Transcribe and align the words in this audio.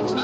Aux. 0.00 0.14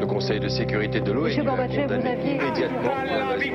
Le 0.00 0.06
Conseil 0.06 0.40
de 0.40 0.48
sécurité 0.48 1.00
de 1.00 1.12
l'ONU 1.12 1.40
a 1.40 1.68
condamné 1.68 2.18
immédiatement 2.24 3.04
l'invasion. 3.04 3.54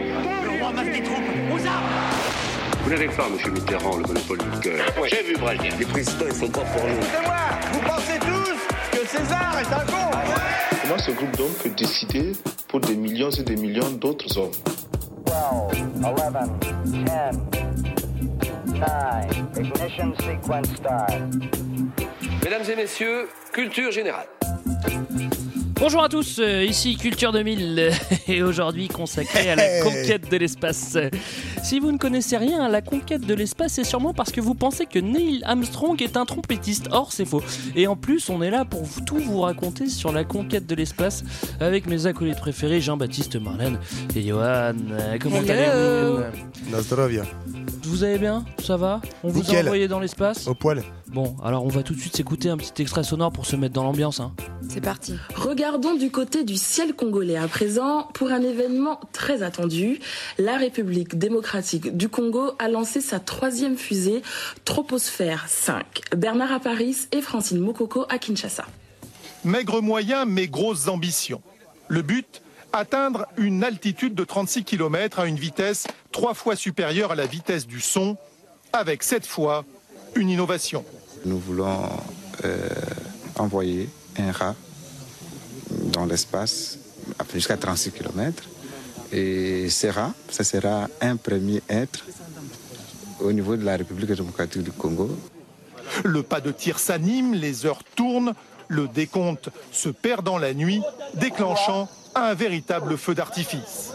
Vous 2.84 2.90
n'avez 2.90 3.08
pas, 3.08 3.30
monsieur 3.30 3.52
Mitterrand, 3.52 3.98
le 3.98 4.04
monopole 4.04 4.38
du 4.38 4.60
cœur. 4.60 4.86
J'ai 5.10 5.24
vu 5.24 5.38
Brasier. 5.38 5.70
Les 5.80 5.86
présidents, 5.86 6.26
ils 6.28 6.36
sont 6.36 6.50
pas 6.50 6.62
pour 6.62 6.84
nous. 6.84 7.02
Vous 7.74 7.82
pensez 7.88 8.20
tous 8.20 8.98
que 8.98 9.08
César 9.08 9.56
est 9.60 9.74
un 9.74 9.86
con 9.86 10.12
Comment 10.82 10.98
ce 10.98 11.12
groupe 11.12 11.36
d'hommes 11.38 11.54
peut 11.64 11.70
décider 11.70 12.34
pour 12.68 12.80
des 12.82 12.96
millions 12.96 13.30
et 13.30 13.44
des 13.44 13.56
millions 13.56 13.90
d'autres 13.92 14.38
hommes 14.38 14.52
12, 15.26 15.36
11, 16.04 16.14
10, 16.86 17.00
9, 17.06 17.54
ignition 19.58 20.14
sequence 20.16 20.68
start. 20.76 21.73
Mesdames 22.44 22.64
et 22.70 22.76
messieurs, 22.76 23.30
culture 23.54 23.90
générale. 23.92 24.28
Bonjour 25.76 26.04
à 26.04 26.10
tous, 26.10 26.40
euh, 26.40 26.64
ici 26.64 26.98
Culture 26.98 27.32
2000 27.32 27.92
et 28.28 28.44
aujourd'hui 28.44 28.90
consacré 28.90 29.50
à 29.50 29.56
la 29.56 29.82
conquête 29.82 30.30
de 30.30 30.36
l'espace. 30.38 30.98
Si 31.64 31.80
vous 31.80 31.94
ne 31.94 31.98
connaissez 31.98 32.36
rien 32.36 32.62
à 32.62 32.68
la 32.68 32.82
conquête 32.82 33.22
de 33.26 33.34
l'espace, 33.34 33.74
c'est 33.74 33.86
sûrement 33.86 34.14
parce 34.14 34.32
que 34.32 34.42
vous 34.42 34.56
pensez 34.56 34.86
que 34.86 35.00
Neil 35.00 35.42
Armstrong 35.46 36.02
est 36.02 36.18
un 36.18 36.26
trompettiste. 36.26 36.90
Or, 36.92 37.14
c'est 37.14 37.26
faux. 37.26 37.44
Et 37.76 37.88
en 37.88 37.96
plus, 37.96 38.30
on 38.30 38.42
est 38.42 38.52
là 38.52 38.66
pour 38.66 38.88
tout 39.06 39.20
vous 39.20 39.40
raconter 39.42 39.88
sur 39.88 40.12
la 40.12 40.26
conquête 40.26 40.66
de 40.66 40.76
l'espace 40.76 41.24
avec 41.62 41.88
mes 41.88 42.08
acolytes 42.08 42.40
préférés 42.40 42.82
Jean-Baptiste 42.82 43.38
Marlène 43.38 43.80
et 44.16 44.22
Johan. 44.22 44.74
Euh, 44.92 45.18
Comment 45.22 45.38
allez-vous. 45.38 46.24
Vous 47.86 48.04
allez 48.04 48.18
bien 48.18 48.46
Ça 48.64 48.78
va 48.78 49.02
On 49.24 49.30
vous 49.30 49.54
a 49.54 49.60
envoyé 49.60 49.88
dans 49.88 50.00
l'espace 50.00 50.48
Au 50.48 50.56
poil. 50.56 50.84
Bon, 51.08 51.36
alors 51.44 51.66
on 51.66 51.68
va 51.68 51.84
tout 51.84 51.94
de 51.94 52.00
suite 52.00 52.16
s'écouter 52.16 52.50
un 52.50 52.58
petit 52.58 52.82
extrait 52.82 53.04
sonore 53.04 53.32
pour 53.32 53.46
se 53.46 53.56
mettre 53.56 53.74
dans 53.74 53.84
l'ambiance. 53.84 54.20
Hein. 54.20 54.34
C'est 54.70 54.82
parti. 54.82 55.16
Regardons 55.36 55.94
du 55.94 56.10
côté 56.10 56.44
du 56.44 56.56
ciel 56.56 56.94
congolais 56.94 57.36
à 57.36 57.48
présent 57.48 58.08
pour 58.14 58.32
un 58.32 58.42
événement 58.42 59.00
très 59.12 59.44
attendu. 59.44 60.00
La 60.38 60.58
République 60.58 61.18
démocratique 61.18 61.98
du 61.98 62.08
Congo 62.08 62.52
a 62.58 62.70
lancé 62.70 63.02
sa 63.02 63.20
troisième 63.20 63.76
fusée 63.76 64.22
Troposphère 64.64 65.46
5. 65.48 66.16
Bernard 66.16 66.54
à 66.54 66.60
Paris 66.60 67.08
et 67.12 67.22
Francine 67.22 67.60
Mokoko 67.60 68.06
à 68.10 68.18
Kinshasa. 68.18 68.66
Maigre 69.44 69.82
moyen 69.82 70.26
mais 70.26 70.48
grosses 70.48 70.88
ambitions. 70.88 71.42
Le 71.90 72.02
but 72.02 72.43
Atteindre 72.76 73.28
une 73.38 73.64
altitude 73.64 74.16
de 74.16 74.24
36 74.24 74.64
km 74.64 75.20
à 75.20 75.28
une 75.28 75.36
vitesse 75.36 75.86
trois 76.12 76.34
fois 76.34 76.56
supérieure 76.56 77.12
à 77.12 77.16
la 77.16 77.28
vitesse 77.28 77.68
du 77.68 77.80
son, 77.80 78.18
avec 78.74 79.04
cette 79.04 79.28
fois 79.28 79.64
une 80.16 80.28
innovation. 80.28 80.84
Nous 81.24 81.38
voulons 81.38 81.88
euh, 82.44 82.68
envoyer 83.38 83.90
un 84.18 84.32
rat 84.32 84.56
dans 85.70 86.06
l'espace 86.06 86.80
jusqu'à 87.32 87.58
36 87.58 87.92
km. 87.92 88.44
Et 89.12 89.70
ce 89.70 89.88
rat, 89.88 90.14
ça 90.32 90.44
sera 90.44 90.88
un 91.00 91.16
premier 91.16 91.62
être 91.70 92.04
au 93.20 93.32
niveau 93.32 93.56
de 93.56 93.64
la 93.64 93.78
République 93.78 94.10
démocratique 94.10 94.64
du 94.64 94.72
Congo. 94.72 95.16
Le 96.04 96.24
pas 96.24 96.42
de 96.42 96.52
tir 96.52 96.80
s'anime, 96.80 97.36
les 97.36 97.68
heures 97.68 97.84
tournent, 97.96 98.34
le 98.68 98.88
décompte 98.88 99.50
se 99.72 99.90
perd 99.90 100.26
dans 100.26 100.40
la 100.40 100.56
nuit, 100.56 100.82
déclenchant 101.14 101.88
un 102.16 102.34
véritable 102.34 102.98
feu 102.98 103.16
d'artifice. 103.16 103.94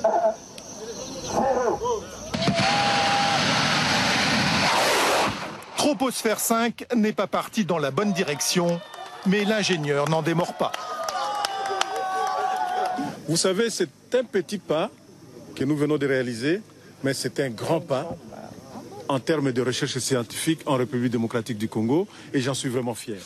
Troposphère 5.77 6.41
5 6.41 6.87
n'est 6.97 7.13
pas 7.13 7.27
parti 7.27 7.65
dans 7.65 7.79
la 7.79 7.91
bonne 7.91 8.13
direction, 8.13 8.81
mais 9.27 9.45
l'ingénieur 9.45 10.09
n'en 10.09 10.23
démord 10.23 10.55
pas. 10.55 10.73
Vous 13.29 13.37
savez, 13.37 13.71
c'est 13.71 13.89
un 14.15 14.25
petit 14.25 14.59
pas 14.59 14.91
que 15.55 15.65
nous 15.65 15.77
venons 15.77 15.99
de 15.99 16.07
réaliser, 16.07 16.63
mais 17.03 17.15
c'est 17.15 17.41
un 17.41 17.51
grand 17.51 17.81
pas 17.81 18.17
en 19.09 19.21
termes 19.21 19.53
de 19.53 19.63
recherche 19.63 19.97
scientifique 19.99 20.61
en 20.67 20.77
République 20.77 21.11
démocratique 21.13 21.59
du 21.59 21.69
Congo, 21.69 22.07
et 22.33 22.41
j'en 22.41 22.55
suis 22.55 22.69
vraiment 22.69 22.95
fier. 22.95 23.17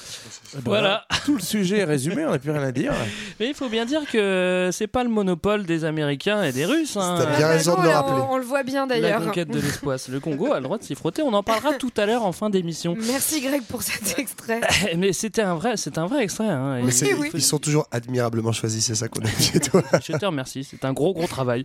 Voilà. 0.64 1.04
Tout 1.24 1.34
le 1.34 1.40
sujet 1.42 1.78
est 1.78 1.84
résumé, 1.84 2.24
on 2.26 2.30
n'a 2.30 2.38
plus 2.38 2.50
rien 2.50 2.62
à 2.62 2.72
dire. 2.72 2.92
Mais 3.40 3.48
il 3.48 3.54
faut 3.54 3.68
bien 3.68 3.84
dire 3.84 4.02
que 4.10 4.70
c'est 4.72 4.86
pas 4.86 5.02
le 5.04 5.10
monopole 5.10 5.64
des 5.64 5.84
Américains 5.84 6.42
et 6.42 6.52
des 6.52 6.64
Russes. 6.66 6.96
hein. 6.96 7.16
T'as 7.18 7.36
bien 7.36 7.48
raison 7.48 7.76
de 7.76 7.82
le 7.82 7.88
rappeler. 7.88 8.22
on 8.30 8.36
le 8.38 8.44
voit 8.44 8.62
bien 8.62 8.86
La 8.86 9.00
d'ailleurs. 9.00 9.24
conquête 9.24 9.48
de 9.48 9.60
l'espace. 9.60 10.08
Le 10.08 10.20
Congo 10.20 10.52
a 10.52 10.58
le 10.58 10.64
droit 10.64 10.78
de 10.78 10.82
s'y 10.84 10.94
frotter. 10.94 11.22
On 11.22 11.32
en 11.32 11.42
parlera 11.42 11.74
tout 11.74 11.92
à 11.96 12.06
l'heure 12.06 12.24
en 12.24 12.32
fin 12.32 12.50
d'émission. 12.50 12.96
Merci 13.06 13.40
Greg 13.40 13.62
pour 13.62 13.82
cet 13.82 14.18
extrait. 14.18 14.60
Mais 14.96 15.12
c'était 15.12 15.42
un 15.42 15.54
vrai, 15.54 15.76
c'est 15.76 15.98
un 15.98 16.06
vrai 16.06 16.22
extrait. 16.24 16.48
hein. 16.48 16.80
Mais 16.84 16.90
c'est- 16.90 17.14
oui. 17.14 17.30
Ils 17.34 17.42
sont 17.42 17.58
toujours 17.58 17.86
admirablement 17.90 18.52
choisis, 18.52 18.84
c'est 18.86 18.94
ça 18.94 19.08
qu'on 19.08 19.20
a 19.20 19.28
dit, 19.28 19.58
toi. 19.60 19.82
Je 20.04 20.12
te 20.12 20.24
remercie. 20.26 20.64
C'est 20.64 20.84
un 20.84 20.92
gros 20.92 21.12
gros 21.12 21.26
travail. 21.26 21.64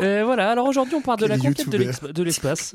Euh, 0.00 0.22
voilà. 0.24 0.50
Alors 0.50 0.66
aujourd'hui, 0.66 0.94
on 0.96 1.00
parle 1.02 1.20
de 1.20 1.26
la 1.26 1.38
conquête 1.38 1.68
de 1.68 2.22
l'espace. 2.22 2.74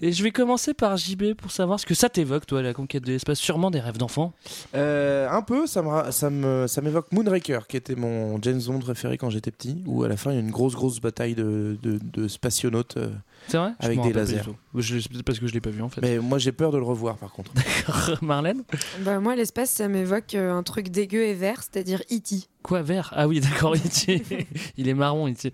Et 0.00 0.12
je 0.12 0.22
vais 0.22 0.30
commencer 0.30 0.74
par 0.74 0.96
JB 0.96 1.34
pour 1.34 1.50
savoir 1.50 1.80
ce 1.80 1.86
que 1.86 1.94
ça 1.94 2.08
t'évoque, 2.08 2.46
toi, 2.46 2.62
la 2.62 2.74
conquête 2.74 3.02
de 3.04 3.12
l'espace. 3.12 3.38
Sûrement 3.38 3.70
des 3.70 3.80
rêves 3.80 3.98
d'enfant. 3.98 4.32
Euh, 4.74 5.28
un 5.30 5.42
peu, 5.42 5.66
ça 5.66 5.82
me 5.82 5.88
ra- 5.88 6.12
ça 6.12 6.30
me 6.30 6.66
ça 6.66 6.80
m'évoque 6.80 7.12
Moonraker, 7.12 7.66
qui 7.68 7.76
était 7.76 7.94
mon 7.94 8.40
James 8.42 8.60
Bond 8.66 8.78
préféré 8.80 9.18
quand 9.18 9.30
j'étais 9.30 9.50
petit, 9.50 9.82
où 9.86 10.02
à 10.04 10.08
la 10.08 10.16
fin 10.16 10.30
il 10.32 10.34
y 10.34 10.38
a 10.38 10.40
une 10.40 10.50
grosse 10.50 10.74
grosse 10.74 11.00
bataille 11.00 11.34
de, 11.34 11.76
de, 11.82 11.98
de 12.12 12.28
spationautes. 12.28 12.96
euh, 12.96 13.10
C'est 13.48 13.58
vrai? 13.58 13.72
Avec 13.80 14.00
des 14.02 14.12
lasers. 14.12 14.42
Je- 14.74 14.98
C'est 15.00 15.22
parce 15.22 15.38
que 15.38 15.46
je 15.46 15.52
l'ai 15.52 15.60
pas 15.60 15.70
vu 15.70 15.82
en 15.82 15.88
fait. 15.88 16.00
Mais 16.02 16.18
moi 16.18 16.38
j'ai 16.38 16.52
peur 16.52 16.72
de 16.72 16.78
le 16.78 16.84
revoir 16.84 17.16
par 17.16 17.32
contre. 17.32 17.52
Marlène? 18.22 18.62
Bah, 19.00 19.20
moi, 19.20 19.36
l'espace, 19.36 19.70
ça 19.70 19.88
m'évoque 19.88 20.34
euh, 20.34 20.52
un 20.52 20.62
truc 20.62 20.88
dégueu 20.88 21.22
et 21.24 21.34
vert, 21.34 21.62
c'est-à-dire 21.62 22.00
E.T. 22.12 22.46
Quoi, 22.66 22.82
vert? 22.82 23.12
Ah 23.14 23.28
oui, 23.28 23.38
d'accord, 23.38 23.76
il 24.76 24.88
est 24.88 24.94
marron, 24.94 25.28
E.T. 25.28 25.52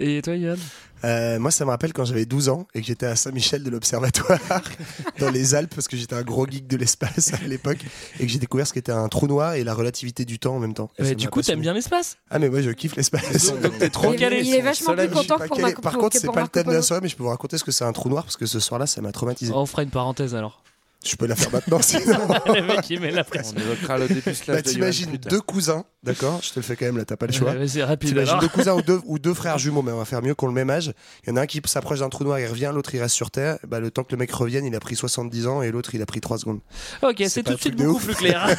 Et 0.00 0.20
toi, 0.20 0.34
Yann 0.34 0.58
Euh, 1.04 1.38
moi, 1.38 1.52
ça 1.52 1.64
me 1.64 1.70
rappelle 1.70 1.92
quand 1.92 2.04
j'avais 2.04 2.24
12 2.24 2.48
ans 2.48 2.66
et 2.74 2.80
que 2.80 2.86
j'étais 2.88 3.06
à 3.06 3.14
Saint-Michel 3.14 3.62
de 3.62 3.70
l'Observatoire 3.70 4.40
dans 5.20 5.30
les 5.30 5.54
Alpes 5.54 5.72
parce 5.72 5.86
que 5.86 5.96
j'étais 5.96 6.16
un 6.16 6.22
gros 6.22 6.48
geek 6.48 6.66
de 6.66 6.76
l'espace 6.76 7.32
à 7.34 7.46
l'époque 7.46 7.78
et 8.18 8.26
que 8.26 8.32
j'ai 8.32 8.40
découvert 8.40 8.66
ce 8.66 8.72
qu'était 8.72 8.90
un 8.90 9.06
trou 9.06 9.28
noir 9.28 9.54
et 9.54 9.62
la 9.62 9.74
relativité 9.74 10.24
du 10.24 10.40
temps 10.40 10.56
en 10.56 10.58
même 10.58 10.74
temps. 10.74 10.90
Ouais, 10.98 11.10
ça 11.10 11.14
Du 11.14 11.26
m'a 11.26 11.30
coup, 11.30 11.40
t'aimes 11.40 11.60
bien 11.60 11.72
l'espace? 11.72 12.16
Ah, 12.32 12.40
mais 12.40 12.48
moi 12.48 12.62
je 12.62 12.70
kiffe 12.70 12.96
l'espace. 12.96 13.52
Donc 13.62 13.78
t'es 13.78 13.88
trop 13.88 14.12
Il 14.12 14.18
calé. 14.18 14.42
il 14.44 14.52
est 14.52 14.60
vachement 14.60 14.96
plus 14.96 15.08
content 15.08 15.38
pour 15.38 15.60
Marco 15.60 15.80
Par 15.82 15.98
contre, 15.98 16.16
c'est 16.18 16.32
pas 16.32 16.42
le 16.42 16.48
thème 16.48 16.66
de 16.66 16.72
la 16.72 16.82
soirée, 16.82 17.00
mais 17.00 17.08
je 17.08 17.14
peux 17.14 17.22
vous 17.22 17.28
raconter 17.28 17.58
ce 17.58 17.64
que 17.64 17.70
c'est 17.70 17.84
un 17.84 17.92
trou 17.92 18.08
noir 18.08 18.24
parce 18.24 18.36
que 18.36 18.46
ce 18.46 18.58
soir-là, 18.58 18.88
ça 18.88 19.00
m'a 19.00 19.12
traumatisé. 19.12 19.52
On 19.54 19.66
fera 19.66 19.84
une 19.84 19.90
parenthèse 19.90 20.34
alors. 20.34 20.64
Je 21.02 21.16
peux 21.16 21.26
la 21.26 21.34
faire 21.34 21.50
maintenant 21.50 21.80
sinon. 21.80 22.18
le 22.46 22.60
mec, 22.60 22.90
il 22.90 23.00
met 23.00 23.10
la 23.10 23.24
pression. 23.24 23.54
On 23.56 23.60
évoquera 23.62 23.96
le 23.96 24.06
dépucelage 24.06 24.56
Bah, 24.56 24.62
t'imagines 24.62 25.16
deux 25.16 25.40
cousins, 25.40 25.86
d'accord 26.02 26.40
Je 26.42 26.50
te 26.50 26.58
le 26.58 26.62
fais 26.62 26.76
quand 26.76 26.86
même, 26.86 26.96
là, 26.96 27.04
t'as 27.04 27.16
pas 27.16 27.26
le 27.26 27.32
choix. 27.32 27.52
Ouais, 27.52 27.68
C'est 27.68 27.84
rapide. 27.84 28.10
T'imagines 28.10 28.30
alors. 28.30 28.42
deux 28.42 28.48
cousins 28.48 28.74
ou 28.74 28.82
deux, 28.82 29.00
ou 29.06 29.18
deux 29.18 29.34
frères 29.34 29.58
jumeaux, 29.58 29.82
mais 29.82 29.92
on 29.92 29.98
va 29.98 30.04
faire 30.04 30.22
mieux 30.22 30.34
qu'on 30.34 30.46
le 30.46 30.52
même 30.52 30.70
âge. 30.70 30.92
Il 31.24 31.30
y 31.30 31.32
en 31.32 31.36
a 31.36 31.42
un 31.42 31.46
qui 31.46 31.60
s'approche 31.64 32.00
d'un 32.00 32.08
trou 32.08 32.24
noir, 32.24 32.38
il 32.40 32.46
revient, 32.46 32.70
l'autre 32.74 32.94
il 32.94 33.00
reste 33.00 33.14
sur 33.14 33.30
Terre. 33.30 33.58
Bah, 33.66 33.80
le 33.80 33.90
temps 33.90 34.04
que 34.04 34.12
le 34.12 34.18
mec 34.18 34.30
revienne, 34.32 34.64
il 34.64 34.74
a 34.74 34.80
pris 34.80 34.96
70 34.96 35.46
ans 35.46 35.62
et 35.62 35.70
l'autre 35.70 35.94
il 35.94 36.02
a 36.02 36.06
pris 36.06 36.20
3 36.20 36.38
secondes. 36.38 36.60
Ok, 37.02 37.22
C'est 37.28 37.42
tout 37.42 37.54
de 37.54 37.60
suite 37.60 37.76
beaucoup 37.76 37.96
ouf. 37.96 38.04
plus 38.06 38.14
clair. 38.14 38.46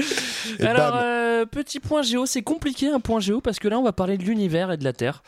Alors, 0.60 0.96
euh, 0.96 1.46
petit 1.46 1.80
point 1.80 2.02
géo, 2.02 2.26
c'est 2.26 2.42
compliqué 2.42 2.88
un 2.88 3.00
point 3.00 3.20
géo 3.20 3.40
parce 3.40 3.58
que 3.58 3.68
là, 3.68 3.78
on 3.78 3.82
va 3.82 3.92
parler 3.92 4.18
de 4.18 4.24
l'univers 4.24 4.70
et 4.72 4.76
de 4.76 4.84
la 4.84 4.92
Terre. 4.92 5.22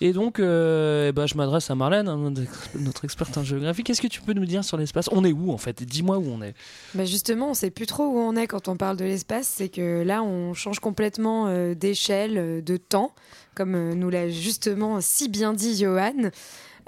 Et 0.00 0.12
donc, 0.12 0.38
euh, 0.38 1.12
ben, 1.12 1.26
je 1.26 1.36
m'adresse 1.36 1.70
à 1.70 1.74
Marlène, 1.74 2.08
hein, 2.08 2.32
notre 2.78 3.04
experte 3.04 3.36
en 3.38 3.44
géographie. 3.44 3.82
Qu'est-ce 3.84 4.02
que 4.02 4.06
tu 4.06 4.20
peux 4.20 4.32
nous 4.32 4.44
dire 4.46 4.64
sur 4.64 4.76
l'espace? 4.76 5.08
On 5.12 5.24
est 5.24 5.32
où 5.32 5.52
en 5.52 5.58
fait? 5.58 5.82
Dis-moi 5.82 6.18
où 6.18 6.26
on 6.28 6.42
est. 6.42 6.54
Bah 6.94 7.04
justement, 7.04 7.50
on 7.50 7.54
sait 7.54 7.70
plus 7.70 7.86
trop 7.86 8.04
où 8.04 8.18
on 8.18 8.36
est 8.36 8.46
quand 8.46 8.68
on 8.68 8.76
parle 8.76 8.96
de 8.96 9.04
l'espace. 9.04 9.50
C'est 9.56 9.68
que 9.68 9.93
là, 10.02 10.22
on 10.22 10.54
change 10.54 10.80
complètement 10.80 11.46
euh, 11.46 11.74
d'échelle, 11.74 12.38
euh, 12.38 12.60
de 12.60 12.76
temps, 12.76 13.14
comme 13.54 13.74
euh, 13.74 13.94
nous 13.94 14.10
l'a 14.10 14.28
justement 14.28 15.00
si 15.00 15.28
bien 15.28 15.52
dit 15.52 15.76
Johan. 15.76 16.30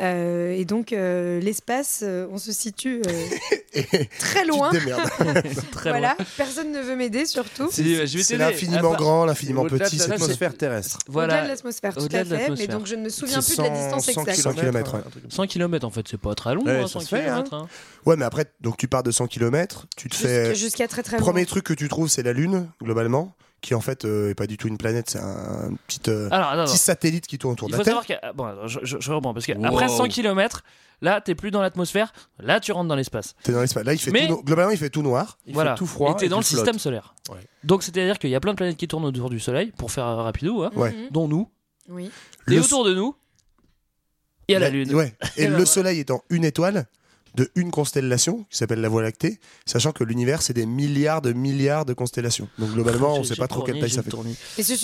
Euh, 0.03 0.51
et 0.53 0.65
donc, 0.67 0.93
euh, 0.93 1.41
l'espace, 1.41 2.01
euh, 2.03 2.27
on 2.31 2.37
se 2.39 2.53
situe 2.53 3.01
euh, 3.07 3.83
très 4.19 4.45
loin. 4.45 4.71
Tu 4.71 4.79
te 4.79 4.85
démerdes. 4.85 5.11
Très 5.73 5.91
voilà, 5.91 6.15
loin. 6.19 6.27
personne 6.37 6.73
ne 6.73 6.81
veut 6.81 6.97
m'aider 6.97 7.25
surtout. 7.27 7.69
C'est 7.71 8.37
l'infiniment 8.37 8.93
Ah, 8.95 8.97
grand, 8.97 9.25
l'infiniment 9.25 9.65
petit. 9.65 9.99
c'est 9.99 10.09
l'atmosphère 10.09 10.55
terrestre. 10.57 10.99
Au-delà 11.09 11.27
de 11.27 11.31
Voilà, 11.33 11.49
l'atmosphère, 11.49 11.95
tout 11.95 12.03
Au-delà 12.03 12.21
à 12.21 12.25
de 12.25 12.37
fait. 12.37 12.51
Mais 12.59 12.67
donc, 12.67 12.87
je 12.87 12.95
ne 12.95 13.03
me 13.05 13.09
souviens 13.09 13.41
plus 13.41 13.57
de 13.57 13.63
la 13.63 13.71
distance 13.71 14.05
100 14.05 14.21
exacte. 14.23 14.41
100 14.41 14.53
kilomètres, 14.55 14.95
ouais. 14.95 15.01
100 15.31 15.47
km 15.47 15.87
en 15.87 15.91
fait, 15.91 16.07
c'est 16.09 16.21
pas 16.21 16.35
très 16.35 16.55
long, 16.55 16.65
Ouais, 16.65 16.81
hein, 16.81 16.87
ça 16.87 16.95
100 16.95 17.01
se 17.01 17.07
fait, 17.09 17.25
km. 17.25 17.55
hein. 17.55 17.69
Ouais, 18.05 18.17
mais 18.17 18.25
après, 18.25 18.45
donc 18.61 18.77
tu 18.77 18.89
pars 18.89 19.03
de 19.03 19.11
100 19.11 19.27
km, 19.29 19.87
tu 19.97 20.09
te 20.09 20.15
fais. 20.17 20.47
Jusqu'à 20.51 20.55
jusqu'à 20.55 20.89
très 20.89 21.03
très 21.03 21.17
loin. 21.19 21.27
Premier 21.27 21.47
truc 21.47 21.65
que 21.65 21.75
tu 21.75 21.89
trouves, 21.89 22.09
c'est 22.09 22.23
la 22.23 22.33
Lune, 22.33 22.69
globalement, 22.83 23.35
qui 23.61 23.75
en 23.75 23.81
fait 23.81 24.05
euh, 24.05 24.31
est 24.31 24.35
pas 24.35 24.47
du 24.47 24.57
tout 24.57 24.69
une 24.69 24.79
planète, 24.79 25.11
c'est 25.11 25.19
un 25.19 25.71
petit, 25.87 26.01
euh, 26.09 26.29
Alors, 26.31 26.67
petit 26.67 26.79
satellite 26.79 27.27
qui 27.27 27.39
tourne 27.39 27.55
autour 27.55 27.69
Il 27.69 27.73
de 27.73 27.77
faut 27.77 27.83
la 27.83 27.85
Terre. 27.85 28.03
savoir 28.05 28.33
que. 28.33 28.37
Bon, 28.37 28.67
je, 28.69 28.79
je, 28.83 28.97
je 29.01 29.13
reprends 29.13 29.35
parce 29.35 29.47
que 29.47 29.53
Wow. 29.53 29.65
après 29.67 29.89
100 29.89 30.09
km, 30.09 30.63
là, 31.03 31.21
t'es 31.21 31.35
plus 31.35 31.51
dans 31.51 31.61
l'atmosphère, 31.63 32.13
là, 32.39 32.61
tu 32.61 32.71
rentres 32.73 32.89
dans 32.89 32.95
l'espace. 32.97 33.35
T'es 33.43 33.53
dans 33.53 33.61
l'espace. 33.61 33.85
Là, 33.85 33.95
il 33.95 33.99
fait 33.99 34.11
Mais- 34.13 34.27
tout 34.29 34.35
no- 34.35 34.43
globalement, 34.43 34.71
il 34.71 34.79
fait 34.79 34.91
tout 34.91 35.03
noir. 35.03 35.39
Il 35.47 35.55
voilà. 35.55 35.73
fait 35.73 35.79
tout 35.79 35.87
froid. 35.87 36.13
Et 36.13 36.17
t'es 36.17 36.27
et 36.27 36.29
dans 36.29 36.39
le 36.39 36.45
tu 36.45 36.51
flottes. 36.51 36.65
système 36.65 36.79
solaire. 36.79 37.15
Ouais. 37.31 37.39
Donc, 37.65 37.83
c'est-à-dire 37.83 38.19
qu'il 38.19 38.31
y 38.31 38.35
a 38.35 38.41
plein 38.41 38.53
de 38.53 38.57
planètes 38.57 38.77
qui 38.77 38.87
tournent 38.89 39.05
autour 39.05 39.31
du 39.31 39.41
Soleil, 39.41 39.73
pour 39.77 39.91
faire 39.91 40.07
euh, 40.07 40.23
rapido, 40.23 40.63
hein, 40.63 40.71
Ouais. 40.77 40.93
Mhm. 40.93 41.09
dont 41.11 41.27
nous. 41.29 41.51
Oui. 41.89 42.11
Et 42.49 42.55
Le 42.57 42.61
autour 42.61 42.85
de 42.85 42.95
nous, 42.95 43.15
il 44.49 44.53
y 44.53 44.55
a 44.57 44.59
la 44.61 44.71
Lune. 44.71 44.95
Ouais. 44.95 45.15
Et 45.37 45.49
le. 45.49 45.65
Soleil 45.65 45.99
étant 46.01 46.23
une 46.31 46.45
étoile, 46.45 46.87
de 47.37 47.51
une 47.55 47.71
constellation 47.71 48.45
qui 48.51 48.57
s'appelle 48.59 48.81
la 48.81 48.89
Voie 48.89 49.03
lactée, 49.03 49.39
sachant 49.67 49.93
que 49.93 50.03
l'univers 50.05 50.43
c'est 50.43 50.53
des 50.55 50.67
milliards 50.67 51.23
de 51.23 51.33
milliards 51.33 51.85
de 51.85 51.93
constellations. 51.93 52.49
Donc 52.59 52.71
globalement, 52.71 53.13
on 53.13 53.15
J'ai- 53.17 53.21
ne 53.21 53.25
sait 53.27 53.37
pas 53.37 53.47
trop 53.49 53.63
quelle 53.63 53.79
taille 53.79 53.91
ça 53.91 54.03
fait. 54.03 54.11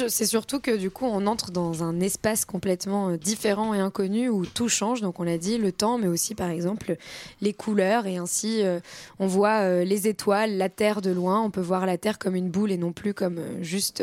c'est 0.09 0.27
surtout 0.27 0.61
que 0.61 0.77
du 0.77 0.91
coup, 0.91 1.07
on 1.07 1.27
entre 1.27 1.51
dans 1.51 1.83
un 1.83 1.99
espace 2.01 2.45
complètement 2.45 3.09
euh, 3.11 3.17
différent 3.17 3.73
et 3.75 3.79
inconnu 3.81 4.29
où 4.29 4.45
tout 4.47 4.69
change. 4.69 5.01
Donc, 5.01 5.19
on 5.21 5.23
l'a 5.25 5.39
dit, 5.39 5.59
le 5.59 5.73
temps, 5.73 5.99
mais 5.99 6.09
aussi 6.09 6.35
par 6.35 6.51
exemple 6.51 6.97
les 7.41 7.53
couleurs. 7.55 8.07
Et 8.07 8.17
ainsi, 8.19 8.63
euh, 8.63 8.81
on 9.19 9.27
voit 9.27 9.61
euh, 9.63 9.85
les 9.85 10.07
étoiles, 10.09 10.57
la 10.57 10.69
Terre 10.69 11.01
de 11.01 11.11
loin. 11.11 11.41
On 11.43 11.51
peut 11.51 11.61
voir 11.61 11.87
la 11.87 11.97
Terre 11.99 12.19
comme 12.19 12.35
une 12.37 12.51
boule 12.51 12.71
et 12.73 12.77
non 12.77 12.93
plus 12.93 13.15
comme 13.15 13.39
euh, 13.39 13.63
juste 13.63 14.03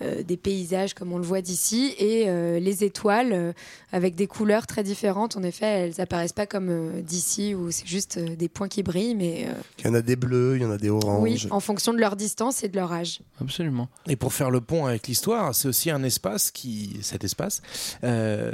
des 0.00 0.36
paysages 0.36 0.94
comme 0.94 1.12
on 1.12 1.18
le 1.18 1.24
voit 1.24 1.40
d'ici. 1.40 1.94
Et 1.98 2.24
euh, 2.28 2.58
les 2.58 2.84
étoiles, 2.84 3.32
euh, 3.32 3.52
avec 3.92 4.14
des 4.14 4.26
couleurs 4.26 4.66
très 4.66 4.82
différentes, 4.82 5.36
en 5.36 5.42
effet, 5.42 5.66
elles 5.66 6.00
apparaissent 6.00 6.32
pas 6.32 6.46
comme 6.46 6.68
euh, 6.68 7.00
d'ici 7.02 7.54
où 7.54 7.70
c'est 7.70 7.86
juste 7.86 8.18
euh, 8.18 8.36
des 8.36 8.48
points 8.48 8.68
qui 8.68 8.82
brillent, 8.82 9.14
mais 9.14 9.46
euh, 9.48 9.52
Il 9.78 9.86
y 9.86 9.88
en 9.88 9.94
a 9.94 10.02
des 10.02 10.16
bleus, 10.16 10.56
il 10.56 10.62
y 10.62 10.66
en 10.66 10.70
a 10.70 10.76
des 10.78 10.90
oranges. 10.90 11.22
oui, 11.22 11.46
en 11.50 11.60
fonction 11.60 11.92
de 11.94 11.98
leur 11.98 12.16
distance 12.16 12.62
et 12.62 12.68
de 12.68 12.76
leur 12.76 12.92
âge. 12.92 13.20
Absolument. 13.40 13.88
Et 14.06 14.16
pour 14.16 14.32
faire 14.32 14.50
le 14.50 14.60
pont 14.60 14.86
avec 14.86 15.06
l'histoire, 15.08 15.54
c'est 15.54 15.68
aussi 15.68 15.90
un 15.90 16.02
espace 16.02 16.50
qui, 16.50 16.98
cet 17.02 17.24
espace, 17.24 17.62
euh, 18.04 18.52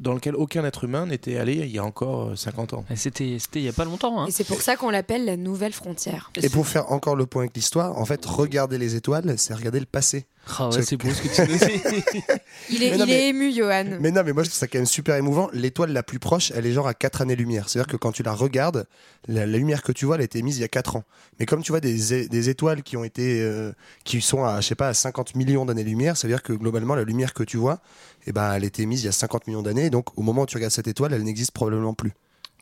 dans 0.00 0.14
lequel 0.14 0.34
aucun 0.34 0.64
être 0.64 0.84
humain 0.84 1.06
n'était 1.06 1.36
allé 1.36 1.54
il 1.54 1.70
y 1.70 1.78
a 1.78 1.84
encore 1.84 2.30
euh, 2.30 2.34
50 2.36 2.72
ans. 2.72 2.84
C'était 2.96 3.36
c'était 3.38 3.60
il 3.60 3.64
y 3.66 3.68
a 3.68 3.72
pas 3.72 3.84
longtemps. 3.84 4.20
hein. 4.22 4.26
Et 4.26 4.30
c'est 4.32 4.42
pour 4.42 4.60
ça 4.60 4.74
qu'on 4.76 4.90
l'appelle 4.90 5.24
la 5.26 5.36
nouvelle 5.36 5.72
frontière. 5.72 6.32
Et 6.42 6.48
pour 6.48 6.66
faire 6.66 6.90
encore 6.90 7.14
le 7.14 7.26
point 7.26 7.42
avec 7.42 7.54
l'histoire, 7.54 7.96
en 7.96 8.04
fait, 8.04 8.24
regarder 8.24 8.78
les 8.78 8.96
étoiles, 8.96 9.34
c'est 9.38 9.54
regarder 9.54 9.78
le 9.80 9.86
passé. 9.86 10.24
Ah 10.58 10.68
ouais, 10.68 10.82
c'est 10.82 10.96
beau 10.96 11.08
ce 11.10 11.22
que 11.22 11.28
tu 11.28 11.40
nous 11.52 11.56
dis. 11.56 12.22
Il 12.70 12.82
est, 12.82 12.90
Mais 12.90 12.98
non, 12.98 13.04
il 13.04 13.08
mais- 13.10 13.12
est 13.20 13.28
ému, 13.28 13.52
Johan. 13.52 13.84
Mais 14.00 14.10
non, 14.10 14.22
mais 14.24 14.32
moi 14.32 14.42
je 14.42 14.48
trouve 14.48 14.58
ça 14.58 14.66
quand 14.66 14.78
même 14.78 14.86
super 14.86 15.14
émouvant. 15.16 15.48
L'étoile 15.52 15.92
la 15.92 16.02
plus 16.02 16.18
proche, 16.18 16.52
elle 16.54 16.66
est 16.66 16.72
genre 16.72 16.88
à 16.88 16.94
4 16.94 17.22
années-lumière. 17.22 17.68
C'est-à-dire 17.68 17.90
que 17.90 17.96
quand 17.96 18.12
tu 18.12 18.22
la 18.22 18.32
regardes, 18.32 18.86
la, 19.28 19.46
la 19.46 19.56
lumière 19.58 19.82
que 19.82 19.92
tu 19.92 20.04
vois, 20.04 20.16
elle 20.16 20.20
a 20.22 20.24
été 20.24 20.42
mise 20.42 20.58
il 20.58 20.62
y 20.62 20.64
a 20.64 20.68
4 20.68 20.96
ans. 20.96 21.04
Mais 21.38 21.46
comme 21.46 21.62
tu 21.62 21.70
vois 21.72 21.80
des, 21.80 22.48
étoiles 22.48 22.82
qui 22.82 22.96
ont 22.96 23.04
été, 23.04 23.40
euh, 23.40 23.72
qui 24.04 24.20
sont 24.20 24.44
à, 24.44 24.60
je 24.60 24.66
sais 24.66 24.74
pas, 24.74 24.88
à 24.88 24.94
50 24.94 25.36
millions 25.36 25.64
d'années-lumière, 25.64 26.16
ça 26.16 26.26
veut 26.26 26.34
dire 26.34 26.42
que 26.42 26.52
globalement, 26.52 26.94
la 26.96 27.04
lumière 27.04 27.34
que 27.34 27.44
tu 27.44 27.56
vois, 27.56 27.78
eh 28.26 28.32
ben, 28.32 28.52
elle 28.54 28.64
a 28.64 28.66
été 28.66 28.84
mise 28.86 29.02
il 29.02 29.06
y 29.06 29.08
a 29.08 29.12
50 29.12 29.46
millions 29.46 29.62
d'années. 29.62 29.90
Donc 29.90 30.18
au 30.18 30.22
moment 30.22 30.42
où 30.42 30.46
tu 30.46 30.56
regardes 30.56 30.72
cette 30.72 30.88
étoile, 30.88 31.12
elle 31.12 31.22
n'existe 31.22 31.52
probablement 31.52 31.94
plus. 31.94 32.12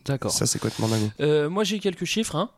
D'accord. 0.05 0.31
Ça, 0.33 0.47
c'est 0.47 0.59
complètement 0.59 0.89
dingue. 0.89 1.11
Euh, 1.21 1.49
moi 1.49 1.65
j'ai 1.65 1.79
quelques 1.79 2.05
chiffres. 2.05 2.37
Hein. 2.37 2.51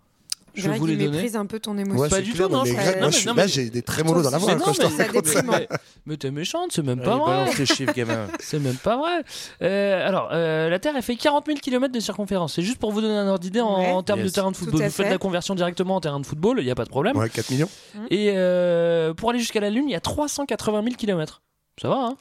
Je 0.54 0.68
vous 0.70 0.86
les 0.86 0.96
donner. 0.96 1.08
méprise 1.10 1.36
un 1.36 1.46
peu 1.46 1.58
ton 1.60 1.76
émotion. 1.78 2.00
Ouais, 2.02 2.08
Pas 2.08 2.20
du 2.20 2.32
clair, 2.32 2.48
tout, 2.48 2.52
non. 2.52 2.64
mais 2.64 3.00
non, 3.26 3.34
là, 3.34 3.46
j'ai 3.46 3.70
des 3.70 3.82
trémolos 3.82 4.22
dans 4.22 4.30
la 4.30 4.38
voix. 4.38 4.52
Mais 4.52 4.58
non, 4.58 4.64
quand 4.66 4.72
je 4.74 4.82
mais 4.82 4.88
te 4.88 4.92
ça 4.96 5.04
raconte 5.04 5.24
déprime. 5.24 5.50
ça. 5.50 5.58
Mais, 5.58 5.68
mais 6.06 6.16
t'es 6.16 6.30
méchante, 6.30 6.70
c'est 6.72 6.82
même 6.82 6.98
Ouais, 6.98 7.04
pas 7.04 7.16
vrai. 7.16 7.26
balance 7.26 7.58
les 7.58 7.66
chiffres, 7.66 7.92
gamin. 7.94 8.26
C'est 8.40 8.58
même 8.58 8.76
pas 8.76 8.96
vrai. 8.98 9.22
Euh, 9.62 10.06
alors, 10.08 10.28
euh, 10.32 10.68
la 10.68 10.78
Terre, 10.78 10.94
elle 10.96 11.02
fait 11.02 11.16
40 11.16 11.46
000 11.46 11.58
km 11.60 11.92
de 11.92 12.00
circonférence. 12.00 12.54
C'est 12.54 12.62
juste 12.62 12.78
pour 12.78 12.92
vous 12.92 13.00
donner 13.00 13.14
un 13.16 13.28
ordre 13.28 13.40
d'idée 13.40 13.60
en, 13.60 13.78
Ouais. 13.78 13.90
en 13.90 14.02
termes 14.02 14.22
de 14.22 14.28
terrain 14.28 14.50
de 14.50 14.56
football. 14.56 14.74
Vous 14.82 14.90
faites 14.90 15.06
fait. 15.06 15.10
la 15.10 15.18
conversion 15.18 15.54
directement 15.54 15.96
en 15.96 16.00
terrain 16.00 16.20
de 16.20 16.26
football, 16.26 16.58
il 16.60 16.64
n'y 16.64 16.70
a 16.70 16.74
pas 16.74 16.84
de 16.84 16.90
problème. 16.90 17.16
Ouais, 17.16 17.28
4 17.30 17.50
millions. 17.50 17.68
Et 18.10 18.32
euh, 18.34 19.14
pour 19.14 19.30
aller 19.30 19.38
jusqu'à 19.38 19.60
la 19.60 19.70
Lune, 19.70 19.84
il 19.88 19.92
y 19.92 19.96
a 19.96 20.00
380 20.00 20.82
000 20.82 20.94
km. 20.96 21.40
Ça 21.80 21.88
va, 21.88 21.96
hein? 21.96 22.16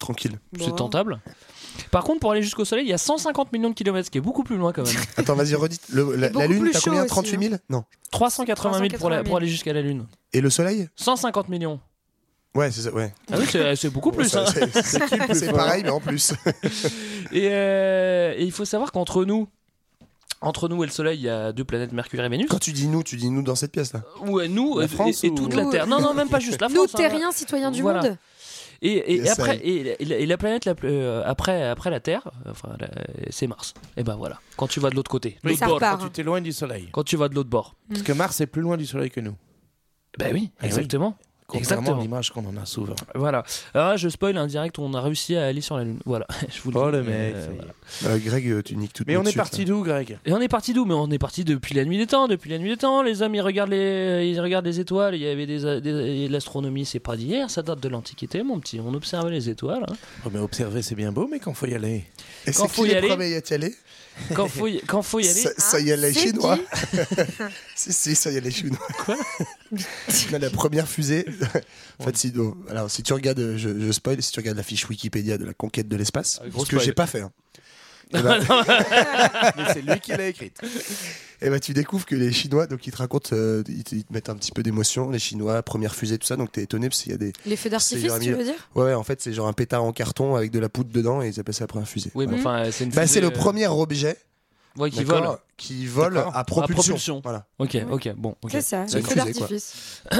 Tranquille. 0.00 0.38
C'est 0.60 0.74
tentable. 0.76 1.20
Par 1.90 2.04
contre, 2.04 2.20
pour 2.20 2.32
aller 2.32 2.42
jusqu'au 2.42 2.64
Soleil, 2.64 2.86
il 2.86 2.90
y 2.90 2.94
a 2.94 2.98
150 2.98 3.52
millions 3.52 3.70
de 3.70 3.74
kilomètres, 3.74 4.06
ce 4.06 4.10
qui 4.10 4.18
est 4.18 4.22
beaucoup 4.22 4.44
plus 4.44 4.56
loin 4.56 4.72
quand 4.72 4.82
même. 4.86 4.96
Attends, 5.16 5.34
vas-y, 5.34 5.54
redis. 5.54 5.78
Le- 5.90 6.16
la, 6.16 6.28
beaucoup 6.30 6.48
Lune, 6.48 6.60
plus 6.62 6.70
t'as 6.72 6.78
chaud 6.80 6.84
combien 6.90 7.02
aussi, 7.02 7.08
38 7.10 7.42
000 7.48 7.54
Non. 7.68 7.84
380 8.10 8.78
000 8.78 8.88
pour, 8.98 9.10
la- 9.10 9.16
380 9.16 9.16
000. 9.16 9.24
pour 9.24 9.36
aller 9.38 9.48
jusqu'à 9.48 9.72
la 9.72 9.82
Lune. 9.82 10.06
Et 10.32 10.40
le 10.40 10.50
Soleil? 10.50 10.88
150 10.96 11.48
millions. 11.48 11.80
Ouais, 12.54 12.70
c'est 12.70 12.82
ça, 12.82 12.92
ouais. 12.92 13.14
Ah 13.32 13.36
oui, 13.38 13.46
c'est 13.50 13.76
c'est 13.76 13.88
beaucoup 13.88 14.12
plus. 14.12 14.28
Ça, 14.28 14.42
hein. 14.42 14.52
c'est- 14.52 14.82
C'est 14.82 15.34
c'est 15.34 15.52
pareil, 15.52 15.82
mais 15.84 15.90
en 15.90 16.00
plus. 16.00 16.34
Et, 17.32 17.48
euh, 17.50 18.34
et 18.36 18.44
il 18.44 18.52
faut 18.52 18.66
savoir 18.66 18.92
qu'entre 18.92 19.24
nous, 19.24 19.48
entre 20.42 20.68
nous 20.68 20.82
et 20.82 20.86
le 20.86 20.92
Soleil, 20.92 21.18
il 21.18 21.22
y 21.22 21.30
a 21.30 21.52
deux 21.52 21.64
planètes, 21.64 21.92
Mercure 21.92 22.22
et 22.24 22.28
Vénus. 22.28 22.48
Quand 22.50 22.58
tu 22.58 22.72
dis 22.72 22.88
nous, 22.88 23.02
tu 23.02 23.16
dis 23.16 23.30
nous 23.30 23.42
dans 23.42 23.54
cette 23.54 23.72
pièce 23.72 23.92
là. 23.94 24.02
Ouais, 24.26 24.48
nous 24.48 24.78
La 24.80 24.88
France 24.88 25.24
et, 25.24 25.28
et 25.28 25.30
ou- 25.30 25.34
toute 25.34 25.54
la 25.54 25.62
Nous. 25.64 25.70
Terre. 25.70 25.86
Non, 25.86 26.00
non, 26.00 26.12
même 26.14 26.28
pas 26.28 26.40
juste 26.40 26.60
la 26.60 26.68
Nous, 26.68 26.74
France. 26.74 26.90
hein. 26.94 26.98
terriens, 26.98 27.32
citoyens 27.32 27.70
du 27.70 27.80
Voilà. 27.80 28.02
monde. 28.02 28.18
Et, 28.84 28.88
et- 28.94 29.12
et 29.12 29.16
Yes, 29.18 29.38
après, 29.38 29.58
I. 29.58 29.60
et, 30.00 30.22
et 30.22 30.26
la- 30.26 30.36
planète 30.36 30.64
la 30.64 30.74
plus- 30.74 30.88
euh, 30.90 31.22
après, 31.24 31.62
après 31.68 31.88
la 31.90 32.00
Terre, 32.00 32.28
enfin, 32.50 32.76
c'est 33.30 33.46
Mars. 33.46 33.74
Et 33.96 34.02
ben 34.02 34.16
voilà. 34.16 34.40
Quand 34.56 34.66
tu 34.66 34.80
vas 34.80 34.90
de 34.90 34.96
l'autre 34.96 35.10
côté, 35.10 35.38
Oui, 35.44 35.56
bord. 35.60 35.74
repart. 35.76 36.00
Quand 36.00 36.06
tu 36.06 36.12
t'éloignes 36.12 36.42
du 36.42 36.52
soleil. 36.52 36.88
Quand 36.92 37.04
tu 37.04 37.16
vas 37.16 37.28
de 37.28 37.34
l'autre 37.36 37.48
bord. 37.50 37.76
Parce 37.88 38.02
que 38.02 38.12
Mars 38.12 38.40
est 38.40 38.46
plus 38.48 38.60
loin 38.62 38.76
du 38.76 38.84
soleil 38.86 39.10
que 39.10 39.20
nous. 39.20 39.36
Ben 40.18 40.32
oui, 40.34 40.50
Eh 40.62 40.66
oui. 40.74 40.88
Exactement. 41.54 41.82
Contrairement 41.82 41.98
Exactement. 41.98 41.98
à 41.98 42.02
l'image 42.02 42.30
qu'on 42.30 42.46
en 42.46 42.62
a 42.62 42.66
souvent. 42.66 42.94
Voilà. 43.14 43.44
Là, 43.74 43.96
je 43.96 44.08
spoil 44.08 44.36
indirect, 44.36 44.78
on 44.78 44.92
a 44.94 45.00
réussi 45.00 45.36
à 45.36 45.46
aller 45.46 45.60
sur 45.60 45.76
la 45.76 45.84
Lune. 45.84 45.98
Voilà. 46.06 46.26
Je 46.54 46.60
vous 46.62 46.70
le 46.70 46.78
Oh, 46.78 46.90
dis. 46.90 46.96
le 46.96 47.02
mec, 47.02 47.34
Euh, 47.34 47.48
voilà. 47.56 48.14
Euh, 48.14 48.18
Greg, 48.18 48.48
euh, 48.50 48.62
tu 48.62 48.76
niques 48.76 48.92
tout 48.92 49.04
Mais 49.06 49.16
on 49.16 49.24
est 49.24 49.36
parti 49.36 49.64
d'où, 49.64 49.82
Greg? 49.82 50.18
Et 50.24 50.32
on 50.32 50.40
est 50.40 50.48
parti 50.48 50.72
d'où? 50.72 50.84
Mais 50.84 50.94
on 50.94 51.10
est 51.10 51.18
parti 51.18 51.44
depuis 51.44 51.74
la 51.74 51.84
nuit 51.84 51.98
des 51.98 52.06
temps. 52.06 52.28
Depuis 52.28 52.50
la 52.50 52.58
nuit 52.58 52.70
des 52.70 52.76
temps, 52.76 53.02
les 53.02 53.22
hommes 53.22 53.34
ils 53.34 53.40
regardent 53.40 53.70
les, 53.70 54.28
ils 54.32 54.40
regardent 54.40 54.66
les 54.66 54.80
étoiles. 54.80 55.14
Il 55.14 55.22
y 55.22 55.28
avait 55.28 55.46
des, 55.46 55.80
des- 55.80 56.28
l'astronomie, 56.28 56.84
c'est 56.84 57.00
pas 57.00 57.16
d'hier, 57.16 57.50
ça 57.50 57.62
date 57.62 57.80
de 57.80 57.88
l'Antiquité, 57.88 58.42
mon 58.42 58.58
petit. 58.60 58.80
On 58.80 58.94
observait 58.94 59.30
les 59.30 59.48
étoiles. 59.48 59.84
hein. 59.88 59.94
Oh, 60.26 60.28
mais 60.32 60.38
observer, 60.40 60.82
c'est 60.82 60.94
bien 60.94 61.12
beau, 61.12 61.28
mais 61.30 61.38
quand 61.38 61.54
faut 61.54 61.66
y 61.66 61.74
aller? 61.74 62.04
Et 62.46 62.52
Quand 62.52 62.68
faut 62.68 62.84
qui 62.84 62.90
y 62.90 62.94
aller 62.94 63.08
y 63.08 64.34
Quand 64.34 64.46
faut 64.48 64.66
y, 64.66 64.80
quand 64.86 65.02
faut 65.02 65.20
y 65.20 65.24
aller. 65.28 65.40
Ça, 65.40 65.50
ça 65.56 65.80
y 65.80 65.90
est, 65.90 65.96
les 65.96 66.12
c'est 66.12 66.20
Chinois. 66.28 66.58
si, 67.74 67.92
si, 67.92 68.14
ça 68.14 68.30
y 68.30 68.36
est, 68.36 68.40
les 68.40 68.50
Chinois. 68.50 68.78
Quoi? 69.04 69.16
La 70.38 70.50
première 70.50 70.88
fusée. 70.88 71.24
en 71.98 72.04
fait, 72.04 72.16
si, 72.16 72.32
oh, 72.38 72.56
alors, 72.68 72.90
si 72.90 73.02
tu 73.02 73.12
regardes, 73.12 73.56
je, 73.56 73.80
je 73.80 73.92
spoil, 73.92 74.22
si 74.22 74.30
tu 74.32 74.40
regardes 74.40 74.56
la 74.58 74.62
fiche 74.62 74.88
Wikipédia 74.88 75.38
de 75.38 75.44
la 75.44 75.54
conquête 75.54 75.88
de 75.88 75.96
l'espace, 75.96 76.40
Ah, 76.42 76.48
ce 76.58 76.66
que 76.66 76.78
j'ai 76.78 76.92
pas 76.92 77.06
fait. 77.06 77.20
hein, 77.20 77.32
eh 78.14 78.20
ben, 78.20 78.38
mais 79.56 79.64
c'est 79.72 79.80
lui 79.80 79.98
qui 80.00 80.10
l'a 80.10 80.26
écrite. 80.28 80.60
eh 81.40 81.48
ben, 81.48 81.58
tu 81.58 81.72
découvres 81.72 82.04
que 82.04 82.14
les 82.14 82.30
Chinois, 82.30 82.66
donc 82.66 82.86
ils 82.86 82.90
te 82.92 82.98
racontent, 82.98 83.30
euh, 83.32 83.62
ils, 83.68 83.84
te, 83.84 83.94
ils 83.94 84.04
te 84.04 84.12
mettent 84.12 84.28
un 84.28 84.34
petit 84.36 84.52
peu 84.52 84.62
d'émotion, 84.62 85.08
les 85.08 85.18
Chinois, 85.18 85.62
première 85.62 85.94
fusée, 85.94 86.18
tout 86.18 86.26
ça, 86.26 86.36
donc 86.36 86.52
t'es 86.52 86.62
étonné 86.62 86.90
parce 86.90 87.00
qu'il 87.02 87.12
y 87.12 87.14
a 87.14 87.18
des. 87.18 87.32
Les 87.46 87.56
feux 87.56 87.70
d'artifice, 87.70 88.12
tu 88.20 88.32
veux 88.34 88.44
dire? 88.44 88.68
Ouais, 88.74 88.84
ouais, 88.84 88.94
en 88.94 89.02
fait, 89.02 89.22
c'est 89.22 89.32
genre 89.32 89.48
un 89.48 89.54
pétard 89.54 89.82
en 89.82 89.92
carton 89.92 90.36
avec 90.36 90.50
de 90.50 90.58
la 90.58 90.68
poudre 90.68 90.92
dedans 90.92 91.22
et 91.22 91.28
ils 91.28 91.40
appellent 91.40 91.54
ça 91.54 91.64
la 91.64 91.68
première 91.68 91.88
fusée. 91.88 92.10
Oui, 92.14 92.26
mais 92.26 92.36
Voilà. 92.38 92.60
enfin, 92.64 92.70
c'est 92.70 92.84
une. 92.84 92.90
Bah, 92.90 93.00
fusée, 93.02 93.14
c'est 93.14 93.20
le 93.22 93.28
euh, 93.28 93.30
premier 93.30 93.66
objet 93.66 94.18
Ouais, 94.76 94.90
qui 94.90 95.04
d'accord, 95.04 95.24
vole. 95.24 95.38
qui 95.56 95.86
vole 95.86 96.14
D'accord. 96.14 96.36
à 96.36 96.44
propulsion. 96.44 96.72
À 96.80 96.84
propulsion. 96.84 97.20
Voilà. 97.22 97.46
Ok, 97.58 97.76
ok, 97.90 98.14
bon. 98.16 98.36
ok. 98.42 98.50
C'est 98.50 98.62
ça, 98.62 98.86
C'est 98.88 99.14
d'artifice. 99.14 100.02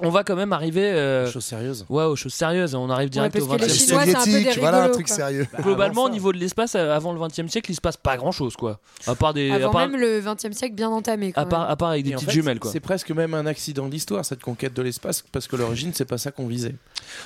On 0.00 0.10
va 0.10 0.24
quand 0.24 0.36
même 0.36 0.52
arriver. 0.52 0.82
euh, 0.82 1.30
Chose 1.30 1.44
sérieuse. 1.44 1.86
Ouais, 1.88 2.04
aux 2.04 2.16
choses 2.16 2.34
sérieuses. 2.34 2.74
On 2.74 2.90
arrive 2.90 3.08
direct 3.08 3.32
parce 3.32 3.44
au 3.44 3.48
que 3.48 3.56
les 3.62 3.66
20e 3.66 3.72
Chinois, 3.72 4.02
siècle. 4.04 4.10
c'est 4.10 4.16
un 4.16 4.20
peu 4.20 4.26
des 4.26 4.32
Soviétique, 4.36 4.60
voilà 4.60 4.82
un 4.84 4.88
truc 4.90 5.06
quoi. 5.06 5.16
sérieux. 5.16 5.46
Globalement, 5.60 6.02
avant 6.02 6.10
au 6.10 6.12
niveau 6.12 6.32
de 6.32 6.38
l'espace, 6.38 6.74
euh, 6.74 6.94
avant 6.94 7.12
le 7.14 7.18
20e 7.20 7.48
siècle, 7.48 7.70
il 7.70 7.74
se 7.74 7.80
passe 7.80 7.96
pas 7.96 8.16
grand 8.18 8.30
chose, 8.32 8.56
quoi. 8.56 8.78
À 9.06 9.14
part 9.14 9.32
des. 9.32 9.50
à 9.50 9.54
Avant 9.54 9.70
part, 9.70 9.88
même 9.88 9.98
le 9.98 10.18
20 10.20 10.44
e 10.44 10.52
siècle 10.52 10.74
bien 10.74 10.90
entamé. 10.90 11.32
quand 11.32 11.40
à 11.40 11.46
part, 11.46 11.60
même. 11.62 11.70
à 11.70 11.76
part 11.76 11.88
avec 11.90 12.04
des 12.04 12.10
Et 12.10 12.14
en 12.14 12.18
petites 12.18 12.28
fait, 12.28 12.34
jumelles, 12.34 12.58
quoi. 12.58 12.70
C'est 12.72 12.80
presque 12.80 13.10
même 13.10 13.32
un 13.32 13.46
accident 13.46 13.88
d'histoire, 13.88 14.24
cette 14.24 14.42
conquête 14.42 14.74
de 14.74 14.82
l'espace, 14.82 15.24
parce 15.32 15.48
que 15.48 15.56
l'origine, 15.56 15.92
c'est 15.94 16.04
pas 16.04 16.18
ça 16.18 16.30
qu'on 16.30 16.46
visait. 16.46 16.74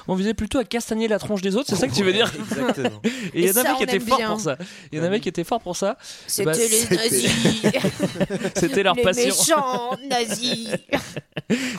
On 0.06 0.14
visait 0.14 0.35
plutôt 0.35 0.59
à 0.59 0.64
castagner 0.64 1.09
la 1.09 1.18
tronche 1.18 1.42
des 1.42 1.56
autres, 1.56 1.66
c'est 1.71 1.76
ça 1.76 1.88
que 1.88 1.94
tu 1.94 2.04
veux 2.04 2.12
dire? 2.12 2.30
Exactement. 2.52 3.00
Et 3.35 3.42
il 3.42 3.47
y 3.47 3.50
en 3.50 3.56
avait 3.56 3.75
qui 3.78 3.83
étaient 3.83 3.99
forts 4.00 4.21
pour 4.26 4.40
ça. 4.40 4.56
Il 4.92 4.99
y 4.99 5.00
en 5.00 5.04
avait 5.04 5.18
qui 5.21 5.28
étaient 5.28 5.44
forts 5.44 5.61
pour 5.61 5.76
ça. 5.76 5.97
C'était 6.28 6.44
Bah, 6.44 6.52
les 6.56 6.68
c'était- 6.68 6.94
nazis. 6.97 7.33
C'était 8.54 8.83
leur 8.85 8.94
les 8.94 9.02
passion. 9.02 9.26
méchants 9.26 9.97
nazis. 10.11 10.68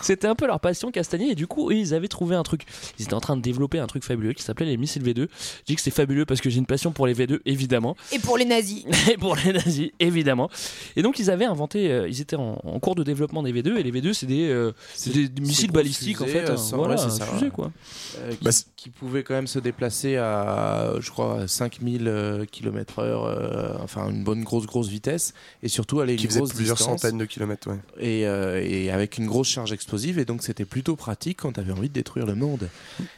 C'était 0.01 0.27
un 0.27 0.35
peu 0.35 0.47
leur 0.47 0.59
passion 0.59 0.80
castagner 0.89 1.29
et 1.29 1.35
du 1.35 1.45
coup 1.45 1.69
ils 1.69 1.93
avaient 1.93 2.07
trouvé 2.07 2.35
un 2.35 2.41
truc. 2.41 2.63
Ils 2.97 3.03
étaient 3.03 3.13
en 3.13 3.19
train 3.21 3.37
de 3.37 3.41
développer 3.43 3.77
un 3.77 3.85
truc 3.85 4.03
fabuleux 4.03 4.33
qui 4.33 4.41
s'appelait 4.41 4.65
les 4.65 4.77
missiles 4.77 5.03
V2. 5.03 5.27
Je 5.27 5.27
dis 5.67 5.75
que 5.75 5.81
c'est 5.81 5.91
fabuleux 5.91 6.25
parce 6.25 6.41
que 6.41 6.49
j'ai 6.49 6.57
une 6.57 6.65
passion 6.65 6.91
pour 6.91 7.05
les 7.05 7.13
V2 7.13 7.41
évidemment 7.45 7.95
Et 8.11 8.17
pour 8.17 8.37
les 8.37 8.45
nazis. 8.45 8.83
et 9.11 9.17
pour 9.17 9.35
les 9.35 9.53
nazis 9.53 9.91
évidemment. 9.99 10.49
Et 10.95 11.03
donc 11.03 11.19
ils 11.19 11.29
avaient 11.29 11.45
inventé, 11.45 11.91
euh, 11.91 12.07
ils 12.09 12.21
étaient 12.21 12.37
en, 12.37 12.59
en 12.63 12.79
cours 12.79 12.95
de 12.95 13.03
développement 13.03 13.43
des 13.43 13.51
V2 13.53 13.77
et 13.77 13.83
les 13.83 13.91
V2 13.91 14.13
c'est 14.13 14.25
des, 14.25 14.47
euh, 14.49 14.71
c'est 14.95 15.11
des 15.13 15.25
c'est 15.25 15.39
missiles 15.41 15.71
balistiques 15.71 16.21
en 16.21 16.25
fait. 16.25 16.49
euh, 16.49 16.53
hein, 16.53 16.57
sans- 16.57 16.77
voilà, 16.77 16.95
ouais, 16.95 16.99
c'est 17.01 17.21
un 17.21 17.25
ça, 17.25 17.25
fusée, 17.27 17.49
quoi. 17.51 17.71
Euh, 18.19 18.31
qui, 18.31 18.43
Bah, 18.43 18.51
qui 18.77 18.89
pouvait 18.89 19.23
quand 19.23 19.33
même 19.33 19.47
se 19.47 19.59
déplacer 19.59 20.15
à, 20.17 20.93
je 20.99 21.11
crois, 21.11 21.47
5000 21.47 22.45
km/h, 22.51 23.01
euh, 23.03 23.73
enfin 23.83 24.09
une 24.09 24.23
bonne 24.23 24.43
grosse 24.43 24.65
grosse 24.65 24.87
vitesse, 24.87 25.33
et 25.63 25.67
surtout 25.67 25.99
aller 25.99 26.15
Qui 26.15 26.27
une 26.27 26.35
grosse 26.37 26.53
plusieurs 26.53 26.77
centaines 26.79 27.17
de 27.17 27.25
kilomètres, 27.25 27.67
ouais. 27.69 27.79
et, 27.99 28.25
euh, 28.27 28.61
et 28.63 28.89
avec 28.91 29.17
une 29.17 29.25
grosse 29.27 29.49
charge 29.49 29.71
explosive, 29.73 30.19
et 30.19 30.25
donc 30.25 30.43
c'était 30.43 30.65
plutôt 30.71 30.95
pratique 30.95 31.39
quand 31.41 31.51
tu 31.51 31.59
avais 31.59 31.71
envie 31.73 31.89
de 31.89 31.93
détruire 31.93 32.25
le 32.25 32.33
monde. 32.33 32.67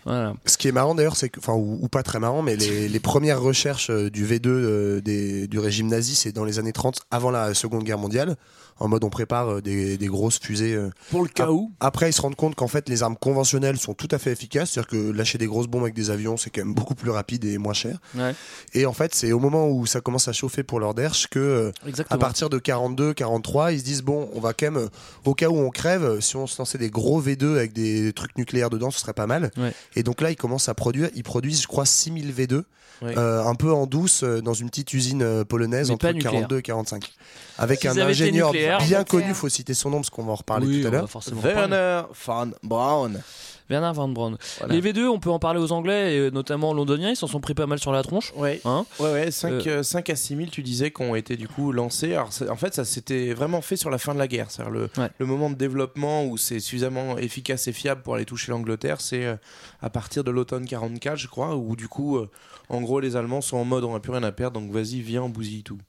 Voilà. 0.05 0.33
Ce 0.45 0.57
qui 0.57 0.67
est 0.67 0.71
marrant 0.73 0.95
d'ailleurs, 0.95 1.15
c'est 1.15 1.29
que, 1.29 1.39
enfin, 1.39 1.53
ou, 1.53 1.77
ou 1.81 1.87
pas 1.87 2.03
très 2.03 2.19
marrant, 2.19 2.41
mais 2.41 2.55
les, 2.57 2.89
les 2.89 2.99
premières 2.99 3.39
recherches 3.41 3.89
euh, 3.91 4.09
du 4.09 4.25
V2 4.25 4.47
euh, 4.47 5.01
des- 5.01 5.47
du 5.47 5.59
régime 5.59 5.87
nazi, 5.87 6.15
c'est 6.15 6.31
dans 6.31 6.43
les 6.43 6.59
années 6.59 6.73
30, 6.73 7.01
avant 7.11 7.31
la 7.31 7.53
Seconde 7.53 7.83
Guerre 7.83 7.99
mondiale, 7.99 8.35
en 8.79 8.87
mode 8.87 9.03
on 9.03 9.09
prépare 9.09 9.49
euh, 9.55 9.61
des, 9.61 9.97
des 9.97 10.07
grosses 10.07 10.39
fusées. 10.39 10.73
euh. 10.73 10.89
Pour 11.11 11.21
le 11.23 11.27
cas 11.27 11.49
où 11.49 11.71
Après, 11.79 12.09
ils 12.09 12.13
se 12.13 12.21
rendent 12.21 12.35
compte 12.35 12.55
qu'en 12.55 12.67
fait, 12.67 12.89
les 12.89 13.03
armes 13.03 13.15
conventionnelles 13.17 13.77
sont 13.77 13.93
tout 13.93 14.07
à 14.11 14.17
fait 14.17 14.31
efficaces, 14.31 14.71
c'est-à-dire 14.71 14.89
que 14.89 15.11
lâcher 15.11 15.37
des 15.37 15.47
grosses 15.47 15.67
bombes 15.67 15.83
avec 15.83 15.93
des 15.93 16.09
avions, 16.09 16.37
c'est 16.37 16.49
quand 16.49 16.61
même 16.61 16.73
beaucoup 16.73 16.95
plus 16.95 17.09
rapide 17.11 17.45
et 17.45 17.57
moins 17.57 17.73
cher. 17.73 17.99
Ouais. 18.15 18.33
Et 18.73 18.85
en 18.85 18.93
fait, 18.93 19.13
c'est 19.15 19.31
au 19.31 19.39
moment 19.39 19.67
où 19.69 19.85
ça 19.85 20.01
commence 20.01 20.27
à 20.27 20.33
chauffer 20.33 20.63
pour 20.63 20.79
leur 20.79 20.93
derche 20.93 21.27
que, 21.27 21.39
euh, 21.39 21.71
à 22.09 22.17
partir 22.17 22.49
de 22.49 22.57
42, 22.57 23.13
43, 23.13 23.73
ils 23.73 23.79
se 23.79 23.83
disent 23.85 24.01
bon, 24.03 24.29
on 24.33 24.39
va 24.39 24.53
quand 24.53 24.71
même, 24.71 24.89
au 25.25 25.33
cas 25.33 25.49
où 25.49 25.57
on 25.57 25.69
crève, 25.69 26.19
si 26.21 26.35
on 26.35 26.47
se 26.47 26.57
lançait 26.57 26.77
des 26.77 26.89
gros 26.89 27.21
V2 27.21 27.33
V2 27.33 27.55
avec 27.57 27.73
des 27.73 28.13
trucs 28.13 28.37
nucléaires 28.37 28.69
dedans, 28.69 28.91
ce 28.91 28.99
serait 28.99 29.13
pas 29.13 29.27
mal. 29.27 29.49
Ouais. 29.57 29.73
Et 29.95 30.03
donc 30.03 30.21
là, 30.21 30.29
ils 30.31 30.35
commencent 30.35 30.69
à 30.69 30.73
produire, 30.75 31.09
ils 31.15 31.23
produisent, 31.23 31.61
je 31.63 31.67
crois, 31.67 31.85
6000 31.85 32.31
V2, 32.33 32.63
Ouais. 33.01 33.17
euh, 33.17 33.43
un 33.43 33.55
peu 33.55 33.73
en 33.73 33.85
douce, 33.87 34.23
dans 34.23 34.53
une 34.53 34.69
petite 34.69 34.93
usine 34.93 35.43
polonaise 35.45 35.87
Mais 35.87 35.95
entre 35.95 36.07
pas 36.07 36.13
nucléaire. 36.13 36.33
42 36.47 36.57
et 36.59 36.61
45. 36.61 37.11
Avec 37.57 37.85
un 37.85 37.97
ingénieur 37.97 38.51
bien 38.87 39.03
connu, 39.03 39.33
faut 39.33 39.49
citer 39.49 39.73
son 39.73 39.89
nom 39.89 39.97
parce 39.97 40.09
qu'on 40.09 40.23
va 40.23 40.31
en 40.33 40.35
reparler 40.35 40.67
Oui, 40.67 40.81
tout 40.81 40.87
à 40.87 40.91
l'heure. 40.91 41.09
Werner 41.43 42.01
von 42.25 42.51
Braun. 42.63 43.21
Werner 43.69 43.91
Van 43.95 44.09
Braun. 44.09 44.37
Voilà. 44.59 44.73
Les 44.75 44.81
V2, 44.81 45.07
on 45.07 45.19
peut 45.19 45.29
en 45.31 45.39
parler 45.39 45.59
aux 45.59 45.71
Anglais, 45.71 46.15
et 46.15 46.19
euh, 46.19 46.29
notamment 46.31 46.73
londoniens, 46.73 47.09
ils 47.11 47.15
s'en 47.15 47.27
sont 47.27 47.39
pris 47.39 47.53
pas 47.53 47.65
mal 47.65 47.79
sur 47.79 47.93
la 47.93 48.03
tronche. 48.03 48.33
Ouais. 48.35 48.59
Hein 48.65 48.85
Ouais, 48.99 49.11
ouais, 49.13 49.31
5, 49.31 49.65
Euh. 49.67 49.81
à 50.09 50.15
6 50.15 50.35
000, 50.35 50.49
tu 50.51 50.61
disais, 50.63 50.91
qui 50.91 51.01
ont 51.01 51.15
été 51.15 51.37
du 51.37 51.47
coup 51.47 51.71
lancés. 51.71 52.13
Alors, 52.13 52.33
c'est- 52.33 52.49
en 52.49 52.57
fait, 52.57 52.73
ça 52.75 52.83
s'était 52.83 53.33
vraiment 53.33 53.61
fait 53.61 53.77
sur 53.77 53.89
la 53.89 53.97
fin 53.97 54.13
de 54.13 54.19
la 54.19 54.27
guerre. 54.27 54.51
C'est-à-dire 54.51 54.73
le, 54.73 54.89
Ouais. 54.97 55.09
le 55.17 55.25
moment 55.25 55.49
de 55.49 55.55
développement 55.55 56.25
où 56.25 56.37
c'est 56.37 56.59
suffisamment 56.59 57.17
efficace 57.17 57.67
et 57.69 57.73
fiable 57.73 58.01
pour 58.01 58.15
aller 58.15 58.25
toucher 58.25 58.51
l'Angleterre, 58.51 58.99
c'est 58.99 59.25
euh, 59.25 59.35
à 59.81 59.89
partir 59.89 60.25
de 60.25 60.29
l'automne 60.31 60.65
44, 60.67 61.17
je 61.17 61.27
crois, 61.29 61.55
où 61.55 61.77
du 61.77 61.87
coup, 61.87 62.17
euh, 62.17 62.29
en 62.67 62.81
gros, 62.81 62.99
les 62.99 63.15
Allemands 63.15 63.41
sont 63.41 63.57
en 63.57 63.65
mode 63.65 63.85
on 63.85 63.93
n'a 63.93 64.01
plus 64.01 64.11
rien 64.11 64.23
à 64.23 64.33
perdre, 64.33 64.59
donc 64.59 64.71
vas-y, 64.71 64.99
viens, 64.99 65.23
on 65.23 65.29
bousille 65.29 65.63
tout. 65.63 65.79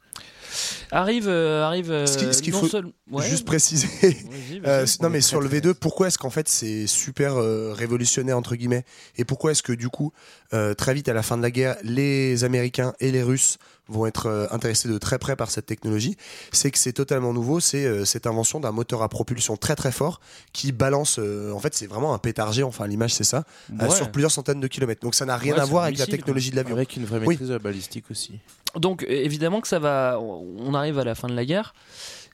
Arrive, 0.91 1.29
euh, 1.29 1.63
arrive. 1.65 1.91
euh, 1.91 2.07
Ce 2.07 2.19
qui- 2.19 2.33
ce 2.35 2.43
qu'il 2.43 2.53
non 2.53 2.61
faut 2.61 2.69
seul- 2.69 2.87
ouais. 3.11 3.29
Juste 3.29 3.45
préciser. 3.45 3.87
Vas-y, 4.03 4.59
vas-y. 4.61 4.63
Euh, 4.67 4.87
non 5.03 5.11
mais 5.11 5.21
sur 5.21 5.41
le 5.41 5.49
V2, 5.49 5.75
pourquoi 5.75 6.09
est-ce 6.09 6.19
qu'en 6.19 6.31
fait 6.31 6.49
c'est 6.49 6.87
super 6.87 7.37
euh, 7.37 7.73
révolutionnaire 7.73 8.37
entre 8.39 8.57
guillemets? 8.57 8.85
Et 9.17 9.25
pourquoi 9.25 9.53
est-ce 9.53 9.63
que 9.63 9.73
du 9.73 9.89
coup 9.89 10.13
euh, 10.53 10.75
très 10.75 10.95
vite 10.95 11.09
à 11.09 11.13
la 11.13 11.23
fin 11.23 11.37
de 11.37 11.43
la 11.43 11.51
guerre 11.51 11.77
les 11.83 12.45
Américains 12.45 12.95
et 13.01 13.11
les 13.11 13.23
Russes 13.23 13.59
vont 13.89 14.07
être 14.07 14.27
euh, 14.27 14.47
intéressés 14.51 14.89
de 14.89 14.97
très 14.97 15.19
près 15.19 15.37
par 15.37 15.51
cette 15.51 15.67
technologie, 15.67 16.17
c'est 16.53 16.71
que 16.71 16.79
c'est 16.79 16.95
totalement 16.95 17.35
nouveau, 17.35 17.61
c'est 17.61 17.85
euh, 17.85 18.07
cette 18.07 18.27
invention 18.27 18.59
d'un 18.59 18.73
moteur 18.73 19.03
à 19.03 19.11
propulsion 19.11 19.59
très 19.59 19.77
très 19.77 19.93
fort 19.93 20.21
qui 20.55 20.73
balance, 20.73 21.17
euh, 21.19 21.53
en 21.53 21.59
fait 21.59 21.75
c'est 21.75 21.87
vraiment 21.87 22.15
un 22.15 22.19
pétargé, 22.19 22.63
enfin 22.63 22.87
l'image 22.87 23.13
c'est 23.13 23.25
ça, 23.25 23.45
euh, 23.83 23.91
sur 23.91 24.11
plusieurs 24.11 24.31
centaines 24.31 24.61
de 24.61 24.69
kilomètres. 24.69 25.03
Donc 25.03 25.15
ça 25.15 25.27
n'a 25.27 25.37
rien 25.37 25.55
Ouais, 25.57 25.61
à 25.61 25.65
voir 25.67 25.85
avec 25.85 25.99
la 25.99 26.07
technologie 26.07 26.51
de 26.51 26.57
l'avion. 26.57 26.77
Avec 26.77 26.97
une 26.97 27.05
vraie 27.05 27.19
Oui. 27.21 27.29
maîtrise 27.29 27.49
de 27.49 27.53
la 27.55 27.59
balistique 27.59 28.11
aussi. 28.11 28.39
Donc 28.77 29.05
évidemment 29.09 29.61
que 29.61 29.69
ça 29.69 29.79
va. 29.79 30.19
On 30.21 30.75
arrive 30.75 30.99
à 30.99 31.05
la 31.05 31.15
fin 31.15 31.29
de 31.29 31.35
la 31.35 31.45
guerre. 31.45 31.75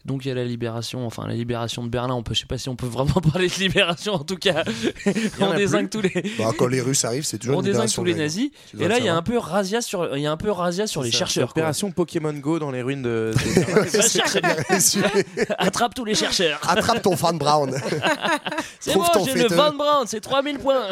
Donc 0.06 0.24
il 0.24 0.28
y 0.28 0.30
a 0.30 0.34
la 0.34 0.44
libération, 0.44 1.06
enfin 1.06 1.26
la 1.26 1.34
libération 1.34 1.84
de 1.84 1.88
Berlin. 1.88 2.14
On 2.14 2.22
peut, 2.22 2.34
je 2.34 2.40
sais 2.40 2.46
pas 2.46 2.58
si 2.58 2.68
on 2.68 2.76
peut 2.76 2.86
vraiment 2.86 3.20
parler 3.32 3.48
de 3.48 3.54
libération. 3.54 4.14
En 4.14 4.24
tout 4.24 4.36
cas, 4.36 4.64
en 5.40 5.46
on 5.50 5.54
désingue 5.54 5.90
tous 5.90 6.00
les. 6.00 6.10
Bah, 6.38 6.52
quand 6.56 6.68
les 6.68 6.80
Russes 6.80 7.04
arrivent, 7.04 7.24
c'est 7.24 7.38
toujours 7.38 7.58
On 7.58 7.62
désingue 7.62 7.90
tous 7.90 8.04
les 8.04 8.14
nazis. 8.14 8.50
Et 8.78 8.88
là, 8.88 8.98
il 8.98 9.04
y 9.04 9.08
a 9.08 9.14
un 9.14 9.22
peu 9.22 9.38
razzia 9.38 9.82
sur, 9.82 10.16
il 10.16 10.22
y 10.22 10.26
a 10.26 10.32
un 10.32 10.36
peu 10.36 10.50
razzia 10.50 10.86
sur 10.86 11.02
les 11.02 11.10
ça, 11.10 11.18
chercheurs. 11.18 11.52
quoi. 11.52 11.62
Opération 11.62 11.90
Pokémon 11.90 12.32
Go 12.32 12.58
dans 12.58 12.70
les 12.70 12.82
ruines 12.82 13.02
de. 13.02 13.32
Attrape 15.58 15.94
tous 15.94 16.04
les 16.04 16.14
chercheurs. 16.14 16.60
Attrape 16.66 17.02
ton 17.02 17.16
fan 17.16 17.38
Brown. 17.38 17.74
C'est 18.78 18.94
ton 18.94 19.24
j'ai 19.24 19.34
le. 19.34 19.48
Van 19.48 19.72
Brandt, 19.72 20.06
c'est 20.06 20.20
3000 20.20 20.58
points. 20.58 20.86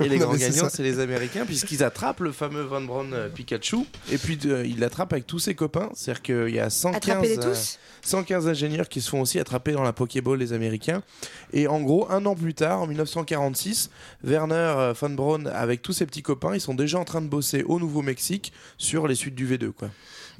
Et 0.00 0.08
les 0.08 0.18
Non, 0.18 0.26
grands 0.26 0.36
gagnants, 0.36 0.68
c'est 0.70 0.82
les 0.82 1.00
Américains, 1.00 1.44
puisqu'ils 1.46 1.82
attrapent 1.82 2.20
le 2.20 2.32
fameux 2.32 2.62
Van 2.62 2.82
Braun 2.82 3.12
euh, 3.12 3.28
Pikachu. 3.28 3.78
Et 4.10 4.18
puis, 4.18 4.38
euh, 4.44 4.66
ils 4.66 4.78
l'attrapent 4.78 5.12
avec 5.12 5.26
tous 5.26 5.38
ses 5.38 5.54
copains. 5.54 5.88
C'est-à-dire 5.94 6.22
qu'il 6.22 6.54
y 6.54 6.60
a 6.60 6.68
115, 6.68 7.35
Attrapez-les 7.38 7.56
euh, 7.58 7.60
tous 7.60 7.78
115 8.08 8.46
ingénieurs 8.48 8.88
qui 8.88 9.00
se 9.00 9.10
font 9.10 9.20
aussi 9.20 9.38
attraper 9.38 9.72
dans 9.72 9.82
la 9.82 9.92
Pokéball, 9.92 10.38
les 10.38 10.52
Américains. 10.52 11.02
Et 11.52 11.66
en 11.68 11.80
gros, 11.80 12.06
un 12.10 12.24
an 12.26 12.34
plus 12.34 12.54
tard, 12.54 12.80
en 12.82 12.86
1946, 12.86 13.90
Werner 14.22 14.54
euh, 14.54 14.92
Von 14.98 15.10
Braun, 15.10 15.46
avec 15.46 15.82
tous 15.82 15.92
ses 15.92 16.06
petits 16.06 16.22
copains, 16.22 16.54
ils 16.54 16.60
sont 16.60 16.74
déjà 16.74 16.98
en 16.98 17.04
train 17.04 17.20
de 17.22 17.28
bosser 17.28 17.62
au 17.64 17.78
Nouveau-Mexique 17.80 18.52
sur 18.78 19.08
les 19.08 19.14
suites 19.14 19.34
du 19.34 19.46
V2. 19.48 19.72
Quoi. 19.72 19.90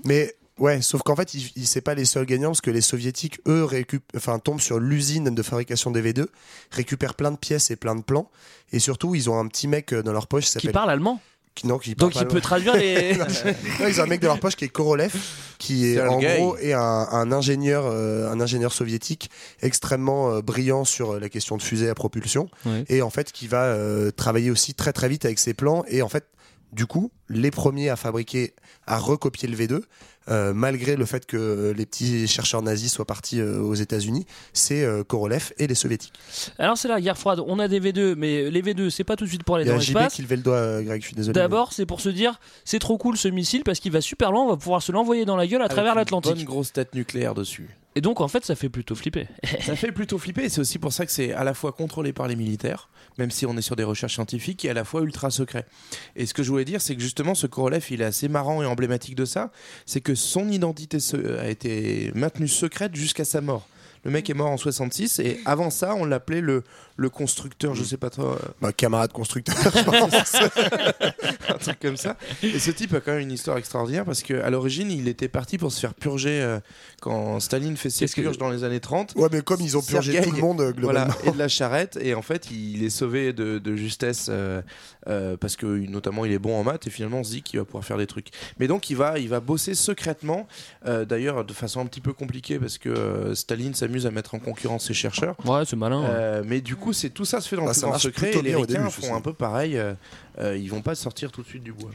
Mais 0.04 0.36
ouais, 0.58 0.80
sauf 0.82 1.02
qu'en 1.02 1.16
fait, 1.16 1.34
ils, 1.34 1.50
ils- 1.56 1.66
c'est 1.66 1.80
pas 1.80 1.94
les 1.94 2.04
seuls 2.04 2.26
gagnants 2.26 2.50
parce 2.50 2.60
que 2.60 2.70
les 2.70 2.80
soviétiques, 2.80 3.40
eux, 3.48 3.64
récup- 3.64 4.00
enfin, 4.16 4.38
tombent 4.38 4.60
sur 4.60 4.78
l'usine 4.78 5.34
de 5.34 5.42
fabrication 5.42 5.90
des 5.90 6.02
V2, 6.02 6.26
récupèrent 6.70 7.14
plein 7.14 7.32
de 7.32 7.36
pièces 7.36 7.70
et 7.70 7.76
plein 7.76 7.96
de 7.96 8.02
plans, 8.02 8.30
et 8.72 8.78
surtout, 8.78 9.14
ils 9.14 9.28
ont 9.28 9.38
un 9.38 9.46
petit 9.48 9.66
mec 9.68 9.92
euh, 9.92 10.02
dans 10.02 10.12
leur 10.12 10.26
poche 10.28 10.44
qui 10.44 10.48
Qui 10.50 10.52
s'appelle. 10.54 10.72
parle 10.72 10.90
allemand. 10.90 11.20
Qui- 11.56 11.66
non, 11.66 11.78
qui 11.78 11.94
parle 11.96 12.12
Donc 12.12 12.22
il 12.22 12.28
peut 12.28 12.40
traduire 12.40 12.76
les. 12.76 13.14
Non, 13.80 13.88
ils 13.88 14.00
ont 14.00 14.04
un 14.04 14.06
mec 14.06 14.20
dans 14.20 14.28
leur 14.28 14.38
poche 14.38 14.54
qui 14.54 14.64
est 14.64 14.68
Korolev, 14.68 15.12
qui 15.58 15.86
est 15.92 16.00
en 16.00 16.20
gros 16.20 16.56
est 16.58 16.72
un, 16.74 16.80
un 17.10 17.32
ingénieur, 17.32 17.84
euh, 17.86 18.30
un 18.30 18.40
ingénieur 18.40 18.72
soviétique 18.72 19.30
extrêmement 19.62 20.30
euh, 20.30 20.42
brillant 20.42 20.84
sur 20.84 21.14
euh, 21.14 21.18
la 21.20 21.28
question 21.28 21.56
de 21.56 21.62
fusée 21.62 21.88
à 21.88 21.94
propulsion, 21.94 22.48
Ouais. 22.64 22.84
et 22.88 23.02
en 23.02 23.10
fait 23.10 23.32
qui 23.32 23.48
va 23.48 23.64
euh, 23.64 24.10
travailler 24.12 24.50
aussi 24.52 24.74
très 24.74 24.92
très 24.92 25.08
vite 25.08 25.24
avec 25.24 25.38
ses 25.38 25.54
plans, 25.54 25.84
et 25.88 26.02
en 26.02 26.08
fait 26.08 26.24
du 26.72 26.86
coup 26.86 27.10
les 27.28 27.50
premiers 27.50 27.88
à 27.88 27.96
fabriquer, 27.96 28.54
à 28.86 28.98
recopier 28.98 29.48
le 29.48 29.56
V2. 29.56 29.80
Euh, 30.28 30.52
malgré 30.54 30.96
le 30.96 31.04
fait 31.04 31.26
que 31.26 31.36
euh, 31.36 31.72
les 31.72 31.86
petits 31.86 32.26
chercheurs 32.26 32.62
nazis 32.62 32.92
soient 32.92 33.04
partis 33.04 33.40
euh, 33.40 33.60
aux 33.60 33.74
États-Unis, 33.74 34.26
c'est 34.52 34.82
euh, 34.82 35.04
Korolev 35.04 35.52
et 35.58 35.66
les 35.66 35.74
soviétiques. 35.74 36.12
Alors 36.58 36.76
c'est 36.76 36.88
la 36.88 37.00
guerre 37.00 37.18
froide. 37.18 37.40
On 37.46 37.58
a 37.58 37.68
des 37.68 37.80
V2, 37.80 38.14
mais 38.16 38.50
les 38.50 38.62
V2, 38.62 38.90
c'est 38.90 39.04
pas 39.04 39.16
tout 39.16 39.24
de 39.24 39.28
suite 39.28 39.44
pour 39.44 39.56
aller 39.56 39.64
Il 39.64 39.68
y 39.68 39.70
a 39.70 39.74
dans 39.74 39.80
l'espace. 39.80 40.14
qui 40.14 40.22
levait 40.22 40.36
le 40.36 40.42
doigt, 40.42 40.82
Greg, 40.82 41.00
je 41.00 41.06
suis 41.06 41.16
désolé. 41.16 41.34
D'abord, 41.34 41.72
c'est 41.72 41.86
pour 41.86 42.00
se 42.00 42.08
dire, 42.08 42.40
c'est 42.64 42.78
trop 42.78 42.98
cool 42.98 43.16
ce 43.16 43.28
missile 43.28 43.62
parce 43.64 43.80
qu'il 43.80 43.92
va 43.92 44.00
super 44.00 44.32
loin, 44.32 44.42
on 44.44 44.48
va 44.48 44.56
pouvoir 44.56 44.82
se 44.82 44.92
l'envoyer 44.92 45.24
dans 45.24 45.36
la 45.36 45.46
gueule 45.46 45.62
à 45.62 45.68
travers 45.68 45.92
une 45.92 45.98
l'Atlantique. 45.98 46.34
Bonne 46.34 46.44
grosse 46.44 46.72
tête 46.72 46.94
nucléaire 46.94 47.34
dessus. 47.34 47.68
Et 47.96 48.02
donc 48.02 48.20
en 48.20 48.28
fait, 48.28 48.44
ça 48.44 48.54
fait 48.54 48.68
plutôt 48.68 48.94
flipper. 48.94 49.26
Ça 49.62 49.74
fait 49.74 49.90
plutôt 49.90 50.18
flipper 50.18 50.44
et 50.44 50.48
c'est 50.50 50.60
aussi 50.60 50.78
pour 50.78 50.92
ça 50.92 51.06
que 51.06 51.12
c'est 51.12 51.32
à 51.32 51.44
la 51.44 51.54
fois 51.54 51.72
contrôlé 51.72 52.12
par 52.12 52.28
les 52.28 52.36
militaires, 52.36 52.90
même 53.16 53.30
si 53.30 53.46
on 53.46 53.56
est 53.56 53.62
sur 53.62 53.74
des 53.74 53.84
recherches 53.84 54.14
scientifiques, 54.14 54.66
et 54.66 54.70
à 54.70 54.74
la 54.74 54.84
fois 54.84 55.00
ultra 55.00 55.30
secret. 55.30 55.66
Et 56.14 56.26
ce 56.26 56.34
que 56.34 56.42
je 56.42 56.50
voulais 56.50 56.66
dire, 56.66 56.82
c'est 56.82 56.94
que 56.94 57.00
justement 57.00 57.34
ce 57.34 57.46
Korolev, 57.46 57.84
il 57.90 58.02
est 58.02 58.04
assez 58.04 58.28
marrant 58.28 58.62
et 58.62 58.66
emblématique 58.66 59.14
de 59.14 59.24
ça, 59.24 59.50
c'est 59.86 60.02
que 60.02 60.14
son 60.14 60.50
identité 60.50 60.98
a 61.40 61.48
été 61.48 62.12
maintenue 62.14 62.48
secrète 62.48 62.94
jusqu'à 62.94 63.24
sa 63.24 63.40
mort. 63.40 63.66
Le 64.04 64.10
mec 64.10 64.28
est 64.30 64.34
mort 64.34 64.50
en 64.50 64.56
66 64.56 65.18
et 65.20 65.40
avant 65.44 65.70
ça, 65.70 65.94
on 65.94 66.04
l'appelait 66.04 66.40
le, 66.40 66.62
le 66.96 67.10
constructeur, 67.10 67.74
je 67.74 67.82
sais 67.84 67.96
pas 67.96 68.10
toi, 68.10 68.34
euh, 68.40 68.48
Bah, 68.60 68.72
camarade 68.72 69.12
constructeur. 69.12 69.54
un 71.48 71.58
truc 71.58 71.78
comme 71.80 71.96
ça. 71.96 72.16
Et 72.42 72.58
ce 72.58 72.70
type 72.70 72.94
a 72.94 73.00
quand 73.00 73.12
même 73.12 73.20
une 73.22 73.32
histoire 73.32 73.58
extraordinaire 73.58 74.04
parce 74.04 74.22
qu'à 74.22 74.48
l'origine, 74.50 74.90
il 74.90 75.08
était 75.08 75.28
parti 75.28 75.58
pour 75.58 75.72
se 75.72 75.80
faire 75.80 75.94
purger 75.94 76.40
euh, 76.42 76.58
quand 77.00 77.40
Staline 77.40 77.76
fait 77.76 77.90
ses 77.90 78.00
Qu'est-ce 78.00 78.16
que- 78.16 78.20
purges 78.22 78.38
dans 78.38 78.50
les 78.50 78.64
années 78.64 78.80
30. 78.80 79.14
ouais, 79.16 79.28
mais 79.32 79.40
comme 79.42 79.60
ils 79.60 79.76
ont 79.76 79.82
purgé 79.82 80.20
tout 80.20 80.30
le 80.30 80.38
monde, 80.40 80.60
euh, 80.60 80.72
globalement. 80.72 81.12
Voilà, 81.12 81.28
et 81.30 81.32
de 81.32 81.38
la 81.38 81.48
charrette. 81.48 81.98
Et 82.00 82.14
en 82.14 82.22
fait, 82.22 82.50
il 82.50 82.84
est 82.84 82.90
sauvé 82.90 83.32
de, 83.32 83.58
de 83.58 83.76
justesse 83.76 84.26
euh, 84.28 84.62
euh, 85.08 85.36
parce 85.36 85.56
que 85.56 85.66
notamment 85.66 86.24
il 86.24 86.32
est 86.32 86.38
bon 86.38 86.56
en 86.58 86.64
maths 86.64 86.86
et 86.86 86.90
finalement 86.90 87.20
on 87.20 87.24
se 87.24 87.30
dit 87.30 87.42
qu'il 87.42 87.58
va 87.58 87.64
pouvoir 87.64 87.84
faire 87.84 87.96
des 87.98 88.06
trucs. 88.06 88.28
Mais 88.58 88.66
donc 88.66 88.90
il 88.90 88.96
va, 88.96 89.18
il 89.18 89.28
va 89.28 89.40
bosser 89.40 89.74
secrètement, 89.74 90.46
euh, 90.86 91.04
d'ailleurs 91.04 91.44
de 91.44 91.52
façon 91.52 91.80
un 91.80 91.86
petit 91.86 92.00
peu 92.00 92.12
compliquée 92.12 92.58
parce 92.58 92.78
que 92.78 92.88
euh, 92.88 93.34
Staline 93.34 93.74
s'amuse 93.74 93.95
à 94.04 94.10
mettre 94.10 94.34
en 94.34 94.38
concurrence 94.38 94.86
ses 94.88 94.94
chercheurs. 94.94 95.36
Ouais, 95.46 95.62
c'est 95.64 95.76
malin. 95.76 96.02
ouais. 96.02 96.08
Euh, 96.10 96.42
mais 96.44 96.60
du 96.60 96.76
coup, 96.76 96.92
c'est 96.92 97.08
tout 97.08 97.24
ça 97.24 97.40
se 97.40 97.48
fait 97.48 97.56
dans 97.56 97.62
Bah, 97.62 97.68
le 97.68 97.74
ça 97.74 97.98
secret 97.98 98.32
et 98.36 98.42
les 98.42 98.54
ricains 98.54 98.90
font 98.90 99.14
un 99.14 99.20
peu 99.22 99.32
pareil. 99.32 99.78
euh, 99.78 99.94
euh, 100.38 100.54
ils 100.54 100.68
vont 100.68 100.82
pas 100.82 100.94
sortir 100.94 101.32
tout 101.32 101.40
de 101.42 101.46
suite 101.46 101.62
du 101.62 101.72
bois. 101.72 101.88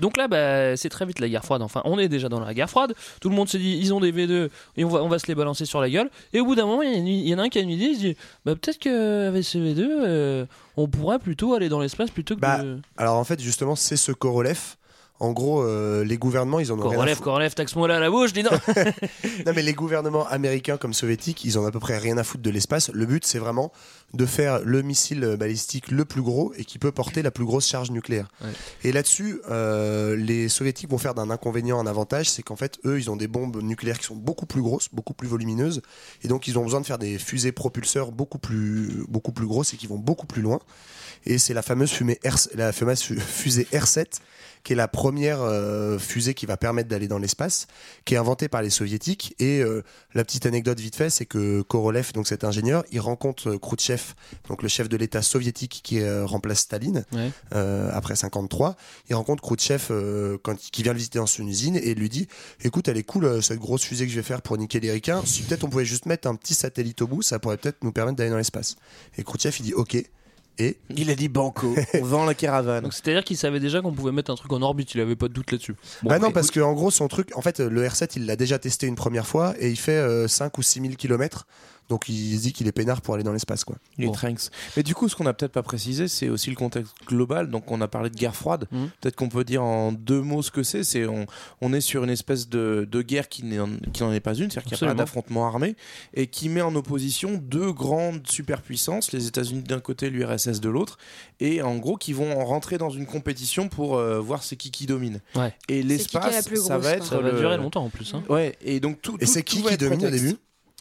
Donc 0.00 0.16
là, 0.16 0.26
bah, 0.26 0.76
c'est 0.76 0.88
très 0.88 1.06
vite 1.06 1.20
la 1.20 1.28
guerre 1.28 1.44
froide. 1.44 1.62
Enfin, 1.62 1.82
on 1.84 1.98
est 2.00 2.08
déjà 2.08 2.28
dans 2.28 2.40
la 2.40 2.52
guerre 2.54 2.68
froide. 2.70 2.94
Tout 3.20 3.28
le 3.28 3.36
monde 3.36 3.48
se 3.48 3.56
dit, 3.58 3.78
ils 3.80 3.94
ont 3.94 4.00
des 4.00 4.10
V2 4.10 4.48
et 4.76 4.84
on 4.84 4.88
va, 4.88 5.02
on 5.04 5.08
va 5.08 5.18
se 5.20 5.26
les 5.28 5.34
balancer 5.36 5.66
sur 5.66 5.80
la 5.80 5.88
gueule. 5.88 6.10
Et 6.32 6.40
au 6.40 6.44
bout 6.46 6.56
d'un 6.56 6.66
moment, 6.66 6.82
il 6.82 7.08
y, 7.08 7.32
en 7.34 7.38
a 7.38 7.42
un 7.42 7.48
qui 7.48 7.58
a 7.58 7.60
une 7.60 7.70
idée. 7.70 7.84
Il 7.84 7.94
se 7.94 8.00
dit, 8.00 8.16
bah, 8.44 8.54
peut-être 8.56 8.78
qu'avec 8.78 9.44
ces 9.44 9.58
V2, 9.60 9.86
euh, 9.88 10.46
on 10.76 10.88
pourrait 10.88 11.18
plutôt 11.20 11.54
aller 11.54 11.68
dans 11.68 11.78
l'espace 11.80 12.10
plutôt 12.10 12.34
que 12.34 12.40
Bah, 12.40 12.62
de. 12.62 12.80
Alors 12.96 13.16
en 13.16 13.24
fait, 13.24 13.40
justement, 13.40 13.76
c'est 13.76 13.96
ce 13.96 14.10
Korolev. 14.10 14.58
En 15.20 15.32
gros, 15.32 15.62
euh, 15.62 16.02
les 16.02 16.16
gouvernements, 16.16 16.60
ils 16.60 16.72
en 16.72 16.78
ont 16.78 16.88
rien 16.88 16.98
à 17.00 17.06
foutre. 17.08 17.20
Corolève, 17.24 17.52
taxe-moi 17.54 17.86
là 17.88 17.96
à 17.96 18.00
la 18.00 18.10
bouche, 18.10 18.32
dis 18.32 18.42
non. 18.42 18.50
Non, 19.46 19.52
mais 19.54 19.62
les 19.62 19.74
gouvernements 19.74 20.26
américains 20.26 20.78
comme 20.78 20.94
soviétiques, 20.94 21.44
ils 21.44 21.58
en 21.58 21.62
ont 21.62 21.66
à 21.66 21.70
peu 21.70 21.78
près 21.78 21.98
rien 21.98 22.16
à 22.18 22.24
foutre 22.24 22.42
de 22.42 22.50
l'espace. 22.50 22.90
Le 22.92 23.04
but, 23.06 23.24
c'est 23.26 23.38
vraiment 23.38 23.70
de 24.14 24.24
faire 24.26 24.60
le 24.64 24.80
missile 24.82 25.36
balistique 25.38 25.90
le 25.90 26.04
plus 26.06 26.22
gros 26.22 26.52
et 26.56 26.64
qui 26.64 26.78
peut 26.78 26.90
porter 26.90 27.22
la 27.22 27.30
plus 27.30 27.44
grosse 27.44 27.66
charge 27.68 27.90
nucléaire. 27.90 28.28
Ouais. 28.42 28.48
Et 28.82 28.92
là-dessus, 28.92 29.40
euh, 29.50 30.16
les 30.16 30.48
soviétiques 30.48 30.90
vont 30.90 30.98
faire 30.98 31.14
d'un 31.14 31.28
inconvénient 31.30 31.78
un 31.78 31.86
avantage, 31.86 32.30
c'est 32.30 32.42
qu'en 32.42 32.56
fait, 32.56 32.78
eux, 32.86 32.98
ils 32.98 33.10
ont 33.10 33.16
des 33.16 33.28
bombes 33.28 33.62
nucléaires 33.62 33.98
qui 33.98 34.06
sont 34.06 34.16
beaucoup 34.16 34.46
plus 34.46 34.62
grosses, 34.62 34.88
beaucoup 34.92 35.12
plus 35.14 35.28
volumineuses, 35.28 35.82
et 36.24 36.28
donc 36.28 36.48
ils 36.48 36.58
ont 36.58 36.64
besoin 36.64 36.80
de 36.80 36.86
faire 36.86 36.98
des 36.98 37.18
fusées 37.18 37.52
propulseurs 37.52 38.10
beaucoup 38.10 38.38
plus, 38.38 39.04
beaucoup 39.08 39.32
plus 39.32 39.46
grosses 39.46 39.74
et 39.74 39.76
qui 39.76 39.86
vont 39.86 39.98
beaucoup 39.98 40.26
plus 40.26 40.42
loin. 40.42 40.58
Et 41.26 41.36
c'est 41.36 41.52
la 41.54 41.60
fameuse, 41.62 41.90
fumée 41.90 42.18
R- 42.24 42.48
la 42.56 42.72
fameuse 42.72 43.00
fu- 43.02 43.20
fusée 43.20 43.68
R7 43.72 44.06
qui 44.62 44.72
est 44.72 44.76
la 44.76 44.88
première 44.88 45.40
euh, 45.42 45.98
fusée 45.98 46.34
qui 46.34 46.46
va 46.46 46.56
permettre 46.56 46.88
d'aller 46.88 47.08
dans 47.08 47.18
l'espace, 47.18 47.66
qui 48.04 48.14
est 48.14 48.18
inventée 48.18 48.48
par 48.48 48.62
les 48.62 48.70
soviétiques. 48.70 49.34
Et 49.38 49.60
euh, 49.62 49.82
la 50.14 50.24
petite 50.24 50.46
anecdote 50.46 50.78
vite 50.80 50.96
fait, 50.96 51.10
c'est 51.10 51.26
que 51.26 51.62
Korolev, 51.62 52.12
donc 52.12 52.26
cet 52.26 52.44
ingénieur, 52.44 52.84
il 52.92 53.00
rencontre 53.00 53.50
euh, 53.50 53.58
Khrouchtchev, 53.58 54.02
donc 54.48 54.62
le 54.62 54.68
chef 54.68 54.88
de 54.88 54.96
l'État 54.96 55.22
soviétique 55.22 55.80
qui 55.82 56.00
remplace 56.24 56.60
Staline 56.60 57.04
Ouais. 57.12 57.30
après 57.92 58.16
53. 58.16 58.76
Il 59.08 59.14
rencontre 59.14 59.42
Khrouchtchev 59.42 59.88
quand 60.42 60.56
qui 60.58 60.82
vient 60.82 60.92
le 60.92 60.98
visiter 60.98 61.18
dans 61.18 61.26
son 61.26 61.46
usine 61.46 61.76
et 61.76 61.94
lui 61.94 62.08
dit 62.08 62.28
"Écoute, 62.62 62.88
elle 62.88 62.96
est 62.96 63.02
cool 63.02 63.42
cette 63.42 63.58
grosse 63.58 63.82
fusée 63.82 64.06
que 64.06 64.12
je 64.12 64.16
vais 64.16 64.22
faire 64.22 64.42
pour 64.42 64.56
niquer 64.58 64.80
les 64.80 64.90
ricains. 64.92 65.22
Si 65.24 65.42
peut-être 65.42 65.64
on 65.64 65.68
pouvait 65.70 65.84
juste 65.84 66.06
mettre 66.06 66.28
un 66.28 66.34
petit 66.34 66.54
satellite 66.54 67.00
au 67.02 67.06
bout, 67.06 67.22
ça 67.22 67.38
pourrait 67.38 67.56
peut-être 67.56 67.82
nous 67.82 67.92
permettre 67.92 68.16
d'aller 68.16 68.30
dans 68.30 68.36
l'espace." 68.36 68.76
Et 69.18 69.24
Khrouchtchev 69.24 69.56
il 69.60 69.62
dit 69.64 69.74
"OK." 69.74 69.96
Et 70.60 70.76
Il 70.94 71.10
a 71.10 71.14
dit 71.14 71.28
banco, 71.28 71.74
on 71.94 72.04
vend 72.04 72.26
la 72.26 72.34
caravane. 72.34 72.82
Donc 72.82 72.92
c'est-à-dire 72.92 73.24
qu'il 73.24 73.38
savait 73.38 73.60
déjà 73.60 73.80
qu'on 73.80 73.92
pouvait 73.92 74.12
mettre 74.12 74.30
un 74.30 74.34
truc 74.34 74.52
en 74.52 74.60
orbite, 74.60 74.94
il 74.94 75.00
avait 75.00 75.16
pas 75.16 75.28
de 75.28 75.32
doute 75.32 75.50
là-dessus. 75.50 75.74
Bon, 76.02 76.10
bah 76.10 76.18
non, 76.18 76.30
parce 76.32 76.50
que 76.50 76.60
en 76.60 76.74
gros, 76.74 76.90
son 76.90 77.08
truc, 77.08 77.30
en 77.34 77.40
fait, 77.40 77.60
le 77.60 77.86
R7, 77.86 78.12
il 78.16 78.26
l'a 78.26 78.36
déjà 78.36 78.58
testé 78.58 78.86
une 78.86 78.94
première 78.94 79.26
fois 79.26 79.54
et 79.58 79.70
il 79.70 79.78
fait 79.78 79.92
euh, 79.92 80.28
5 80.28 80.58
ou 80.58 80.62
6 80.62 80.82
000 80.82 80.94
km. 80.94 81.46
Donc 81.90 82.08
il 82.08 82.36
se 82.38 82.42
dit 82.42 82.52
qu'il 82.54 82.66
est 82.68 82.72
peinard 82.72 83.02
pour 83.02 83.14
aller 83.14 83.24
dans 83.24 83.32
l'espace, 83.32 83.64
quoi. 83.64 83.76
Il 83.98 84.04
est 84.06 84.12
Trunks. 84.14 84.48
Mais 84.76 84.82
du 84.82 84.94
coup, 84.94 85.08
ce 85.10 85.14
qu'on 85.16 85.24
n'a 85.24 85.34
peut-être 85.34 85.52
pas 85.52 85.62
précisé, 85.62 86.08
c'est 86.08 86.28
aussi 86.30 86.48
le 86.48 86.56
contexte 86.56 86.94
global. 87.06 87.50
Donc, 87.50 87.70
on 87.70 87.80
a 87.82 87.88
parlé 87.88 88.08
de 88.10 88.16
guerre 88.16 88.34
froide. 88.36 88.66
Mhm. 88.70 88.88
Peut-être 89.00 89.16
qu'on 89.16 89.28
peut 89.28 89.44
dire 89.44 89.62
en 89.62 89.92
deux 89.92 90.22
mots 90.22 90.40
ce 90.42 90.50
que 90.50 90.62
c'est. 90.62 90.84
C'est 90.84 91.04
on, 91.06 91.26
on 91.60 91.72
est 91.74 91.80
sur 91.82 92.02
une 92.04 92.10
espèce 92.10 92.48
de, 92.48 92.88
de 92.90 93.02
guerre 93.02 93.28
qui 93.28 93.44
n'en 93.44 93.68
qui 93.92 94.02
n'en 94.02 94.12
est 94.12 94.20
pas 94.20 94.34
une, 94.34 94.50
c'est-à-dire 94.50 94.62
qu'il 94.62 94.78
n'y 94.86 94.90
a 94.90 94.94
pas 94.94 94.98
d'affrontement 94.98 95.46
armé 95.46 95.74
et 96.14 96.28
qui 96.28 96.48
met 96.48 96.62
en 96.62 96.74
opposition 96.76 97.34
deux 97.42 97.72
grandes 97.72 98.26
superpuissances, 98.28 99.12
les 99.12 99.26
États-Unis 99.26 99.62
d'un 99.62 99.80
côté, 99.80 100.10
l'URSS 100.10 100.60
de 100.60 100.68
l'autre, 100.68 100.96
et 101.40 101.60
en 101.62 101.76
gros 101.78 101.96
qui 101.96 102.12
vont 102.12 102.44
rentrer 102.44 102.78
dans 102.78 102.90
une 102.90 103.06
compétition 103.06 103.68
pour 103.68 103.96
euh, 103.96 104.20
voir 104.20 104.42
c'est 104.42 104.56
qui 104.56 104.70
qui 104.70 104.86
domine. 104.86 105.20
Ouais. 105.34 105.52
Et 105.68 105.82
l'espace, 105.82 106.44
ça 106.66 106.78
va 106.78 106.92
être 106.92 107.04
Ça 107.06 107.18
va 107.20 107.30
le- 107.32 107.38
durer 107.38 107.56
longtemps 107.56 107.84
en 107.84 107.90
plus. 107.90 108.14
hein. 108.14 108.22
Ouais, 108.28 108.56
et 108.62 108.78
donc 108.80 109.02
tout. 109.02 109.16
Et 109.20 109.26
c'est 109.26 109.42
qui 109.42 109.62
qui 109.62 109.76
domine 109.76 110.06
au 110.06 110.10
début? 110.10 110.36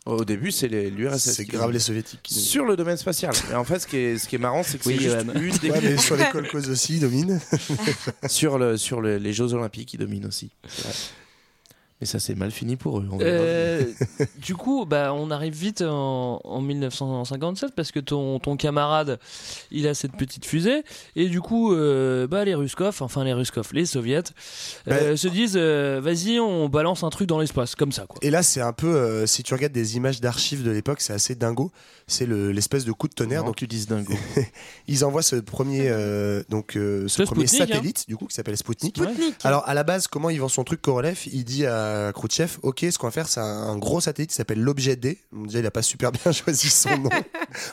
Au 0.10 0.26
début, 0.26 0.52
c'est 0.52 0.68
les- 0.68 0.90
l'URSS. 0.90 1.32
C'est 1.36 1.46
qui 1.46 1.52
grave 1.52 1.72
les 1.72 1.80
soviétiques. 1.80 2.20
qui. 2.24 2.34
Sur 2.34 2.66
le 2.66 2.76
domaine 2.76 2.98
spatial. 2.98 3.34
Et 3.52 3.56
en 3.56 3.64
fait, 3.64 3.80
ce 3.80 3.88
qui 3.88 3.98
est, 3.98 4.18
ce 4.18 4.28
qui 4.28 4.36
est 4.36 4.40
marrant, 4.40 4.64
c'est 4.64 4.78
que 4.78 4.88
Oui, 4.88 4.96
c'est 4.98 5.04
juste 5.04 5.16
Johan. 5.26 5.34
une 5.42 5.58
des 5.58 5.70
Ouais, 5.72 5.80
mais 5.82 5.98
sur 5.98 6.16
les 6.18 6.26
colcos 6.32 6.68
aussi, 6.70 6.94
ils 6.96 7.00
dominent. 7.02 7.40
sur, 8.28 8.58
le, 8.58 8.78
sur 8.78 9.02
le- 9.02 9.18
les 9.18 9.34
Jeux 9.34 9.54
Olympiques, 9.54 9.94
ils 9.94 10.00
dominent 10.00 10.26
aussi. 10.26 10.50
Mais 12.02 12.08
ça, 12.08 12.18
c'est 12.20 12.36
mal 12.36 12.52
fini 12.52 12.78
pour 12.78 13.00
eux. 13.00 13.08
on. 13.12 13.18
Euh, 13.22 13.84
du 14.42 14.56
coup, 14.56 14.86
bah, 14.86 15.14
on 15.14 15.32
arrive 15.32 15.54
vite 15.54 15.82
en, 15.82 16.40
en 16.44 16.62
1957 16.62 17.74
parce 17.76 17.92
que 17.92 18.00
ton, 18.00 18.40
ton 18.40 18.56
camarade, 18.56 19.20
il 19.72 19.86
a 19.88 19.94
cette 19.94 20.14
petite 20.14 20.46
fusée 20.46 20.84
et 21.18 21.28
du 21.28 21.42
coup, 21.42 21.74
euh, 21.74 22.26
bah, 22.26 22.46
les 22.46 22.56
Ruskov, 22.56 22.96
enfin 23.02 23.24
les 23.26 23.34
Ruskov, 23.34 23.68
les 23.74 23.86
Soviets, 23.86 24.24
euh, 24.88 25.18
se 25.18 25.28
disent, 25.28 25.58
euh, 25.58 26.00
vas-y, 26.02 26.40
on 26.40 26.70
balance 26.70 27.04
un 27.04 27.10
truc 27.10 27.28
dans 27.28 27.40
l'espace, 27.40 27.76
comme 27.76 27.92
ça, 27.92 28.06
quoi. 28.08 28.18
Et 28.22 28.30
là, 28.30 28.44
c'est 28.44 28.62
un 28.62 28.74
peu, 28.74 28.88
euh, 28.96 29.26
si 29.26 29.44
tu 29.44 29.54
regardes 29.54 29.74
des 29.74 29.98
images 29.98 30.22
d'archives 30.22 30.64
de 30.64 30.72
l'époque, 30.72 31.02
c'est 31.02 31.14
assez 31.14 31.36
dingo. 31.36 31.70
C'est 32.08 32.26
le- 32.26 32.52
l'espèce 32.52 32.86
de 32.86 32.92
coup 32.92 33.08
de 33.08 33.14
tonnerre. 33.14 33.42
Non, 33.42 33.48
Donc, 33.48 33.58
tu 33.58 33.68
dises 33.68 33.88
dingo. 33.88 34.14
ils 34.88 35.06
envoient 35.06 35.22
ce 35.22 35.36
premier, 35.36 35.90
euh, 35.90 36.42
donc, 36.50 36.76
euh, 36.76 37.08
ce 37.08 37.22
premier 37.24 37.46
Spoutnik, 37.46 37.62
hein. 37.70 37.74
satellite, 37.76 38.06
du 38.08 38.16
coup, 38.18 38.26
qui 38.26 38.34
s'appelle 38.36 38.58
Sputnik. 38.58 38.96
Spoutnik. 38.98 39.36
Alors, 39.44 39.68
à 39.68 39.74
la 39.76 39.84
base, 39.84 40.08
comment 40.08 40.30
ils 40.32 40.40
vendent 40.40 40.50
son 40.50 40.64
truc 40.64 40.82
Korolev 40.82 41.20
Il 41.32 41.44
dit 41.44 41.66
à 41.68 41.89
Khrouchtchev 42.14 42.58
Ok, 42.64 42.86
ce 42.92 42.98
qu'on 42.98 43.08
va 43.08 43.12
faire, 43.12 43.28
c'est 43.28 43.40
un, 43.40 43.78
gros 43.78 44.02
satellite 44.02 44.30
qui 44.32 44.36
s'appelle 44.36 44.62
l'objet 44.62 44.96
D. 44.96 45.18
Bon, 45.32 45.46
Déjà, 45.46 45.60
il 45.60 45.66
a 45.66 45.72
pas 45.72 45.82
super 45.82 46.12
bien 46.12 46.32
choisi 46.32 46.70
son 46.70 46.98
nom. 46.98 47.10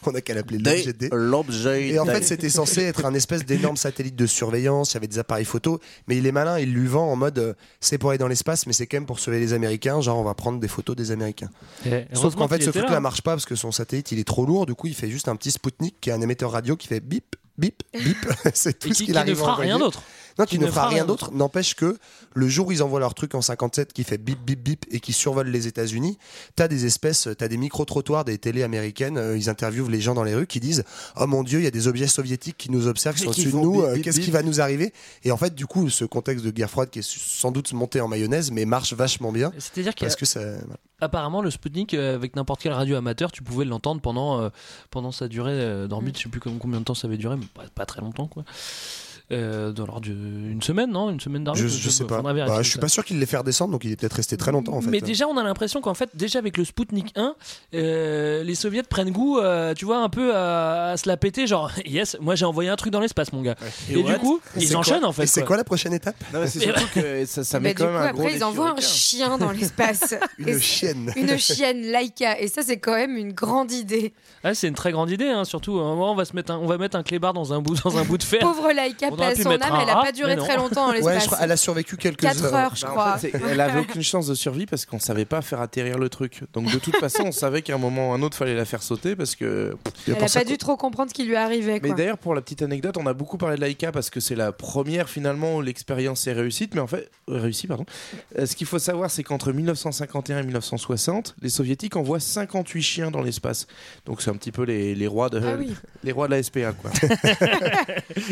On 0.07 0.15
a 0.15 0.21
qu'à 0.21 0.35
l'appeler 0.35 0.59
l'objet 0.59 0.93
D. 0.93 1.09
L'objet. 1.13 1.89
Et 1.89 1.99
en 1.99 2.07
fait, 2.07 2.23
c'était 2.23 2.51
censé 2.51 2.83
être 2.83 3.05
un 3.05 3.15
espèce 3.15 3.45
d'énorme 3.45 3.77
satellite 3.77 4.17
de 4.17 4.27
surveillance. 4.27 4.93
Il 4.93 4.95
y 4.95 4.99
avait 4.99 5.07
des 5.09 5.19
appareils 5.19 5.45
photo, 5.45 5.81
mais 6.09 6.17
il 6.17 6.27
est 6.27 6.33
malin. 6.33 6.59
Il 6.59 6.73
lui 6.73 6.87
vend 6.87 7.11
en 7.11 7.17
mode 7.17 7.39
euh, 7.39 7.55
c'est 7.81 7.99
pour 7.99 8.11
aller 8.11 8.19
dans 8.19 8.29
l'espace, 8.29 8.67
mais 8.67 8.73
c'est 8.73 8.87
quand 8.87 8.97
même 8.97 9.07
pour 9.07 9.19
sauver 9.21 9.41
les 9.41 9.53
Américains. 9.53 10.01
Genre, 10.01 10.19
on 10.19 10.25
va 10.25 10.35
prendre 10.35 10.61
des 10.61 10.69
photos 10.69 10.97
des 10.97 11.11
Américains. 11.11 11.51
Et 11.85 12.05
Sauf 12.13 12.35
qu'en 12.35 12.49
fait, 12.49 12.63
ce 12.63 12.71
truc-là 12.71 12.91
là. 12.93 13.01
marche 13.01 13.23
pas 13.23 13.33
parce 13.33 13.47
que 13.47 13.55
son 13.55 13.73
satellite 13.73 14.13
il 14.13 14.19
est 14.19 14.25
trop 14.25 14.47
lourd. 14.47 14.67
Du 14.67 14.75
coup, 14.75 14.87
il 14.87 14.95
fait 14.95 15.11
juste 15.11 15.29
un 15.29 15.37
petit 15.37 15.51
Spoutnik 15.51 15.97
qui 16.01 16.11
est 16.11 16.13
un 16.13 16.21
émetteur 16.21 16.51
radio 16.53 16.77
qui 16.77 16.89
fait 16.89 17.01
bip, 17.01 17.37
bip, 17.59 17.83
bip. 17.95 18.17
c'est 18.55 18.79
tout 18.79 18.89
Et 18.89 18.93
ce 18.93 18.99
qui, 18.99 19.05
qu'il 19.07 19.15
qui 19.15 19.19
arrive 19.19 19.37
ne 19.37 19.41
à 19.43 19.45
fera 19.45 19.55
rien 19.57 19.79
d'autre. 19.79 20.03
Non, 20.39 20.45
qui, 20.45 20.59
ne 20.59 20.67
fera 20.67 20.89
rien 20.89 21.05
d'autre. 21.07 21.33
N'empêche 21.33 21.75
que 21.75 21.97
le 22.35 22.49
jour 22.49 22.67
où 22.67 22.73
ils 22.73 22.83
envoient 22.83 23.01
leur 23.01 23.15
truc 23.15 23.35
en 23.35 23.41
57 23.41 23.93
qui 23.95 24.05
fait 24.05 24.19
bip, 24.19 24.39
bip, 24.45 24.63
bip 24.63 24.85
et 24.91 25.01
qui 25.01 25.13
survole 25.15 25.49
les 25.49 25.67
États-Unis, 25.67 26.19
t'as 26.57 26.69
des 26.69 26.85
espèces, 26.85 27.29
t'as 27.39 27.49
des 27.49 27.57
micro-trottoirs 27.57 28.25
des 28.27 28.37
télés 28.37 28.63
américaines. 28.63 29.17
euh, 29.17 29.37
ils 29.37 29.49
interviewent 29.49 29.89
les 29.89 30.01
gens 30.01 30.15
dans 30.15 30.25
les 30.25 30.35
rues 30.35 30.47
qui 30.47 30.61
disent 30.61 30.85
Oh 31.19 31.27
mon 31.27 31.43
Dieu, 31.43 31.61
il 31.61 31.65
y 31.65 31.67
a 31.67 31.71
des 31.71 31.89
objets 31.89 32.07
soviétiques 32.07 32.57
qui 32.59 32.71
nous 32.71 32.87
observent, 32.87 33.17
qui 33.17 33.23
sont 33.23 33.31
au-dessus 33.31 33.51
de 33.51 33.57
nous. 33.57 33.83
euh, 33.83 33.99
Qu'est-ce 34.03 34.21
qui 34.21 34.31
va 34.31 34.43
nous 34.43 34.61
arriver? 34.61 34.93
Et 35.25 35.31
en 35.33 35.37
fait, 35.39 35.55
du 35.55 35.67
coup, 35.67 35.89
ce 35.89 36.05
contexte 36.05 36.45
de 36.45 36.51
guerre 36.51 36.71
froide 36.71 36.91
qui 36.91 36.99
est 36.99 37.09
sans 37.09 37.51
doute 37.51 37.73
monté 37.73 38.01
en 38.03 38.09
mayonnaise, 38.09 38.51
mais 38.51 38.65
marche 38.67 38.93
vachement 38.93 39.33
bien. 39.33 39.53
C'est-à-dire 39.59 39.95
Parce 39.99 40.17
que 40.17 40.27
ça. 40.27 40.41
qu'apparemment, 41.01 41.41
le 41.41 41.51
Sputnik, 41.51 41.95
euh, 41.95 42.15
avec 42.15 42.37
n'importe 42.37 42.61
quelle 42.63 42.73
radio 42.73 42.97
amateur, 42.97 43.33
tu 43.33 43.43
pouvais 43.43 43.65
l'entendre 43.65 44.01
pendant, 44.03 44.41
euh, 44.41 44.49
pendant 44.91 45.13
sa 45.13 45.29
durée 45.29 45.87
d'orbite. 45.89 46.19
Je 46.19 46.25
sais 46.25 46.29
plus 46.29 46.41
com- 46.41 46.59
combien 46.61 46.81
de 46.81 46.85
temps 46.85 46.95
ça 46.95 47.07
avait 47.07 47.17
duré, 47.17 47.37
mais 47.37 47.47
pas, 47.55 47.65
pas 47.75 47.87
très 47.87 48.03
longtemps, 48.03 48.27
quoi. 48.27 48.45
Euh, 49.33 49.73
dans 49.73 49.87
l'ordre 49.87 50.03
d'une 50.03 50.63
semaine, 50.63 50.93
non 50.93 51.11
Une 51.11 51.19
semaine 51.19 51.43
d'orbite 51.43 51.65
Je, 51.65 51.69
je 51.69 51.91
sais 51.91 52.05
pas. 52.05 52.23
Bah, 52.23 52.63
je 52.63 52.69
suis 52.69 52.79
pas 52.79 52.87
sûr 52.89 53.05
qu'il 53.05 53.19
les 53.19 53.27
fait 53.27 53.37
redescendre, 53.37 53.73
donc 53.73 53.85
il 53.85 53.91
est 53.91 53.97
peut-être 53.97 54.13
resté 54.15 54.37
très 54.37 54.53
longtemps 54.53 54.75
en 54.75 54.81
fait. 54.81 54.89
Mais 54.89 55.01
déjà, 55.01 55.27
on 55.27 55.37
a 55.37 55.43
l'impression 55.43 55.81
qu'en 55.81 55.95
fait, 55.95 56.11
déjà 56.15 56.39
avec 56.39 56.57
le 56.57 56.65
Sputnik 56.65 57.13
1, 57.17 57.35
euh, 57.75 58.45
les 58.45 58.55
soviets 58.55 58.85
prennent 58.85 59.11
goût, 59.11 59.39
euh, 59.39 59.75
tu 59.75 59.85
vois, 59.85 59.99
un 59.99 60.09
peu 60.09 60.37
à, 60.37 60.91
à 60.91 60.97
se 60.97 61.09
la 61.09 61.17
péter. 61.17 61.49
Genre, 61.49 61.73
yes, 61.87 62.17
moi 62.21 62.37
j'ai 62.37 62.45
envoyé 62.45 62.71
un 62.71 62.77
truc 62.77 62.93
dans 62.93 63.01
l'espace, 63.01 63.33
mon 63.33 63.43
gars. 63.43 63.57
Et, 63.91 63.99
Et 63.99 64.03
du 64.05 64.15
coup, 64.19 64.41
ils 64.57 64.77
enchaînent 64.77 65.05
en 65.05 65.13
fait. 65.13 65.25
Et 65.25 65.27
c'est 65.27 65.45
quoi 65.45 65.57
la 65.57 65.65
prochaine 65.65 65.93
étape? 65.93 66.17
Non, 66.33 66.41
mais 66.41 66.49
surtout 66.49 66.87
que 66.95 67.25
ça, 67.25 67.43
ça 67.43 67.59
Bah, 67.67 67.69
met 67.69 67.75
du 67.75 67.83
quand 67.83 67.87
coup, 67.89 67.93
même 67.95 68.03
un 68.03 68.13
gros 68.13 68.23
après, 68.23 68.37
ils 68.37 68.45
envoient 68.45 68.71
un 68.77 68.81
chien 68.81 69.39
dans 69.39 69.51
l'espace. 69.51 70.15
Une 70.39 70.61
chienne. 70.61 71.13
Une 71.17 71.37
chienne 71.37 71.81
Laika. 71.81 72.39
Et 72.41 72.47
ça, 72.47 72.63
c'est 72.63 72.77
quand 72.79 72.95
même 72.95 73.17
une 73.17 73.33
grande 73.33 73.73
idée. 73.73 74.13
Ah, 74.45 74.55
c'est 74.55 74.69
une 74.69 74.75
très 74.75 74.93
grande 74.93 75.11
idée, 75.11 75.29
hein, 75.29 75.45
surtout. 75.45 75.81
Un 75.81 75.97
on 75.97 76.15
va 76.15 76.25
se 76.25 76.35
mettre 76.37 76.53
un, 76.53 76.59
on 76.59 76.67
va 76.67 76.79
mettre 76.79 76.97
un 76.97 77.03
clébard 77.03 77.33
dans 77.33 77.53
un 77.53 77.61
bout, 77.61 77.75
dans 77.83 77.97
un 77.99 78.05
bout 78.05 78.19
de 78.19 78.23
fer. 78.23 78.41
Pauvre 78.41 78.71
Laika, 78.73 79.11
paix 79.17 79.43
son 79.43 79.51
âme, 79.51 79.63
un 79.63 79.81
elle 79.81 79.89
a 79.91 79.95
rat, 79.95 80.03
pas 80.05 80.13
duré 80.13 80.37
mais 80.37 80.43
très 80.43 80.57
longtemps 80.57 80.87
dans 80.87 80.91
Ouais, 80.93 80.97
l'espace. 80.97 81.23
je 81.23 81.27
crois- 81.27 81.39
elle 81.43 81.53
a 81.53 81.57
survécu 81.57 81.97
quelques 81.97 82.21
4 82.21 82.45
heures, 82.55 82.77
je 82.77 82.87
en 82.87 82.91
crois. 82.91 83.17
elle 83.51 83.61
avait 83.61 83.81
aucune 83.81 84.03
chance 84.03 84.27
de 84.27 84.35
survie 84.35 84.67
parce 84.67 84.87
qu'on 84.87 84.99
savait 84.99 85.25
pas 85.25 85.43
faire 85.43 85.61
atterrir 85.61 85.99
le 85.99 86.09
truc. 86.09 86.43
Donc 86.53 86.71
de 86.73 86.79
toute 86.79 86.97
façon, 86.97 87.25
on 87.27 87.33
savait 87.33 87.63
qu'à 87.63 87.75
un 87.75 87.79
moment 87.79 88.11
ou 88.11 88.13
un 88.13 88.23
autre, 88.23 88.37
fallait 88.37 88.55
la 88.55 88.65
faire 88.65 88.83
sauter 88.83 89.17
parce 89.17 89.35
que. 89.37 89.77
Elle 90.07 90.15
a 90.23 90.29
pas 90.29 90.45
dû 90.45 90.59
trop 90.59 90.77
comprendre 90.77 91.11
ce 91.11 91.15
qui 91.15 91.25
lui 91.25 91.37
arrivait. 91.37 91.81
Mais 91.83 91.89
Quoi. 91.89 91.97
d'ailleurs, 91.97 92.19
pour 92.19 92.35
la 92.35 92.41
petite 92.41 92.63
anecdote, 92.63 92.97
on 92.99 93.07
a 93.07 93.13
beaucoup 93.15 93.39
parlé 93.39 93.57
de 93.57 93.61
Laika 93.61 93.93
parce 93.93 94.11
que 94.11 94.21
c'est 94.21 94.35
la 94.37 94.53
première 94.53 95.09
finalement 95.09 95.57
où 95.57 95.63
l'expérience 95.63 96.27
est 96.27 96.33
réussie. 96.33 96.69
Mais 96.75 96.81
en 96.81 96.87
fait, 96.87 97.11
euh, 97.31 97.41
réussie, 97.41 97.67
pardon. 97.67 97.85
Euh, 98.39 98.47
ce 98.47 98.55
qu'il 98.57 98.67
faut 98.67 98.79
savoir, 98.79 99.11
c'est 99.11 99.23
qu'entre 99.23 99.53
1951 99.53 100.39
et 100.41 100.43
1960, 100.43 101.35
les 101.43 101.49
soviétiques 101.49 101.97
envoient 101.97 102.21
58 102.21 102.83
chiens 102.83 103.11
dans 103.11 103.23
l'espace. 103.23 103.67
Donc 104.07 104.23
c'est 104.23 104.31
un 104.31 104.35
petit 104.37 104.53
peu 104.53 104.63
les, 104.65 104.95
les 104.95 105.07
rois 105.07 105.29
de 105.29 105.41
Ah 105.45 105.57
oui. 105.59 105.75
les 106.05 106.13
rois 106.13 106.27
de 106.29 106.33
la 106.35 106.43
SPA, 106.43 106.73
quoi. 106.73 106.91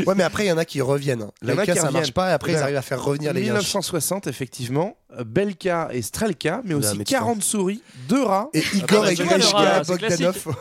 Ouais, 0.06 0.14
mais 0.16 0.22
après, 0.24 0.44
il 0.44 0.48
y 0.48 0.52
en 0.52 0.58
a 0.58 0.64
qui 0.64 0.73
reviennent. 0.80 1.26
Il 1.42 1.48
y 1.48 1.52
en 1.52 1.58
a 1.58 1.64
qui 1.64 1.72
reviennent. 1.72 1.92
marche 1.92 2.12
pas, 2.12 2.30
et 2.30 2.32
après, 2.32 2.52
ils 2.52 2.56
arrivent 2.56 2.76
à 2.76 2.82
faire 2.82 3.02
revenir 3.02 3.32
les 3.32 3.40
yinches. 3.40 3.50
1960, 3.50 4.26
effectivement, 4.26 4.96
Belka 5.24 5.88
et 5.92 6.02
Strelka, 6.02 6.62
mais 6.64 6.74
aussi 6.74 6.96
mais 6.98 7.04
tu 7.04 7.12
40 7.12 7.42
souris, 7.42 7.82
deux 8.08 8.22
rats. 8.22 8.48
Et 8.54 8.62
Ah 8.72 8.76
Igor 8.76 9.02
bah, 9.02 9.12
et 9.12 9.14
Grishka 9.14 9.82
Bogdanov. 9.86 10.56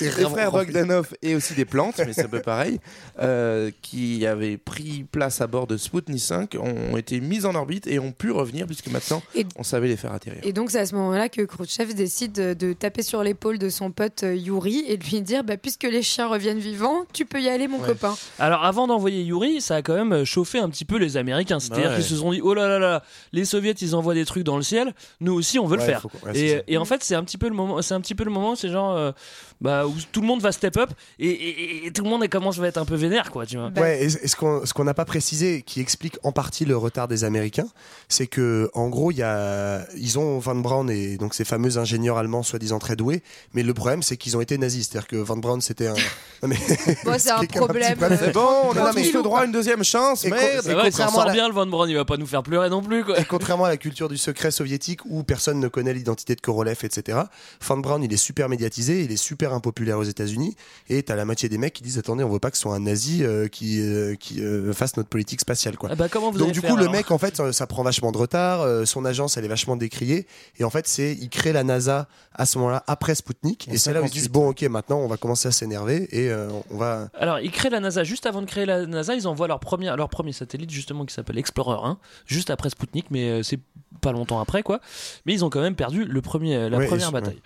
les 0.00 0.10
frères. 0.30 0.52
Bogdanov 0.52 1.14
et 1.22 1.34
aussi 1.34 1.54
des 1.54 1.64
plantes, 1.64 1.98
mais 1.98 2.12
c'est 2.12 2.24
un 2.24 2.28
peu 2.28 2.40
pareil, 2.40 2.78
euh, 3.20 3.70
qui 3.82 4.26
avaient 4.26 4.56
pris 4.56 5.04
place 5.10 5.40
à 5.40 5.46
bord 5.46 5.66
de 5.66 5.76
Sputnik 5.76 6.20
5, 6.20 6.56
ont 6.60 6.96
été 6.96 7.20
mis 7.20 7.44
en 7.46 7.54
orbite 7.54 7.86
et 7.86 7.98
ont 7.98 8.12
pu 8.12 8.30
revenir 8.30 8.66
puisque 8.66 8.88
maintenant 8.88 9.22
Et- 9.34 9.46
on 9.56 9.62
savait 9.62 9.88
les 9.88 9.96
faire 9.96 10.12
atterrir. 10.12 10.40
Et 10.44 10.52
donc 10.52 10.70
c'est 10.70 10.78
à 10.80 10.86
ce 10.86 10.94
moment-là 10.94 11.28
que 11.28 11.42
Khrouchtchev 11.42 11.94
décide 11.94 12.32
de, 12.32 12.72
taper 12.72 13.02
sur 13.02 13.22
l'épaule 13.22 13.58
de 13.58 13.68
son 13.68 13.90
pote 13.90 14.22
euh, 14.22 14.34
Yuri 14.34 14.84
et 14.88 14.96
de 14.96 15.04
lui 15.04 15.20
dire 15.22 15.44
bah, 15.44 15.56
puisque 15.56 15.84
les 15.84 16.02
chiens 16.02 16.28
reviennent 16.28 16.58
vivants, 16.58 17.04
tu 17.12 17.24
peux 17.24 17.40
y 17.40 17.48
aller 17.48 17.68
mon 17.68 17.76
Ouais. 17.80 17.88
copain. 17.88 18.14
Alors 18.38 18.64
avant 18.64 18.86
d'envoyer 18.86 19.22
Yuri, 19.22 19.60
ça 19.60 19.76
a 19.76 19.82
quand 19.82 19.94
même 20.02 20.24
chauffé 20.24 20.58
un 20.58 20.68
petit 20.70 20.84
peu 20.84 20.96
les 20.96 21.16
Américains. 21.16 21.60
C'est-à-dire 21.60 21.90
Ouais. 21.90 21.96
qu'ils 21.96 22.04
se 22.04 22.16
sont 22.16 22.32
dit, 22.32 22.40
oh 22.42 22.54
là 22.54 22.68
là 22.68 22.78
là, 22.78 23.02
les 23.36 23.44
Soviets 23.44 23.72
ils 23.80 23.94
envoient 23.94 24.14
des 24.14 24.24
trucs 24.24 24.42
dans 24.42 24.56
le 24.56 24.62
ciel, 24.62 24.92
nous 25.20 25.32
aussi 25.34 25.58
on 25.60 25.66
veut 25.66 25.76
Ouais, 25.76 25.82
le 25.86 25.86
faire. 25.86 26.00
faut 26.02 26.10
ouais, 26.26 26.64
et 26.66 26.76
en 26.78 26.84
fait 26.84 27.04
c'est 27.04 27.14
un 27.14 27.22
petit 27.22 27.38
peu 27.38 27.48
le 27.48 27.54
moment, 27.54 27.80
c'est 27.82 27.94
un 27.94 28.00
petit 28.00 28.14
peu 28.16 28.24
le 28.24 28.30
moment, 28.32 28.56
c'est 28.56 28.68
genre 28.70 28.92
euh, 28.96 29.12
bah, 29.60 29.86
où 29.86 29.94
tout 30.12 30.20
le 30.20 30.26
monde 30.26 30.40
va 30.42 30.52
step 30.52 30.76
up 30.76 30.90
et, 31.18 31.28
et- 31.28 31.86
et 31.86 31.90
tout 31.92 32.02
le 32.04 32.10
monde 32.10 32.26
commence 32.28 32.58
à 32.60 32.64
être 32.66 32.76
un 32.78 32.84
peu 32.84 32.94
vénère 32.94 33.30
quoi, 33.30 33.46
tu 33.46 33.56
vois. 33.56 33.70
Ouais, 33.76 34.02
et, 34.02 34.06
et 34.06 34.28
ce 34.28 34.36
qu'on 34.36 34.66
ce 34.66 34.74
qu'on 34.74 34.84
n'a 34.84 34.94
pas 34.94 35.04
précisé, 35.04 35.62
qui 35.62 35.80
explique 35.80 36.18
en 36.22 36.32
partie 36.32 36.64
le 36.64 36.76
retard 36.76 37.08
des 37.08 37.24
Américains, 37.24 37.68
c'est 38.08 38.26
que 38.26 38.70
en 38.74 38.88
gros, 38.88 39.10
il 39.10 39.18
y 39.18 39.22
a, 39.22 39.86
ils 39.96 40.18
ont 40.18 40.38
Van 40.38 40.54
Braun 40.56 40.88
et 40.88 41.16
donc 41.16 41.34
ces 41.34 41.44
fameux 41.44 41.78
ingénieurs 41.78 42.18
allemands 42.18 42.42
soi-disant 42.42 42.78
très 42.78 42.96
doués, 42.96 43.22
mais 43.54 43.62
le 43.62 43.72
problème 43.74 44.02
c'est 44.02 44.16
qu'ils 44.16 44.36
ont 44.36 44.40
été 44.40 44.58
nazis, 44.58 44.88
c'est-à-dire 44.88 45.08
que 45.08 45.16
Van 45.16 45.36
Braun 45.36 45.60
c'était 45.60 45.86
un. 45.88 45.94
Non, 46.42 46.48
mais 46.48 46.56
Bon, 47.04 47.12
c'est 47.14 47.18
ce 47.28 47.32
un 47.32 47.44
problème, 47.46 47.94
petit 47.94 47.96
problème. 47.96 48.12
euh, 48.12 48.16
C'est 48.26 48.32
bon, 48.32 48.48
on 48.66 48.76
a 48.76 48.92
mais- 48.92 49.02
tous 49.04 49.14
le 49.14 49.22
droit 49.22 49.40
à 49.40 49.44
une 49.46 49.52
deuxième 49.52 49.82
chance, 49.82 50.24
Et 50.26 50.28
co- 50.28 50.36
merde 50.36 50.60
C'est 50.62 50.74
vrai, 50.74 50.90
contrairement 50.90 51.12
sort 51.14 51.22
à 51.22 51.26
la- 51.28 51.32
bien 51.32 51.48
le 51.48 51.54
Von 51.54 51.66
Braun, 51.66 51.88
il 51.88 51.96
va 51.96 52.04
pas 52.04 52.18
nous 52.18 52.26
faire 52.26 52.42
pleurer 52.42 52.68
non 52.68 52.82
plus 52.82 53.04
quoi. 53.04 53.18
Et 53.18 53.24
contrairement 53.24 53.64
à 53.64 53.68
la 53.70 53.78
culture 53.78 54.08
du 54.10 54.18
secret 54.18 54.50
soviétique 54.50 55.00
où 55.06 55.22
personne 55.22 55.60
ne 55.60 55.68
connaît 55.68 55.94
l'identité 55.94 56.34
de 56.34 56.40
Korolev, 56.42 56.78
etc., 56.82 57.20
Van 57.66 57.78
Braun, 57.78 58.02
il 58.02 58.12
est 58.12 58.16
super 58.18 58.50
médiatisé, 58.50 59.02
il 59.02 59.12
est 59.12 59.16
super 59.16 59.45
impopulaire 59.52 59.98
aux 59.98 60.04
États-Unis, 60.04 60.56
et 60.88 61.02
t'as 61.02 61.16
la 61.16 61.24
moitié 61.24 61.48
des 61.48 61.58
mecs 61.58 61.72
qui 61.72 61.82
disent 61.82 61.98
Attendez, 61.98 62.24
on 62.24 62.28
veut 62.28 62.38
pas 62.38 62.50
que 62.50 62.56
ce 62.56 62.62
soit 62.62 62.74
un 62.74 62.80
nazi 62.80 63.22
euh, 63.22 63.48
qui, 63.48 63.80
euh, 63.80 64.14
qui 64.14 64.42
euh, 64.42 64.72
fasse 64.72 64.96
notre 64.96 65.08
politique 65.08 65.40
spatiale. 65.40 65.76
Quoi. 65.76 65.90
Ah 65.92 65.94
bah, 65.94 66.08
comment 66.08 66.30
vous 66.30 66.38
Donc, 66.38 66.52
du 66.52 66.62
coup, 66.62 66.76
le 66.76 66.88
mec, 66.88 67.10
en 67.10 67.18
fait, 67.18 67.36
ça, 67.36 67.52
ça 67.52 67.66
prend 67.66 67.82
vachement 67.82 68.12
de 68.12 68.18
retard, 68.18 68.86
son 68.86 69.04
agence, 69.04 69.36
elle 69.36 69.44
est 69.44 69.48
vachement 69.48 69.76
décriée, 69.76 70.26
et 70.58 70.64
en 70.64 70.70
fait, 70.70 70.86
c'est 70.86 71.12
il 71.12 71.28
crée 71.28 71.52
la 71.52 71.64
NASA 71.64 72.08
à 72.34 72.46
ce 72.46 72.58
moment-là, 72.58 72.84
après 72.86 73.14
Sputnik, 73.14 73.66
En 73.70 73.72
et 73.72 73.78
c'est 73.78 73.92
là 73.92 74.00
où 74.00 74.04
ils 74.04 74.08
se 74.08 74.14
58. 74.14 74.20
disent 74.20 74.30
Bon, 74.30 74.50
ok, 74.50 74.62
maintenant, 74.62 74.98
on 74.98 75.08
va 75.08 75.16
commencer 75.16 75.48
à 75.48 75.52
s'énerver, 75.52 76.08
et 76.12 76.32
on 76.70 76.76
va. 76.76 77.08
Alors, 77.14 77.40
ils 77.40 77.50
créent 77.50 77.70
la 77.70 77.80
NASA. 77.80 78.04
Juste 78.04 78.26
avant 78.26 78.42
de 78.42 78.46
créer 78.46 78.66
la 78.66 78.86
NASA, 78.86 79.14
ils 79.14 79.26
envoient 79.26 79.48
leur 79.48 79.60
premier, 79.60 79.94
leur 79.96 80.08
premier 80.08 80.32
satellite, 80.32 80.70
justement, 80.70 81.04
qui 81.04 81.14
s'appelle 81.14 81.38
Explorer 81.38 81.78
1, 81.82 81.98
juste 82.26 82.50
après 82.50 82.70
Sputnik, 82.70 83.06
mais 83.10 83.42
c'est 83.42 83.60
pas 84.00 84.12
longtemps 84.12 84.40
après, 84.40 84.62
quoi. 84.62 84.80
Mais 85.24 85.32
ils 85.32 85.44
ont 85.44 85.50
quand 85.50 85.60
même 85.60 85.76
perdu 85.76 86.04
le 86.04 86.20
premier, 86.20 86.68
la 86.68 86.80
première 86.80 87.12
bataille. 87.12 87.40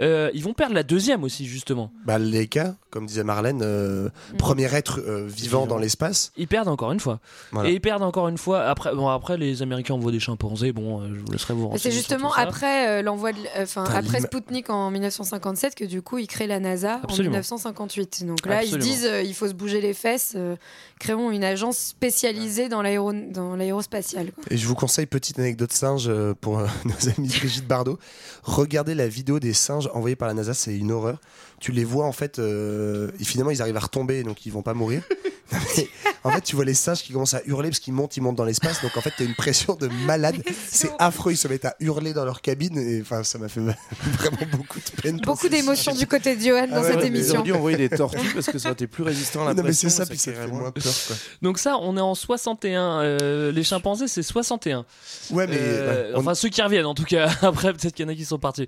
Euh, 0.00 0.30
ils 0.34 0.42
vont 0.42 0.54
perdre 0.54 0.74
la 0.74 0.82
deuxième 0.82 1.24
aussi, 1.24 1.46
justement. 1.46 1.92
Bah, 2.04 2.18
les 2.18 2.46
cas, 2.48 2.74
comme 2.90 3.06
disait 3.06 3.24
Marlène, 3.24 3.60
euh, 3.62 4.08
premier 4.38 4.72
être 4.74 5.00
euh, 5.00 5.26
vivant 5.28 5.66
dans 5.66 5.78
l'espace. 5.78 6.32
Ils 6.36 6.48
perdent 6.48 6.68
encore 6.68 6.92
une 6.92 7.00
fois. 7.00 7.20
Voilà. 7.52 7.68
Et 7.68 7.74
ils 7.74 7.80
perdent 7.80 8.02
encore 8.02 8.28
une 8.28 8.38
fois. 8.38 8.62
Après, 8.64 8.94
bon, 8.94 9.08
après 9.08 9.36
les 9.36 9.62
Américains 9.62 9.94
envoient 9.94 10.12
des 10.12 10.20
chimpanzés. 10.20 10.72
Bon, 10.72 11.00
euh, 11.02 11.08
je 11.14 11.20
vous 11.20 11.32
laisserai 11.32 11.54
vous. 11.54 11.70
C'est 11.74 11.90
sur 11.90 11.92
justement 11.92 12.32
après 12.32 12.88
euh, 12.88 13.02
l'envoi, 13.02 13.32
de- 13.32 13.38
enfin 13.60 13.84
après 13.84 14.20
Sputnik 14.20 14.70
en 14.70 14.90
1957 14.90 15.74
que 15.74 15.84
du 15.84 16.02
coup 16.02 16.18
ils 16.18 16.26
créent 16.26 16.46
la 16.46 16.60
NASA 16.60 17.00
Absolument. 17.02 17.34
en 17.36 17.38
1958. 17.38 18.24
Donc 18.26 18.46
là 18.46 18.58
Absolument. 18.58 18.76
ils 18.78 18.82
se 18.82 18.88
disent 18.88 19.06
euh, 19.06 19.22
il 19.22 19.34
faut 19.34 19.48
se 19.48 19.54
bouger 19.54 19.80
les 19.80 19.94
fesses, 19.94 20.34
euh, 20.36 20.56
créons 20.98 21.30
une 21.30 21.44
agence 21.44 21.78
spécialisée 21.78 22.68
dans 22.68 22.82
l'aéro 22.82 23.12
dans 23.12 23.56
l'aérospatial. 23.56 24.32
quoi. 24.32 24.44
Et 24.50 24.56
je 24.56 24.66
vous 24.66 24.74
conseille, 24.74 25.06
petite 25.06 25.38
anecdote 25.38 25.72
singe 25.72 26.10
pour 26.40 26.58
euh, 26.58 26.66
nos 26.84 27.08
amis 27.16 27.28
Brigitte 27.28 27.66
Bardot. 27.66 27.98
Regardez 28.42 28.94
la 28.94 29.08
vidéo 29.08 29.40
des 29.40 29.52
singes 29.52 29.83
envoyés 29.92 30.16
par 30.16 30.28
la 30.28 30.34
NASA, 30.34 30.54
c'est 30.54 30.76
une 30.76 30.92
horreur. 30.92 31.20
Tu 31.60 31.72
les 31.72 31.84
vois 31.84 32.06
en 32.06 32.12
fait, 32.12 32.38
euh, 32.38 33.10
et 33.20 33.24
finalement 33.24 33.50
ils 33.50 33.62
arrivent 33.62 33.76
à 33.76 33.80
retomber, 33.80 34.22
donc 34.22 34.46
ils 34.46 34.52
vont 34.52 34.62
pas 34.62 34.74
mourir. 34.74 35.02
Non, 35.52 35.58
mais 35.76 35.88
en 36.24 36.30
fait, 36.30 36.40
tu 36.40 36.56
vois 36.56 36.64
les 36.64 36.74
singes 36.74 37.02
qui 37.02 37.12
commencent 37.12 37.34
à 37.34 37.42
hurler 37.46 37.68
parce 37.68 37.78
qu'ils 37.78 37.92
montent, 37.92 38.16
ils 38.16 38.20
montent 38.22 38.36
dans 38.36 38.44
l'espace. 38.44 38.80
Donc 38.82 38.96
en 38.96 39.00
fait, 39.00 39.12
t'as 39.16 39.24
une 39.24 39.34
pression 39.34 39.74
de 39.74 39.88
malade. 40.06 40.36
C'est 40.68 40.90
affreux, 40.98 41.32
ils 41.32 41.36
se 41.36 41.46
mettent 41.48 41.66
à 41.66 41.76
hurler 41.80 42.12
dans 42.14 42.24
leur 42.24 42.40
cabine. 42.40 42.78
Et 42.78 43.00
enfin, 43.02 43.22
ça 43.24 43.38
m'a 43.38 43.48
fait 43.48 43.60
vraiment 44.18 44.36
beaucoup 44.56 44.78
de 44.78 45.02
peine. 45.02 45.18
Beaucoup 45.18 45.48
d'émotions 45.48 45.94
du 45.94 46.06
côté 46.06 46.34
de 46.36 46.40
Johan 46.42 46.66
dans 46.68 46.76
Ah 46.76 46.80
ouais, 46.80 46.86
cette 46.88 46.96
ouais, 46.96 47.02
Ils 47.08 47.16
émission. 47.16 47.34
auraient 47.34 47.42
dû 47.44 47.52
envoyer 47.52 47.76
des 47.76 47.88
tortues 47.90 48.32
parce 48.34 48.46
que 48.46 48.58
ça 48.58 48.68
aurait 48.68 48.72
été 48.74 48.86
plus 48.86 49.02
résistant 49.02 49.42
à 49.42 49.48
la 49.48 49.54
Non, 49.54 49.62
mais 49.62 49.72
c'est 49.74 49.90
ça, 49.90 50.06
puis 50.06 50.16
ça 50.18 50.32
fait 50.32 50.46
moins 50.46 50.70
peur. 50.70 50.82
Quoi. 51.06 51.16
Donc 51.42 51.58
ça, 51.58 51.76
on 51.80 51.96
est 51.96 52.00
en 52.00 52.14
61. 52.14 53.00
euh, 53.02 53.52
les 53.52 53.62
chimpanzés, 53.64 54.08
c'est 54.08 54.22
61. 54.22 54.86
Ouais, 55.30 55.46
mais 55.46 55.56
Euh, 55.60 56.06
ouais, 56.10 56.12
on- 56.16 56.20
enfin 56.20 56.34
ceux 56.34 56.48
qui 56.48 56.62
reviennent 56.62 56.86
en 56.86 56.94
tout 56.94 57.04
cas. 57.04 57.28
Après, 57.42 57.72
peut-être 57.74 57.94
qu'il 57.94 58.06
y 58.06 58.08
en 58.08 58.12
a 58.12 58.14
qui 58.14 58.24
sont 58.24 58.38
partis. 58.38 58.66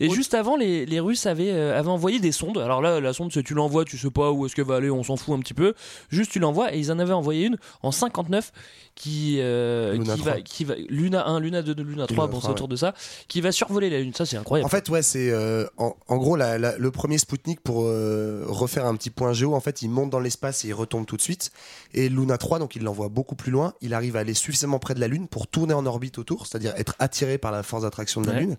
Et 0.00 0.10
juste 0.10 0.34
avant, 0.34 0.56
les, 0.56 0.84
les 0.86 1.00
Russes 1.00 1.26
avaient, 1.26 1.52
euh, 1.52 1.78
avaient 1.78 1.88
envoyé 1.88 2.18
des 2.18 2.32
sondes. 2.32 2.58
Alors 2.58 2.82
là, 2.82 3.00
la 3.00 3.12
sonde, 3.12 3.30
c'est 3.32 3.42
tu 3.44 3.54
l'envoies, 3.54 3.84
tu 3.84 3.96
sais 3.96 4.10
pas 4.10 4.32
où 4.32 4.44
est-ce 4.44 4.54
qu'elle 4.56 4.64
va 4.66 4.76
aller, 4.76 4.90
on 4.90 5.04
s'en 5.04 5.16
fout 5.16 5.36
un 5.36 5.40
petit 5.40 5.54
peu. 5.54 5.74
Juste 6.16 6.32
tu 6.32 6.38
l'envoies 6.38 6.74
et 6.74 6.78
ils 6.78 6.90
en 6.90 6.98
avaient 6.98 7.12
envoyé 7.12 7.46
une 7.46 7.56
en 7.82 7.90
59 7.92 8.52
qui, 8.94 9.36
euh, 9.40 9.92
Luna 9.92 10.14
qui 10.14 10.20
3. 10.20 10.32
va, 10.32 10.40
qui 10.40 10.64
va, 10.64 10.74
Luna 10.88 11.26
1, 11.28 11.40
Luna 11.40 11.62
2, 11.62 11.74
Luna 11.82 12.06
3, 12.06 12.24
Luna 12.24 12.26
bon 12.28 12.36
c'est 12.36 12.40
3, 12.44 12.50
autour 12.52 12.68
de 12.68 12.76
ça, 12.76 12.94
qui 13.28 13.40
va 13.42 13.52
survoler 13.52 13.90
la 13.90 14.00
Lune. 14.00 14.14
Ça 14.14 14.24
c'est 14.24 14.36
incroyable. 14.38 14.64
En 14.66 14.70
fait, 14.70 14.88
ouais, 14.88 15.02
c'est 15.02 15.30
euh, 15.30 15.66
en, 15.76 15.94
en 16.08 16.16
gros 16.16 16.34
la- 16.36 16.56
la- 16.58 16.78
le 16.78 16.90
premier 16.90 17.18
Spoutnik 17.18 17.60
pour 17.60 17.82
euh, 17.84 18.44
refaire 18.48 18.86
un 18.86 18.96
petit 18.96 19.10
point 19.10 19.32
géo. 19.34 19.54
En 19.54 19.60
fait, 19.60 19.82
il 19.82 19.90
monte 19.90 20.08
dans 20.10 20.20
l'espace 20.20 20.64
et 20.64 20.68
il 20.68 20.74
retombe 20.74 21.04
tout 21.04 21.16
de 21.16 21.22
suite. 21.22 21.50
Et 21.92 22.08
Luna 22.08 22.38
3, 22.38 22.58
donc 22.58 22.74
il 22.76 22.82
l'envoie 22.84 23.08
beaucoup 23.10 23.36
plus 23.36 23.52
loin. 23.52 23.74
Il 23.82 23.92
arrive 23.92 24.16
à 24.16 24.20
aller 24.20 24.34
suffisamment 24.34 24.78
près 24.78 24.94
de 24.94 25.00
la 25.00 25.08
Lune 25.08 25.28
pour 25.28 25.46
tourner 25.46 25.74
en 25.74 25.84
orbite 25.84 26.16
autour, 26.18 26.46
c'est-à-dire 26.46 26.72
être 26.76 26.94
attiré 26.98 27.36
par 27.36 27.52
la 27.52 27.62
force 27.62 27.82
d'attraction 27.82 28.22
de 28.22 28.26
la 28.28 28.32
Ouais. 28.32 28.40
Lune. 28.40 28.56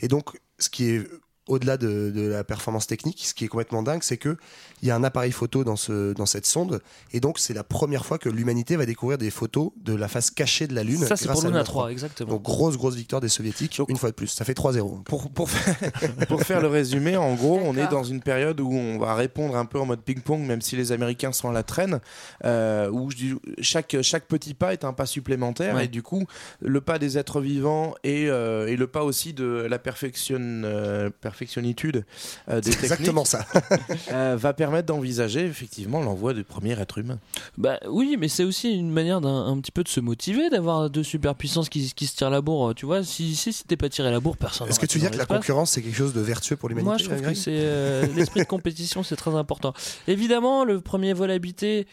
Et 0.00 0.06
donc, 0.08 0.38
ce 0.60 0.70
qui 0.70 0.84
est 0.90 1.06
au-delà 1.50 1.76
de, 1.76 2.10
de 2.14 2.22
la 2.28 2.44
performance 2.44 2.86
technique, 2.86 3.20
ce 3.26 3.34
qui 3.34 3.44
est 3.44 3.48
complètement 3.48 3.82
dingue, 3.82 4.02
c'est 4.02 4.16
que 4.16 4.36
il 4.82 4.88
y 4.88 4.90
a 4.90 4.96
un 4.96 5.04
appareil 5.04 5.32
photo 5.32 5.64
dans, 5.64 5.76
ce, 5.76 6.14
dans 6.14 6.24
cette 6.26 6.46
sonde, 6.46 6.80
et 7.12 7.20
donc 7.20 7.38
c'est 7.38 7.52
la 7.52 7.64
première 7.64 8.06
fois 8.06 8.18
que 8.18 8.28
l'humanité 8.30 8.76
va 8.76 8.86
découvrir 8.86 9.18
des 9.18 9.30
photos 9.30 9.72
de 9.84 9.94
la 9.94 10.08
face 10.08 10.30
cachée 10.30 10.66
de 10.66 10.74
la 10.74 10.82
Lune. 10.84 10.98
Ça, 11.04 11.16
c'est 11.16 11.26
grâce 11.26 11.38
pour 11.40 11.46
à 11.46 11.50
Luna 11.50 11.64
3, 11.64 11.90
exactement. 11.92 12.30
Donc 12.30 12.42
grosse 12.42 12.76
grosse 12.78 12.94
victoire 12.94 13.20
des 13.20 13.28
soviétiques, 13.28 13.80
une 13.88 13.96
fois 13.96 14.10
de 14.10 14.14
plus. 14.14 14.28
Ça 14.28 14.44
fait 14.44 14.56
3-0. 14.56 15.02
Pour, 15.04 15.30
pour, 15.30 15.50
faire, 15.50 15.76
pour 16.28 16.42
faire 16.42 16.60
le 16.62 16.68
résumé, 16.68 17.16
en 17.16 17.34
gros, 17.34 17.60
on 17.62 17.76
est 17.76 17.88
dans 17.88 18.04
une 18.04 18.22
période 18.22 18.60
où 18.60 18.70
on 18.72 18.98
va 18.98 19.14
répondre 19.14 19.56
un 19.56 19.64
peu 19.66 19.78
en 19.80 19.86
mode 19.86 20.00
ping-pong, 20.02 20.40
même 20.40 20.60
si 20.62 20.76
les 20.76 20.92
Américains 20.92 21.32
sont 21.32 21.50
à 21.50 21.52
la 21.52 21.62
traîne, 21.62 22.00
euh, 22.44 22.88
où 22.90 23.10
je 23.10 23.16
dis- 23.16 23.34
chaque, 23.60 23.96
chaque 24.02 24.26
petit 24.26 24.54
pas 24.54 24.72
est 24.72 24.84
un 24.84 24.92
pas 24.92 25.06
supplémentaire, 25.06 25.74
Ouais. 25.74 25.84
et 25.86 25.88
du 25.88 26.02
coup, 26.02 26.24
le 26.60 26.80
pas 26.80 26.98
des 26.98 27.18
êtres 27.18 27.40
vivants 27.40 27.94
et, 28.04 28.28
euh, 28.30 28.66
et 28.68 28.76
le 28.76 28.86
pas 28.86 29.04
aussi 29.04 29.32
de 29.32 29.66
la 29.68 29.78
perfection, 29.78 30.38
euh, 30.40 31.10
perfectionnitude 31.40 32.04
euh, 32.48 32.60
des 32.60 32.70
techniques 32.70 32.84
exactement 32.84 33.24
ça. 33.24 33.46
euh, 34.12 34.36
va 34.38 34.52
permettre 34.52 34.86
d'envisager 34.86 35.44
effectivement 35.46 36.00
l'envoi 36.02 36.34
du 36.34 36.44
premier 36.44 36.78
être 36.78 36.98
humain. 36.98 37.18
Bah 37.56 37.78
oui, 37.88 38.16
mais 38.18 38.28
c'est 38.28 38.44
aussi 38.44 38.72
une 38.72 38.90
manière 38.90 39.20
d'un 39.20 39.46
un 39.46 39.58
petit 39.60 39.72
peu 39.72 39.82
de 39.82 39.88
se 39.88 40.00
motiver, 40.00 40.50
d'avoir 40.50 40.90
deux 40.90 41.02
superpuissances 41.02 41.68
qui, 41.68 41.92
qui 41.94 42.06
se 42.06 42.16
tirent 42.16 42.30
la 42.30 42.42
bourre. 42.42 42.74
Tu 42.74 42.84
vois, 42.86 43.02
si 43.02 43.34
si 43.34 43.52
c'était 43.52 43.76
pas 43.76 43.88
tiré 43.88 44.10
la 44.10 44.20
bourre, 44.20 44.36
personne. 44.36 44.68
Est-ce 44.68 44.78
que 44.78 44.86
tu 44.86 44.98
été 44.98 45.06
veux 45.06 45.10
dire 45.10 45.18
dans 45.18 45.24
que 45.24 45.32
la 45.32 45.38
concurrence 45.38 45.70
c'est 45.72 45.82
quelque 45.82 45.96
chose 45.96 46.12
de 46.12 46.20
vertueux 46.20 46.56
pour 46.56 46.68
l'humanité 46.68 46.88
Moi, 46.88 46.98
je 46.98 47.04
trouve 47.04 47.22
que 47.22 47.34
c'est 47.34 47.50
euh, 47.54 48.06
l'esprit 48.14 48.40
de 48.40 48.46
compétition, 48.46 49.02
c'est 49.02 49.16
très 49.16 49.34
important. 49.34 49.72
Évidemment, 50.08 50.64
le 50.64 50.80
premier 50.80 51.12
vol 51.12 51.30
habité, 51.30 51.86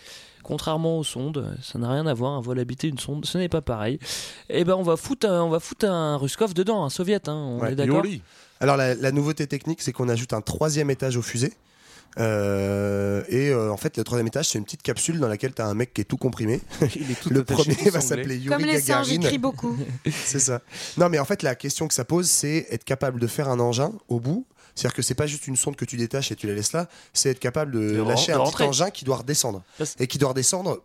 contrairement 0.43 0.97
aux 0.97 1.03
sondes, 1.03 1.55
ça 1.61 1.79
n'a 1.79 1.89
rien 1.91 2.05
à 2.07 2.13
voir. 2.13 2.33
Un 2.33 2.41
vol 2.41 2.59
habité, 2.59 2.87
une 2.87 2.99
sonde, 2.99 3.25
ce 3.25 3.37
n'est 3.37 3.49
pas 3.49 3.61
pareil. 3.61 3.99
Et 4.49 4.63
ben, 4.63 4.75
on 4.75 4.83
va 4.83 4.97
foutre, 4.97 5.27
un, 5.29 5.43
on 5.43 5.49
va 5.49 5.59
foutre 5.59 5.85
un 5.85 6.17
Ruskov 6.17 6.53
dedans, 6.53 6.83
un 6.83 6.89
soviet. 6.89 7.27
Hein, 7.29 7.33
on 7.33 7.59
Ouais, 7.59 7.71
est 7.71 7.75
d'accord. 7.75 8.03
Alors 8.59 8.77
la, 8.77 8.95
la 8.95 9.11
nouveauté 9.11 9.47
technique, 9.47 9.81
c'est 9.81 9.91
qu'on 9.93 10.09
ajoute 10.09 10.33
un 10.33 10.41
troisième 10.41 10.89
étage 10.89 11.17
aux 11.17 11.21
fusées. 11.21 11.53
Euh, 12.19 13.23
et 13.29 13.49
euh, 13.49 13.71
en 13.71 13.77
fait, 13.77 13.97
le 13.97 14.03
troisième 14.03 14.27
étage, 14.27 14.49
c'est 14.49 14.57
une 14.57 14.63
petite 14.63 14.81
capsule 14.81 15.19
dans 15.19 15.27
laquelle 15.27 15.53
tu 15.53 15.61
as 15.61 15.67
un 15.67 15.73
mec 15.73 15.93
qui 15.93 16.01
est 16.01 16.05
tout 16.05 16.17
comprimé. 16.17 16.61
tout 17.21 17.29
le 17.29 17.41
attaché, 17.41 17.63
premier 17.63 17.75
tout 17.75 17.89
va 17.91 18.01
s'appeler 18.01 18.37
Yuri 18.37 18.47
Comme 18.49 18.65
les 18.65 18.81
singes, 18.81 19.19
crient 19.19 19.37
beaucoup. 19.37 19.77
c'est 20.25 20.39
ça. 20.39 20.61
Non, 20.97 21.09
mais 21.09 21.19
en 21.19 21.25
fait, 21.25 21.43
la 21.43 21.55
question 21.55 21.87
que 21.87 21.93
ça 21.93 22.05
pose, 22.05 22.27
c'est 22.29 22.67
être 22.71 22.83
capable 22.83 23.19
de 23.19 23.27
faire 23.27 23.49
un 23.49 23.59
engin 23.59 23.91
au 24.07 24.19
bout. 24.19 24.45
C'est-à-dire 24.73 24.95
que 24.95 25.01
c'est 25.01 25.15
pas 25.15 25.27
juste 25.27 25.47
une 25.47 25.55
sonde 25.55 25.75
que 25.75 25.85
tu 25.85 25.97
détaches 25.97 26.31
et 26.31 26.35
tu 26.35 26.45
la 26.47 26.53
laisses 26.53 26.73
là, 26.73 26.87
c'est 27.13 27.29
être 27.31 27.39
capable 27.39 27.71
de, 27.71 28.01
lâcher 28.03 28.31
de 28.31 28.37
un 28.37 28.41
rentrer. 28.41 28.63
petit 28.65 28.69
engin 28.69 28.89
qui 28.91 29.05
doit 29.05 29.17
redescendre. 29.17 29.63
Parce- 29.77 29.95
Et 29.99 30.05
qui 30.07 30.17
doit 30.19 30.29
redescendre 30.29 30.77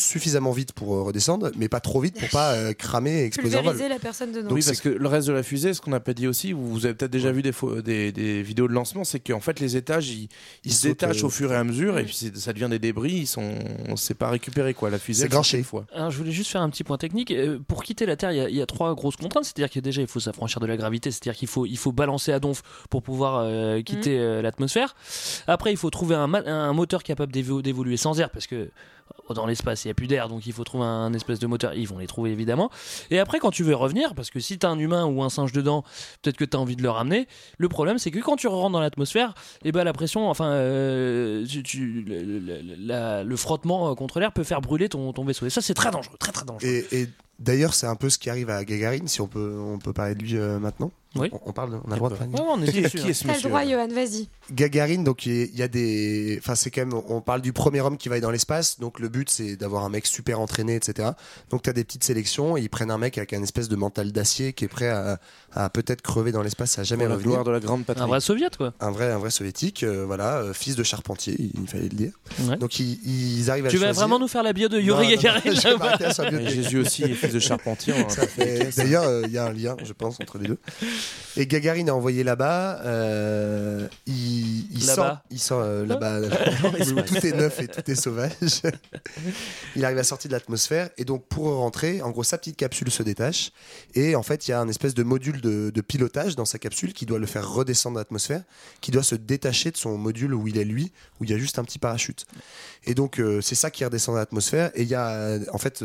suffisamment 0.00 0.52
vite 0.52 0.72
pour 0.72 0.94
euh, 0.94 1.02
redescendre, 1.02 1.50
mais 1.56 1.68
pas 1.68 1.80
trop 1.80 2.00
vite 2.00 2.18
pour 2.18 2.28
pas 2.30 2.52
euh, 2.54 2.72
cramer 2.72 3.20
et 3.20 3.24
exploser 3.24 3.56
en 3.58 3.62
vol. 3.62 3.76
La 3.88 3.98
personne 3.98 4.32
dedans. 4.32 4.48
oui, 4.52 4.62
parce 4.64 4.80
que 4.80 4.88
le 4.88 5.08
reste 5.08 5.28
de 5.28 5.32
la 5.32 5.42
fusée, 5.42 5.74
ce 5.74 5.80
qu'on 5.80 5.90
n'a 5.90 6.00
pas 6.00 6.14
dit 6.14 6.26
aussi, 6.26 6.52
vous 6.52 6.68
vous 6.68 6.84
avez 6.86 6.94
peut-être 6.94 7.10
déjà 7.10 7.32
vu 7.32 7.42
des, 7.42 7.52
pho- 7.52 7.80
des, 7.82 8.12
des 8.12 8.42
vidéos 8.42 8.68
de 8.68 8.72
lancement, 8.72 9.04
c'est 9.04 9.20
qu'en 9.20 9.40
fait 9.40 9.60
les 9.60 9.76
étages 9.76 10.08
ils, 10.10 10.28
ils 10.64 10.72
se 10.72 10.88
détachent 10.88 11.22
euh, 11.22 11.26
au 11.26 11.30
fur 11.30 11.52
et 11.52 11.56
à 11.56 11.64
mesure 11.64 11.98
et 11.98 12.04
puis 12.04 12.14
ça 12.34 12.52
devient 12.52 12.68
des 12.70 12.78
débris, 12.78 13.12
ils 13.12 13.26
sont, 13.26 13.54
c'est 13.96 14.14
pas 14.14 14.30
récupéré 14.30 14.74
quoi. 14.74 14.90
La 14.90 14.98
fusée 14.98 15.22
C'est 15.28 15.62
fois. 15.62 15.86
Alors, 15.94 16.10
je 16.10 16.18
voulais 16.18 16.30
juste 16.32 16.50
faire 16.50 16.60
un 16.62 16.70
petit 16.70 16.84
point 16.84 16.98
technique. 16.98 17.32
Pour 17.66 17.82
quitter 17.82 18.06
la 18.06 18.16
Terre, 18.16 18.32
il 18.32 18.36
y 18.38 18.40
a- 18.40 18.48
il 18.48 18.56
y, 18.56 18.62
a 18.62 18.66
trois 18.66 18.94
grosses 18.94 19.16
contraintes. 19.16 19.44
C'est-à-dire 19.44 19.70
qu'il 19.70 19.80
y 19.80 19.84
a 19.84 19.86
déjà, 19.86 20.00
il 20.02 20.06
faut 20.06 20.20
s'affranchir 20.20 20.60
de 20.60 20.66
la 20.66 20.76
gravité. 20.76 21.10
C'est-à-dire 21.10 21.36
qu'il 21.36 21.48
faut, 21.48 21.66
il 21.66 21.76
faut 21.78 21.92
balancer 21.92 22.32
à 22.32 22.40
donf 22.40 22.62
pour 22.90 23.02
pouvoir 23.02 23.40
euh, 23.44 23.80
quitter 23.82 24.18
euh, 24.18 24.42
l'atmosphère. 24.42 24.94
Après, 25.46 25.70
il 25.72 25.76
faut 25.76 25.90
trouver 25.90 26.14
un, 26.16 26.72
moteur 26.72 27.02
capable 27.02 27.32
d'évo- 27.32 27.62
d'évoluer 27.62 27.96
sans 27.96 28.20
air 28.20 28.30
parce 28.30 28.46
que 28.46 28.70
dans 29.34 29.46
l'espace, 29.46 29.84
il 29.84 29.88
n'y 29.88 29.92
a 29.92 29.94
plus 29.94 30.06
d'air. 30.06 30.28
Donc, 30.28 30.46
il 30.46 30.52
faut 30.52 30.64
trouver 30.64 30.84
un, 30.84 31.12
espèce 31.12 31.38
de 31.38 31.46
moteur. 31.46 31.74
Ils 31.74 31.88
vont 31.88 31.98
les 31.98 32.06
trouver 32.06 32.30
évidemment. 32.30 32.70
Et 33.10 33.18
après, 33.18 33.38
quand 33.38 33.50
tu 33.50 33.62
veux 33.62 33.74
revenir, 33.74 34.14
parce 34.14 34.30
que 34.30 34.40
si 34.40 34.58
tu 34.58 34.66
as 34.66 34.70
un 34.70 34.78
humain 34.78 35.04
ou 35.06 35.22
un 35.22 35.30
singe 35.30 35.52
dedans, 35.52 35.82
peut-être 36.22 36.36
que 36.36 36.44
tu 36.44 36.56
as 36.56 36.60
envie 36.60 36.76
de 36.76 36.82
le 36.82 36.90
ramener. 36.90 37.28
Le 37.58 37.68
problème, 37.68 37.98
c'est 37.98 38.10
que 38.10 38.18
quand 38.20 38.36
tu 38.36 38.46
rentres 38.46 38.72
dans 38.72 38.80
l'atmosphère, 38.80 39.34
et 39.64 39.72
ben, 39.72 39.84
la 39.84 39.92
pression, 39.92 40.28
enfin, 40.28 40.50
euh, 40.52 41.44
le, 43.24 43.36
frottement 43.36 43.90
euh, 43.90 43.94
contre 43.94 44.20
l'air 44.20 44.32
peut 44.32 44.44
faire 44.44 44.60
brûler 44.60 44.88
ton, 44.88 45.12
vaisseau. 45.24 45.46
Et 45.46 45.50
ça, 45.50 45.60
c'est 45.60 45.74
très 45.74 45.90
dangereux. 45.90 46.16
Très, 46.18 46.32
très 46.32 46.44
dangereux. 46.44 46.68
Et, 46.68 47.08
d'ailleurs, 47.38 47.74
c'est 47.74 47.86
un 47.86 47.96
peu 47.96 48.10
ce 48.10 48.18
qui 48.18 48.30
arrive 48.30 48.50
à 48.50 48.64
Gagarin, 48.64 49.06
si 49.06 49.20
on 49.20 49.28
peut, 49.28 49.58
on 49.58 49.78
peut 49.78 49.92
parler 49.92 50.14
de 50.14 50.22
lui 50.22 50.36
euh, 50.36 50.58
maintenant. 50.58 50.90
Oui. 51.14 51.30
On, 51.32 51.40
on 51.46 51.52
parle, 51.52 51.70
de- 51.72 51.76
on 51.84 51.88
a 51.90 51.94
le 51.94 51.96
droit 51.96 52.10
de 52.10 52.14
parler. 52.16 52.32
Ouais, 52.32 52.40
on 52.46 52.62
est 52.62 52.70
Qui, 52.70 52.82
dessus, 52.82 52.98
qui 52.98 53.08
est 53.08 53.12
ce 53.14 53.26
T'as 53.26 53.34
le 53.36 53.42
droit, 53.42 53.64
Johan, 53.64 53.88
vas-y. 53.88 54.28
Gagarin, 54.52 55.02
donc 55.02 55.24
il 55.26 55.32
y 55.36 55.42
a- 55.42 55.44
il 55.44 55.56
y 55.58 55.62
a 55.62 55.68
des, 55.68 56.36
enfin 56.40 56.54
c'est 56.54 56.70
quand 56.70 56.82
même, 56.82 56.94
on 57.08 57.20
parle 57.20 57.40
du 57.42 57.52
premier 57.52 57.80
homme 57.80 57.96
qui 57.96 58.08
va 58.08 58.14
aller 58.14 58.22
dans 58.22 58.30
l'espace, 58.30 58.78
donc 58.78 58.98
le 59.00 59.08
but 59.08 59.28
c'est 59.30 59.56
d'avoir 59.56 59.84
un 59.84 59.88
mec 59.88 60.06
super 60.06 60.38
entraîné, 60.40 60.74
etc. 60.76 61.10
Donc 61.50 61.62
tu 61.62 61.70
as 61.70 61.72
des 61.72 61.84
petites 61.84 62.04
sélections, 62.04 62.56
et 62.56 62.60
ils 62.62 62.68
prennent 62.70 62.90
un 62.90 62.98
mec 62.98 63.16
avec 63.18 63.32
un 63.32 63.42
espèce 63.42 63.68
de 63.68 63.76
mental 63.76 64.12
d'acier 64.12 64.52
qui 64.52 64.64
est 64.64 64.68
prêt 64.68 64.88
à, 64.88 65.18
à 65.52 65.70
peut-être 65.70 66.02
crever 66.02 66.30
dans 66.32 66.42
l'espace, 66.42 66.78
à 66.78 66.82
jamais 66.84 67.04
Pour 67.04 67.14
revenir. 67.14 67.30
gloire 67.32 67.44
de 67.44 67.50
la 67.52 67.60
grande 67.60 67.84
patrie. 67.84 68.04
Un 68.04 68.06
vrai 68.06 68.20
soviet, 68.20 68.50
quoi. 68.56 68.72
Un 68.80 68.90
vrai, 68.90 69.10
un 69.10 69.18
vrai 69.18 69.30
soviétique, 69.30 69.82
euh, 69.84 70.04
voilà, 70.06 70.38
euh, 70.38 70.52
fils 70.52 70.76
de 70.76 70.82
charpentier, 70.82 71.34
il 71.38 71.66
fallait 71.68 71.84
le 71.84 71.88
dire. 71.96 72.12
Ouais. 72.44 72.56
Donc 72.56 72.78
ils, 72.80 72.98
ils 73.04 73.50
arrivent 73.50 73.66
à 73.66 73.70
Tu 73.70 73.76
le 73.76 73.80
vas 73.80 73.86
choisir. 73.88 74.02
vraiment 74.02 74.18
nous 74.18 74.28
faire 74.28 74.42
la 74.42 74.52
bio 74.52 74.68
de 74.68 74.78
Yuri 74.78 75.08
Gagarin 75.16 75.40
Jésus 76.48 76.78
aussi 76.78 77.02
est 77.04 77.14
fils 77.14 77.32
de 77.32 77.38
charpentier. 77.40 77.94
hein. 77.96 78.06
Ça 78.08 78.26
fait- 78.26 78.76
D'ailleurs, 78.76 79.04
euh, 79.04 79.22
il 79.26 79.32
y 79.32 79.38
a 79.38 79.46
un 79.46 79.52
lien, 79.52 79.76
je 79.84 79.92
pense, 79.92 80.18
entre 80.20 80.38
les 80.38 80.48
deux. 80.48 80.58
Et 81.36 81.46
Gagarin 81.46 81.86
a 81.88 81.92
envoyé 81.92 82.24
là-bas. 82.24 82.80
euh, 82.84 83.86
il, 84.06 84.72
il 84.72 84.86
Là-bas. 84.86 85.22
sent, 85.30 85.34
il 85.34 85.38
sent 85.38 85.54
euh, 85.54 85.86
là-bas 85.86 86.20
où 86.96 87.02
tout 87.02 87.16
est 87.26 87.32
neuf 87.36 87.60
et 87.60 87.68
tout 87.68 87.88
est 87.90 87.94
sauvage. 87.94 88.32
il 89.76 89.84
arrive 89.84 89.98
à 89.98 90.04
sortir 90.04 90.28
de 90.30 90.34
l'atmosphère 90.34 90.90
et 90.98 91.04
donc 91.04 91.24
pour 91.26 91.46
rentrer, 91.54 92.02
en 92.02 92.10
gros, 92.10 92.24
sa 92.24 92.38
petite 92.38 92.56
capsule 92.56 92.90
se 92.90 93.02
détache 93.02 93.52
et 93.94 94.16
en 94.16 94.22
fait, 94.22 94.48
il 94.48 94.50
y 94.50 94.54
a 94.54 94.60
un 94.60 94.68
espèce 94.68 94.94
de 94.94 95.02
module 95.02 95.40
de, 95.40 95.70
de 95.70 95.80
pilotage 95.80 96.34
dans 96.36 96.44
sa 96.44 96.58
capsule 96.58 96.92
qui 96.92 97.06
doit 97.06 97.18
le 97.18 97.26
faire 97.26 97.48
redescendre 97.48 97.94
dans 97.94 98.00
l'atmosphère, 98.00 98.42
qui 98.80 98.90
doit 98.90 99.02
se 99.02 99.14
détacher 99.14 99.70
de 99.70 99.76
son 99.76 99.96
module 99.96 100.34
où 100.34 100.48
il 100.48 100.58
est 100.58 100.64
lui, 100.64 100.92
où 101.20 101.24
il 101.24 101.30
y 101.30 101.34
a 101.34 101.38
juste 101.38 101.58
un 101.58 101.64
petit 101.64 101.78
parachute. 101.78 102.26
Et 102.84 102.94
donc, 102.94 103.18
euh, 103.20 103.40
c'est 103.40 103.54
ça 103.54 103.70
qui 103.70 103.84
redescend 103.84 104.14
dans 104.14 104.18
l'atmosphère. 104.20 104.70
Et 104.74 104.82
il 104.82 104.88
y 104.88 104.94
a, 104.94 105.08
euh, 105.10 105.40
en 105.52 105.58
fait, 105.58 105.84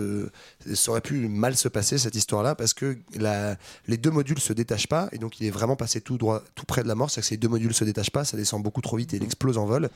ça 0.74 0.92
aurait 0.92 1.02
pu 1.02 1.28
mal 1.28 1.56
se 1.56 1.68
passer 1.68 1.98
cette 1.98 2.16
histoire-là 2.16 2.56
parce 2.56 2.74
que 2.74 2.98
la, 3.16 3.58
les 3.88 3.98
deux 3.98 4.12
modules 4.12 4.40
se 4.40 4.54
détachent 4.54 4.88
pas 4.88 5.03
et 5.12 5.18
donc 5.18 5.40
il 5.40 5.48
est 5.48 5.52
vraiment 5.52 5.76
passé 5.76 6.02
tout 6.02 6.18
droit, 6.18 6.42
tout 6.56 6.66
près 6.66 6.84
de 6.84 6.88
la 6.88 6.96
mort. 6.96 7.10
C'est-à-dire 7.10 7.24
que 7.24 7.30
ces 7.30 7.38
deux 7.38 7.48
modules 7.48 7.74
se 7.74 7.84
détachent 7.84 8.12
pas, 8.12 8.26
ça 8.26 8.38
descend 8.38 8.62
beaucoup 8.64 8.82
trop 8.82 8.98
vite 8.98 9.14
et 9.14 9.18
il 9.18 9.24
explose 9.24 9.58
en 9.58 9.66
vol. 9.66 9.90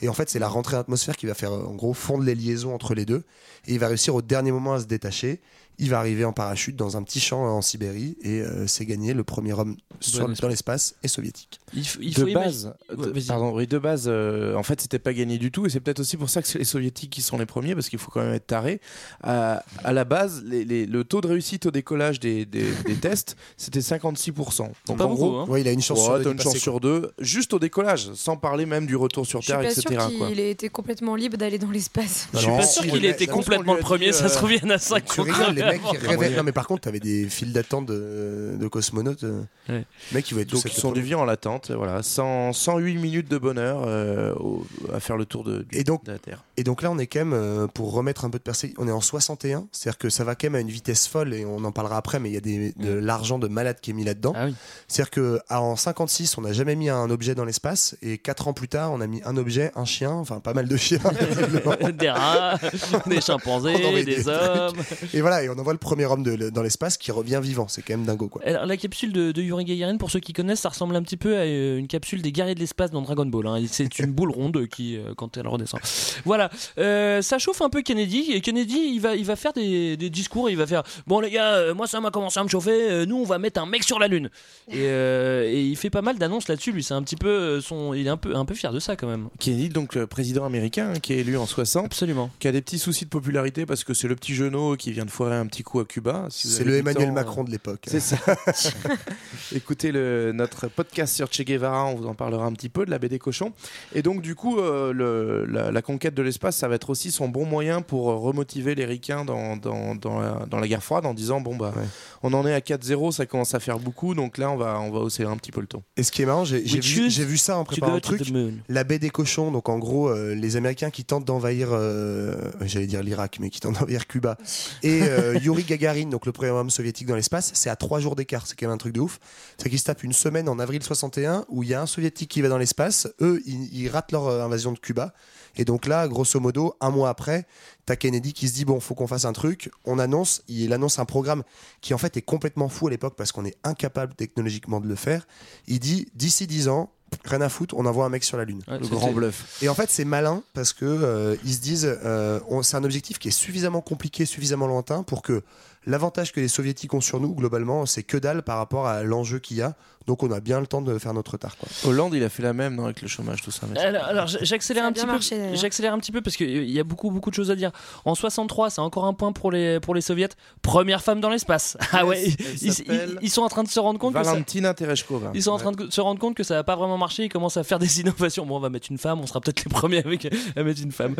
Et 0.00 0.08
en 0.08 0.12
fait, 0.12 0.28
c'est 0.30 0.38
la 0.38 0.48
rentrée 0.48 0.76
en 0.76 0.80
atmosphère 0.80 1.16
qui 1.16 1.26
va 1.26 1.34
faire, 1.34 1.52
en 1.52 1.74
gros, 1.74 1.94
fondre 1.94 2.24
les 2.24 2.34
liaisons 2.34 2.74
entre 2.74 2.94
les 2.94 3.04
deux. 3.04 3.24
Et 3.66 3.74
il 3.74 3.78
va 3.78 3.88
réussir 3.88 4.14
au 4.14 4.22
dernier 4.22 4.52
moment 4.52 4.74
à 4.74 4.80
se 4.80 4.86
détacher. 4.86 5.40
il 5.78 5.90
va 5.90 5.98
arriver 5.98 6.24
en 6.24 6.32
parachute 6.32 6.76
dans 6.76 6.96
un 6.96 7.02
petit 7.02 7.20
champ 7.20 7.42
en 7.44 7.62
Sibérie 7.62 8.16
et 8.22 8.40
euh, 8.40 8.66
c'est 8.66 8.86
gagné 8.86 9.14
le 9.14 9.24
premier 9.24 9.52
homme 9.52 9.76
sur, 10.00 10.28
dans 10.28 10.48
l'espace 10.48 10.94
et 11.02 11.08
soviétique. 11.08 11.59
Il, 11.74 11.82
f- 11.82 11.98
il 12.00 12.14
de 12.14 12.24
base, 12.34 12.74
de- 12.96 13.26
pardon, 13.28 13.52
oui, 13.54 13.66
de 13.66 13.78
base, 13.78 14.04
euh, 14.08 14.54
en 14.56 14.62
fait, 14.62 14.80
c'était 14.80 14.98
pas 14.98 15.12
gagné 15.12 15.38
du 15.38 15.50
tout, 15.52 15.66
et 15.66 15.70
c'est 15.70 15.78
peut-être 15.80 16.00
aussi 16.00 16.16
pour 16.16 16.28
ça 16.28 16.42
que 16.42 16.48
c'est 16.48 16.58
les 16.58 16.64
soviétiques 16.64 17.10
qui 17.10 17.22
sont 17.22 17.38
les 17.38 17.46
premiers, 17.46 17.74
parce 17.74 17.88
qu'il 17.88 17.98
faut 17.98 18.10
quand 18.10 18.22
même 18.22 18.34
être 18.34 18.46
taré. 18.48 18.80
À, 19.22 19.62
à 19.84 19.92
la 19.92 20.04
base, 20.04 20.42
les- 20.44 20.64
les- 20.64 20.86
le 20.86 21.04
taux 21.04 21.20
de 21.20 21.28
réussite 21.28 21.66
au 21.66 21.70
décollage 21.70 22.18
des, 22.18 22.44
des- 22.44 22.72
des 22.86 22.94
tests, 23.00 23.36
c'était 23.56 23.80
56%. 23.80 24.68
Donc 24.86 24.98
pas 24.98 25.04
en 25.04 25.08
beaucoup, 25.08 25.14
gros, 25.16 25.36
hein. 25.38 25.46
Ouais, 25.48 25.60
il 25.60 25.68
a 25.68 25.72
une 25.72 25.80
chance 25.82 25.98
ouais, 26.00 26.04
sur 26.06 26.18
deux 26.24 26.30
une 26.30 26.36
passer, 26.36 26.48
chance 26.50 26.58
sur 26.58 26.80
deux, 26.80 27.10
juste 27.18 27.52
au 27.54 27.58
décollage, 27.58 28.12
sans 28.14 28.36
parler 28.36 28.66
même 28.66 28.86
du 28.86 28.96
retour 28.96 29.26
sur 29.26 29.40
Je 29.40 29.44
suis 29.46 29.52
Terre, 29.52 29.60
pas 29.62 29.70
etc. 29.70 29.96
sûr 30.10 30.26
qu'il 30.28 30.40
ait 30.40 30.50
été 30.50 30.68
complètement 30.70 31.14
libre 31.14 31.36
d'aller 31.36 31.58
dans 31.58 31.70
l'espace. 31.70 32.28
Je 32.34 32.38
suis 32.38 32.48
pas 32.50 32.62
sûr 32.62 32.82
qu'il 32.82 33.04
ait 33.04 33.10
été 33.10 33.26
je 33.26 33.30
complètement 33.30 33.74
le 33.74 33.80
premier, 33.80 34.12
ça 34.12 34.28
se 34.28 34.34
euh, 34.34 34.36
trouve, 34.38 34.52
il 34.52 34.60
y 34.62 34.66
en 34.66 34.70
a 34.70 34.78
5 34.78 35.04
Tu 35.04 35.20
rigoles, 35.20 35.54
les 35.54 35.62
mecs 35.62 35.82
qui 35.82 35.96
rêvaient. 35.96 36.36
Non, 36.36 36.42
mais 36.42 36.52
par 36.52 36.66
contre, 36.66 36.82
t'avais 36.82 37.00
des 37.00 37.28
files 37.28 37.52
d'attente 37.52 37.86
de, 37.86 38.56
de 38.58 38.68
cosmonautes. 38.68 39.24
euh, 39.24 39.42
Ouais. 39.68 39.84
Les 40.10 40.14
mecs, 40.16 40.30
ils 40.30 40.44
Donc 40.46 40.64
ils 40.64 40.72
sont 40.72 40.90
du 40.90 41.00
en 41.14 41.24
l'attente, 41.24 41.59
voilà, 41.68 42.02
100 42.02 42.52
108 42.52 42.96
minutes 42.96 43.30
de 43.30 43.38
bonheur 43.38 43.82
euh, 43.86 44.32
au- 44.34 44.66
à 44.92 45.00
faire 45.00 45.16
le 45.16 45.24
tour 45.26 45.44
de, 45.44 45.62
du- 45.70 45.78
Et 45.78 45.84
donc- 45.84 46.04
de 46.04 46.12
la 46.12 46.18
Terre. 46.18 46.44
Et 46.56 46.64
donc 46.64 46.82
là, 46.82 46.90
on 46.90 46.98
est 46.98 47.06
quand 47.06 47.20
même, 47.20 47.32
euh, 47.32 47.66
pour 47.66 47.92
remettre 47.92 48.24
un 48.24 48.30
peu 48.30 48.38
de 48.38 48.42
perspective, 48.42 48.76
on 48.80 48.86
est 48.88 48.92
en 48.92 49.00
61, 49.00 49.66
c'est-à-dire 49.72 49.98
que 49.98 50.10
ça 50.10 50.24
va 50.24 50.34
quand 50.34 50.46
même 50.46 50.54
à 50.56 50.60
une 50.60 50.68
vitesse 50.68 51.06
folle, 51.06 51.32
et 51.34 51.44
on 51.44 51.64
en 51.64 51.72
parlera 51.72 51.96
après, 51.96 52.18
mais 52.20 52.28
il 52.30 52.34
y 52.34 52.36
a 52.36 52.40
des, 52.40 52.72
de 52.76 52.92
l'argent 52.92 53.38
de 53.38 53.48
malade 53.48 53.78
qui 53.80 53.90
est 53.90 53.94
mis 53.94 54.04
là-dedans. 54.04 54.32
Ah 54.36 54.46
oui. 54.46 54.54
C'est-à-dire 54.88 55.40
qu'en 55.48 55.76
56, 55.76 56.36
on 56.38 56.42
n'a 56.42 56.52
jamais 56.52 56.76
mis 56.76 56.88
un 56.90 57.08
objet 57.10 57.34
dans 57.34 57.44
l'espace, 57.44 57.96
et 58.02 58.18
4 58.18 58.48
ans 58.48 58.52
plus 58.52 58.68
tard, 58.68 58.92
on 58.92 59.00
a 59.00 59.06
mis 59.06 59.22
un 59.24 59.36
objet, 59.36 59.70
un 59.74 59.84
chien, 59.84 60.12
enfin 60.12 60.40
pas 60.40 60.52
mal 60.54 60.68
de 60.68 60.76
chiens. 60.76 60.98
des 61.98 62.10
rats, 62.10 62.58
des 63.06 63.16
On 63.16 63.20
chimpanzés, 63.20 63.74
envoie 63.86 64.02
des 64.02 64.04
des 64.16 64.28
hommes. 64.28 64.76
et 65.14 65.20
voilà, 65.20 65.42
et 65.42 65.48
on 65.48 65.58
envoie 65.58 65.72
le 65.72 65.78
premier 65.78 66.04
homme 66.06 66.22
de- 66.22 66.50
dans 66.50 66.62
l'espace 66.62 66.96
qui 66.96 67.10
revient 67.12 67.40
vivant, 67.42 67.68
c'est 67.68 67.82
quand 67.82 67.94
même 67.96 68.04
dingo 68.06 68.28
quoi. 68.28 68.42
Alors, 68.44 68.66
la 68.66 68.76
capsule 68.76 69.12
de, 69.12 69.32
de 69.32 69.42
Yuri 69.42 69.64
Gagarin, 69.64 69.96
pour 69.96 70.10
ceux 70.10 70.20
qui 70.20 70.32
connaissent, 70.32 70.60
ça 70.60 70.68
ressemble 70.68 70.94
un 70.96 71.02
petit 71.02 71.16
peu 71.16 71.36
à 71.38 71.46
une 71.78 71.88
capsule 71.88 72.22
des 72.22 72.32
guerriers 72.32 72.54
de 72.54 72.60
l'espace 72.60 72.90
dans 72.90 73.02
Dragon 73.02 73.26
Ball. 73.26 73.46
hein. 73.46 73.62
C'est 73.68 73.98
une 73.98 74.12
boule 74.12 74.30
ronde 74.30 74.66
qui, 74.68 74.96
euh, 74.96 75.14
quand 75.16 75.36
elle 75.36 75.46
redescend. 75.48 75.80
Voilà, 76.24 76.50
Euh, 76.78 77.22
ça 77.22 77.38
chauffe 77.38 77.60
un 77.62 77.68
peu 77.70 77.82
Kennedy. 77.82 78.32
Et 78.32 78.40
Kennedy, 78.40 78.78
il 78.94 79.00
va, 79.00 79.16
il 79.16 79.24
va 79.24 79.36
faire 79.36 79.52
des, 79.52 79.96
des 79.96 80.10
discours. 80.10 80.50
Il 80.50 80.56
va 80.56 80.66
faire 80.66 80.82
Bon, 81.06 81.20
les 81.20 81.30
gars, 81.30 81.54
euh, 81.54 81.74
moi 81.74 81.86
ça 81.86 82.00
m'a 82.00 82.10
commencé 82.10 82.38
à 82.40 82.44
me 82.44 82.48
chauffer. 82.48 82.90
euh, 82.90 83.06
nous, 83.06 83.16
on 83.16 83.24
va 83.24 83.38
mettre 83.38 83.60
un 83.60 83.66
mec 83.66 83.82
sur 83.84 83.98
la 83.98 84.08
Lune. 84.08 84.30
Et, 84.68 84.74
euh, 84.80 85.44
et 85.50 85.62
il 85.62 85.76
fait 85.76 85.90
pas 85.90 86.02
mal 86.02 86.18
d'annonces 86.18 86.48
là-dessus. 86.48 86.72
Lui, 86.72 86.82
c'est 86.82 86.94
un 86.94 87.02
petit 87.02 87.16
peu 87.16 87.28
euh, 87.28 87.60
son. 87.60 87.94
Il 87.94 88.06
est 88.06 88.10
un 88.10 88.16
peu, 88.16 88.34
un 88.36 88.44
peu 88.44 88.54
fier 88.54 88.72
de 88.72 88.80
ça 88.80 88.96
quand 88.96 89.06
même. 89.08 89.28
Kennedy, 89.38 89.68
donc 89.68 89.94
le 89.94 90.06
président 90.06 90.44
américain, 90.44 90.92
hein, 90.94 90.98
qui 91.00 91.12
est 91.12 91.18
élu 91.18 91.36
en 91.36 91.46
60, 91.46 91.86
Absolument. 91.86 92.30
qui 92.38 92.48
a 92.48 92.52
des 92.52 92.60
petits 92.62 92.78
soucis 92.78 93.04
de 93.04 93.10
popularité 93.10 93.66
parce 93.66 93.84
que 93.84 93.94
c'est 93.94 94.08
le 94.08 94.16
petit 94.16 94.34
genou 94.34 94.76
qui 94.76 94.92
vient 94.92 95.04
de 95.04 95.10
foirer 95.10 95.36
un 95.36 95.46
petit 95.46 95.62
coup 95.62 95.80
à 95.80 95.84
Cuba. 95.84 96.26
Si 96.30 96.48
C'est 96.48 96.64
le 96.64 96.76
Emmanuel 96.76 97.08
temps, 97.08 97.14
Macron 97.14 97.42
euh, 97.42 97.44
de 97.44 97.50
l'époque. 97.50 97.84
C'est 97.86 98.00
ça. 98.00 98.16
Écoutez 99.54 99.92
le, 99.92 100.32
notre 100.32 100.68
podcast 100.68 101.14
sur 101.14 101.28
Che 101.40 101.44
Guevara, 101.46 101.86
on 101.86 101.94
vous 101.94 102.06
en 102.06 102.14
parlera 102.14 102.44
un 102.46 102.52
petit 102.52 102.68
peu 102.68 102.84
de 102.84 102.90
la 102.90 102.98
baie 102.98 103.08
des 103.08 103.18
cochons. 103.18 103.52
Et 103.94 104.02
donc 104.02 104.20
du 104.22 104.34
coup, 104.34 104.58
euh, 104.58 104.92
le- 104.92 105.44
la, 105.46 105.70
la 105.70 105.82
conquête 105.82 106.14
de 106.14 106.22
l'espace, 106.22 106.56
ça 106.56 106.68
va 106.68 106.74
être 106.74 106.90
aussi 106.90 107.10
son 107.10 107.28
bon 107.28 107.46
moyen 107.46 107.82
pour 107.82 108.10
euh, 108.10 108.16
remotiver 108.16 108.74
les 108.74 108.84
ricains 108.84 109.24
dans, 109.24 109.56
dans, 109.56 109.94
dans 109.94 110.20
la, 110.20 110.46
dans 110.50 110.58
la 110.58 110.68
guerre 110.68 110.82
froide 110.82 111.06
en 111.06 111.14
disant 111.14 111.40
bon 111.40 111.56
bah 111.56 111.72
Ouais. 111.76 111.84
on 112.22 112.32
en 112.34 112.46
est 112.46 112.52
à 112.54 112.58
4-0, 112.60 113.12
ça 113.12 113.26
commence 113.26 113.54
à 113.54 113.60
faire 113.60 113.78
beaucoup, 113.78 114.14
donc 114.14 114.36
là 114.38 114.50
on 114.50 114.56
va 114.56 114.80
on 114.80 114.90
va 114.90 114.98
hausser 115.00 115.24
un 115.24 115.36
petit 115.36 115.52
peu 115.52 115.60
le 115.60 115.66
ton. 115.66 115.82
Et 115.96 116.02
ce 116.02 116.10
qui 116.12 116.22
est 116.22 116.26
marrant, 116.26 116.44
j'ai 116.44 116.60
vu, 116.60 117.36
ça 117.38 117.56
en 117.56 117.64
To 117.64 117.70
préparant 117.70 117.94
le 117.94 118.00
truc. 118.00 118.22
La 118.68 118.84
baie 118.84 118.98
des 118.98 119.10
cochons, 119.10 119.50
donc 119.52 119.68
en 119.68 119.78
gros, 119.78 120.08
euh, 120.08 120.34
les 120.34 120.56
Américains 120.56 120.90
qui 120.90 121.04
tentent 121.04 121.24
d'envahir, 121.24 121.68
euh, 121.72 122.34
j'allais 122.62 122.86
dire 122.86 123.02
l'Irak, 123.02 123.38
mais 123.40 123.50
qui 123.50 123.60
tentent 123.60 123.74
d'envahir 123.78 124.06
Cuba, 124.06 124.36
et 124.82 125.02
euh, 125.02 125.38
Yuri 125.42 125.62
Gagarin, 125.64 126.06
donc 126.08 126.26
le 126.26 126.32
premier 126.32 126.50
homme 126.50 126.70
soviétique 126.70 127.06
dans 127.06 127.14
l'espace, 127.16 127.50
c'est 127.54 127.70
à 127.70 127.76
trois 127.76 128.00
jours 128.00 128.16
d'écart, 128.16 128.46
c'est 128.46 128.58
quand 128.58 128.66
même 128.66 128.74
un 128.74 128.78
truc 128.78 128.92
de 128.94 129.00
ouf. 129.00 129.18
C'est 129.58 129.68
qu'ils 129.70 129.78
se 129.78 129.84
tapent 129.84 130.02
une 130.02 130.12
semaine 130.12 130.48
en 130.48 130.58
avril 130.58 130.82
61 130.82 131.29
où 131.48 131.62
il 131.62 131.68
y 131.70 131.74
a 131.74 131.80
un 131.82 131.86
soviétique 131.86 132.30
qui 132.30 132.42
va 132.42 132.48
dans 132.48 132.58
l'espace, 132.58 133.08
eux, 133.20 133.40
ils, 133.46 133.72
ils 133.74 133.88
ratent 133.88 134.12
leur 134.12 134.26
euh, 134.28 134.44
invasion 134.44 134.72
de 134.72 134.78
Cuba, 134.78 135.12
et 135.56 135.64
donc 135.64 135.86
là, 135.86 136.06
grosso 136.08 136.38
modo, 136.38 136.74
un 136.80 136.90
mois 136.90 137.08
après, 137.08 137.46
t'as 137.84 137.96
Kennedy 137.96 138.32
qui 138.32 138.48
se 138.48 138.54
dit 138.54 138.64
bon, 138.64 138.78
faut 138.78 138.94
qu'on 138.94 139.08
fasse 139.08 139.24
un 139.24 139.32
truc. 139.32 139.70
On 139.84 139.98
annonce, 139.98 140.42
il 140.46 140.72
annonce 140.72 140.98
un 141.00 141.04
programme 141.04 141.42
qui 141.80 141.92
en 141.92 141.98
fait 141.98 142.16
est 142.16 142.22
complètement 142.22 142.68
fou 142.68 142.86
à 142.86 142.90
l'époque 142.90 143.14
parce 143.16 143.32
qu'on 143.32 143.44
est 143.44 143.56
incapable 143.64 144.14
technologiquement 144.14 144.80
de 144.80 144.86
le 144.86 144.94
faire. 144.94 145.26
Il 145.66 145.80
dit 145.80 146.06
d'ici 146.14 146.46
10 146.46 146.68
ans, 146.68 146.92
rien 147.24 147.40
à 147.40 147.48
foutre, 147.48 147.74
on 147.76 147.84
envoie 147.86 148.04
un 148.06 148.10
mec 148.10 148.22
sur 148.22 148.36
la 148.36 148.44
Lune. 148.44 148.62
Ouais, 148.68 148.78
Le 148.78 148.86
grand 148.86 149.10
bluff. 149.12 149.58
Et 149.60 149.68
en 149.68 149.74
fait, 149.74 149.90
c'est 149.90 150.04
malin 150.04 150.44
parce 150.54 150.72
que 150.72 150.84
euh, 150.84 151.34
ils 151.44 151.54
se 151.54 151.60
disent, 151.60 151.98
euh, 152.04 152.38
on- 152.48 152.62
c'est 152.62 152.76
un 152.76 152.84
objectif 152.84 153.18
qui 153.18 153.26
est 153.26 153.32
suffisamment 153.32 153.80
compliqué, 153.80 154.26
suffisamment 154.26 154.68
lointain 154.68 155.02
pour 155.02 155.20
que 155.22 155.42
l'avantage 155.84 156.32
que 156.32 156.38
les 156.38 156.46
soviétiques 156.48 156.94
ont 156.94 157.00
sur 157.00 157.18
nous, 157.18 157.34
globalement, 157.34 157.86
c'est 157.86 158.04
que 158.04 158.16
dalle 158.16 158.42
par 158.42 158.58
rapport 158.58 158.86
à 158.86 159.02
l'enjeu 159.02 159.40
qu'il 159.40 159.56
y 159.56 159.62
a. 159.62 159.74
Donc, 160.10 160.24
on 160.24 160.32
a 160.32 160.40
bien 160.40 160.58
le 160.58 160.66
temps 160.66 160.82
de 160.82 160.98
faire 160.98 161.14
notre 161.14 161.30
retard. 161.30 161.56
Quoi. 161.56 161.68
Hollande, 161.88 162.14
il 162.14 162.24
a 162.24 162.28
fait 162.28 162.42
la 162.42 162.52
même 162.52 162.74
non, 162.74 162.86
avec 162.86 163.00
le 163.00 163.06
chômage, 163.06 163.42
tout 163.42 163.52
ça. 163.52 163.68
mais- 163.72 163.78
Alors, 163.78 164.26
j'accélère 164.26 164.84
un 164.84 164.90
petit 164.90 165.06
marché, 165.06 165.36
peu. 165.38 165.54
J'accélère 165.54 165.94
un 165.94 166.00
petit 166.00 166.10
peu 166.10 166.20
parce 166.20 166.36
qu'il 166.36 166.68
y 166.68 166.80
a 166.80 166.82
beaucoup 166.84 167.12
beaucoup 167.12 167.30
de 167.30 167.34
choses 167.36 167.52
à 167.52 167.54
dire. 167.54 167.70
En 168.04 168.16
63, 168.16 168.70
c'est 168.70 168.80
encore 168.80 169.04
un 169.04 169.12
point 169.14 169.30
pour 169.30 169.52
les 169.52 169.78
pour 169.78 169.94
les 169.94 170.00
soviets. 170.00 170.30
Première 170.62 171.00
femme 171.04 171.20
dans 171.20 171.30
l'espace. 171.30 171.76
Ah 171.92 172.04
ouais, 172.04 172.24
ils, 172.26 172.36
ils- 172.62 172.72
s'appelle 172.72 173.18
ils 173.22 173.30
sont 173.30 173.42
en 173.42 173.48
train 173.48 173.62
de 173.62 173.68
se 173.68 173.78
rendre 173.78 174.00
compte 174.00 174.14
que 174.14 174.24
ça, 174.24 174.30
Valentina 174.32 174.74
Tereshkova. 174.74 175.30
ils 175.34 175.42
sont 175.44 175.52
en 175.52 175.58
train 175.58 175.70
de 175.70 175.88
se 175.90 176.00
rendre 176.00 176.18
compte 176.18 176.34
que 176.34 176.42
ça 176.42 176.54
va 176.56 176.64
pas 176.64 176.74
vraiment 176.74 176.98
marcher. 176.98 177.24
Ils 177.26 177.28
commencent 177.28 177.56
à 177.56 177.62
faire 177.62 177.78
des 177.78 178.00
innovations. 178.00 178.44
Bon, 178.46 178.56
on 178.56 178.60
va 178.60 178.68
mettre 178.70 178.88
une 178.90 178.98
femme. 178.98 179.20
On 179.20 179.26
sera 179.28 179.40
peut-être 179.40 179.64
les 179.64 179.70
premiers 179.70 179.98
avec 180.04 180.26
à 180.56 180.62
mettre 180.64 180.82
une 180.82 180.90
femme. 180.90 181.14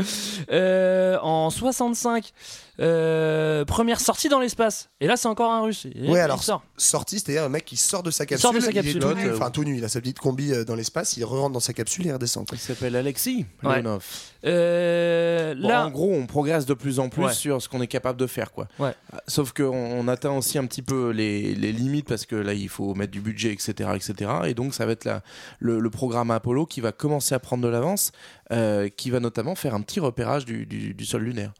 Euh, 0.50 1.16
en 1.22 1.48
65, 1.50 2.33
euh, 2.81 3.64
première 3.64 4.00
sortie 4.00 4.29
dans 4.29 4.40
l'espace. 4.40 4.88
Et 5.00 5.07
là, 5.07 5.16
c'est 5.16 5.29
encore 5.29 5.53
un 5.53 5.62
russe. 5.62 5.87
Et 5.94 6.09
Ouais, 6.09 6.18
il 6.18 6.22
alors, 6.22 6.42
sort. 6.42 6.62
Sorti, 6.76 7.18
c'est-à-dire 7.18 7.44
un 7.44 7.48
mec 7.48 7.64
qui 7.64 7.76
sort 7.76 8.03
de 8.03 8.11
sa 8.11 8.24
capsule. 8.26 8.42
sort 8.42 8.53
de 8.55 8.61
sa 8.61 8.70
il 8.70 8.74
est 8.81 8.93
capsule. 8.95 9.01
tout 9.01 9.09
nu, 9.09 9.23
Pilote, 9.23 9.37
enfin 9.40 9.51
tout 9.51 9.64
nu, 9.64 9.77
il 9.79 9.85
a 9.85 9.88
sa 9.88 10.01
petite 10.01 10.19
combi 10.19 10.53
euh, 10.53 10.64
dans 10.64 10.75
l'espace, 10.75 11.16
il 11.16 11.25
re-rentre 11.25 11.53
dans 11.53 11.61
sa 11.61 11.73
capsule 11.73 12.07
et 12.07 12.09
il 12.11 12.12
redescend. 12.12 12.47
Il 12.53 12.59
s'appelle 12.59 12.97
Alexis 12.97 13.47
Ouais. 13.62 13.77
Leonov. 13.77 14.05
Euh, 14.45 15.55
Bon, 15.55 15.69
là, 15.69 15.87
en 15.87 15.90
gros, 15.90 16.12
on 16.12 16.27
progresse 16.27 16.64
de 16.66 16.75
plus 16.75 17.01
en 17.01 17.09
plus 17.09 17.25
Ouais. 17.25 17.33
sur 17.33 17.61
ce 17.61 17.69
qu'on 17.69 17.83
est 17.83 17.87
capable 17.87 18.19
de 18.19 18.27
faire, 18.27 18.53
quoi. 18.53 18.69
Ouais. 18.79 18.93
Sauf 19.27 19.53
qu'on 19.53 19.64
on 19.69 20.09
atteint 20.09 20.31
aussi 20.33 20.59
un 20.59 20.66
petit 20.66 20.83
peu 20.83 21.11
les, 21.11 21.55
les 21.55 21.73
limites 21.73 22.07
parce 22.09 22.25
que 22.27 22.37
là, 22.37 22.55
il 22.55 22.69
faut 22.69 22.95
mettre 22.95 23.12
du 23.12 23.21
budget, 23.21 23.53
etc., 23.53 23.90
etc. 23.95 24.31
Et 24.47 24.55
donc, 24.55 24.75
ça 24.75 24.87
va 24.87 24.93
être 24.93 25.05
la, 25.05 25.23
le, 25.59 25.79
le 25.81 25.90
programme 25.90 26.31
Apollo 26.31 26.66
qui 26.66 26.81
va 26.81 26.93
commencer 26.93 27.35
à 27.35 27.38
prendre 27.38 27.62
de 27.64 27.69
l'avance, 27.69 28.12
euh, 28.53 28.88
qui 28.88 29.11
va 29.11 29.21
notamment 29.21 29.55
faire 29.55 29.75
un 29.75 29.81
petit 29.83 30.01
repérage 30.01 30.45
du, 30.45 30.66
du- 30.66 30.95
du 30.95 31.05
sol 31.05 31.23
lunaire. 31.23 31.53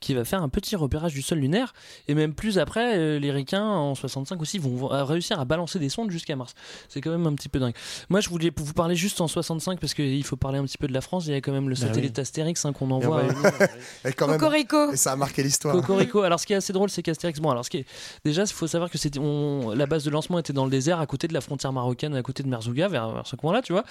Qui 0.00 0.14
va 0.14 0.24
faire 0.24 0.42
un 0.42 0.48
petit 0.48 0.76
repérage 0.76 1.12
du 1.12 1.22
sol 1.22 1.38
lunaire. 1.38 1.72
Et 2.06 2.14
même 2.14 2.34
plus 2.34 2.58
après, 2.58 2.96
euh, 2.96 3.18
les 3.18 3.30
ricains 3.30 3.64
en 3.66 3.94
65 3.94 4.40
aussi 4.40 4.58
vont 4.58 4.88
réussir 4.88 5.40
à 5.40 5.44
balancer 5.44 5.78
des 5.78 5.88
sondes 5.88 6.10
jusqu'à 6.10 6.36
Mars. 6.36 6.54
C'est 6.88 7.00
quand 7.00 7.10
même 7.10 7.26
un 7.26 7.34
petit 7.34 7.48
peu 7.48 7.58
dingue. 7.58 7.74
Moi, 8.08 8.20
je 8.20 8.28
voulais 8.28 8.50
vous 8.56 8.72
parler 8.72 8.94
juste 8.96 9.20
en 9.20 9.28
65 9.28 9.80
parce 9.80 9.94
qu'il 9.94 10.22
faut 10.24 10.36
parler 10.36 10.58
un 10.58 10.64
petit 10.64 10.78
peu 10.78 10.86
de 10.88 10.92
la 10.92 11.00
France. 11.00 11.26
Il 11.26 11.32
y 11.32 11.34
a 11.34 11.40
quand 11.40 11.52
même 11.52 11.68
le 11.68 11.74
Bah 11.74 11.86
satellite 11.86 12.18
Astérix 12.18 12.64
hein, 12.64 12.72
qu'on 12.72 12.88
Et 12.88 12.92
on 12.92 12.96
envoie. 12.96 13.22
Et 14.04 14.12
quand 14.12 14.28
même, 14.28 14.38
Cocorico. 14.38 14.92
et 14.92 14.96
ça 14.96 15.12
a 15.12 15.16
marqué 15.16 15.42
l'histoire. 15.42 15.74
Cocorico. 15.74 16.22
Alors, 16.22 16.38
ce 16.40 16.46
qui 16.46 16.52
est 16.52 16.56
assez 16.56 16.72
drôle, 16.72 16.90
c'est 16.90 17.02
qu'Astérix. 17.02 17.40
Bon, 17.40 17.50
alors, 17.50 17.64
ce 17.64 17.70
qui 17.70 17.78
est... 17.78 17.86
déjà, 18.24 18.42
il 18.42 18.48
faut 18.52 18.66
savoir 18.66 18.90
que 18.90 18.98
c'était 18.98 19.18
on- 19.18 19.70
la 19.74 19.86
base 19.86 20.04
de 20.04 20.10
lancement 20.10 20.38
était 20.38 20.52
dans 20.52 20.64
le 20.64 20.70
désert, 20.70 21.00
à 21.00 21.06
côté 21.06 21.28
de 21.28 21.34
la 21.34 21.40
frontière 21.40 21.72
marocaine, 21.72 22.14
à 22.14 22.22
côté 22.22 22.42
de 22.42 22.48
Merzouga, 22.48 22.88
vers, 22.88 23.10
vers 23.12 23.26
ce 23.26 23.36
coin-là, 23.36 23.62
tu 23.62 23.72
vois. 23.72 23.84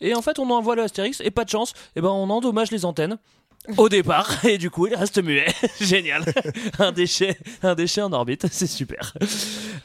Et 0.00 0.14
en 0.14 0.22
fait, 0.22 0.38
on 0.38 0.50
envoie 0.50 0.74
le 0.76 0.82
Astérix, 0.82 1.20
et 1.20 1.30
pas 1.30 1.44
de 1.44 1.50
chance, 1.50 1.72
et 1.96 2.00
ben, 2.00 2.08
on 2.08 2.28
endommage 2.30 2.70
les 2.70 2.84
antennes. 2.84 3.18
Au 3.76 3.88
départ, 3.88 4.44
et 4.44 4.58
du 4.58 4.70
coup, 4.70 4.86
il 4.86 4.94
reste 4.94 5.22
muet. 5.22 5.46
Génial. 5.80 6.24
un 6.78 6.92
déchet, 6.92 7.38
un 7.62 7.74
déchet 7.74 8.02
en 8.02 8.12
orbite, 8.12 8.46
c'est 8.50 8.66
super. 8.66 9.16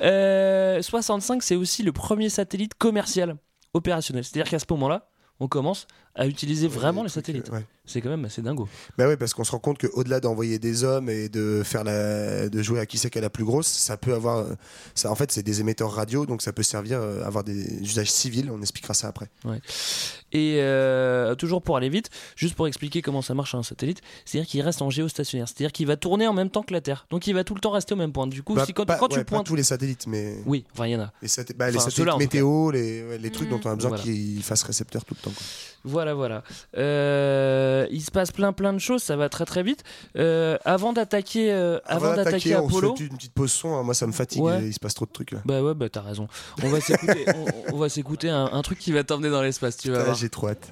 Euh, 0.02 0.82
65, 0.82 1.42
c'est 1.42 1.56
aussi 1.56 1.84
le 1.84 1.92
premier 1.92 2.30
satellite 2.30 2.74
commercial 2.76 3.38
opérationnel. 3.74 4.24
C'est-à-dire 4.24 4.50
qu'à 4.50 4.60
ce 4.60 4.66
moment-là, 4.72 5.10
on 5.40 5.48
commence 5.48 5.88
à 6.20 6.28
utiliser 6.28 6.68
vraiment 6.68 7.02
les 7.04 7.10
satellites. 7.10 7.50
Ouais. 7.50 7.66
C'est 7.86 8.02
quand 8.02 8.10
même 8.10 8.26
assez 8.26 8.44
dingo. 8.44 8.68
Bah 9.00 9.06
oui, 9.08 9.16
parce 9.18 9.34
qu'on 9.34 9.44
se 9.44 9.52
rend 9.52 9.58
compte 9.58 9.80
qu'au-delà 9.80 10.20
d'envoyer 10.20 10.60
des 10.60 10.84
hommes 10.84 11.10
et 11.10 11.28
de 11.28 11.64
faire 11.64 11.84
la, 11.84 12.48
de 12.50 12.62
jouer 12.62 12.80
à 12.80 12.86
qui 12.86 13.00
c'est 13.00 13.16
a 13.18 13.22
la 13.22 13.32
plus 13.32 13.46
grosse, 13.46 13.66
ça 13.66 13.98
peut 13.98 14.14
avoir, 14.14 14.38
euh, 14.40 14.54
ça 14.94 15.10
en 15.10 15.16
fait 15.16 15.32
c'est 15.32 15.42
des 15.42 15.60
émetteurs 15.62 15.92
radio, 15.92 16.28
donc 16.28 16.44
ça 16.44 16.54
peut 16.54 16.62
servir 16.62 17.00
euh, 17.02 17.24
à 17.24 17.28
avoir 17.28 17.44
des 17.44 17.80
usages 17.82 18.12
civils. 18.12 18.52
On 18.52 18.62
expliquera 18.62 18.94
ça 18.94 19.08
après. 19.08 19.28
Et 20.32 20.58
euh, 20.60 21.34
toujours 21.34 21.64
pour 21.64 21.78
aller 21.78 21.90
vite, 21.90 22.10
juste 22.36 22.54
pour 22.54 22.68
expliquer 22.68 23.02
comment 23.02 23.24
ça 23.24 23.34
marche 23.34 23.56
un 23.56 23.64
satellite, 23.64 24.02
c'est-à-dire 24.26 24.48
qu'il 24.48 24.62
reste 24.62 24.82
en 24.84 24.92
géostationnaire, 24.92 25.48
c'est-à-dire 25.48 25.72
qu'il 25.72 25.88
va 25.88 25.96
tourner 25.98 26.28
en 26.28 26.34
même 26.34 26.52
temps 26.52 26.62
que 26.62 26.74
la 26.74 26.82
Terre. 26.82 27.08
Donc 27.10 27.26
il 27.26 27.34
va 27.34 27.44
tout 27.44 27.56
le 27.56 27.62
temps 27.62 27.72
rester 27.72 27.94
au 27.96 27.98
même 27.98 28.12
point. 28.14 28.28
Du 28.28 28.44
coup, 28.44 28.54
Bah, 28.54 28.66
si 28.68 28.74
quand, 28.74 28.86
pas- 28.86 28.98
quand 28.98 29.08
tu 29.08 29.18
ouais, 29.18 29.24
pas 29.24 29.38
pointes. 29.38 29.48
tous 29.48 29.56
les 29.56 29.64
satellites, 29.64 30.06
mais 30.06 30.36
Oui, 30.46 30.66
enfin 30.74 30.86
il 30.86 30.92
y 30.92 30.96
en 30.96 31.00
a. 31.02 31.12
les, 31.24 31.28
saté- 31.28 31.56
bah, 31.56 31.72
les 31.72 31.80
satellites 31.80 32.18
météo, 32.20 32.70
les, 32.70 33.18
les 33.18 33.32
trucs 33.32 33.50
dont 33.50 33.60
on 33.66 33.70
a 33.72 33.76
besoin 33.76 33.90
Voilà. 33.90 34.04
qu'ils 34.04 34.44
fassent 34.44 34.64
récepteur 34.64 35.04
tout 35.06 35.16
le 35.18 35.24
temps. 35.24 35.32
quoi. 35.36 35.44
Voilà, 35.86 36.09
voilà. 36.14 36.44
Euh, 36.78 37.88
il 37.92 38.02
se 38.02 38.12
passe 38.12 38.32
plein 38.32 38.54
plein 38.54 38.74
de 38.74 38.80
choses, 38.80 39.04
ça 39.04 39.16
va 39.16 39.30
très 39.30 39.46
très 39.46 39.64
vite. 39.64 39.84
Euh, 40.18 40.58
avant 40.66 40.94
d'attaquer 40.94 41.52
euh, 41.52 41.80
avant 41.86 42.16
d'attaquer 42.16 42.56
on 42.56 42.68
Apollo. 42.68 42.96
fait 42.96 43.04
une 43.06 43.16
petite 43.16 43.34
pause 43.34 43.52
son. 43.52 43.76
hein. 43.76 43.84
Moi, 43.84 43.94
ça 43.94 44.08
me 44.08 44.12
fatigue. 44.12 44.42
Ouais. 44.42 44.66
Il 44.66 44.74
se 44.74 44.80
passe 44.80 44.94
trop 44.94 45.06
de 45.06 45.12
trucs 45.12 45.32
là. 45.32 45.40
Bah 45.46 45.62
ouais, 45.62 45.74
bah 45.74 45.90
t'as 45.90 46.02
raison. 46.02 46.28
On 46.64 46.70
va 46.70 46.80
s'écouter, 46.82 47.26
on, 47.36 47.76
on 47.76 47.78
va 47.78 47.90
s'écouter 47.90 48.30
un, 48.30 48.46
un 48.52 48.62
truc 48.62 48.80
qui 48.80 48.92
va 48.92 49.04
t'emmener 49.04 49.30
dans 49.30 49.42
l'espace, 49.42 49.78
tu 49.78 49.92
vas 49.92 50.04
voir. 50.04 50.16
J'ai 50.16 50.30
trop 50.30 50.50
hâte. 50.50 50.72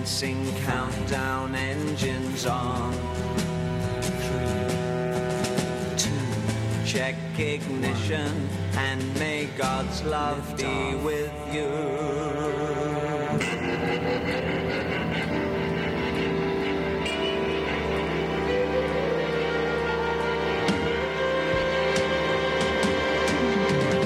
Commencing 0.00 0.56
countdown 0.64 1.54
engines 1.54 2.46
on. 2.46 2.90
Three, 4.00 4.64
two. 5.98 6.86
Check 6.86 7.16
ignition 7.38 8.48
and 8.78 9.14
may 9.18 9.44
God's 9.58 10.02
love 10.04 10.56
be 10.56 10.94
with 11.04 11.30
you. 11.52 11.68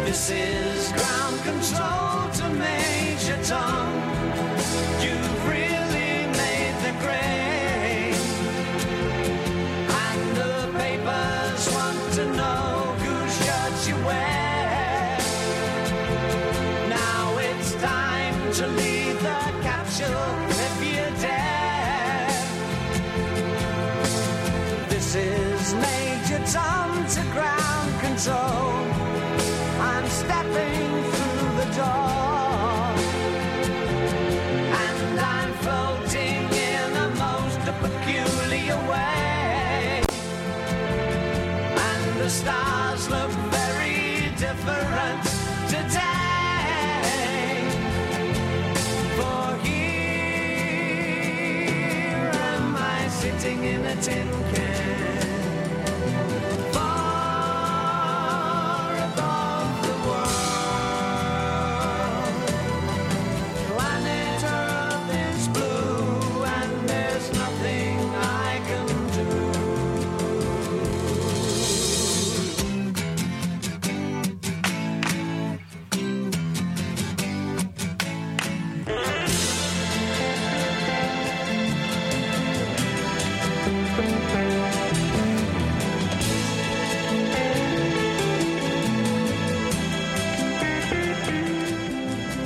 This 0.04 0.30
is 0.30 0.90
ground 0.90 1.40
control 1.44 2.30
to 2.32 2.48
Major 2.58 3.40
Tom. 3.44 4.13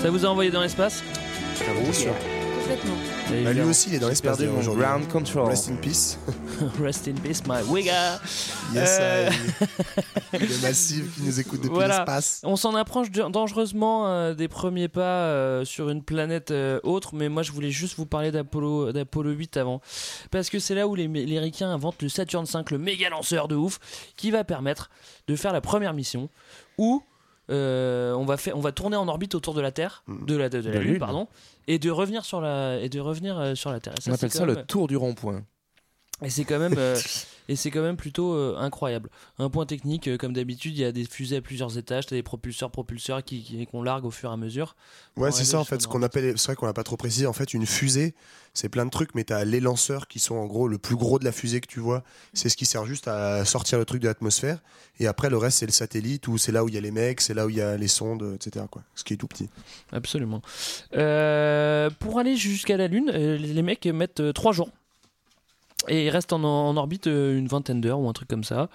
Ça 0.09 0.13
vous 0.13 0.25
a 0.25 0.29
envoyé 0.31 0.51
dans 0.51 0.63
l'espace 0.63 1.03
Bien 1.83 1.93
sûr. 1.93 2.15
Complètement. 2.63 2.95
Bah, 3.45 3.53
lui 3.53 3.61
aussi, 3.61 3.91
il 3.91 3.97
est 3.97 3.99
dans 3.99 4.09
l'espace 4.09 4.41
aujourd'hui. 4.41 4.83
ground 4.83 5.07
control. 5.09 5.49
Rest 5.51 5.69
in 5.69 5.75
peace. 5.77 6.19
Rest 6.83 7.09
in 7.09 7.13
peace, 7.23 7.43
my 7.47 7.61
wigger. 7.69 8.17
Yes, 8.75 8.97
Euh, 9.03 9.31
I. 10.33 10.39
Le 10.39 10.63
massif 10.63 11.15
qui 11.15 11.23
nous 11.25 11.39
écoute 11.39 11.61
depuis 11.61 11.75
Voilà. 11.75 11.99
l'espace. 11.99 12.41
On 12.45 12.57
s'en 12.57 12.75
approche 12.75 13.11
dangereusement 13.11 14.09
euh, 14.09 14.33
des 14.33 14.49
premiers 14.49 14.89
pas 14.89 15.03
euh, 15.03 15.67
sur 15.67 15.91
une 15.91 16.03
planète 16.03 16.53
euh, 16.53 16.81
autre, 16.85 17.15
mais 17.15 17.29
moi 17.29 17.43
je 17.43 17.53
voulais 17.53 17.71
juste 17.71 17.99
vous 17.99 18.07
parler 18.07 18.31
d'Apollo, 18.31 18.93
d'Apollo 18.93 19.33
8 19.33 19.59
avant. 19.59 19.83
Parce 20.31 20.49
que 20.49 20.59
c'est 20.59 20.75
là 20.75 20.89
où 20.89 20.95
les, 20.95 21.07
les 21.07 21.39
Ricains 21.39 21.71
inventent 21.71 22.01
le 22.01 22.09
Saturn 22.09 22.47
V, 22.47 22.61
le 22.71 22.79
méga 22.79 23.11
lanceur 23.11 23.47
de 23.47 23.57
ouf, 23.57 23.79
qui 24.17 24.31
va 24.31 24.43
permettre 24.43 24.89
de 25.27 25.37
faire 25.37 25.53
la 25.53 25.61
première 25.61 25.93
mission 25.93 26.31
où 26.79 27.03
euh, 27.51 28.13
on, 28.15 28.25
va 28.25 28.37
faire, 28.37 28.57
on 28.57 28.61
va 28.61 28.73
tourner 28.73 28.97
en 28.97 29.09
orbite 29.09 29.35
autour 29.35 29.55
de 29.55 29.61
la 29.61 29.73
Terre, 29.73 30.03
de 30.09 30.37
la, 30.37 30.49
de, 30.49 30.61
de 30.61 30.69
la 30.69 30.75
La 30.77 30.81
Lune, 30.81 30.91
Lune. 30.93 30.99
pardon, 31.01 31.29
et 31.67 31.79
de 31.79 31.91
revenir 31.91 32.25
sur 32.25 32.41
la, 32.41 32.79
et 32.81 32.89
de 32.89 33.01
revenir, 33.01 33.39
euh, 33.39 33.55
sur 33.55 33.71
la 33.73 33.81
Terre. 33.81 33.95
Et 34.07 34.11
On 34.11 34.15
appelle 34.15 34.31
ça 34.31 34.41
quand 34.41 34.47
le 34.47 34.55
même- 34.57 34.67
tour 34.67 34.89
du 34.89 34.97
rond-point. 34.97 35.43
et 36.23 36.31
c'est 36.31 36.45
quand 36.45 36.59
même, 36.59 36.75
euh, 36.79 36.97
et 37.49 37.57
c'est 37.57 37.71
quand 37.71 37.83
même 37.83 37.97
plutôt 37.97 38.35
euh, 38.35 38.57
incroyable. 38.59 39.11
Un 39.39 39.51
point 39.51 39.67
technique, 39.67 40.07
euh, 40.09 40.17
comme 40.17 40.33
d'habitude, 40.33 40.77
il 40.77 40.81
y 40.81 40.85
a 40.85 40.93
des 40.93 41.05
fusées 41.05 41.37
à 41.37 41.41
plusieurs 41.41 41.77
étages, 41.79 42.07
t'as 42.07 42.17
des 42.17 42.23
propulseurs, 42.23 42.71
propulseurs 42.71 43.25
qui, 43.25 43.43
qui- 43.43 43.67
qu'on 43.67 43.83
largue 43.83 44.05
au 44.05 44.11
fur 44.11 44.31
et 44.31 44.33
à 44.33 44.37
mesure. 44.37 44.77
Ouais, 45.17 45.33
c'est 45.33 45.45
ça 45.45 45.59
en 45.59 45.65
fait. 45.65 45.81
Ce 45.83 45.89
qu'on 45.89 46.03
appelle, 46.03 46.39
c'est 46.39 46.47
vrai 46.47 46.57
qu'on 46.57 46.67
l'a 46.67 46.73
pas 46.75 46.85
trop 46.85 46.97
précisé. 46.97 47.27
En 47.27 47.33
fait, 47.33 47.55
une 47.55 47.67
fusée, 47.67 48.15
c'est 48.55 48.69
plein 48.69 48.85
de 48.85 48.91
trucs, 48.91 49.15
mais 49.15 49.25
t'as 49.25 49.45
les 49.45 49.61
lanceurs 49.61 50.09
qui 50.09 50.19
sont 50.19 50.37
en 50.37 50.47
gros 50.47 50.69
le 50.69 50.79
plus 50.79 50.97
gros 50.97 51.19
de 51.19 51.25
la 51.25 51.33
fusée 51.33 51.61
que 51.61 51.67
tu 51.67 51.81
vois. 51.81 52.03
C'est 52.35 52.49
ce 52.49 52.57
qui 52.57 52.67
sert 52.67 52.85
juste 52.87 53.09
à 53.09 53.45
sortir 53.45 53.79
le 53.79 53.85
truc 53.85 54.03
de 54.03 54.09
l'atmosphère. 54.09 54.59
Et 55.01 55.07
après, 55.07 55.31
le 55.31 55.37
reste, 55.37 55.59
c'est 55.59 55.67
le 55.67 55.73
satellite 55.73 56.29
où 56.29 56.39
c'est 56.39 56.53
là 56.53 56.65
où 56.65 56.69
il 56.69 56.75
y 56.75 56.79
a 56.79 56.81
les 56.81 56.91
mecs, 56.91 57.21
c'est 57.21 57.35
là 57.35 57.47
où 57.47 57.51
il 57.51 57.57
y 57.57 57.61
a 57.63 57.77
les 57.77 57.89
sondes, 57.89 58.35
etc. 58.35 58.67
Quoi. 58.71 58.83
Ce 58.95 59.05
qui 59.05 59.15
est 59.15 59.17
tout 59.17 59.29
petit. 59.29 59.49
Absolument. 59.93 60.43
Euh, 60.95 61.91
pour 61.99 62.19
aller 62.19 62.37
jusqu'à 62.37 62.77
la 62.77 62.89
Lune, 62.89 63.11
les 63.11 63.63
mecs 63.63 63.87
mettent 63.87 64.21
euh, 64.21 64.33
trois 64.33 64.53
jours. 64.53 64.71
Et 65.89 66.07
ils 66.07 66.11
restent 66.11 66.33
en, 66.33 66.43
en 66.45 66.77
orbite 66.77 67.07
euh, 67.07 67.39
une 67.39 67.47
vingtaine 67.49 67.81
d'heures 67.81 68.01
ou 68.01 68.09
un 68.09 68.13
truc 68.13 68.29
comme 68.29 68.45
ça. 68.45 68.69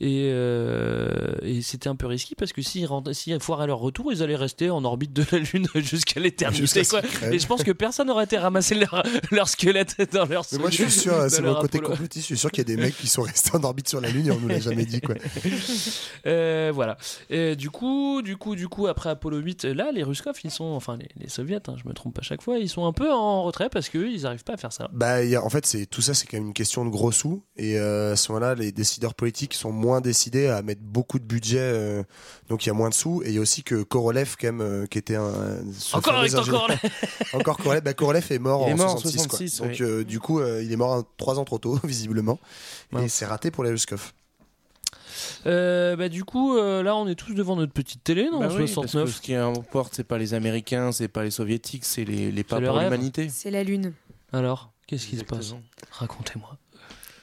Et, 0.00 0.30
euh, 0.32 1.34
et 1.42 1.62
c'était 1.62 1.88
un 1.88 1.96
peu 1.96 2.06
risqué 2.06 2.34
parce 2.36 2.52
que 2.52 2.62
s'ils 2.62 2.88
s'ils 3.12 3.40
foiraient 3.40 3.66
leur 3.66 3.78
retour, 3.78 4.12
ils 4.12 4.22
allaient 4.22 4.36
rester 4.36 4.70
en 4.70 4.84
orbite 4.84 5.12
de 5.12 5.24
la 5.32 5.38
Lune 5.38 5.66
jusqu'à 5.76 6.20
l'éternité. 6.20 6.82
Et 7.30 7.38
je 7.38 7.46
pense 7.46 7.62
que 7.62 7.72
personne 7.72 8.08
n'aurait 8.08 8.24
été 8.24 8.38
ramasser 8.38 8.74
leur, 8.74 9.02
leur 9.30 9.48
squelette 9.48 9.96
dans 10.12 10.26
leur 10.26 10.44
Mais 10.52 10.58
moi, 10.58 10.70
je 10.70 10.76
suis 10.82 10.90
sûr, 10.90 11.14
c'est 11.28 11.42
mon 11.42 11.54
côté 11.56 11.78
complotiste. 11.80 12.24
Je 12.24 12.34
suis 12.34 12.38
sûr 12.38 12.50
qu'il 12.50 12.68
y 12.68 12.72
a 12.72 12.76
des 12.76 12.80
mecs 12.82 12.96
qui 12.96 13.06
sont 13.06 13.22
restés 13.22 13.50
en 13.56 13.62
orbite 13.64 13.88
sur 13.88 14.00
la 14.00 14.10
Lune 14.10 14.26
et 14.26 14.30
on 14.30 14.40
nous 14.40 14.48
l'a 14.48 14.60
jamais 14.60 14.84
dit. 14.84 15.00
Quoi. 15.00 15.14
Euh, 16.26 16.70
voilà. 16.74 16.96
Et 17.30 17.56
du 17.56 17.70
coup, 17.70 18.22
du 18.22 18.36
coup, 18.36 18.54
du 18.54 18.68
coup, 18.68 18.86
après 18.86 19.10
Apollo 19.10 19.38
8, 19.38 19.64
là, 19.64 19.90
les 19.92 20.02
Ruskov, 20.02 20.34
ils 20.44 20.50
sont, 20.50 20.64
enfin 20.64 20.96
les, 20.96 21.08
les 21.16 21.28
Soviets, 21.28 21.68
hein, 21.68 21.76
je 21.82 21.88
me 21.88 21.94
trompe 21.94 22.14
pas 22.14 22.22
chaque 22.22 22.42
fois, 22.42 22.58
ils 22.58 22.68
sont 22.68 22.84
un 22.86 22.92
peu 22.92 23.10
en 23.12 23.42
retrait 23.42 23.68
parce 23.70 23.88
que 23.88 23.98
eux, 23.98 24.10
ils 24.10 24.26
arrivent 24.26 24.44
pas 24.44 24.54
à 24.54 24.56
faire 24.56 24.72
ça. 24.72 24.88
Bah, 24.92 25.22
il 25.24 25.30
y 25.30 25.36
a- 25.36 25.44
en 25.44 25.48
fait, 25.48 25.66
c'est 25.66 25.86
tout 25.86 26.02
ça, 26.02 26.14
c'est 26.14 26.26
quand 26.26 26.36
même 26.40 26.48
une 26.48 26.54
question 26.54 26.84
de 26.84 26.90
gros 26.90 27.12
sous. 27.12 27.42
Et 27.56 27.78
euh, 27.78 28.12
à 28.12 28.16
ce 28.16 28.32
moment-là, 28.32 28.54
les 28.54 28.72
décideurs 28.72 29.14
politiques 29.14 29.54
sont 29.54 29.70
moins 29.72 30.00
décidés 30.00 30.46
à 30.48 30.62
mettre 30.62 30.80
beaucoup 30.82 31.18
de 31.18 31.24
budget, 31.24 31.58
euh, 31.60 32.02
donc 32.48 32.64
il 32.64 32.68
y 32.68 32.70
a 32.70 32.74
moins 32.74 32.88
de 32.88 32.94
sous. 32.94 33.22
Et 33.24 33.28
il 33.28 33.34
y 33.34 33.38
a 33.38 33.40
aussi 33.40 33.62
que 33.62 33.82
Korolev, 33.82 34.36
quand 34.40 34.48
même, 34.48 34.60
euh, 34.60 34.86
qui 34.86 34.98
était 34.98 35.16
un. 35.16 35.32
Encore 35.92 36.14
avec 36.16 36.32
ton 36.32 36.38
ingénieur- 36.38 36.60
Korolev. 36.66 36.80
Encore 37.34 37.56
Korolev. 37.58 37.82
Bah, 37.82 37.94
Korolev 37.94 38.26
est 38.30 38.38
mort 38.38 38.64
Il 38.66 38.70
est 38.70 38.74
en 38.74 38.76
mort 38.76 38.94
en 38.94 38.98
66. 38.98 39.16
quoi. 39.28 39.38
66, 39.38 39.58
Donc 39.60 39.80
euh, 39.80 40.04
du 40.04 40.20
coup, 40.20 40.40
euh, 40.40 40.62
il 40.62 40.72
est 40.72 40.76
mort 40.76 40.94
un- 40.94 41.04
trois 41.16 41.38
ans 41.38 41.44
trop 41.44 41.58
tôt, 41.58 41.78
visiblement. 41.84 42.38
Et 43.02 43.08
c'est 43.08 43.26
raté 43.26 43.50
pour 43.50 43.64
les 43.64 43.70
Ruskov. 43.70 44.12
Euh, 45.46 45.96
bah, 45.96 46.08
du 46.08 46.24
coup, 46.24 46.56
euh, 46.56 46.82
là, 46.82 46.96
on 46.96 47.06
est 47.08 47.14
tous 47.14 47.34
devant 47.34 47.56
notre 47.56 47.72
petite 47.72 48.02
télé, 48.04 48.28
non? 48.30 48.40
Bah 48.40 48.46
en 48.46 48.50
oui, 48.52 48.58
parce 48.60 48.72
69. 48.72 49.04
que 49.06 49.10
ce 49.10 49.20
qui 49.20 49.34
importe, 49.34 49.94
c'est 49.94 50.04
pas 50.04 50.18
les 50.18 50.34
Américains, 50.34 50.92
c'est 50.92 51.08
pas 51.08 51.22
les 51.24 51.30
Soviétiques, 51.30 51.84
c'est 51.84 52.04
les, 52.04 52.30
les 52.32 52.44
pas 52.44 52.60
pour 52.60 52.78
l'humanité. 52.78 53.28
C'est 53.30 53.50
la 53.50 53.62
Lune. 53.62 53.92
Alors, 54.32 54.69
qu'est-ce 54.90 55.06
qui 55.06 55.16
se 55.16 55.24
passe. 55.24 55.54
Racontez-moi. 55.92 56.58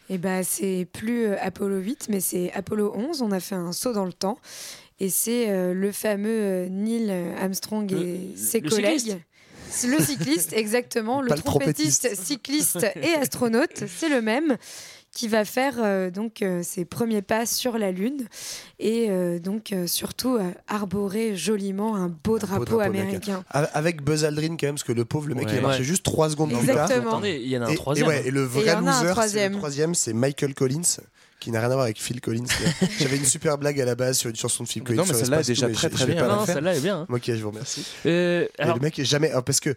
Et 0.10 0.18
bah, 0.18 0.42
c'est 0.44 0.88
plus 0.94 1.26
euh, 1.26 1.36
Apollo 1.42 1.80
8, 1.80 2.08
mais 2.10 2.22
c'est 2.22 2.52
Apollo 2.54 2.94
11. 2.96 3.22
On 3.22 3.32
a 3.32 3.42
fait 3.42 3.56
un 3.56 3.74
saut 3.74 3.92
dans 3.92 4.06
le 4.06 4.14
temps. 4.14 4.40
Et 5.00 5.10
c'est 5.10 5.50
euh, 5.50 5.74
le 5.74 5.92
fameux 5.92 6.30
euh, 6.30 6.70
Neil 6.70 7.12
Armstrong 7.40 7.92
et 7.92 7.96
Le- 8.32 8.38
ses 8.38 8.62
le 8.62 8.70
collègues. 8.70 9.00
cycliste 9.00 9.88
Le 10.00 10.04
cycliste, 10.04 10.54
exactement. 10.54 11.22
le 11.22 11.30
trompettiste, 11.36 12.16
cycliste 12.16 12.88
et 12.96 13.14
astronaute, 13.16 13.84
c'est 13.88 14.08
le 14.10 14.22
même, 14.22 14.58
qui 15.12 15.28
va 15.28 15.46
faire 15.46 15.76
euh, 15.80 16.12
donc 16.12 16.42
euh, 16.42 16.62
ses 16.64 16.86
premiers 16.86 17.22
pas 17.24 17.46
sur 17.48 17.78
la 17.80 17.92
Lune 17.92 18.28
et 18.80 19.08
euh, 19.10 19.40
donc 19.40 19.72
euh, 19.72 19.88
surtout 19.88 20.36
euh, 20.38 20.52
arborer 20.68 21.36
joliment 21.36 21.96
un 21.96 22.08
beau 22.08 22.38
drapeau, 22.38 22.66
drapeau 22.66 22.80
américain. 22.82 23.44
Avec 23.52 24.04
Buzz 24.04 24.26
Aldrin 24.26 24.58
quand 24.58 24.68
même, 24.68 24.76
parce 24.76 24.84
que 24.84 24.92
le 24.92 25.06
pauvre, 25.06 25.28
le 25.28 25.36
mec, 25.36 25.48
Ouais. 25.48 25.54
il 25.54 25.58
a 25.60 25.62
marché 25.62 25.80
Ouais. 25.80 25.86
juste 25.86 26.04
3 26.04 26.30
secondes 26.30 26.50
plus 26.52 26.68
tard. 26.68 26.84
Exactement. 26.86 27.10
Attendez, 27.12 27.40
il 27.42 27.50
y 27.50 27.58
en 27.58 27.64
a 27.64 27.66
un 27.66 27.70
Et- 27.70 27.76
troisième. 27.76 28.06
Et, 28.06 28.10
ouais, 28.10 28.28
et 28.28 28.32
le 28.32 28.42
Et 28.42 28.46
vrai 28.46 28.70
un 28.70 28.82
loser, 28.82 28.92
c'est 29.02 29.10
troisième. 29.12 29.52
le 29.54 29.58
troisième, 29.58 29.96
c'est 29.96 30.14
Michael 30.14 30.54
Collins, 30.54 30.82
qui 31.40 31.52
n'a 31.52 31.60
rien 31.62 31.70
à 31.72 31.74
voir 31.74 31.84
avec 31.86 32.00
Phil 32.02 32.22
Collins. 32.22 32.46
J'avais 33.00 33.18
une 33.18 33.26
super 33.26 33.58
blague 33.58 33.80
à 33.82 33.86
la 33.86 33.96
base 33.96 34.18
sur 34.20 34.30
une 34.30 34.36
chanson 34.36 34.64
de 34.64 34.70
Phil 34.70 34.84
Collins. 34.84 34.98
Non, 34.98 35.04
mais 35.08 35.14
sur 35.14 35.18
celle-là 35.26 35.38
est 35.40 35.42
et 35.42 35.54
déjà 35.54 35.68
tout, 35.68 35.74
très, 35.74 35.90
très 35.90 36.06
bien. 36.06 36.28
Non, 36.28 36.46
celle-là 36.46 36.76
est 36.76 36.82
bien. 36.82 37.00
hein. 37.02 37.08
Ok, 37.10 37.24
je 37.28 37.34
vous 37.42 37.50
remercie. 37.50 37.86
Euh, 38.06 38.46
Et 38.60 38.66
le 38.66 38.80
mec 38.80 39.00
est 39.00 39.06
jamais. 39.06 39.32
ah, 39.34 39.42
Parce 39.42 39.60
que. 39.60 39.74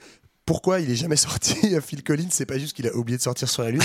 Pourquoi 0.50 0.80
il 0.80 0.90
est 0.90 0.96
jamais 0.96 1.14
sorti 1.14 1.54
Phil 1.86 2.02
Collins 2.02 2.26
C'est 2.30 2.44
pas 2.44 2.58
juste 2.58 2.74
qu'il 2.74 2.88
a 2.88 2.92
oublié 2.96 3.16
de 3.16 3.22
sortir 3.22 3.48
sur 3.48 3.62
la 3.62 3.70
Lune. 3.70 3.80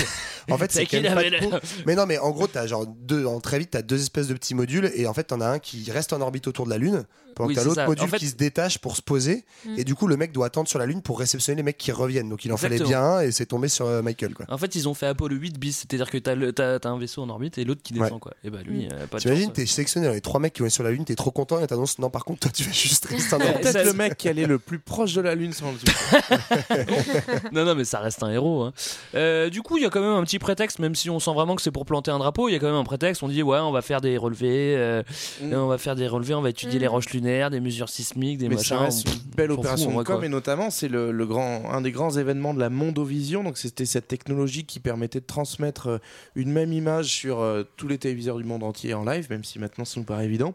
En 0.50 0.58
fait, 0.58 0.72
C'est 0.72 0.80
c'est 0.80 0.86
qu'il 0.86 1.06
avait 1.06 1.30
pas 1.48 1.60
Mais 1.86 1.94
non, 1.94 2.06
mais 2.06 2.18
en 2.18 2.30
gros, 2.32 2.48
t'as 2.48 2.66
genre 2.66 2.86
deux. 2.88 3.24
En 3.24 3.38
très 3.38 3.60
vite, 3.60 3.70
t'as 3.70 3.82
deux 3.82 4.00
espèces 4.00 4.26
de 4.26 4.34
petits 4.34 4.54
modules 4.56 4.90
et 4.96 5.06
en 5.06 5.14
fait, 5.14 5.22
t'en 5.24 5.40
as 5.40 5.46
un 5.46 5.58
qui 5.60 5.88
reste 5.92 6.12
en 6.12 6.20
orbite 6.20 6.48
autour 6.48 6.64
de 6.64 6.70
la 6.70 6.78
Lune, 6.78 7.04
pendant 7.36 7.46
Oui, 7.48 7.54
que 7.54 7.60
t'as 7.60 7.62
c'est 7.62 7.68
l'autre 7.68 7.86
module 7.86 8.02
En 8.04 8.08
fait- 8.08 8.18
qui 8.18 8.26
se 8.26 8.34
détache 8.34 8.78
pour 8.78 8.96
se 8.96 9.02
poser. 9.02 9.44
Mm. 9.64 9.74
Et 9.78 9.84
du 9.84 9.94
coup, 9.94 10.08
le 10.08 10.16
mec 10.16 10.32
doit 10.32 10.46
attendre 10.46 10.68
sur 10.68 10.80
la 10.80 10.86
Lune 10.86 11.02
pour 11.02 11.20
réceptionner 11.20 11.56
les 11.58 11.62
mecs 11.62 11.78
qui 11.78 11.92
reviennent. 11.92 12.28
Donc, 12.28 12.44
il 12.44 12.52
en 12.52 12.56
fallait 12.56 12.80
bien 12.80 13.00
un 13.00 13.20
et 13.20 13.30
c'est 13.30 13.46
tombé 13.46 13.68
sur 13.68 13.86
euh, 13.86 14.02
Michael. 14.02 14.34
Quoi. 14.34 14.46
En 14.48 14.58
fait, 14.58 14.74
ils 14.74 14.88
ont 14.88 14.94
fait 14.94 15.06
Apollo 15.06 15.36
8 15.36 15.60
bis, 15.60 15.76
c'est-à-dire 15.88 16.10
que 16.10 16.18
t'as, 16.18 16.34
le, 16.34 16.52
t'as, 16.52 16.80
t'as 16.80 16.88
un 16.88 16.98
vaisseau 16.98 17.22
en 17.22 17.28
orbite 17.28 17.58
et 17.58 17.64
l'autre 17.64 17.82
qui 17.84 17.92
descend, 17.92 18.14
Ouais. 18.14 18.18
quoi. 18.18 18.34
Et 18.42 18.50
bah 18.50 18.62
lui, 18.64 18.86
Mm. 18.86 18.92
euh, 18.92 19.06
pas 19.06 19.18
de 19.18 19.22
T'imagines, 19.22 19.52
t'es 19.52 19.66
sélectionné 19.66 20.06
dans 20.08 20.12
les 20.14 20.20
trois 20.20 20.40
mecs 20.40 20.52
qui 20.52 20.62
vont 20.62 20.66
être 20.66 20.72
sur 20.72 20.82
la 20.82 20.90
Lune, 20.90 21.04
t'es 21.04 21.14
trop 21.14 21.30
content 21.30 21.60
et 21.62 21.66
t'annonces 21.68 22.00
non, 22.00 22.10
par 22.10 22.24
contre, 22.24 22.40
toi, 22.40 22.50
tu 22.52 22.64
vas 22.64 22.72
juste 22.72 23.04
rester 23.06 23.34
en 23.36 23.40
orbite. 23.40 23.60
Peut-être 23.60 23.84
le 23.86 23.92
mec 23.92 24.16
qui 24.16 24.28
allait 24.28 24.46
le 24.46 24.58
plus 24.58 24.80
proche 24.80 25.14
de 25.14 25.20
la 25.20 25.36
Lune 25.36 25.52
sans 25.52 25.70
le. 25.72 25.78
non, 27.52 27.64
non, 27.64 27.74
mais 27.74 27.84
ça 27.84 28.00
reste 28.00 28.22
un 28.22 28.30
héros. 28.30 28.62
hein. 28.62 28.72
Euh, 29.14 29.50
du 29.50 29.62
coup, 29.62 29.76
il 29.76 29.82
y 29.82 29.86
a 29.86 29.90
quand 29.90 30.00
même 30.00 30.10
un 30.16 30.24
petit 30.24 30.38
prétexte, 30.38 30.78
même 30.78 30.94
si 30.94 31.10
on 31.10 31.20
sent 31.20 31.32
vraiment 31.34 31.56
que 31.56 31.62
c'est 31.62 31.70
pour 31.70 31.84
planter 31.86 32.10
un 32.10 32.18
drapeau, 32.18 32.48
il 32.48 32.52
y 32.52 32.54
a 32.54 32.58
quand 32.58 32.66
même 32.66 32.74
un 32.74 32.84
prétexte. 32.84 33.22
On 33.22 33.28
dit, 33.28 33.42
ouais, 33.42 33.58
on 33.58 33.72
va 33.72 33.82
faire 33.82 34.00
des 34.00 34.16
relevés, 34.16 34.74
euh, 34.76 35.02
Mm. 35.42 35.52
on 35.54 35.66
va 35.66 35.78
faire 35.78 35.94
des 35.96 36.06
relevés, 36.08 36.34
on 36.34 36.42
va 36.42 36.50
étudier 36.50 36.78
Mm. 36.78 36.82
les 36.82 36.86
roches 36.86 37.10
lunaires, 37.10 37.50
des 37.50 37.60
mesures 37.60 37.88
sismiques, 37.88 38.38
des 38.38 38.48
Mais 38.48 38.56
machins. 38.56 38.76
ça 38.76 38.82
reste 38.84 39.06
une 39.08 39.30
belle 39.36 39.52
opération 39.52 39.90
de 39.90 40.02
com 40.02 40.16
quoi. 40.18 40.24
et 40.24 40.28
notamment 40.28 40.70
c'est 40.70 40.88
le, 40.88 41.10
le 41.12 41.26
grand, 41.26 41.70
un 41.70 41.80
des 41.80 41.92
grands 41.92 42.10
événements 42.10 42.54
de 42.54 42.60
la 42.60 42.70
Mondovision. 42.70 43.42
Donc 43.44 43.58
c'était 43.58 43.84
cette 43.86 44.08
technologie 44.08 44.64
qui 44.64 44.80
permettait 44.80 45.20
de 45.20 45.26
transmettre 45.26 45.88
euh, 45.88 45.98
une 46.34 46.50
même 46.52 46.72
image 46.72 47.06
sur 47.06 47.40
euh, 47.40 47.64
tous 47.76 47.88
les 47.88 47.98
téléviseurs 47.98 48.36
du 48.38 48.44
monde 48.44 48.62
entier 48.62 48.94
en 48.94 49.04
live, 49.04 49.26
même 49.30 49.44
si 49.44 49.58
maintenant 49.58 49.84
ça 49.84 50.00
nous 50.00 50.04
paraît 50.06 50.24
évident. 50.24 50.54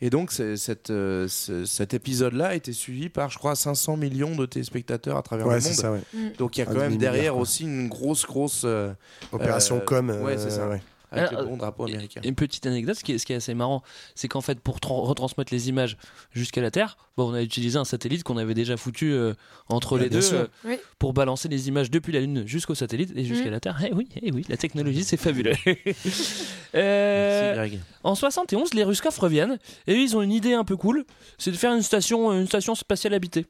Et 0.00 0.10
donc 0.10 0.32
c'est- 0.32 0.56
cette, 0.56 0.90
euh, 0.90 1.26
ce- 1.28 1.64
cet 1.64 1.94
épisode-là 1.94 2.48
a 2.48 2.54
été 2.54 2.72
suivi 2.72 3.08
par, 3.08 3.30
je 3.30 3.38
crois, 3.38 3.54
500 3.54 3.96
millions 3.96 4.34
de 4.34 4.46
téléspectateurs 4.46 5.16
à 5.16 5.22
travers 5.22 5.41
Ouais, 5.46 5.54
le 5.56 5.60
c'est 5.60 5.68
monde. 5.70 5.76
ça, 5.78 5.92
ouais. 5.92 6.00
Mm. 6.14 6.32
Donc 6.38 6.56
il 6.56 6.60
y 6.60 6.64
a 6.64 6.68
Un 6.68 6.72
quand 6.72 6.80
même 6.80 6.96
derrière 6.98 7.36
aussi 7.36 7.64
une 7.64 7.88
grosse, 7.88 8.24
grosse 8.26 8.62
euh, 8.64 8.92
Opération 9.32 9.76
euh, 9.76 9.80
com. 9.80 10.10
ouais, 10.22 10.38
c'est 10.38 10.50
ça. 10.50 10.68
ouais. 10.68 10.82
avec 11.10 11.28
Alors, 11.28 11.42
le 11.42 11.48
bon 11.48 11.56
drapeau 11.58 11.84
américain. 11.84 12.22
Une 12.24 12.34
petite 12.34 12.64
anecdote, 12.66 12.96
ce 12.96 13.04
qui 13.04 13.12
est, 13.12 13.18
ce 13.18 13.26
qui 13.26 13.34
est 13.34 13.36
assez 13.36 13.52
marrant, 13.52 13.82
c'est 14.14 14.28
qu'en 14.28 14.40
fait, 14.40 14.58
pour 14.58 14.78
tra- 14.78 15.04
retransmettre 15.06 15.52
les 15.52 15.68
images 15.68 15.98
jusqu'à 16.32 16.62
la 16.62 16.70
Terre, 16.70 16.96
bon, 17.18 17.30
on 17.30 17.34
a 17.34 17.42
utilisé 17.42 17.78
un 17.78 17.84
satellite 17.84 18.22
qu'on 18.24 18.38
avait 18.38 18.54
déjà 18.54 18.78
foutu 18.78 19.12
euh, 19.12 19.34
entre 19.68 19.96
Ouais, 19.98 20.04
les 20.04 20.08
deux 20.08 20.32
euh, 20.32 20.46
Oui. 20.64 20.78
pour 20.98 21.12
balancer 21.12 21.48
les 21.48 21.68
images 21.68 21.90
depuis 21.90 22.14
la 22.14 22.20
Lune 22.20 22.44
jusqu'au 22.46 22.74
satellite 22.74 23.12
et 23.14 23.24
jusqu'à 23.26 23.48
Mm. 23.48 23.52
la 23.52 23.60
Terre. 23.60 23.82
Eh 23.86 23.92
oui, 23.92 24.08
eh 24.22 24.32
oui, 24.32 24.46
la 24.48 24.56
technologie, 24.56 25.04
c'est 25.04 25.18
fabuleux. 25.18 25.52
Euh, 26.74 27.68
en 28.02 28.14
71, 28.14 28.72
les 28.72 28.82
Ruskov 28.84 29.18
reviennent 29.18 29.58
et 29.86 29.94
ils 29.94 30.16
ont 30.16 30.22
une 30.22 30.32
idée 30.32 30.54
un 30.54 30.64
peu 30.64 30.76
cool, 30.76 31.04
c'est 31.36 31.50
de 31.50 31.56
faire 31.56 31.74
une 31.74 31.82
station, 31.82 32.32
une 32.32 32.46
station 32.46 32.74
spatiale 32.74 33.12
habitée. 33.12 33.44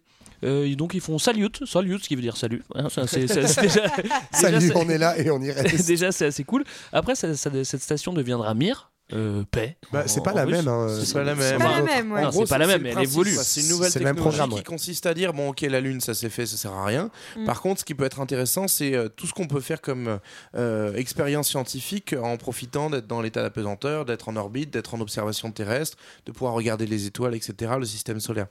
Euh, 0.44 0.74
donc 0.74 0.94
ils 0.94 1.00
font 1.00 1.18
salut, 1.18 1.48
salut, 1.64 1.98
ce 2.00 2.08
qui 2.08 2.14
veut 2.16 2.22
dire 2.22 2.36
salut. 2.36 2.62
Hein, 2.74 2.88
ça, 2.90 3.06
c'est- 3.06 3.26
c'est- 3.26 3.46
c'est 3.46 3.62
déjà, 3.62 3.86
Salut, 4.32 4.58
déjà, 4.58 4.74
on 4.76 4.88
est 4.88 4.98
là 4.98 5.18
et 5.18 5.30
on 5.30 5.40
y 5.40 5.50
reste. 5.50 5.86
déjà, 5.86 6.12
c'est 6.12 6.26
assez 6.26 6.44
cool. 6.44 6.64
Après, 6.92 7.14
ça- 7.14 7.34
ça- 7.36 7.50
cette 7.64 7.82
station 7.82 8.12
deviendra 8.12 8.54
Mir, 8.54 8.90
euh, 9.12 9.42
paix. 9.50 9.76
Bah, 9.92 10.04
c'est 10.06 10.22
pas 10.22 10.32
la 10.32 10.46
même. 10.46 10.66
hein, 10.68 10.86
C'est 11.02 11.12
pas 11.12 11.22
la 11.24 11.34
même. 11.34 11.44
C'est 11.44 11.58
pas 11.58 11.76
la 11.76 11.82
même, 11.82 12.12
ouais. 12.12 12.22
Non, 12.22 12.28
En 12.28 12.32
c'est 12.32 12.48
pas 12.48 12.58
la 12.58 12.66
même, 12.66 12.82
le 12.82 12.88
elle 12.90 12.98
évolue. 13.02 13.36
C'est 13.42 13.60
une 13.62 13.68
nouvelle 13.68 13.90
C'est 13.90 13.98
le 13.98 14.04
même 14.06 14.14
technologie 14.16 14.38
programme, 14.38 14.50
qui 14.50 14.56
ouais. 14.56 14.62
consiste 14.76 15.06
à 15.06 15.14
dire 15.14 15.32
bon, 15.32 15.50
ok, 15.50 15.60
la 15.62 15.80
Lune, 15.80 16.00
ça 16.00 16.14
s'est 16.14 16.28
fait, 16.30 16.46
ça 16.46 16.56
sert 16.56 16.72
à 16.72 16.84
rien. 16.84 17.10
Mm. 17.36 17.44
Par 17.44 17.60
contre, 17.60 17.80
ce 17.80 17.84
qui 17.84 17.94
peut 17.94 18.04
être 18.04 18.20
intéressant, 18.20 18.68
c'est 18.68 18.94
euh, 18.94 19.08
tout 19.08 19.26
ce 19.26 19.32
qu'on 19.32 19.46
peut 19.48 19.60
faire 19.60 19.80
comme 19.80 20.18
euh, 20.56 20.94
expérience 20.94 21.48
scientifique 21.48 22.14
en 22.20 22.36
profitant 22.36 22.90
d'être 22.90 23.06
dans 23.06 23.20
l'état 23.20 23.42
d'apesanteur, 23.42 24.04
d'être 24.04 24.28
en 24.28 24.36
orbite, 24.36 24.70
d'être 24.72 24.94
en 24.94 25.00
observation 25.00 25.50
terrestre, 25.52 25.96
de 26.26 26.32
pouvoir 26.32 26.54
regarder 26.54 26.86
les 26.86 27.06
étoiles, 27.06 27.34
etc., 27.34 27.72
le 27.78 27.84
système 27.86 28.20
solaire. 28.20 28.46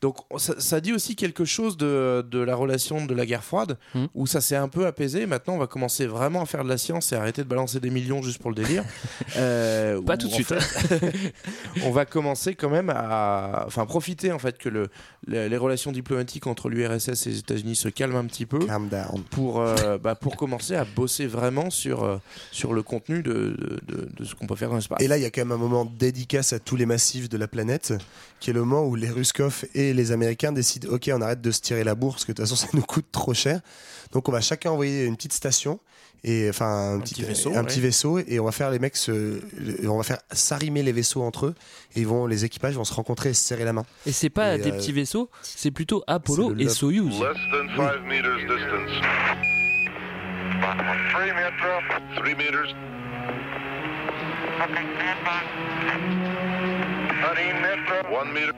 Donc, 0.00 0.16
ça, 0.38 0.54
ça 0.58 0.80
dit 0.80 0.92
aussi 0.92 1.16
quelque 1.16 1.44
chose 1.44 1.76
de, 1.76 2.24
de 2.30 2.38
la 2.38 2.54
relation 2.54 3.04
de 3.06 3.14
la 3.14 3.26
guerre 3.26 3.44
froide, 3.44 3.76
Mm. 3.94 4.06
où 4.14 4.26
ça 4.26 4.40
s'est 4.40 4.56
un 4.56 4.68
peu 4.68 4.86
apaisé. 4.86 5.26
Maintenant, 5.26 5.54
on 5.54 5.58
va 5.58 5.66
commencer 5.66 6.06
vraiment 6.06 6.42
à 6.42 6.46
faire 6.46 6.64
de 6.64 6.68
la 6.68 6.78
science 6.78 7.12
et 7.12 7.16
arrêter 7.16 7.42
de 7.44 7.48
balancer 7.48 7.80
des 7.80 7.90
millions 7.90 8.22
juste 8.22 8.38
pour 8.38 8.50
le 8.50 8.56
délire. 8.56 8.84
Pas 10.06 10.16
tout 10.16 10.28
de 10.28 10.32
suite. 10.32 10.52
fait, 10.52 11.32
on 11.84 11.90
va 11.90 12.04
commencer 12.04 12.54
quand 12.54 12.70
même 12.70 12.90
à 12.90 13.64
enfin 13.66 13.86
profiter 13.86 14.32
en 14.32 14.38
fait 14.38 14.58
que 14.58 14.68
le, 14.68 14.88
le- 15.26 15.48
les 15.48 15.56
relations 15.56 15.92
diplomatiques 15.92 16.46
entre 16.46 16.68
l'URSS 16.68 17.26
et 17.26 17.30
les 17.30 17.38
États-Unis 17.38 17.76
se 17.76 17.88
calment 17.88 18.16
un 18.16 18.24
petit 18.26 18.46
peu 18.46 18.58
Calm 18.60 18.88
down. 18.88 19.22
pour 19.30 19.60
euh, 19.60 19.98
bah, 19.98 20.14
pour 20.14 20.36
commencer 20.36 20.74
à 20.74 20.84
bosser 20.84 21.26
vraiment 21.26 21.70
sur 21.70 22.04
euh, 22.04 22.18
sur 22.52 22.72
le 22.74 22.82
contenu 22.82 23.22
de, 23.22 23.80
de, 23.86 24.24
ce 24.24 24.34
qu'on 24.34 24.46
peut 24.46 24.56
faire 24.56 24.68
dans 24.70 24.76
l'espace. 24.76 25.00
Et 25.02 25.08
là, 25.08 25.16
il 25.18 25.22
y 25.22 25.26
a 25.26 25.30
quand 25.30 25.40
même 25.42 25.52
un 25.52 25.56
moment 25.56 25.84
dédicace 25.84 26.52
à 26.52 26.58
tous 26.58 26.76
les 26.76 26.86
massifs 26.86 27.28
de 27.28 27.36
la 27.36 27.48
planète, 27.48 27.92
qui 28.40 28.50
est 28.50 28.52
le 28.52 28.60
moment 28.64 28.84
où 28.86 28.94
les 28.94 29.10
Ruskov 29.10 29.64
et 29.74 29.92
les 29.94 30.12
Américains 30.12 30.52
décident 30.52 30.88
Ok, 30.90 31.10
on 31.12 31.20
arrête 31.20 31.40
de 31.40 31.50
se 31.50 31.60
tirer 31.60 31.84
la 31.84 31.94
bourre, 31.94 32.12
parce 32.14 32.24
que 32.24 32.32
de 32.32 32.36
toute 32.36 32.46
façon, 32.48 32.56
ça 32.56 32.68
nous 32.74 32.82
coûte 32.82 33.06
trop 33.12 33.34
cher. 33.34 33.60
Donc, 34.12 34.28
on 34.28 34.32
va 34.32 34.40
chacun 34.40 34.70
envoyer 34.70 35.04
une 35.04 35.16
petite 35.16 35.32
station. 35.32 35.80
Et 36.26 36.48
enfin 36.48 36.94
un, 36.94 37.00
petit, 37.00 37.14
petit 37.16 37.24
vaisseau, 37.24 37.50
un 37.50 37.56
ouais. 37.60 37.62
petit 37.64 37.80
vaisseau 37.80 38.18
et 38.18 38.40
on 38.40 38.44
va 38.46 38.52
faire 38.52 38.70
les 38.70 38.78
mecs 38.78 38.96
se, 38.96 39.10
le- 39.12 39.88
on 39.90 39.98
va 39.98 40.02
faire 40.04 40.20
s'arrimer 40.32 40.82
les 40.82 40.92
vaisseaux 40.92 41.22
entre 41.22 41.46
eux 41.46 41.54
et 41.94 42.00
ils 42.00 42.06
vont 42.06 42.26
les 42.26 42.46
équipages 42.46 42.74
vont 42.76 42.84
se 42.84 42.94
rencontrer 42.94 43.28
et 43.30 43.34
se 43.34 43.44
serrer 43.46 43.64
la 43.64 43.74
main. 43.74 43.84
Et 44.06 44.12
c'est 44.12 44.30
pas 44.30 44.54
Et, 44.54 44.58
des 44.58 44.70
euh, 44.72 44.76
petits 44.76 44.92
vaisseaux, 44.92 45.28
c'est 45.42 45.70
plutôt 45.70 46.02
Apollo 46.06 46.56
et. 46.58 46.68
Soyuz. 46.70 47.20
Less 47.20 47.36
than 47.52 47.68
five 47.76 48.02
meters 48.06 48.38
distance. 48.38 48.90
Three 51.12 51.32
meters. 51.32 51.62
Three 52.14 52.34
meters. 52.34 52.72
One 58.10 58.32
meter. 58.32 58.52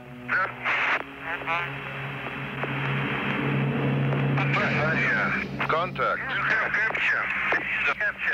Contact. 5.69 6.19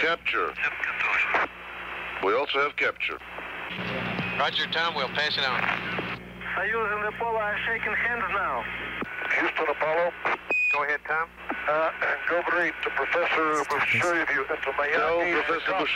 Capture. 0.02 0.54
We 2.24 2.34
also 2.34 2.60
have 2.60 2.76
capture. 2.78 3.18
Roger, 4.40 4.66
Tom. 4.72 4.96
We'll 4.96 5.08
pass 5.10 5.38
it 5.38 5.46
on. 5.46 5.62
Soyuz 6.56 6.90
and 6.96 7.06
Apollo 7.14 7.38
are 7.38 7.58
shaking 7.66 7.94
hands 7.94 8.24
now. 8.34 8.64
Houston 9.40 9.68
Apollo. 9.70 10.12
Go 10.74 10.84
ahead, 10.84 11.00
Tom. 11.08 11.28
Uh. 11.70 11.90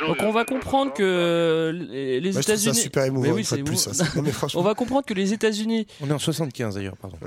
Donc 0.08 0.18
on 0.22 0.32
va 0.32 0.46
comprendre 0.46 0.94
que 0.94 1.72
les 1.74 2.38
États-Unis. 2.38 2.76
super 2.76 3.06
émouvant 3.06 3.28
Mais 3.28 3.34
oui, 3.34 3.42
une 3.42 3.46
fois 3.46 3.58
de 3.58 3.64
plus. 3.64 3.88
émouvant. 3.88 3.94
ça. 3.94 4.16
Non, 4.16 4.22
mais 4.22 4.32
franchement, 4.32 4.62
On 4.62 4.64
va 4.64 4.76
comprendre 4.76 5.06
que 5.06 5.14
les 5.14 5.34
États-Unis 5.34 5.88
On 6.02 6.10
est 6.10 6.14
en 6.14 6.20
75 6.20 6.76
d'ailleurs, 6.76 6.98
pardon. 6.98 7.18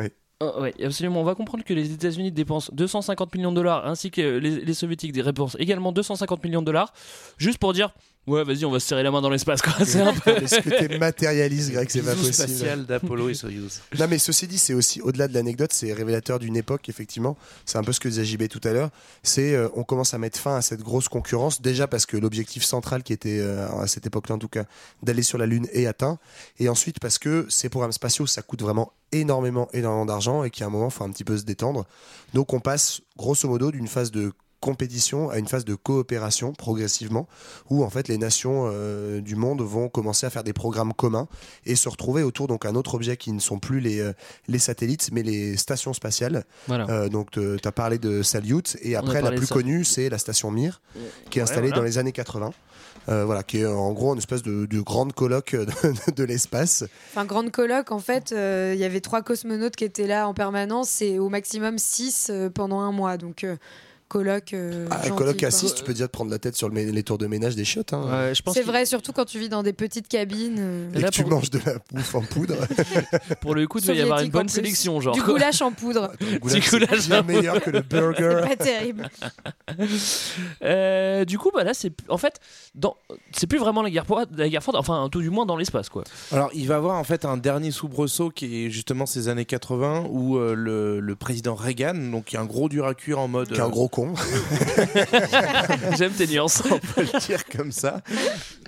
Oh, 0.42 0.62
ouais, 0.62 0.74
absolument. 0.82 1.20
On 1.20 1.24
va 1.24 1.34
comprendre 1.34 1.64
que 1.64 1.74
les 1.74 1.92
États-Unis 1.92 2.32
dépensent 2.32 2.72
250 2.74 3.34
millions 3.34 3.50
de 3.50 3.56
dollars, 3.56 3.86
ainsi 3.86 4.10
que 4.10 4.38
les, 4.38 4.60
les 4.64 4.74
Soviétiques 4.74 5.12
dépensent 5.12 5.58
également 5.58 5.92
250 5.92 6.42
millions 6.44 6.62
de 6.62 6.66
dollars, 6.66 6.94
juste 7.36 7.58
pour 7.58 7.74
dire 7.74 7.90
ouais, 8.26 8.44
vas-y, 8.44 8.64
on 8.64 8.70
va 8.70 8.80
se 8.80 8.86
serrer 8.86 9.02
la 9.02 9.10
main 9.10 9.20
dans 9.20 9.30
l'espace. 9.30 9.62
quoi. 9.62 9.72
C'est 9.84 10.00
un 10.00 10.12
peu. 10.24 10.34
mais 10.40 10.46
ce 10.46 10.60
que 10.60 10.86
tu 10.86 10.98
matérialises, 10.98 11.70
Greg, 11.72 11.88
c'est 11.90 12.02
pas 12.02 12.14
possible. 12.14 12.32
spatial 12.34 12.86
d'Apollo 12.86 13.28
et 13.28 13.34
Soyuz. 13.34 13.80
Non, 13.98 14.06
mais 14.08 14.18
ceci 14.18 14.46
dit, 14.46 14.58
c'est 14.58 14.74
aussi 14.74 15.00
au-delà 15.00 15.28
de 15.28 15.34
l'anecdote, 15.34 15.72
c'est 15.72 15.92
révélateur 15.92 16.38
d'une 16.38 16.56
époque, 16.56 16.88
effectivement. 16.88 17.36
C'est 17.66 17.78
un 17.78 17.82
peu 17.82 17.92
ce 17.92 18.00
que 18.00 18.08
disait 18.08 18.24
JB 18.24 18.48
tout 18.48 18.60
à 18.64 18.72
l'heure. 18.72 18.90
C'est 19.22 19.54
euh, 19.54 19.68
on 19.74 19.82
commence 19.84 20.14
à 20.14 20.18
mettre 20.18 20.38
fin 20.38 20.56
à 20.56 20.62
cette 20.62 20.82
grosse 20.82 21.08
concurrence, 21.08 21.60
déjà 21.62 21.86
parce 21.86 22.06
que 22.06 22.16
l'objectif 22.16 22.62
central, 22.64 23.02
qui 23.02 23.12
était 23.12 23.38
euh, 23.40 23.68
à 23.80 23.86
cette 23.86 24.06
époque-là 24.06 24.36
en 24.36 24.38
tout 24.38 24.48
cas, 24.48 24.64
d'aller 25.02 25.22
sur 25.22 25.38
la 25.38 25.46
Lune 25.46 25.66
est 25.72 25.86
atteint. 25.86 26.18
Et 26.58 26.68
ensuite 26.68 27.00
parce 27.00 27.18
que 27.18 27.46
ces 27.48 27.68
programmes 27.68 27.92
spatiaux, 27.92 28.26
ça 28.26 28.42
coûte 28.42 28.62
vraiment 28.62 28.92
énormément, 29.12 29.68
énormément 29.72 30.06
d'argent 30.06 30.44
et 30.44 30.50
qu'à 30.50 30.66
un 30.66 30.70
moment, 30.70 30.86
il 30.88 30.92
faut 30.92 31.04
un 31.04 31.10
petit 31.10 31.24
peu 31.24 31.36
se 31.36 31.42
détendre. 31.44 31.84
Donc 32.34 32.52
on 32.52 32.60
passe 32.60 33.00
grosso 33.16 33.48
modo 33.48 33.72
d'une 33.72 33.88
phase 33.88 34.10
de 34.12 34.32
compétition 34.60 35.30
à 35.30 35.38
une 35.38 35.48
phase 35.48 35.64
de 35.64 35.74
coopération 35.74 36.52
progressivement 36.52 37.26
où 37.70 37.82
en 37.82 37.90
fait 37.90 38.08
les 38.08 38.18
nations 38.18 38.68
euh, 38.72 39.20
du 39.20 39.34
monde 39.36 39.62
vont 39.62 39.88
commencer 39.88 40.26
à 40.26 40.30
faire 40.30 40.44
des 40.44 40.52
programmes 40.52 40.92
communs 40.92 41.28
et 41.64 41.76
se 41.76 41.88
retrouver 41.88 42.22
autour 42.22 42.46
donc 42.46 42.66
un 42.66 42.74
autre 42.74 42.94
objet 42.94 43.16
qui 43.16 43.32
ne 43.32 43.40
sont 43.40 43.58
plus 43.58 43.80
les, 43.80 44.00
euh, 44.00 44.12
les 44.48 44.58
satellites 44.58 45.08
mais 45.12 45.22
les 45.22 45.56
stations 45.56 45.92
spatiales 45.94 46.44
Voilà. 46.68 46.86
Euh, 46.90 47.08
donc 47.08 47.30
tu 47.32 47.40
as 47.64 47.72
parlé 47.72 47.98
de 47.98 48.22
Salyut 48.22 48.76
et 48.82 48.96
après 48.96 49.22
la 49.22 49.32
plus 49.32 49.46
ça. 49.46 49.54
connue 49.54 49.84
c'est 49.84 50.08
la 50.10 50.18
station 50.18 50.50
Mir 50.50 50.80
qui 51.30 51.38
est 51.38 51.42
Ouais, 51.42 51.48
installée 51.48 51.68
voilà. 51.68 51.76
dans 51.80 51.84
les 51.86 51.98
années 51.98 52.12
80 52.12 52.52
Euh, 53.08 53.24
voilà 53.24 53.42
qui 53.42 53.58
est 53.60 53.66
en 53.66 53.92
gros 53.94 54.12
une 54.12 54.18
espèce 54.18 54.42
de, 54.42 54.66
de 54.66 54.80
grande 54.80 55.14
colloque 55.14 55.56
de, 55.56 56.12
de 56.12 56.24
l'espace 56.24 56.84
Enfin, 57.10 57.24
grande 57.24 57.50
colloque, 57.50 57.92
en 57.92 57.98
fait, 57.98 58.32
euh, 58.32 58.72
il 58.74 58.80
y 58.80 58.84
avait 58.84 59.00
trois 59.00 59.22
cosmonautes 59.22 59.74
qui 59.74 59.84
étaient 59.84 60.06
là 60.06 60.28
en 60.28 60.34
permanence 60.34 61.00
et 61.00 61.18
au 61.18 61.30
maximum 61.30 61.78
six 61.78 62.28
euh, 62.30 62.50
pendant 62.50 62.80
un 62.80 62.92
mois. 62.92 63.16
Donc, 63.16 63.42
euh, 63.44 63.56
coloc. 64.10 64.52
euh, 64.52 64.86
Ah, 64.90 64.96
gentil, 65.04 65.16
coloc 65.16 65.38
quoi. 65.38 65.48
à 65.48 65.50
6, 65.50 65.74
tu 65.76 65.84
peux 65.84 65.94
déjà 65.94 66.06
te 66.06 66.12
prendre 66.12 66.30
la 66.30 66.38
tête 66.38 66.54
sur 66.56 66.68
le 66.68 66.74
les 66.80 67.02
tours 67.02 67.16
de 67.16 67.26
ménage 67.26 67.56
des 67.56 67.64
chiottes. 67.64 67.94
Hein. 67.94 68.32
C'est 68.52 68.62
vrai, 68.62 68.84
surtout 68.84 69.12
quand 69.12 69.24
tu 69.24 69.38
vis 69.38 69.48
dans 69.48 69.62
des 69.62 69.72
petites 69.72 70.08
cabines. 70.08 70.56
euh, 70.58 70.92
Et 70.94 71.02
que 71.02 71.08
tu 71.10 71.24
manges 71.24 71.48
de 71.50 71.60
la 71.64 71.74
bouffe 71.92 72.14
en 72.14 72.20
poudre. 72.22 72.56
Pour 73.40 73.54
le 73.54 73.66
coup, 73.66 73.78
il 73.78 73.86
va 73.86 73.94
y 73.94 74.00
avoir 74.02 74.20
une 74.20 74.30
bonne 74.30 74.48
sélection, 74.48 75.00
genre. 75.00 75.14
Du 75.14 75.22
goulash 75.22 75.62
en 75.62 75.72
poudre. 75.72 76.12
goulash, 76.42 76.60
Du 76.64 76.70
goulash 76.70 77.00
c'est 77.00 77.08
bien 77.08 77.18
en 77.20 77.22
poudre. 77.22 77.38
meilleur 77.38 77.60
que 77.62 77.70
le 77.70 77.80
burger. 77.80 78.40
Pas 78.46 78.56
terrible. 78.56 79.08
Euh, 80.62 81.24
du 81.24 81.38
coup, 81.38 81.50
bah 81.54 81.64
là, 81.64 81.74
c'est 81.74 81.92
en 82.08 82.18
fait, 82.18 82.40
dans... 82.74 82.96
c'est 83.32 83.46
plus 83.46 83.58
vraiment 83.58 83.82
la 83.82 83.90
guerre 83.90 84.04
froide, 84.06 84.28
la 84.36 84.48
guerre 84.48 84.62
froide, 84.62 84.76
enfin, 84.76 85.08
tout 85.10 85.20
du 85.20 85.30
moins 85.30 85.46
dans 85.46 85.56
l'espace, 85.56 85.88
quoi. 85.88 86.04
Alors, 86.32 86.50
il 86.54 86.66
va 86.66 86.76
avoir 86.76 86.96
en 86.98 87.04
fait 87.04 87.24
un 87.24 87.36
dernier 87.36 87.70
soubresaut 87.70 88.30
qui 88.30 88.66
est 88.66 88.70
justement 88.70 89.06
ces 89.06 89.28
années 89.28 89.44
80 89.44 90.06
où 90.10 90.36
euh, 90.36 90.54
le, 90.54 91.00
le 91.00 91.16
président 91.16 91.54
Reagan, 91.54 91.94
donc 91.94 92.26
qui 92.26 92.36
est 92.36 92.38
un 92.38 92.44
gros 92.44 92.68
dur 92.68 92.86
à 92.86 92.94
cuire 92.94 93.18
en 93.18 93.28
mode. 93.28 93.48
Qui 93.48 93.58
est 93.58 93.62
un 93.62 93.68
gros 93.68 93.88
con. 93.88 93.99
J'aime 95.98 96.12
tes 96.12 96.26
nuances. 96.26 96.62
on 96.70 96.78
peut 96.78 97.02
le 97.12 97.20
dire 97.20 97.44
comme 97.44 97.72
ça, 97.72 98.00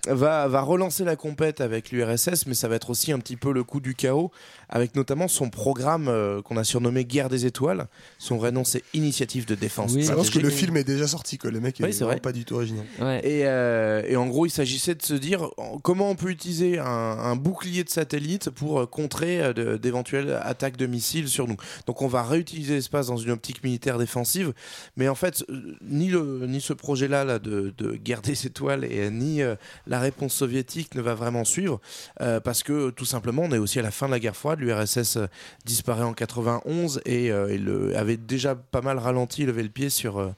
va, 0.08 0.48
va 0.48 0.62
relancer 0.62 1.04
la 1.04 1.16
compète 1.16 1.60
avec 1.60 1.90
l'URSS, 1.92 2.46
mais 2.46 2.54
ça 2.54 2.68
va 2.68 2.76
être 2.76 2.90
aussi 2.90 3.12
un 3.12 3.18
petit 3.18 3.36
peu 3.36 3.52
le 3.52 3.62
coup 3.64 3.80
du 3.80 3.94
chaos, 3.94 4.30
avec 4.68 4.96
notamment 4.96 5.28
son 5.28 5.48
programme 5.50 6.08
euh, 6.08 6.42
qu'on 6.42 6.56
a 6.56 6.64
surnommé 6.64 7.04
Guerre 7.04 7.28
des 7.28 7.46
Étoiles. 7.46 7.86
Son 8.18 8.36
vrai 8.36 8.50
nom, 8.52 8.64
c'est 8.64 8.82
Initiative 8.94 9.46
de 9.46 9.54
défense. 9.54 9.92
Je 9.98 10.12
pense 10.12 10.30
que 10.30 10.38
le 10.38 10.50
film 10.50 10.76
est 10.76 10.84
déjà 10.84 11.06
sorti, 11.06 11.38
que 11.38 11.48
le 11.48 11.60
mec 11.60 11.76
Oui, 11.80 11.90
vrai. 11.92 12.18
pas 12.20 12.32
du 12.32 12.44
tout 12.44 12.54
original. 12.56 12.84
Et, 13.22 13.42
euh, 13.46 14.02
et 14.06 14.16
en 14.16 14.26
gros, 14.26 14.46
il 14.46 14.50
s'agissait 14.50 14.94
de 14.94 15.02
se 15.02 15.14
dire 15.14 15.48
en- 15.56 15.78
comment 15.78 16.10
on 16.10 16.14
peut 16.16 16.30
utiliser 16.30 16.78
un, 16.78 16.84
un 16.86 17.36
bouclier 17.36 17.84
de 17.84 17.90
satellite 17.90 18.50
pour 18.50 18.80
euh, 18.80 18.86
contrer 18.86 19.40
euh, 19.42 19.78
d'éventuelles 19.78 20.38
attaques 20.42 20.76
de 20.76 20.86
missiles 20.86 21.28
sur 21.28 21.46
nous. 21.46 21.56
Donc 21.86 22.02
on 22.02 22.08
va 22.08 22.22
réutiliser 22.22 22.74
l'espace 22.74 23.06
dans 23.06 23.16
une 23.16 23.30
optique 23.30 23.62
militaire 23.62 23.98
défensive. 23.98 24.52
Mais 24.96 25.08
en 25.08 25.14
fait, 25.14 25.44
ni, 25.82 26.08
le, 26.08 26.46
ni 26.46 26.60
ce 26.60 26.72
projet-là 26.72 27.24
là, 27.24 27.38
de, 27.38 27.72
de 27.78 27.92
guerre 27.94 28.22
des 28.22 28.46
étoiles 28.46 28.84
et 28.84 29.10
ni 29.10 29.42
euh, 29.42 29.54
la 29.92 30.00
réponse 30.00 30.32
soviétique 30.32 30.94
ne 30.94 31.02
va 31.02 31.14
vraiment 31.14 31.44
suivre. 31.44 31.78
euh, 32.22 32.40
parce 32.40 32.62
que 32.62 32.88
tout 32.88 33.04
simplement, 33.04 33.42
on 33.42 33.52
est 33.52 33.58
aussi 33.58 33.78
à 33.78 33.82
la 33.82 33.90
fin 33.90 34.06
de 34.06 34.12
la 34.12 34.20
guerre 34.20 34.34
froide. 34.34 34.58
L'URSS 34.58 35.18
euh, 35.18 35.26
disparaît 35.66 36.02
en 36.02 36.14
91 36.14 37.02
et 37.04 37.30
euh, 37.30 37.92
avait 37.94 38.16
déjà 38.16 38.54
pas 38.54 38.80
mal 38.80 38.98
ralenti, 38.98 39.44
levé 39.44 39.62
le 39.62 39.68
pied 39.68 39.90
sur, 39.90 40.32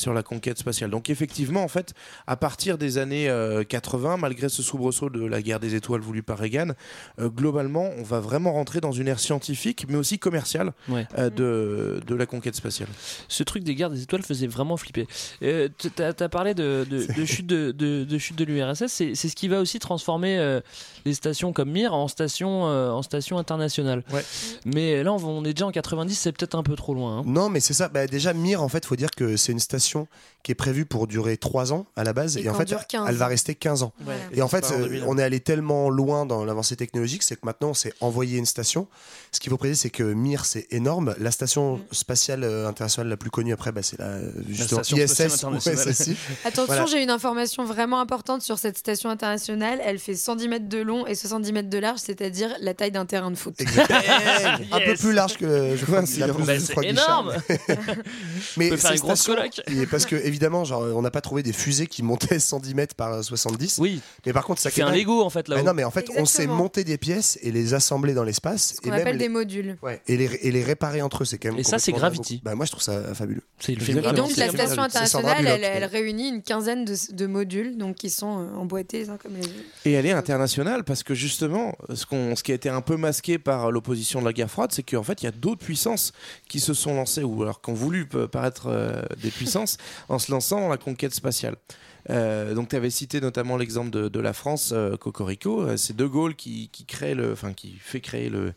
sur 0.00 0.12
la 0.14 0.22
conquête 0.22 0.58
spatiale. 0.58 0.90
Donc 0.90 1.10
effectivement, 1.10 1.62
en 1.62 1.68
fait, 1.68 1.92
à 2.26 2.36
partir 2.36 2.78
des 2.78 2.98
années 2.98 3.28
euh, 3.28 3.62
80, 3.64 4.16
malgré 4.16 4.48
ce 4.48 4.62
soubresaut 4.62 5.10
de 5.10 5.24
la 5.24 5.42
guerre 5.42 5.60
des 5.60 5.74
étoiles 5.74 6.00
voulu 6.00 6.22
par 6.22 6.38
Reagan, 6.38 6.68
euh, 7.20 7.28
globalement, 7.28 7.90
on 7.98 8.02
va 8.02 8.20
vraiment 8.20 8.52
rentrer 8.52 8.80
dans 8.80 8.92
une 8.92 9.08
ère 9.08 9.20
scientifique, 9.20 9.86
mais 9.88 9.96
aussi 9.96 10.18
commerciale 10.18 10.72
Ouais. 10.88 11.06
euh, 11.18 11.30
de, 11.30 12.00
de 12.06 12.14
la 12.14 12.26
conquête 12.26 12.54
spatiale. 12.56 12.88
Ce 13.28 13.42
truc 13.42 13.62
des 13.62 13.74
guerres 13.74 13.90
des 13.90 14.02
étoiles 14.02 14.22
faisait 14.22 14.46
vraiment 14.46 14.76
flipper. 14.76 15.06
Euh, 15.42 15.68
t- 15.68 15.90
T'as 15.90 16.12
as 16.18 16.28
parlé 16.28 16.54
de, 16.54 16.86
de- 16.88 17.06
de 17.12 17.24
chute 17.24 17.46
de, 17.46 17.72
de- 17.72 18.04
de 18.04 18.18
chute 18.18 18.36
de 18.36 18.44
l'URSS, 18.44 18.86
c'est 18.88 19.14
c'est 19.14 19.28
ce 19.28 19.36
qui 19.36 19.48
va 19.48 19.60
aussi 19.60 19.78
transformer 19.78 20.38
euh, 20.38 20.60
les 21.04 21.12
stations 21.14 21.52
comme 21.52 21.70
Mir 21.70 21.92
en 21.92 22.08
stations 22.08 22.66
euh, 22.68 22.90
en 22.90 23.02
stations 23.02 23.38
internationales. 23.38 24.02
Mais 24.64 25.02
là, 25.02 25.12
on 25.12 25.44
est 25.44 25.52
déjà 25.52 25.66
en 25.66 25.70
90, 25.72 26.14
c'est 26.14 26.32
peut-être 26.32 26.54
un 26.54 26.62
peu 26.62 26.76
trop 26.76 26.94
loin. 26.94 27.18
hein. 27.18 27.22
Non, 27.26 27.48
mais 27.50 27.60
c'est 27.60 27.74
ça. 27.74 27.88
Bah, 27.88 28.06
déjà, 28.06 28.32
Mir, 28.32 28.62
en 28.62 28.68
fait, 28.68 28.86
faut 28.86 28.96
dire 28.96 29.10
que 29.16 29.36
c'est 29.36 29.52
une 29.52 29.58
station 29.60 29.89
qui 30.42 30.52
est 30.52 30.54
prévue 30.54 30.86
pour 30.86 31.06
durer 31.06 31.36
3 31.36 31.72
ans 31.72 31.86
à 31.96 32.04
la 32.04 32.12
base. 32.12 32.36
Et 32.38 32.44
Et, 32.44 32.48
en 32.48 32.54
fait, 32.54 32.64
dure 32.64 32.86
15 32.86 33.06
elle 33.08 33.16
va 33.16 33.26
rester 33.26 33.54
15 33.54 33.82
ans. 33.82 33.92
Et 34.32 34.40
en 34.42 34.48
fait, 34.48 34.60
disparaît 34.62 34.80
en 34.82 34.84
euh, 34.84 34.88
2001. 34.88 35.06
on 35.06 35.18
est 35.18 35.22
allé 35.22 35.40
tellement 35.40 35.90
loin 35.90 36.24
dans 36.26 36.44
l'avancée 36.44 36.76
technologique, 36.76 37.22
c'est 37.22 37.34
que 37.36 37.44
maintenant, 37.44 37.70
on 37.70 37.74
s'est 37.74 37.92
envoyé 38.00 38.38
une 38.38 38.46
station. 38.46 38.86
Ce 39.32 39.40
qu'il 39.40 39.50
faut 39.50 39.58
préciser, 39.58 39.80
c'est 39.82 39.90
que 39.90 40.02
Mir, 40.02 40.44
c'est 40.46 40.66
énorme. 40.70 41.14
La 41.18 41.30
station 41.30 41.76
Mm. 41.76 41.80
spatiale 41.92 42.44
euh, 42.44 42.66
internationale 42.68 43.08
la 43.08 43.16
plus 43.16 43.30
connue 43.30 43.52
après, 43.52 43.72
bah, 43.72 43.82
c'est 43.82 43.98
la, 43.98 44.18
justement, 44.48 44.82
Station 44.82 45.06
spatiale 45.06 45.28
ISS 45.30 46.08
ou. 46.08 46.14
Attention, 46.44 46.66
Voilà. 46.66 46.86
j'ai 46.86 47.02
une 47.02 47.10
information 47.10 47.64
vraiment 47.64 48.00
importante 48.00 48.42
sur 48.42 48.58
cette 48.58 48.78
station 48.78 49.10
internationale. 49.10 49.80
Elle 49.84 49.98
fait 49.98 50.14
110 50.14 50.48
mètres 50.48 50.68
de 50.68 50.78
long 50.78 51.06
et 51.06 51.14
70 51.14 51.52
mètres 51.52 51.70
de 51.70 51.78
large, 51.78 52.00
c'est-à-dire 52.00 52.54
la 52.60 52.74
taille 52.74 52.90
d'un 52.92 53.06
terrain 53.06 53.30
de 53.30 53.36
foot. 53.36 53.54
Un 54.72 54.80
peu 54.80 54.94
plus 54.94 55.12
large 55.12 55.36
que 55.36 55.76
je 55.76 55.84
crois, 55.84 56.00
la 56.18 56.26
Bah, 56.32 56.58
c'est 56.58 56.84
énorme. 56.84 57.34
Mais 58.56 58.66
On 58.66 58.70
peut 58.70 58.76
faire 58.76 58.90
ces 58.90 58.96
une 58.96 59.02
grosse 59.02 59.28
parce 59.86 60.06
que 60.06 60.16
évidemment, 60.16 60.64
genre, 60.64 60.82
on 60.94 61.02
n'a 61.02 61.10
pas 61.10 61.20
trouvé 61.20 61.42
des 61.42 61.52
fusées 61.52 61.86
qui 61.86 62.02
montaient 62.02 62.38
110 62.40 62.74
mètres 62.74 62.94
par 62.94 63.22
70. 63.22 63.78
Oui. 63.78 64.00
Mais 64.26 64.32
par 64.32 64.44
contre, 64.44 64.60
ça 64.60 64.70
C'est 64.70 64.82
un 64.82 64.90
Lego 64.92 65.22
en 65.22 65.30
fait 65.30 65.48
là. 65.48 65.56
Mais 65.56 65.62
non, 65.62 65.74
mais 65.74 65.84
en 65.84 65.90
fait, 65.90 66.08
on 66.10 66.24
sait 66.24 66.42
Exactement. 66.42 66.54
monter 66.56 66.84
des 66.84 66.98
pièces 66.98 67.38
et 67.42 67.50
les 67.52 67.74
assembler 67.74 68.14
dans 68.14 68.24
l'espace. 68.24 68.76
Même 68.84 68.94
appelle 68.94 69.12
les- 69.16 69.18
des 69.18 69.28
modules. 69.28 69.76
Ouais, 69.82 70.00
et, 70.06 70.16
les, 70.16 70.24
et 70.42 70.50
les 70.50 70.64
réparer 70.64 71.02
entre 71.02 71.22
eux, 71.22 71.24
c'est 71.26 71.38
quand 71.38 71.50
même. 71.50 71.58
Et 71.58 71.64
ça, 71.64 71.78
c'est 71.78 71.92
Gravity. 71.92 72.40
Bah, 72.44 72.54
moi, 72.54 72.66
je 72.66 72.70
trouve 72.72 72.82
ça 72.82 73.14
fabuleux. 73.14 73.42
C'est 73.58 73.74
le 73.74 73.80
film. 73.80 73.98
Et 73.98 74.12
donc 74.12 74.36
la 74.36 74.48
station 74.48 74.82
internationale, 74.82 75.46
elle, 75.46 75.84
réunit 75.84 76.28
une 76.28 76.42
quinzaine 76.42 76.84
de, 76.84 76.94
de 77.12 77.26
modules, 77.26 77.76
donc 77.76 77.96
qui 77.96 78.10
sont 78.10 78.40
euh, 78.40 78.54
emboîtés 78.56 78.98
les 79.00 79.10
uns 79.10 79.16
comme 79.16 79.34
les 79.34 79.44
autres. 79.44 79.54
Et 79.84 79.92
elle 79.92 80.06
est 80.06 80.12
internationale 80.12 80.84
parce 80.84 81.02
que 81.02 81.14
justement, 81.14 81.76
ce, 81.94 82.06
qu'on- 82.06 82.34
ce 82.36 82.42
qui 82.42 82.52
a 82.52 82.54
été 82.54 82.68
un 82.68 82.80
peu 82.80 82.96
masqué 82.96 83.38
par 83.38 83.70
l'opposition 83.70 84.20
de 84.20 84.24
la 84.26 84.32
guerre 84.32 84.50
froide, 84.50 84.70
c'est 84.72 84.82
qu'en 84.82 85.02
fait, 85.02 85.22
il 85.22 85.26
y 85.26 85.28
a 85.28 85.32
d'autres 85.32 85.64
puissances 85.64 86.12
qui 86.48 86.60
se 86.60 86.74
sont 86.74 86.94
lancées, 86.94 87.22
ou 87.22 87.42
alors 87.42 87.60
qui 87.60 87.70
ont 87.70 87.74
voulu 87.74 88.06
paraître 88.06 88.64
euh, 88.68 89.02
des 89.22 89.30
puissances, 89.30 89.59
en 90.08 90.18
se 90.18 90.30
lançant 90.30 90.60
dans 90.60 90.68
la 90.68 90.76
conquête 90.78 91.14
spatiale. 91.14 91.56
Euh, 92.08 92.54
donc 92.54 92.70
tu 92.70 92.76
avais 92.76 92.88
cité 92.88 93.20
notamment 93.20 93.58
l'exemple 93.58 93.90
de, 93.90 94.08
de 94.08 94.20
la 94.20 94.32
France, 94.32 94.70
euh, 94.74 94.96
Cocorico. 94.96 95.60
Euh, 95.62 95.76
C'est 95.76 95.94
De 95.94 96.06
Gaulle 96.06 96.34
qui, 96.34 96.70
qui 96.72 96.86
crée 96.86 97.14
le, 97.14 97.32
enfin 97.32 97.52
qui 97.52 97.74
fait 97.78 98.00
créer 98.00 98.30
le, 98.30 98.54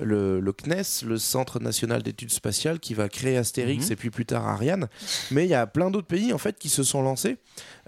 le, 0.00 0.40
le 0.40 0.52
CNES, 0.52 1.04
le 1.06 1.18
Centre 1.18 1.60
national 1.60 2.02
d'études 2.02 2.30
spatiales, 2.30 2.80
qui 2.80 2.94
va 2.94 3.10
créer 3.10 3.36
Astérix 3.36 3.86
Mhm. 3.86 3.92
et 3.92 3.96
puis 3.96 4.10
plus 4.10 4.24
tard 4.24 4.48
Ariane. 4.48 4.88
Mais 5.30 5.44
il 5.44 5.50
y 5.50 5.54
a 5.54 5.66
plein 5.66 5.90
d'autres 5.90 6.06
pays 6.06 6.32
en 6.32 6.38
fait 6.38 6.58
qui 6.58 6.70
se 6.70 6.82
sont 6.82 7.02
lancés. 7.02 7.36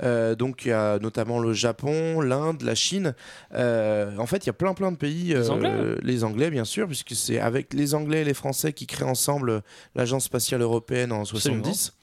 Euh, 0.02 0.34
donc 0.34 0.66
il 0.66 0.68
y 0.68 0.72
a 0.72 0.98
notamment 0.98 1.38
le 1.40 1.54
Japon, 1.54 2.20
l'Inde, 2.20 2.60
la 2.60 2.74
Chine. 2.74 3.14
En 3.54 4.26
fait, 4.26 4.44
il 4.44 4.48
y 4.48 4.50
a 4.50 4.54
plein 4.54 4.74
plein 4.74 4.92
de 4.92 4.96
pays. 4.98 5.28
Les 5.32 5.48
Anglais. 5.50 5.74
les 6.02 6.22
Anglais, 6.22 6.50
bien 6.50 6.66
sûr, 6.66 6.86
puisque 6.86 7.14
c'est 7.14 7.40
avec 7.40 7.72
les 7.72 7.94
Anglais 7.94 8.20
et 8.20 8.24
les 8.24 8.34
Français 8.34 8.74
qui 8.74 8.86
créent 8.86 9.04
ensemble 9.04 9.62
l'Agence 9.94 10.24
spatiale 10.24 10.60
européenne 10.60 11.12
en 11.12 11.24
70. 11.24 11.94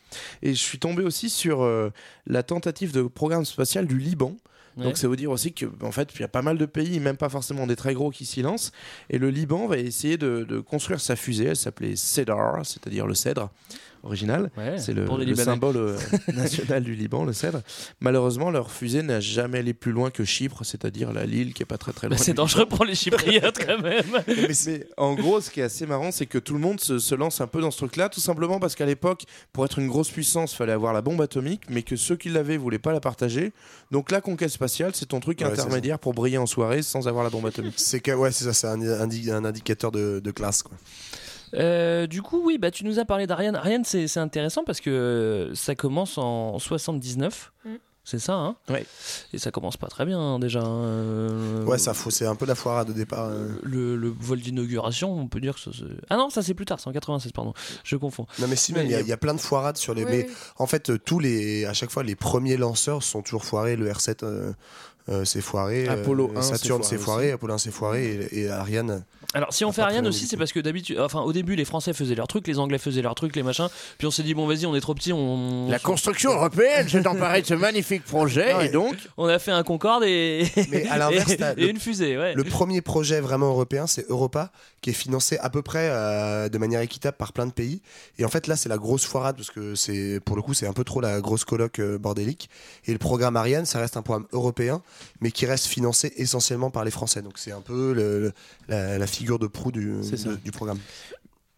Et 0.42 0.54
je 0.54 0.60
suis 0.60 0.80
tombé 0.80 1.04
aussi 1.04 1.30
sur 1.30 1.64
euh, 1.64 1.92
la 2.28 2.44
tentative 2.44 2.92
de 2.92 3.04
programme 3.04 3.46
spatial 3.46 3.88
du 3.88 3.98
Liban. 3.98 4.36
Ouais. 4.78 4.84
Donc 4.84 4.98
ça 4.98 5.08
veut 5.08 5.16
dire 5.16 5.32
aussi 5.32 5.54
que 5.54 5.66
en 5.82 5.92
fait 5.92 6.10
il 6.14 6.20
y 6.20 6.24
a 6.24 6.28
pas 6.28 6.42
mal 6.42 6.58
de 6.58 6.66
pays, 6.66 7.00
même 7.00 7.16
pas 7.16 7.30
forcément 7.30 7.66
des 7.66 7.78
très 7.78 7.94
gros, 7.94 8.12
qui 8.12 8.26
s'y 8.26 8.42
lancent. 8.42 8.72
Et 9.10 9.18
le 9.18 9.30
Liban 9.30 9.68
va 9.68 9.78
essayer 9.78 10.18
de, 10.18 10.44
de 10.44 10.60
construire 10.60 11.00
sa 11.00 11.16
fusée. 11.16 11.46
Elle 11.46 11.56
s'appelait 11.56 11.96
Cedar, 11.96 12.66
c'est-à-dire 12.66 13.08
le 13.08 13.14
cèdre 13.14 13.52
original. 14.06 14.52
Ouais, 14.58 14.78
C'est 14.78 14.94
le, 14.94 15.06
symbole 15.36 15.78
euh, 15.78 15.98
national 16.34 16.84
du 16.84 16.96
Liban, 16.96 17.26
le 17.26 17.34
cèdre. 17.34 17.62
Malheureusement, 18.00 18.52
leur 18.52 18.72
fusée 18.72 19.02
n'a 19.02 19.20
jamais 19.20 19.60
allé 19.60 19.74
plus 19.74 19.92
loin 19.92 20.12
que 20.12 20.24
Chypre, 20.24 20.64
c'est-à-dire 20.64 21.12
la 21.12 21.26
l'île 21.26 21.54
qui 21.54 21.64
est 21.64 21.66
pas 21.66 21.78
très 21.78 21.92
très 21.92 22.08
loin. 22.08 22.16
Bah, 22.16 22.24
c'est 22.24 22.32
du 22.32 22.38
dangereux 22.38 22.66
pour 22.66 22.86
les 22.86 22.96
Chypriotes 22.96 23.58
quand 23.66 23.82
même. 23.82 24.06
mais, 24.28 24.48
mais 24.66 24.88
en 24.98 25.16
gros, 25.16 25.42
ce 25.42 25.50
qui 25.50 25.60
est 25.60 25.64
assez 25.64 25.86
marrant, 25.86 26.12
c'est 26.12 26.26
que 26.26 26.38
tout 26.38 26.54
le 26.54 26.60
monde 26.60 26.80
se, 26.80 27.00
se 27.00 27.16
lance 27.16 27.42
un 27.42 27.48
peu 27.48 27.62
dans 27.62 27.72
ce 27.72 27.78
truc-là, 27.78 28.10
tout 28.10 28.20
simplement 28.22 28.60
parce 28.60 28.76
qu'à 28.76 28.86
l'époque, 28.86 29.24
pour 29.52 29.66
être 29.66 29.80
une 29.80 29.88
grosse 29.88 30.10
puissance, 30.10 30.54
il 30.54 30.56
fallait 30.58 30.72
avoir 30.72 30.94
la 30.94 31.02
bombe 31.02 31.22
atomique, 31.22 31.64
mais 31.70 31.82
que 31.82 31.96
ceux 31.96 32.16
qui 32.16 32.30
l'avaient 32.30 32.58
voulaient 32.58 32.80
pas 32.80 32.94
la 32.94 33.00
partager. 33.00 33.52
Donc 33.92 34.12
la 34.12 34.22
conquête 34.22 34.50
spatiale, 34.52 34.92
c'est 34.94 35.08
ton 35.08 35.20
truc 35.20 35.40
Ouais, 35.42 35.48
c'est 35.54 35.62
intermédiaire 35.62 36.00
pour 36.00 36.14
briller 36.14 36.38
en 36.38 36.46
soirée 36.46 36.82
sans 36.82 37.08
avoir 37.08 37.24
la 37.24 37.30
bombe 37.30 37.46
atomique. 37.46 37.74
C'est 37.78 38.00
que, 38.00 38.12
ouais, 38.12 38.32
c'est 38.32 38.46
ça, 38.46 38.54
c'est 38.54 38.68
un, 38.68 38.82
indi- 38.82 39.32
un 39.32 39.44
indicateur 39.46 39.92
de, 39.92 40.20
de 40.24 40.32
classe, 40.32 40.64
quoi. 40.64 40.78
Euh, 41.54 42.08
du 42.08 42.22
coup, 42.22 42.42
oui, 42.44 42.58
bah, 42.58 42.72
tu 42.72 42.84
nous 42.86 43.00
as 43.00 43.06
parlé 43.06 43.28
d'Ariane. 43.28 43.56
Ariane, 43.56 43.84
c'est 43.86 44.08
c'est 44.08 44.20
intéressant 44.20 44.64
parce 44.64 44.82
que 44.82 44.90
euh, 44.90 45.56
ça 45.56 45.76
commence 45.76 46.18
en 46.18 46.58
79. 46.60 47.52
Mm. 47.66 47.70
C'est 48.08 48.20
ça, 48.20 48.34
hein? 48.36 48.56
Ouais. 48.70 48.86
Et 49.34 49.40
ça 49.40 49.50
commence 49.50 49.78
pas 49.78 49.88
très 49.88 50.06
bien 50.06 50.20
hein, 50.20 50.38
déjà. 50.38 50.60
hein. 50.62 50.84
Euh, 50.84 51.64
Ouais, 51.66 51.80
ça, 51.80 51.92
c'est 52.12 52.28
un 52.28 52.36
peu 52.36 52.46
la 52.46 52.54
foirade 52.54 52.92
au 52.92 52.94
départ. 52.94 53.30
euh. 53.30 53.48
Le, 53.64 53.96
le 53.96 54.10
vol 54.10 54.40
d'inauguration, 54.42 55.12
on 55.12 55.28
peut 55.28 55.40
dire 55.40 55.56
que 55.56 55.60
ça, 55.60 55.72
Ah 56.12 56.16
non, 56.18 56.30
ça 56.30 56.44
c'est 56.44 56.54
plus 56.54 56.66
tard, 56.66 56.80
c'est 56.80 56.88
en 56.88 56.94
96, 56.94 57.32
pardon. 57.32 57.54
Je 57.84 57.96
confonds. 57.96 58.28
Non 58.38 58.48
mais 58.48 58.56
si 58.58 58.74
même 58.74 58.86
il 58.86 58.92
y, 58.92 58.96
a- 58.96 59.02
il 59.02 59.08
y 59.08 59.12
a 59.12 59.18
plein 59.18 59.34
de 59.34 59.40
foirades 59.42 59.78
sur 59.78 59.96
les. 59.96 60.04
Oui, 60.06 60.12
mais 60.12 60.26
oui. 60.30 60.36
en 60.58 60.68
fait 60.68 61.04
tous 61.04 61.18
les 61.18 61.66
à 61.66 61.74
chaque 61.74 61.90
fois 61.90 62.04
les 62.04 62.14
premiers 62.16 62.58
lanceurs 62.58 63.02
sont 63.02 63.24
toujours 63.24 63.44
foirés. 63.44 63.76
Le 63.76 63.90
R7 63.92 64.24
euh, 64.24 64.28
euh, 64.28 64.54
s'est 65.26 65.42
foiré. 65.42 65.88
euh, 65.88 65.94
Apollo 65.94 66.32
1 66.36 66.42
s'est 66.42 66.52
Saturne 66.56 66.84
s'est 66.84 66.98
foiré 66.98 67.06
foiré. 67.28 67.32
Apollo 67.32 67.54
1 67.54 67.58
s'est 67.60 67.72
foiré 67.72 68.28
et, 68.32 68.40
et 68.42 68.50
Ariane. 68.50 69.04
Alors 69.34 69.54
si 69.54 69.66
on 69.66 69.72
fait 69.72 69.82
Ariane 69.82 70.08
aussi, 70.08 70.28
c'est 70.28 70.38
parce 70.38 70.54
que 70.54 70.60
d'habitude, 70.62 70.98
enfin 71.00 71.22
au 71.22 71.34
début 71.34 71.56
les 71.56 71.66
Français 71.66 71.92
faisaient 71.94 72.16
leur 72.16 72.28
truc, 72.28 72.48
les 72.48 72.58
Anglais 72.58 72.78
faisaient 72.78 73.02
leur 73.02 73.16
truc, 73.16 73.36
les 73.36 73.44
machins. 73.44 73.68
Puis 73.98 74.08
on 74.08 74.12
s'est 74.12 74.24
dit 74.24 74.34
bon 74.34 74.48
vas-y, 74.48 74.66
on 74.66 74.76
est 74.76 74.80
trop 74.82 74.94
petits, 74.96 75.12
on. 75.14 75.68
La 75.70 75.80
construction 75.80 76.32
européenne 76.34 76.88
s'est 76.88 77.06
emparée 77.06 77.42
de 77.42 77.48
ce 77.48 77.54
magnifique 77.54 78.04
projet, 78.06 78.54
Ouais. 78.56 78.68
et 78.68 78.70
donc 78.70 78.96
On 79.18 79.26
a 79.28 79.38
fait 79.40 79.52
un 79.52 79.64
Concorde 79.64 80.04
et. 80.06 80.46
Mais 80.70 80.88
à 80.88 80.98
l'inverse, 80.98 81.32
et, 81.58 81.68
une 81.68 81.80
fusée, 81.80 82.18
ouais. 82.18 82.34
Le 82.34 82.44
premier 82.44 82.82
projet 82.82 83.20
vraiment 83.20 83.48
européen, 83.50 83.88
c'est 83.88 84.10
Europa, 84.10 84.52
qui 84.82 84.92
est 84.92 84.94
financé 84.94 85.38
à 85.40 85.50
peu 85.50 85.62
près 85.62 85.90
euh, 85.92 86.48
de 86.48 86.58
manière 86.58 86.80
équitable 86.82 87.18
par 87.18 87.34
plein 87.34 87.46
de 87.48 87.52
pays. 87.52 87.82
Et 88.20 88.26
en 88.26 88.30
fait, 88.30 88.48
là, 88.48 88.56
c'est 88.56 88.70
la 88.70 88.78
grosse 88.78 89.06
foirade, 89.06 89.36
parce 89.36 89.52
que 89.52 89.76
c'est, 89.76 90.20
pour 90.24 90.36
le 90.38 90.42
coup, 90.44 90.54
c'est 90.54 90.68
un 90.68 90.74
peu 90.74 90.84
trop 90.84 91.02
la 91.02 91.20
grosse 91.20 91.44
coloc 91.44 91.80
euh, 91.80 91.98
bordélique. 91.98 92.50
Et 92.86 92.92
le 92.94 93.00
programme 93.00 93.36
Ariane, 93.36 93.66
ça 93.66 93.80
reste 93.80 93.98
un 93.98 94.02
programme 94.02 94.28
européen, 94.32 94.82
mais 95.22 95.32
qui 95.32 95.46
reste 95.46 95.66
financé 95.66 96.14
essentiellement 96.18 96.72
par 96.72 96.84
les 96.86 96.92
Français. 96.92 97.22
Donc 97.22 97.38
c'est 97.38 97.52
un 97.52 97.62
peu 97.62 97.94
le- 97.94 98.32
la, 98.68 98.98
la 98.98 99.08
figure 99.08 99.40
de 99.40 99.48
proue 99.48 99.72
du 99.72 100.52
programme. 100.52 100.80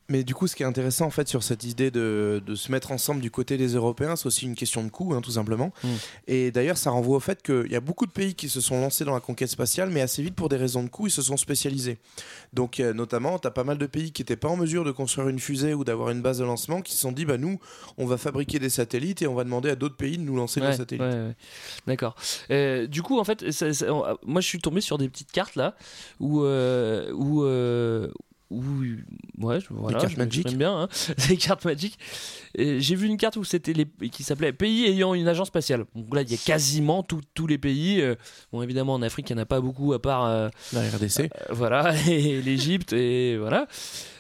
Mais 0.10 0.24
du 0.24 0.34
coup, 0.34 0.48
ce 0.48 0.56
qui 0.56 0.64
est 0.64 0.66
intéressant 0.66 1.06
en 1.06 1.10
fait 1.10 1.28
sur 1.28 1.44
cette 1.44 1.66
idée 1.66 1.92
de, 1.92 2.42
de 2.46 2.56
se 2.56 2.72
mettre 2.72 2.92
ensemble 2.94 3.20
du 3.20 3.30
côté 3.30 3.58
des 3.58 3.74
Européens, 3.76 4.16
c'est 4.16 4.26
aussi 4.28 4.46
une 4.46 4.56
question 4.56 4.82
de 4.84 4.90
coût, 4.90 5.14
hein, 5.14 5.20
tout 5.22 5.32
simplement. 5.32 5.74
Mm. 5.84 5.88
Et 6.28 6.52
d'ailleurs, 6.52 6.78
ça 6.78 6.92
renvoie 6.92 7.18
au 7.18 7.20
fait 7.20 7.44
qu'il 7.44 7.70
y 7.70 7.76
a 7.76 7.82
beaucoup 7.82 8.06
de 8.06 8.12
pays 8.12 8.34
qui 8.34 8.48
se 8.48 8.62
sont 8.62 8.80
lancés 8.80 9.04
dans 9.04 9.14
la 9.14 9.20
conquête 9.20 9.50
spatiale, 9.50 9.90
mais 9.90 10.00
assez 10.00 10.24
vite, 10.24 10.34
pour 10.36 10.48
des 10.48 10.56
raisons 10.56 10.82
de 10.84 10.88
coût, 10.88 11.08
ils 11.08 11.12
se 11.12 11.22
sont 11.22 11.36
spécialisés. 11.36 11.98
Donc, 12.54 12.80
euh, 12.80 12.94
notamment, 12.94 13.38
tu 13.38 13.48
as 13.48 13.52
pas 13.52 13.66
mal 13.66 13.78
de 13.78 13.86
pays 13.86 14.14
qui 14.14 14.22
n'étaient 14.22 14.38
pas 14.38 14.48
en 14.48 14.56
mesure 14.56 14.86
de 14.86 14.92
construire 14.92 15.28
une 15.28 15.40
fusée 15.40 15.74
ou 15.74 15.84
d'avoir 15.84 16.10
une 16.12 16.22
base 16.22 16.38
de 16.40 16.46
lancement, 16.46 16.82
qui 16.82 16.94
se 16.94 17.00
sont 17.00 17.12
dit, 17.12 17.26
bah 17.26 17.38
nous, 17.38 17.60
on 17.98 18.06
va 18.06 18.18
fabriquer 18.18 18.60
des 18.60 18.70
satellites 18.70 19.22
et 19.22 19.28
on 19.28 19.36
va 19.36 19.44
demander 19.44 19.70
à 19.72 19.76
d'autres 19.76 19.98
pays 19.98 20.18
de 20.18 20.24
nous 20.24 20.38
lancer 20.38 20.62
Ouais, 20.62 20.70
nos 20.72 20.78
satellites. 20.78 21.02
ouais, 21.04 21.14
ouais. 21.14 21.36
D'accord. 21.86 22.16
Euh, 22.50 22.88
du 22.88 23.02
coup, 23.04 23.20
en 23.20 23.26
fait, 23.26 23.52
ça- 23.52 23.74
ça- 23.74 23.94
on- 23.94 24.18
moi, 24.26 24.40
je 24.40 24.48
suis 24.48 24.60
tombé 24.60 24.80
sur 24.80 24.98
des 24.98 25.10
petites 25.10 25.34
cartes 25.34 25.56
là 25.58 25.76
où, 26.22 26.44
euh, 26.44 27.12
où, 27.14 27.44
où- 28.50 28.84
ouais, 29.40 29.60
je- 29.60 29.68
voilà, 29.72 30.00
cartes 30.00 30.18
m'exprime 30.18 30.58
bien, 30.58 30.82
hein. 30.82 30.88
des 31.30 31.38
cartes 31.38 31.66
magiques. 31.66 31.98
J'ai 32.58 32.96
vu 32.96 33.08
une 33.08 33.18
carte 33.18 33.36
où 33.36 33.44
c'était 33.44 33.74
les 33.74 33.86
qui 34.10 34.24
s'appelait 34.24 34.54
pays 34.54 34.86
ayant 34.86 35.14
une 35.14 35.28
agence 35.28 35.48
spatiale. 35.50 35.86
Donc 35.96 36.14
là, 36.16 36.22
il 36.22 36.32
y 36.32 36.34
a 36.34 36.38
quasiment 36.38 37.04
tous 37.04 37.48
les 37.48 37.58
pays. 37.58 38.02
euh, 38.02 38.16
bon, 38.52 38.62
évidemment, 38.62 38.94
en 38.94 39.02
Afrique, 39.02 39.30
il 39.30 39.34
n'y 39.36 39.40
en 39.40 39.44
a 39.44 39.46
pas 39.46 39.62
beaucoup 39.62 39.94
à 39.94 40.02
part 40.02 40.26
euh, 40.26 40.50
La 40.74 40.82
RDC. 40.82 41.20
euh, 41.20 41.28
voilà, 41.52 41.94
et 42.10 42.42
l'Égypte, 42.42 42.94
et 42.94 43.38
voilà. 43.38 43.68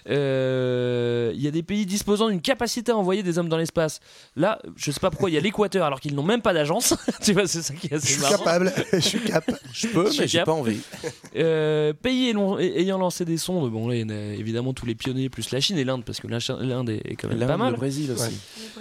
Euh, 0.09 1.31
Il 1.35 1.41
y 1.41 1.47
a 1.47 1.51
des 1.51 1.63
pays 1.63 1.85
disposant 1.85 2.29
d'une 2.29 2.41
capacité 2.41 2.91
à 2.91 2.97
envoyer 2.97 3.23
des 3.23 3.37
hommes 3.37 3.49
dans 3.49 3.57
l'espace. 3.57 3.99
Là, 4.35 4.59
je 4.75 4.91
sais 4.91 4.99
pas 4.99 5.09
pourquoi 5.09 5.29
il 5.29 5.33
y 5.33 5.37
a 5.37 5.41
l'Équateur 5.41 5.85
alors 5.85 5.99
qu'ils 5.99 6.15
n'ont 6.15 6.23
même 6.23 6.41
pas 6.41 6.53
d'agence. 6.53 6.95
tu 7.21 7.33
vois, 7.33 7.47
c'est 7.47 7.61
ça 7.61 7.73
qui 7.73 7.87
est 7.87 7.91
Je 7.91 7.95
assez 7.95 8.13
suis 8.13 8.21
marrant. 8.21 8.37
capable, 8.37 8.73
je 8.93 8.99
suis 8.99 9.19
capable. 9.21 9.59
Je 9.73 9.87
peux, 9.87 10.11
Je 10.11 10.21
mais 10.21 10.27
j'ai 10.27 10.43
pas 10.43 10.53
envie. 10.53 10.79
Euh, 11.35 11.93
pays 11.93 12.29
ayant- 12.29 12.97
lancé 12.97 13.23
des 13.23 13.37
sondes, 13.37 13.69
bon 13.71 13.87
là 13.87 13.95
il 13.95 14.01
y 14.01 14.03
en 14.03 14.09
a 14.09 14.13
évidemment 14.33 14.73
tous 14.73 14.87
les 14.87 14.95
pionniers 14.95 15.29
plus 15.29 15.51
la 15.51 15.59
Chine 15.59 15.77
et 15.77 15.83
l'Inde 15.83 16.03
parce 16.03 16.19
que 16.19 16.25
l'Inde 16.27 16.89
est 16.89 17.15
quand 17.15 17.27
même 17.27 17.37
pas 17.45 17.57
mal. 17.57 17.71
le 17.73 17.77
Brésil 17.77 18.09
aussi. 18.11 18.39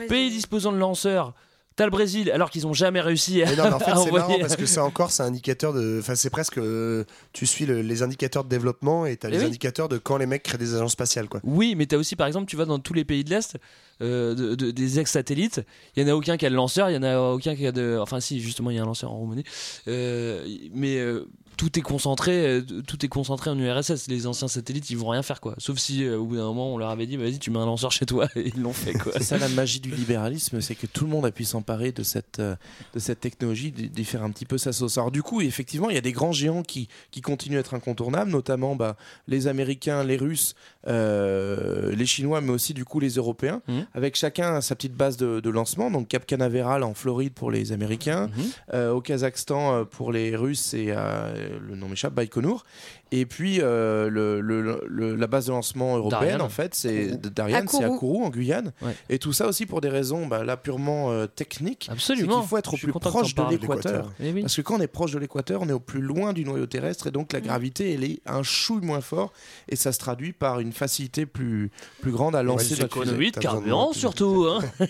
Pays 0.09 0.31
disposant 0.31 0.73
de 0.73 0.79
lanceurs, 0.79 1.35
t'as 1.77 1.85
le 1.85 1.91
Brésil 1.91 2.31
alors 2.31 2.51
qu'ils 2.51 2.67
ont 2.67 2.73
jamais 2.73 3.01
réussi 3.01 3.43
à, 3.43 3.47
Mais 3.51 3.57
non, 3.57 3.65
mais 3.65 3.73
en 3.75 3.79
fait, 3.79 3.95
c'est 3.97 4.11
marrant 4.11 4.39
parce 4.41 4.57
que 4.57 4.67
c'est 4.67 4.81
encore, 4.81 5.11
c'est 5.11 5.23
un 5.23 5.27
indicateur 5.27 5.73
de. 5.73 5.99
Enfin, 6.01 6.15
c'est 6.15 6.31
presque. 6.31 6.59
euh, 6.59 7.05
tu 7.33 7.47
suis 7.47 7.67
le- 7.67 7.83
les 7.83 8.03
indicateurs 8.03 8.45
de 8.45 8.49
développement 8.49 9.07
et 9.07 9.17
tu 9.17 9.27
as 9.27 9.29
Eh 9.29 9.33
les 9.33 9.39
oui. 9.41 9.45
indicateurs 9.47 9.89
de 9.89 9.99
quand 9.99 10.17
les 10.17 10.27
mecs 10.27 10.43
créent 10.43 10.59
des 10.59 10.75
agences 10.75 10.93
spatiales, 10.93 11.29
quoi. 11.29 11.41
Oui, 11.45 11.75
mais 11.77 11.87
t'as 11.87 11.97
aussi, 11.99 12.17
par 12.17 12.27
exemple, 12.27 12.47
tu 12.49 12.57
vas 12.57 12.65
dans 12.65 12.79
tous 12.79 12.95
les 12.95 13.05
pays 13.05 13.23
de 13.25 13.31
l'Est, 13.31 13.57
euh, 14.03 14.35
de- 14.35 14.55
de- 14.55 14.71
des 14.71 14.99
ex-satellites, 14.99 15.61
il 15.97 16.03
y 16.03 16.07
en 16.07 16.13
a 16.13 16.15
aucun 16.17 16.37
qui 16.37 16.47
a 16.47 16.51
le 16.51 16.57
lanceur, 16.57 16.91
il 16.91 16.95
y 16.95 16.99
en 16.99 17.03
a 17.03 17.19
aucun 17.19 17.55
qui 17.55 17.67
a 17.67 17.73
de. 17.73 17.99
Enfin, 18.01 18.21
si, 18.21 18.41
justement, 18.41 18.71
il 18.71 18.77
y 18.77 18.79
a 18.79 18.83
un 18.83 18.87
lanceur 18.87 19.13
en 19.13 19.17
Roumanie. 19.19 19.45
Euh, 19.89 20.47
mais 20.75 20.97
euh, 20.99 21.27
tout 21.57 21.79
est 21.79 21.83
concentré, 21.83 22.47
euh, 22.47 22.63
tout 22.87 23.05
est 23.05 23.09
concentré 23.09 23.51
en 23.51 23.59
URSS. 23.59 24.09
Les 24.09 24.27
anciens 24.27 24.49
satellites, 24.49 24.91
ils 24.91 24.97
vont 24.99 25.09
rien 25.09 25.23
faire, 25.23 25.41
quoi. 25.41 25.55
Sauf 25.59 25.79
si, 25.79 26.05
euh, 26.05 26.19
au 26.19 26.25
bout 26.27 26.37
d'un 26.37 26.45
moment, 26.45 26.75
on 26.75 26.79
leur 26.79 26.91
avait 26.91 27.07
dit, 27.07 27.17
bah, 27.17 27.25
vas-y, 27.25 27.39
tu 27.39 27.51
mets 27.51 27.59
un 27.59 27.67
lanceur 27.67 27.93
chez 27.93 28.07
toi, 28.07 28.29
et 28.37 28.49
ils 28.55 28.61
l'ont 28.63 28.73
fait, 28.73 28.93
quoi. 28.93 29.13
C'est 29.15 29.23
ça 29.23 29.39
la 29.39 29.49
magie 29.49 29.81
du 29.81 29.91
libéralisme, 29.91 30.61
c'est 30.61 30.75
que 30.75 30.87
tout 30.87 31.05
le 31.05 31.11
monde 31.11 31.27
a 31.27 31.31
pu 31.33 31.45
s'emparer 31.45 31.93
de 31.93 32.03
cette, 32.03 32.39
euh, 32.41 32.57
de 32.95 32.99
cette 32.99 33.21
technologie, 33.21 33.73
d'y 33.73 34.05
faire 34.05 34.23
un 34.23 34.31
petit 34.31 34.45
peu 34.47 34.59
sa 34.59 34.73
sauce. 34.73 34.99
Alors 34.99 35.11
du 35.11 35.23
coup, 35.23 35.41
effectivement, 35.41 35.89
il 35.91 35.95
y 35.95 35.99
a 35.99 36.03
des 36.03 36.13
grands 36.13 36.33
géants 36.33 36.63
qui, 36.63 36.89
qui 37.11 37.21
continuent 37.21 37.57
à 37.57 37.61
être 37.61 37.75
incontournables, 37.75 38.31
notamment 38.31 38.77
bah, 38.77 38.97
les 39.29 39.47
Américains, 39.47 40.05
les 40.05 40.17
Russes, 40.17 40.55
euh, 41.01 41.95
les 41.95 42.07
Chinois, 42.07 42.41
mais 42.41 42.51
aussi 42.53 42.75
du 42.75 42.85
coup 42.85 43.01
les 43.01 43.11
Européens, 43.15 43.63
Mhm. 43.69 43.87
avec 43.95 44.17
chacun 44.17 44.61
sa 44.61 44.75
petite 44.75 44.95
base 44.95 45.17
de, 45.17 45.41
de 45.41 45.51
lancement. 45.51 45.91
Donc 45.91 46.09
Cap 46.09 46.27
Canaveral 46.27 46.83
en 46.83 46.95
Floride 46.95 47.33
pour 47.33 47.51
les 47.51 47.73
Américains, 47.73 48.31
euh, 48.75 48.93
au 48.93 49.01
Kazakhstan 49.01 49.85
pour 49.87 50.13
les 50.13 50.37
Russes 50.37 50.75
et 50.75 50.87
euh, 50.91 51.46
le 51.49 51.77
nom 51.77 51.89
m'échappe, 51.89 52.15
Baïkonour. 52.15 52.65
Et 53.13 53.25
puis 53.25 53.61
euh, 53.61 54.11
le, 54.11 54.41
le- 54.41 54.83
le- 54.87 55.15
la 55.15 55.27
base 55.29 55.47
de 55.47 55.53
lancement 55.53 55.97
européenne, 55.97 56.41
en 56.41 56.49
fait, 56.49 56.75
c'est 56.75 57.17
d'Ariane, 57.33 57.65
À 57.69 57.71
c'est 57.71 57.85
à 57.85 57.89
Kourou. 57.89 58.25
En 58.25 58.31
Guyane. 58.31 58.73
Ouais. 58.83 58.97
Et 59.09 59.19
tout 59.21 59.33
ça 59.33 59.47
aussi 59.47 59.65
pour 59.65 59.81
des 59.81 59.89
raisons 59.89 60.27
bah, 60.27 60.43
là 60.43 60.57
purement 60.57 61.13
euh, 61.13 61.27
techniques. 61.27 61.89
Absolument. 61.91 62.33
C'est 62.35 62.41
qu'il 62.41 62.49
faut 62.49 62.57
être 62.59 62.75
au 62.75 62.77
plus 62.77 62.93
proche 62.93 63.35
de 63.35 63.43
l'équateur. 63.51 64.11
Eh 64.21 64.33
oui. 64.33 64.41
Parce 64.43 64.57
que 64.57 64.63
quand 64.63 64.77
on 64.77 64.81
est 64.81 64.87
proche 64.89 65.13
de 65.13 65.19
l'équateur, 65.21 65.61
on 65.63 65.69
est 65.69 65.73
au 65.73 65.79
plus 65.81 66.01
loin 66.01 66.33
du 66.33 66.45
noyau 66.45 66.67
terrestre 66.67 67.07
et 67.07 67.11
donc 67.13 67.33
la 67.33 67.41
gravité 67.41 67.95
elle 67.95 68.03
est 68.05 68.19
un 68.27 68.43
chouille 68.43 68.85
moins 68.85 69.01
fort 69.01 69.33
et 69.69 69.77
ça 69.77 69.93
se 69.93 69.99
traduit 69.99 70.33
par 70.33 70.59
une 70.59 70.73
facilité 70.73 71.27
plus, 71.27 71.71
plus 72.03 72.11
grande 72.11 72.35
à 72.35 72.43
lancer 72.43 72.71
fusée. 72.71 72.85
économies 72.85 73.31
de 73.31 73.39
carburant 73.39 73.93
surtout. 73.93 74.49
hein. 74.51 74.61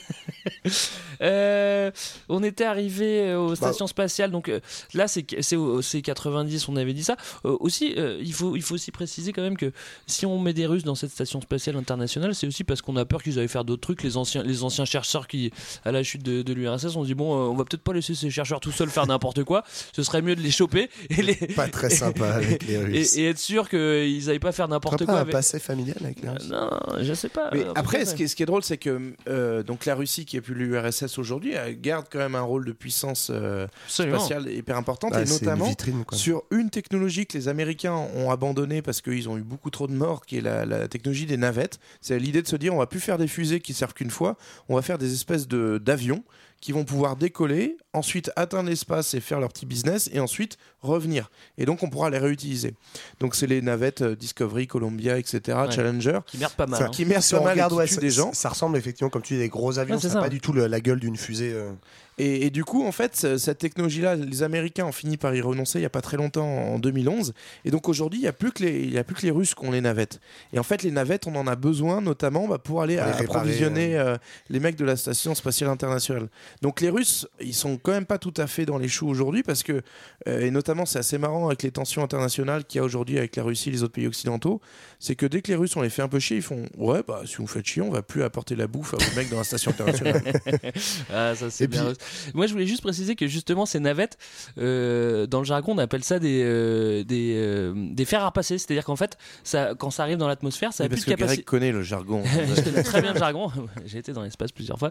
Euh, 1.23 1.91
on 2.29 2.43
était 2.43 2.65
arrivé 2.65 3.35
aux 3.35 3.49
Bah, 3.51 3.57
stations 3.57 3.87
spatiales, 3.87 4.31
donc 4.31 4.49
euh, 4.51 4.61
là 4.93 5.09
c'est 5.09 5.25
c'est 5.41 5.57
au- 5.57 5.81
c'est 5.81 6.03
90, 6.03 6.69
on 6.69 6.77
avait 6.77 6.93
dit 6.93 7.05
ça. 7.05 7.17
Euh, 7.47 7.57
aussi, 7.61 7.95
euh, 8.07 8.19
il 8.23 8.33
faut 8.33 8.57
il 8.57 8.63
faut 8.63 8.75
aussi 8.75 8.91
préciser 8.91 9.33
quand 9.33 9.43
même 9.43 9.57
que 9.57 9.73
si 10.07 10.27
on 10.27 10.39
met 10.39 10.53
des 10.53 10.67
Russes 10.67 10.85
dans 10.85 10.95
cette 10.95 11.11
station 11.11 11.41
spatiale 11.41 11.77
internationale, 11.77 12.35
c'est 12.35 12.47
aussi 12.47 12.65
parce 12.65 12.83
qu'on 12.83 12.97
a 12.97 13.05
peur 13.05 13.23
qu'ils 13.23 13.39
aillent 13.39 13.49
faire 13.49 13.65
d'autres 13.65 13.83
trucs. 13.83 14.03
Les 14.03 14.17
anciens 14.17 14.43
les 14.43 14.63
anciens 14.63 14.85
chercheurs 14.85 15.27
qui 15.29 15.51
à 15.85 15.93
la 15.93 16.03
chute 16.03 16.23
de, 16.23 16.43
de 16.43 16.53
l'URSS, 16.53 16.97
on 16.97 17.03
se 17.03 17.07
dit 17.09 17.15
bon, 17.15 17.35
euh, 17.35 17.49
on 17.51 17.55
va 17.55 17.65
peut-être 17.65 17.83
pas 17.83 17.93
laisser 17.93 18.15
ces 18.15 18.31
chercheurs 18.31 18.61
tout 18.61 18.73
seuls 18.73 18.91
faire 18.91 19.07
n'importe 19.07 19.45
quoi. 19.45 19.65
Ce 19.93 20.03
serait 20.03 20.23
mieux 20.23 20.37
de 20.37 20.41
les 20.43 20.51
choper 20.51 20.89
et 21.11 21.23
les 21.23 21.35
Pas 21.35 21.69
très 21.69 21.91
sympa 21.91 22.29
avec 22.35 22.65
les 22.67 22.79
Russes. 22.79 23.17
et, 23.17 23.23
et 23.23 23.29
être 23.29 23.39
sûr 23.39 23.69
qu'ils 23.69 24.31
aillent 24.31 24.39
pas 24.39 24.53
faire 24.53 24.69
n'importe 24.69 24.99
quoi. 24.99 25.07
pas 25.07 25.13
un 25.19 25.23
avec- 25.23 25.33
passé 25.33 25.59
familial 25.59 25.97
avec 26.03 26.21
les 26.23 26.29
Russes? 26.29 26.49
Non, 26.49 26.71
je 27.01 27.13
sais 27.15 27.29
pas. 27.29 27.51
Mais 27.53 27.65
après, 27.75 28.05
ce 28.05 28.15
qui, 28.15 28.25
est, 28.25 28.29
ce 28.29 28.37
qui 28.37 28.43
est 28.43 28.47
drôle, 28.47 28.63
c'est 28.63 28.79
que 28.79 29.13
euh, 29.29 29.63
donc 29.63 29.85
la 29.87 29.95
Russie, 29.95 30.25
qui 30.25 30.37
est 30.37 30.41
plus 30.41 30.55
l'URSS 30.55 31.19
aujourd'hui, 31.19 31.53
elle 31.53 31.81
garde 31.81 32.07
quand 32.11 32.19
même 32.19 32.35
un 32.35 32.43
rôle 32.43 32.65
de 32.65 32.73
puissance 32.73 33.29
euh, 33.31 33.67
spatiale 33.89 34.49
hyper 34.51 34.77
importante, 34.77 35.13
Bah, 35.13 35.21
et 35.21 35.25
une 35.25 35.31
notamment 35.31 35.67
vitrine, 35.69 36.05
sur 36.13 36.43
une 36.51 36.71
technologie 36.71 37.27
que 37.27 37.37
les 37.37 37.49
Américains 37.49 37.93
ont 37.97 38.31
abandonnée 38.31 38.83
parce 38.83 39.01
qu'ils 39.01 39.29
ont 39.29 39.37
eu 39.39 39.43
beaucoup 39.43 39.71
trop 39.71 39.87
de 39.87 39.93
morts, 39.93 40.25
qui 40.27 40.39
est 40.39 40.41
la, 40.41 40.65
la 40.67 40.89
technologie 40.89 41.27
des 41.27 41.37
navettes. 41.37 41.79
C'est 42.01 42.19
l'idée 42.19 42.43
de 42.43 42.49
se 42.49 42.57
dire, 42.57 42.75
on 42.75 42.79
va 42.79 42.87
plus 42.87 43.01
faire 43.01 43.19
des 43.19 43.29
fusées 43.29 43.61
qui 43.61 43.75
servent 43.75 43.95
qu'une 43.95 44.11
fois, 44.11 44.37
on 44.69 44.77
va 44.77 44.83
faire 44.83 44.99
des 44.99 45.13
espèces 45.13 45.49
de 45.49 45.79
d'avions 45.79 46.23
qui 46.61 46.73
vont 46.73 46.85
pouvoir 46.85 47.17
décoller, 47.17 47.77
ensuite 47.93 48.31
atteindre 48.35 48.71
l'espace 48.71 49.13
et 49.13 49.21
faire 49.21 49.41
leur 49.41 49.51
petit 49.53 49.67
business, 49.67 50.09
et 50.13 50.21
ensuite 50.21 50.57
revenir. 50.81 51.31
Et 51.59 51.67
donc 51.67 51.83
on 51.83 51.91
pourra 51.91 52.09
les 52.09 52.19
réutiliser. 52.19 52.75
Donc 53.21 53.35
c'est 53.35 53.47
les 53.47 53.61
navettes 53.61 54.01
euh, 54.01 54.17
Discovery, 54.17 54.67
Columbia, 54.67 55.19
etc., 55.19 55.41
Ouais. 55.59 55.71
Challenger, 55.71 56.21
Qui 56.27 56.39
merdent 56.39 56.55
pas 56.55 56.67
mal. 56.67 56.83
Hein. 56.83 56.89
qui 56.91 57.05
merdent 57.05 57.23
Si 57.23 57.35
pas 57.35 57.43
mal 57.43 57.59
et 57.59 57.63
qui 57.69 57.75
ouais, 57.75 57.87
tuent 57.87 57.95
ça, 57.95 58.01
des 58.01 58.11
gens. 58.11 58.33
ça 58.33 58.49
ressemble 58.49 58.79
effectivement, 58.79 59.11
comme 59.11 59.21
tu 59.23 59.35
dis, 59.35 59.41
des 59.41 59.51
gros 59.51 59.79
avions. 59.79 59.97
Ouais, 59.97 60.01
c'est 60.01 60.09
ça 60.09 60.15
n'a 60.15 60.21
ça. 60.21 60.25
pas 60.25 60.31
du 60.31 60.41
tout 60.41 60.55
le- 60.55 60.67
la 60.67 60.81
gueule 60.81 60.99
d'une 60.99 61.17
fusée. 61.17 61.53
euh. 61.53 61.73
Et, 62.19 62.47
et 62.47 62.51
du 62.51 62.65
coup, 62.65 62.87
en 62.87 62.93
fait, 62.93 63.15
ce- 63.15 63.37
cette 63.37 63.59
technologie-là, 63.59 64.17
les 64.17 64.43
Américains 64.43 64.87
ont 64.87 64.93
fini 64.93 65.17
par 65.19 65.35
y 65.35 65.41
renoncer 65.43 65.79
il 65.79 65.83
n'y 65.83 65.87
a 65.87 65.91
pas 65.91 66.01
très 66.01 66.17
longtemps, 66.17 66.47
en 66.47 66.79
2011. 66.79 67.35
Et 67.67 67.71
donc 67.71 67.89
aujourd'hui, 67.91 68.21
il 68.21 68.23
n'y 68.23 68.29
a, 68.29 68.33
plus 68.33 68.53
que 68.53 68.63
les- 68.63 68.81
il 68.85 68.93
y 68.93 68.99
a 68.99 69.05
plus 69.05 69.15
que 69.15 69.23
les 69.23 69.31
Russes 69.31 69.55
qui 69.55 69.65
ont 69.67 69.71
les 69.71 69.83
navettes. 69.83 70.19
Et 70.55 70.59
en 70.59 70.63
fait, 70.63 70.83
les 70.83 70.91
navettes, 70.91 71.27
on 71.27 71.35
en 71.37 71.47
a 71.47 71.57
besoin 71.57 72.01
notamment 72.01 72.49
bah, 72.49 72.59
pour 72.59 72.81
aller 72.83 72.97
Pour 72.97 73.05
les 73.05 73.11
à- 73.11 73.17
réparer, 73.17 73.39
approvisionner 73.39 73.99
euh, 73.99 74.17
les 74.49 74.61
mecs 74.61 74.77
de 74.77 74.85
la 74.87 74.97
Station 74.97 75.35
Spatiale 75.35 75.69
Internationale. 75.71 76.29
Donc 76.63 76.81
les 76.81 76.89
Russes, 76.89 77.27
ils 77.41 77.53
sont 77.55 77.77
quand 77.77 77.93
même 77.93 78.07
pas 78.07 78.19
tout 78.19 78.33
à 78.39 78.47
fait 78.47 78.65
dans 78.65 78.79
les 78.79 78.89
choux 78.89 79.09
aujourd'hui 79.09 79.43
parce 79.43 79.63
que, 79.63 79.83
euh, 80.27 80.41
et 80.41 80.51
notamment, 80.51 80.87
c'est 80.87 80.99
assez 80.99 81.19
marrant 81.19 81.47
avec 81.49 81.63
les 81.63 81.71
tensions 81.71 82.03
internationales 82.03 82.65
qu'il 82.65 82.79
y 82.79 82.81
a 82.81 82.85
aujourd'hui 82.85 83.19
avec 83.19 83.37
la 83.37 83.43
Russie 83.43 83.69
et 83.69 83.73
les 83.73 83.83
autres 83.83 83.93
pays 83.93 84.07
occidentaux, 84.07 84.61
c'est 85.01 85.17
que 85.17 85.27
dès 85.27 85.43
que 85.43 85.49
les 85.49 85.57
Russes, 85.57 85.77
on 85.77 85.83
les 85.83 85.91
fait 85.91 86.03
un 86.03 86.09
peu 86.09 86.19
chier, 86.19 86.39
ils 86.39 86.43
font 86.43 86.65
Ouais, 86.79 87.03
bah 87.07 87.21
si 87.27 87.37
vous 87.37 87.47
faites 87.47 87.67
chier, 87.67 87.83
on 87.83 87.91
va 87.91 88.01
plus 88.03 88.23
apporter 88.23 88.57
la 88.57 88.67
bouffe 88.67 88.95
à 88.95 88.97
vos 88.97 89.17
mecs 89.17 89.29
dans 89.29 89.37
la 89.37 89.45
Station 89.45 89.71
Internationale. 89.73 90.23
ah, 91.13 91.35
ça 91.35 91.51
c'est 91.51 91.67
bien. 91.67 91.85
puis- 91.93 92.06
Moi, 92.35 92.47
je 92.47 92.53
voulais 92.53 92.67
juste 92.67 92.83
préciser 92.83 93.17
que 93.17 93.27
justement, 93.27 93.67
ces 93.67 93.81
navettes, 93.81 94.19
euh, 94.59 95.27
dans 95.27 95.39
le 95.39 95.45
jargon, 95.45 95.73
on 95.75 95.79
appelle 95.79 96.05
ça 96.05 96.19
des, 96.19 96.43
euh, 96.45 97.05
des, 97.05 97.35
euh, 97.37 97.73
des 97.77 98.05
fers 98.05 98.23
à 98.23 98.27
repasser. 98.27 98.59
C'est-à-dire 98.59 98.85
qu'en 98.85 98.97
fait, 98.97 99.17
ça, 99.45 99.75
quand 99.79 99.91
ça 99.91 100.03
arrive 100.03 100.19
dans 100.19 100.29
l'atmosphère, 100.29 100.73
ça 100.73 100.85
a 100.85 100.89
plus 100.89 100.97
parce 100.97 101.07
de 101.07 101.07
que 101.07 101.11
capacité. 101.11 101.43
Greg 101.43 101.45
connaît 101.45 101.73
le 101.73 101.83
jargon. 101.83 102.23
je 102.57 102.63
connais 102.63 102.83
très 102.83 103.03
bien 103.03 103.13
le 103.13 103.19
jargon. 103.19 103.51
J'ai 103.87 103.99
été 103.99 104.13
dans 104.13 104.23
l'espace 104.23 104.53
plusieurs 104.53 104.79
fois. 104.79 104.91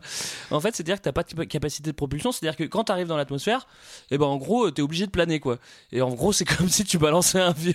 En 0.52 0.60
fait, 0.60 0.76
c'est-à-dire 0.76 0.98
que 0.98 1.02
t'as 1.02 1.12
pas 1.12 1.24
de 1.24 1.44
capacité 1.44 1.92
de 1.92 1.96
propulsion. 1.96 2.32
C'est-à-dire 2.32 2.58
que 2.58 2.64
quand 2.64 2.86
tu 2.86 2.92
arrives 2.92 3.08
dans 3.08 3.18
l'atmosphère, 3.18 3.68
et 4.12 4.18
ben 4.18 4.26
en 4.26 4.38
gros, 4.38 4.72
t'es 4.72 4.82
obligé 4.82 5.06
de 5.06 5.12
planer 5.12 5.40
quoi. 5.40 5.58
Et 5.92 6.02
en 6.02 6.14
gros, 6.14 6.34
c'est 6.34 6.46
comme 6.58 6.70
si 6.70 6.84
tu 6.84 6.98
balançais 6.98 7.40
un 7.40 7.52
vieux, 7.52 7.74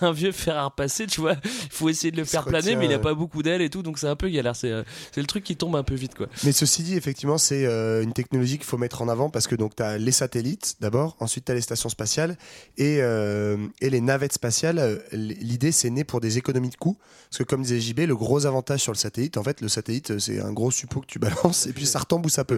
un 0.00 0.12
vieux 0.12 0.32
fer 0.32 0.56
à 0.56 0.64
repasser. 0.64 1.06
Tu 1.06 1.20
vois, 1.20 1.34
il 1.44 1.70
faut 1.70 1.88
essayer 1.88 2.10
de 2.10 2.16
le 2.16 2.24
faire 2.24 2.44
planer, 2.44 2.58
retient, 2.58 2.78
mais 2.78 2.86
il 2.86 2.92
a 2.92 2.98
pas 2.98 3.14
beaucoup 3.14 3.42
d'ailes 3.42 3.62
et 3.62 3.70
tout, 3.70 3.82
donc 3.82 3.98
c'est 3.98 4.08
un 4.08 4.16
peu 4.16 4.28
galère. 4.28 4.56
C'est, 4.56 4.70
euh, 4.70 4.82
c'est 5.12 5.20
le 5.20 5.26
truc 5.26 5.44
qui 5.44 5.56
tombe 5.56 5.76
un 5.76 5.82
peu 5.82 5.94
vite 5.94 6.14
quoi. 6.14 6.26
Mais 6.44 6.52
ceci 6.52 6.82
dit, 6.82 6.96
effectivement, 6.96 7.38
c'est 7.38 7.66
euh, 7.66 8.02
une 8.02 8.12
technologie 8.12 8.56
qu'il 8.56 8.66
faut 8.70 8.78
mettre 8.78 9.02
en 9.02 9.08
avant 9.08 9.30
parce 9.30 9.46
que 9.46 9.54
donc 9.54 9.76
tu 9.76 9.82
as 9.82 9.98
les 9.98 10.12
satellites 10.12 10.76
d'abord, 10.80 11.16
ensuite 11.20 11.44
tu 11.44 11.52
as 11.52 11.54
les 11.54 11.60
stations 11.60 11.88
spatiales 11.88 12.36
et, 12.78 12.98
euh, 13.00 13.56
et 13.80 13.90
les 13.90 14.00
navettes 14.00 14.32
spatiales. 14.32 14.78
euh, 14.78 14.98
L'idée, 15.12 15.72
c'est 15.72 15.90
né 15.90 16.04
pour 16.04 16.20
des 16.20 16.38
économies 16.38 16.70
de 16.70 16.76
coûts. 16.76 16.96
Parce 17.28 17.38
que 17.38 17.42
comme 17.42 17.62
disait 17.62 17.80
JB, 17.80 18.00
le 18.00 18.16
gros 18.16 18.46
avantage 18.46 18.80
sur 18.80 18.92
le 18.92 18.96
satellite, 18.98 19.36
en 19.36 19.42
fait, 19.42 19.60
le 19.60 19.68
satellite, 19.68 20.12
euh, 20.12 20.18
c'est 20.18 20.40
un 20.40 20.52
gros 20.52 20.70
suppôt 20.70 21.00
que 21.00 21.06
tu 21.06 21.18
balances 21.26 21.66
et 21.66 21.72
puis 21.72 21.86
ça 21.86 21.98
retombe 21.98 22.24
où 22.26 22.28
ça 22.28 22.44
peut. 22.44 22.56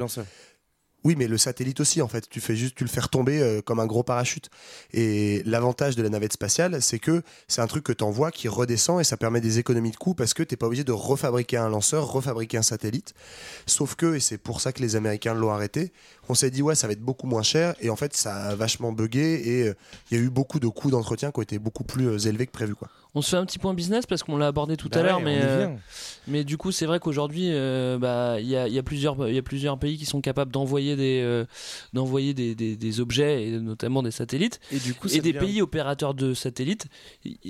Oui, 1.05 1.17
mais 1.17 1.27
le 1.27 1.37
satellite 1.37 1.81
aussi, 1.81 2.01
en 2.01 2.09
fait, 2.09 2.29
tu 2.29 2.41
fais 2.41 2.55
juste, 2.55 2.77
tu 2.77 2.85
le 2.85 2.89
fais 2.91 3.01
retomber 3.01 3.41
euh, 3.41 3.61
comme 3.61 3.81
un 3.81 3.87
gros 3.87 4.05
parachute. 4.05 4.51
Et 4.93 5.43
l'avantage 5.45 5.97
de 5.97 6.03
la 6.03 6.09
navette 6.09 6.33
spatiale, 6.33 6.81
c'est 6.81 7.01
que 7.01 7.23
c'est 7.49 7.61
un 7.61 7.67
truc 7.67 7.83
que 7.85 7.93
tu 7.93 8.05
envoies 8.05 8.31
qui 8.31 8.47
redescend 8.47 9.01
et 9.01 9.05
ça 9.05 9.17
permet 9.17 9.41
des 9.41 9.59
économies 9.59 9.91
de 9.91 9.97
coûts 9.97 10.15
parce 10.15 10.33
que 10.33 10.45
t'es 10.45 10.57
pas 10.57 10.67
obligé 10.67 10.85
de 10.85 10.93
refabriquer 10.93 11.57
un 11.57 11.69
lanceur, 11.69 12.07
refabriquer 12.11 12.59
un 12.59 12.63
satellite. 12.63 13.15
Sauf 13.67 13.97
que, 13.97 14.15
et 14.15 14.21
c'est 14.21 14.39
pour 14.39 14.61
ça 14.61 14.73
que 14.73 14.81
les 14.81 14.95
Américains 14.95 15.35
l'ont 15.35 15.51
arrêté, 15.51 15.93
On 16.29 16.35
s'est 16.35 16.51
dit 16.51 16.63
ouais, 16.63 16.77
ça 16.77 16.87
va 16.87 16.93
être 16.93 17.03
beaucoup 17.03 17.27
moins 17.27 17.43
cher 17.43 17.75
et 17.81 17.91
en 17.91 17.97
fait 17.97 18.15
ça 18.15 18.37
a 18.37 18.55
vachement 18.55 18.93
bugué 18.93 19.43
et 19.45 19.69
euh, 19.69 19.75
il 20.11 20.19
y 20.19 20.21
a 20.21 20.23
eu 20.23 20.31
beaucoup 20.31 20.61
de 20.61 20.69
coûts 20.69 20.91
d'entretien 20.91 21.33
qui 21.33 21.41
ont 21.41 21.43
été 21.43 21.59
beaucoup 21.59 21.85
plus 21.85 22.09
euh, 22.09 22.19
élevés 22.19 22.47
que 22.47 22.53
prévu 22.53 22.75
quoi. 22.75 22.89
On 23.15 23.21
se 23.21 23.29
fait 23.29 23.37
un 23.37 23.45
petit 23.45 23.59
point 23.59 23.75
business 23.75 24.07
parce 24.07 24.23
qu'on 24.23 24.39
l'a 24.39 24.47
abordé 24.47 24.79
tout 24.79 24.89
Bah 24.89 25.01
à 25.01 25.03
l'heure, 25.03 25.21
mais, 25.21 25.39
euh, 25.43 25.69
mais 26.29 26.45
du 26.45 26.57
coup, 26.57 26.73
c'est 26.73 26.87
vrai 26.87 26.99
qu'aujourd'hui, 26.99 27.49
euh, 27.51 27.99
bah, 27.99 28.37
il 28.41 28.47
y, 28.49 28.57
a, 28.57 28.67
y, 28.69 28.79
a 28.79 28.83
plusieurs- 28.83 29.29
y 29.29 29.37
a 29.37 29.43
plusieurs 29.43 29.79
pays 29.79 29.99
qui 29.99 30.07
sont 30.07 30.23
capables 30.23 30.51
d'envoyer 30.51 30.97
des, 30.97 31.21
euh, 31.23 31.45
d'envoyer 31.93 32.33
des, 32.33 32.55
des- 32.55 32.75
des 32.75 33.01
objets, 33.01 33.45
et 33.49 33.51
notamment 33.61 34.03
des 34.03 34.13
satellites. 34.13 34.61
Et 34.73 34.79
du 34.79 34.95
coup, 34.95 35.09
ça 35.09 35.19
des 35.21 35.33
devient- 35.35 35.45
pays 35.47 35.61
opérateurs 35.61 36.15
de 36.15 36.33
satellites, 36.33 36.87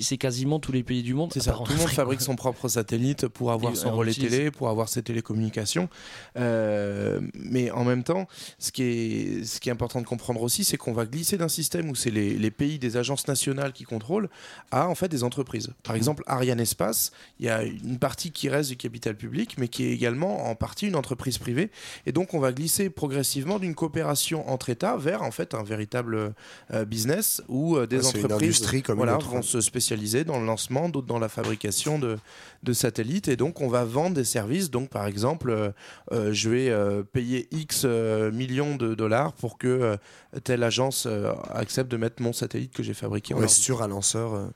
c'est 0.00 0.16
quasiment 0.16 0.58
tous 0.58 0.72
les 0.72 0.82
pays 0.82 1.04
du 1.04 1.14
monde. 1.14 1.30
C'est 1.32 1.38
ça, 1.38 1.52
tout 1.52 1.70
le 1.72 1.78
monde 1.78 1.88
fabrique 1.90 2.22
son 2.22 2.34
propre 2.34 2.66
satellite 2.66 3.28
pour 3.28 3.52
avoir 3.52 3.72
Et 3.72 3.76
son 3.76 3.90
on 3.90 3.96
relais 3.96 4.14
télé, 4.14 4.50
pour 4.50 4.68
avoir 4.68 4.88
ses 4.88 5.04
télécommunications. 5.04 5.88
Mais 6.34 7.70
en 7.70 7.84
même 7.84 8.02
temps, 8.02 8.26
ce 8.58 8.72
qui 8.72 8.82
est, 8.82 9.44
ce 9.44 9.60
qui 9.60 9.68
est 9.68 9.72
important 9.72 10.00
de 10.00 10.06
comprendre 10.06 10.42
aussi, 10.42 10.64
c'est 10.64 10.76
qu'on 10.76 10.92
va 10.92 11.06
glisser 11.06 11.36
d'un 11.36 11.48
système 11.48 11.88
où 11.88 11.94
c'est 11.94 12.10
les, 12.10 12.36
les 12.36 12.50
pays 12.50 12.80
des 12.80 12.96
agences 12.96 13.28
nationales 13.28 13.72
qui 13.72 13.84
contrôlent 13.84 14.28
à 14.72 14.88
en 14.88 14.96
fait 14.96 15.08
des 15.08 15.22
entreprises. 15.22 15.51
Par 15.82 15.96
exemple, 15.96 16.22
Ariane 16.26 16.60
Espace, 16.60 17.12
il 17.38 17.46
y 17.46 17.48
a 17.48 17.62
une 17.62 17.98
partie 17.98 18.30
qui 18.30 18.48
reste 18.48 18.70
du 18.70 18.76
capital 18.76 19.16
public, 19.16 19.56
mais 19.58 19.68
qui 19.68 19.84
est 19.84 19.90
également 19.90 20.46
en 20.46 20.54
partie 20.54 20.86
une 20.86 20.96
entreprise 20.96 21.38
privée. 21.38 21.70
Et 22.06 22.12
donc, 22.12 22.34
on 22.34 22.40
va 22.40 22.52
glisser 22.52 22.90
progressivement 22.90 23.58
d'une 23.58 23.74
coopération 23.74 24.48
entre 24.48 24.70
États 24.70 24.96
vers 24.96 25.22
en 25.22 25.30
fait 25.30 25.54
un 25.54 25.62
véritable 25.62 26.34
euh, 26.72 26.84
business 26.84 27.42
où 27.48 27.76
euh, 27.76 27.86
des 27.86 28.00
une 28.00 28.06
entreprises 28.06 28.60
comme 28.84 28.96
voilà, 28.96 29.16
autre, 29.16 29.28
vont 29.28 29.42
se 29.42 29.60
spécialiser 29.60 30.24
dans 30.24 30.38
le 30.38 30.46
lancement, 30.46 30.88
d'autres 30.88 31.06
dans 31.06 31.18
la 31.18 31.28
fabrication 31.28 31.98
de, 31.98 32.18
de 32.62 32.72
satellites. 32.72 33.28
Et 33.28 33.36
donc, 33.36 33.60
on 33.60 33.68
va 33.68 33.84
vendre 33.84 34.14
des 34.14 34.24
services. 34.24 34.70
Donc, 34.70 34.88
par 34.90 35.06
exemple, 35.06 35.72
euh, 36.12 36.32
je 36.32 36.48
vais 36.48 37.04
payer 37.12 37.48
X 37.50 37.84
millions 37.84 38.76
de 38.76 38.94
dollars 38.94 39.32
pour 39.32 39.58
que 39.58 39.96
telle 40.44 40.62
agence 40.62 41.06
accepte 41.50 41.90
de 41.90 41.96
mettre 41.96 42.22
mon 42.22 42.32
satellite 42.32 42.72
que 42.72 42.82
j'ai 42.82 42.94
fabriqué 42.94 43.34
en 43.34 43.38
Ouais, 43.38 43.48
sur 43.48 43.82
un 43.82 43.88
lanceur. 43.88 44.50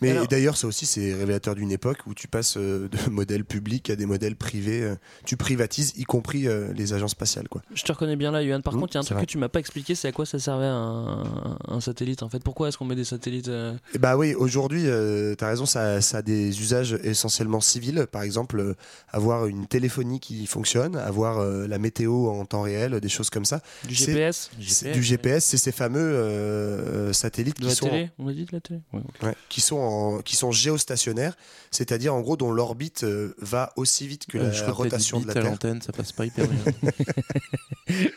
Mais 0.00 0.10
Alors- 0.10 0.26
d'ailleurs, 0.28 0.56
ça 0.56 0.66
aussi, 0.66 0.86
c'est 0.86 1.12
révélateur 1.14 1.54
d'une 1.54 1.70
époque 1.72 1.98
où 2.06 2.14
tu 2.14 2.28
passes 2.28 2.56
euh, 2.56 2.88
de 2.88 2.98
modèles 3.10 3.44
publics 3.44 3.90
à 3.90 3.96
des 3.96 4.06
modèles 4.06 4.36
privés. 4.36 4.82
euh, 4.82 4.94
tu 5.24 5.36
privatises, 5.36 5.92
y 5.96 6.04
compris 6.04 6.46
euh, 6.48 6.72
les 6.74 6.92
agences 6.92 7.12
spatiales. 7.12 7.48
Quoi. 7.48 7.62
Je 7.74 7.82
te 7.82 7.92
reconnais 7.92 8.16
bien 8.16 8.30
là, 8.30 8.42
Yohan. 8.42 8.60
Par 8.60 8.74
Mmh, 8.74 8.80
contre, 8.80 8.92
il 8.92 8.96
y 8.96 8.98
a 8.98 9.00
un 9.00 9.04
truc 9.04 9.16
vrai. 9.18 9.26
que 9.26 9.30
tu 9.30 9.38
m'as 9.38 9.48
pas 9.48 9.60
expliqué, 9.60 9.94
c'est 9.94 10.08
à 10.08 10.12
quoi 10.12 10.26
ça 10.26 10.38
servait 10.38 10.66
un, 10.66 11.22
un 11.68 11.80
satellite 11.80 12.22
en 12.22 12.28
fait. 12.28 12.42
Pourquoi 12.42 12.68
est-ce 12.68 12.78
qu'on 12.78 12.84
met 12.84 12.94
des 12.96 13.04
satellites 13.04 13.48
euh, 13.48 13.74
Et 13.94 13.98
bah 13.98 14.16
oui, 14.16 14.34
aujourd'hui, 14.34 14.82
tu 14.82 15.44
as 15.44 15.48
raison, 15.48 15.66
ça, 15.66 16.00
ça 16.00 16.18
a 16.18 16.22
des 16.22 16.60
usages 16.60 16.98
essentiellement 17.04 17.60
civils. 17.60 18.06
Par 18.10 18.22
exemple, 18.22 18.58
euh, 18.60 18.74
avoir 19.10 19.46
une 19.46 19.66
téléphonie 19.66 20.20
qui 20.20 20.46
fonctionne, 20.46 20.96
avoir 20.96 21.38
euh, 21.38 21.66
la 21.66 21.78
météo 21.78 22.28
en 22.28 22.44
temps 22.44 22.62
réel, 22.62 23.00
des 23.00 23.08
choses 23.08 23.30
comme 23.30 23.44
ça. 23.44 23.60
Du 23.88 23.94
GPS 23.94 24.50
Du 24.58 25.02
GPS, 25.02 25.44
c'est 25.44 25.56
ces 25.56 25.72
fameux 25.72 27.12
satellites 27.12 27.56
De 27.56 27.62
qui 27.62 27.68
la 27.68 27.74
sont, 27.74 27.88
télé 27.88 28.10
On 28.18 28.28
a 28.28 28.32
dit 28.32 28.44
de 28.44 28.52
la 28.52 28.60
télé 28.60 28.80
Ouais. 28.92 29.00
ouais, 29.22 29.34
qui 29.48 29.60
sont 29.64 29.76
en- 29.76 30.18
qui 30.22 30.36
sont 30.36 30.52
géostationnaires, 30.52 31.36
c'est-à-dire 31.70 32.14
en 32.14 32.20
gros 32.20 32.36
dont 32.36 32.52
l'orbite 32.52 33.04
euh, 33.04 33.34
va 33.38 33.72
aussi 33.76 34.06
vite 34.06 34.26
que 34.26 34.38
Euh, 34.38 34.44
la 34.44 34.52
je 34.52 34.62
crois 34.70 34.84
que 34.86 34.90
t'as 34.90 34.96
dit 34.98 35.10
rotation 35.12 35.20
de 35.20 35.26
la 35.26 35.30
à 35.30 35.34
Terre. 35.34 35.44
l'antenne, 35.44 35.82
ça 35.82 35.92
passe 35.92 36.12
pas 36.12 36.26
hyper 36.26 36.46
bien. 36.46 36.92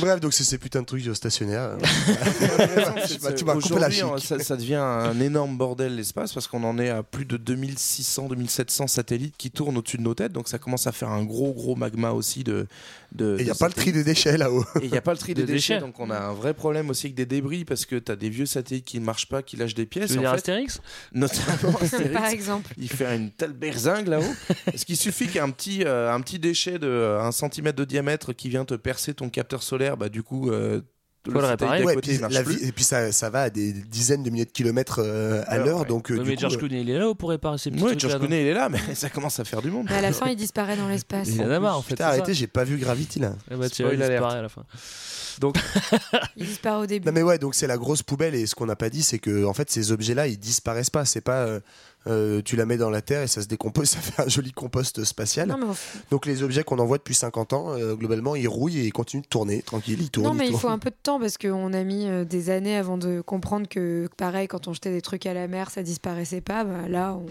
Bref, 0.00 0.18
donc 0.18 0.34
c'est 0.34 0.42
ces 0.42 0.58
putains 0.58 0.80
de 0.80 0.86
trucs 0.86 1.02
géostationnaires. 1.04 1.76
C'est- 3.06 3.22
Bah, 3.22 3.32
tu 3.32 3.44
m'as 3.44 3.54
coupé 3.54 3.78
la 3.78 3.88
Aujourd'hui, 3.88 4.20
chic. 4.20 4.28
ça, 4.28 4.38
ça 4.40 4.56
devient 4.56 4.74
un 4.74 5.20
énorme 5.20 5.56
bordel 5.56 5.94
l'espace 5.94 6.32
parce 6.32 6.48
qu'on 6.48 6.64
en 6.64 6.78
est 6.78 6.88
à 6.90 7.02
plus 7.04 7.24
de 7.24 7.36
2600, 7.36 8.28
2700 8.28 8.86
satellites 8.88 9.34
qui 9.38 9.50
tournent 9.52 9.76
au-dessus 9.76 9.98
de 9.98 10.02
nos 10.02 10.14
têtes. 10.14 10.32
Donc 10.32 10.48
ça 10.48 10.58
commence 10.58 10.86
à 10.88 10.92
faire 10.92 11.10
un 11.10 11.22
gros, 11.24 11.52
gros 11.52 11.76
magma 11.76 12.10
aussi 12.10 12.42
de. 12.42 12.66
de 13.12 13.36
Et 13.38 13.42
il 13.42 13.44
n'y 13.44 13.50
a 13.50 13.54
pas 13.54 13.68
le 13.68 13.72
tri 13.72 13.92
des 13.92 14.02
déchets 14.02 14.36
là-haut. 14.36 14.64
Et 14.80 14.86
il 14.86 14.90
n'y 14.90 14.98
a 14.98 15.00
pas 15.00 15.12
le 15.12 15.18
tri 15.18 15.32
De 15.34 15.42
des 15.42 15.52
déchets, 15.52 15.74
déchets. 15.74 15.86
donc 15.86 16.00
on 16.00 16.10
a 16.10 16.18
un 16.18 16.32
vrai 16.32 16.54
problème 16.54 16.90
aussi 16.90 17.06
avec 17.06 17.14
des 17.14 17.26
débris 17.26 17.64
parce 17.64 17.86
que 17.86 17.94
tu 17.96 18.10
as 18.10 18.16
des 18.16 18.30
vieux 18.30 18.46
satellites 18.46 18.84
qui 18.84 18.98
ne 18.98 19.04
marchent 19.04 19.28
pas, 19.28 19.42
qui 19.42 19.56
lâchent 19.56 19.74
des 19.74 19.86
pièces. 19.86 20.08
Tu 20.08 20.14
veux 20.14 20.18
en 20.18 20.22
dire 20.22 20.30
fait, 20.30 20.36
Astérix? 20.38 20.80
Notamment 21.12 21.78
Astérix. 21.80 22.10
Par 22.12 22.26
exemple. 22.26 22.74
Il 22.78 22.88
fait 22.88 23.14
une 23.16 23.30
telle 23.30 23.52
berzingue 23.52 24.08
là-haut. 24.08 24.34
Parce 24.64 24.84
qu'il 24.84 24.96
suffit 24.96 25.26
qu'il 25.26 25.36
y 25.36 25.38
ait 25.38 25.40
un 25.42 25.50
petit, 25.50 25.84
euh, 25.84 26.12
un 26.12 26.20
petit 26.20 26.38
déchet 26.40 26.78
de 26.80 26.88
euh, 26.88 27.20
un 27.20 27.30
centimètre 27.32 27.76
de 27.76 27.84
diamètre 27.84 28.32
qui 28.32 28.48
vient 28.48 28.64
te 28.64 28.74
percer 28.74 29.13
ton 29.14 29.28
capteur 29.30 29.62
solaire, 29.62 29.96
bah 29.96 30.08
du 30.08 30.22
coup. 30.22 30.50
euh, 30.50 30.80
Faut 31.26 31.32
le 31.32 31.40
satellite 31.40 31.60
réparer. 31.60 31.84
Ouais, 31.84 31.96
puis 32.02 32.18
la 32.18 32.42
vie- 32.42 32.58
et 32.68 32.72
puis 32.72 32.84
ça, 32.84 33.10
ça 33.10 33.30
va 33.30 33.42
à 33.44 33.50
des 33.50 33.72
dizaines 33.72 34.22
de 34.22 34.28
milliers 34.28 34.44
de 34.44 34.50
kilomètres 34.50 35.00
euh, 35.02 35.42
à 35.46 35.56
l'heure. 35.56 35.80
ouais. 35.80 35.86
Donc, 35.86 36.10
euh, 36.10 36.22
Mais 36.22 36.34
coup, 36.34 36.40
George 36.42 36.54
euh, 36.56 36.58
Clooney, 36.58 36.82
il 36.82 36.90
est 36.90 36.98
là 36.98 37.14
pour 37.14 37.30
réparer 37.30 37.56
ces 37.56 37.70
petits 37.70 37.82
Ouais, 37.82 37.88
trucs 37.90 38.00
George 38.00 38.12
là, 38.12 38.18
Clooney, 38.18 38.42
il 38.42 38.46
est 38.48 38.52
là, 38.52 38.68
mais 38.68 38.78
ça 38.94 39.08
commence 39.08 39.40
à 39.40 39.44
faire 39.44 39.62
du 39.62 39.70
monde. 39.70 39.86
Mais 39.88 39.96
à 39.96 40.02
la 40.02 40.12
fin, 40.12 40.28
il 40.28 40.36
disparaît 40.36 40.76
dans 40.76 40.86
l'espace. 40.88 41.28
Il 41.30 41.40
en 41.42 41.50
a 41.50 41.58
marre 41.60 41.78
en 41.78 41.82
fait. 41.82 41.94
putain, 41.94 42.06
arrêtez, 42.08 42.34
j'ai 42.34 42.46
pas 42.46 42.64
vu 42.64 42.76
Gravity 42.76 43.20
là. 43.20 43.32
Eh 43.50 43.56
bah, 43.56 43.70
tu 43.70 43.84
à 43.86 44.42
la 44.42 44.48
fin. 44.50 44.64
Donc, 45.40 45.56
Il 46.36 46.46
disparaît 46.46 46.82
au 46.82 46.86
début. 46.86 47.06
Non 47.06 47.12
mais 47.12 47.22
ouais, 47.22 47.38
donc 47.38 47.54
c'est 47.54 47.66
la 47.66 47.76
grosse 47.78 48.02
poubelle 48.02 48.34
et 48.34 48.46
ce 48.46 48.54
qu'on 48.54 48.66
n'a 48.66 48.76
pas 48.76 48.90
dit, 48.90 49.02
c'est 49.02 49.18
que 49.18 49.44
en 49.44 49.54
fait 49.54 49.70
ces 49.70 49.92
objets-là, 49.92 50.26
ils 50.26 50.38
disparaissent 50.38 50.90
pas. 50.90 51.04
C'est 51.04 51.20
pas 51.20 51.44
euh, 51.44 51.60
euh, 52.06 52.42
tu 52.44 52.56
la 52.56 52.66
mets 52.66 52.76
dans 52.76 52.90
la 52.90 53.00
terre 53.00 53.22
et 53.22 53.26
ça 53.26 53.40
se 53.42 53.46
décompose, 53.48 53.88
ça 53.90 53.98
fait 53.98 54.22
un 54.22 54.28
joli 54.28 54.52
compost 54.52 55.04
spatial. 55.04 55.48
Non, 55.48 55.56
mais, 55.58 55.64
au- 55.66 55.76
Donc 56.10 56.26
les 56.26 56.42
objets 56.42 56.62
qu'on 56.64 56.78
envoie 56.78 56.98
depuis 56.98 57.14
50 57.14 57.52
ans, 57.54 57.72
euh, 57.72 57.94
globalement, 57.94 58.36
ils 58.36 58.48
rouillent 58.48 58.78
et 58.80 58.84
ils 58.84 58.92
continuent 58.92 59.22
de 59.22 59.26
tourner 59.28 59.62
tranquille, 59.62 59.98
ils 60.00 60.10
tournent. 60.10 60.26
non, 60.26 60.34
mais 60.34 60.46
ils 60.46 60.52
il 60.52 60.58
faut 60.58 60.68
un 60.68 60.78
peu 60.78 60.90
de 60.90 60.96
temps 61.02 61.18
parce 61.18 61.38
qu'on 61.38 61.72
a 61.72 61.82
mis 61.82 62.06
euh, 62.06 62.24
des 62.24 62.50
années 62.50 62.76
avant 62.76 62.98
de 62.98 63.20
comprendre 63.22 63.68
que, 63.68 64.08
pareil, 64.16 64.48
quand 64.48 64.68
on 64.68 64.74
jetait 64.74 64.92
des 64.92 65.02
trucs 65.02 65.24
à 65.26 65.32
la 65.34 65.48
mer, 65.48 65.70
ça 65.70 65.82
disparaissait 65.82 66.40
pas. 66.42 66.64
Bah, 66.64 66.88
là, 66.88 67.14
on... 67.14 67.26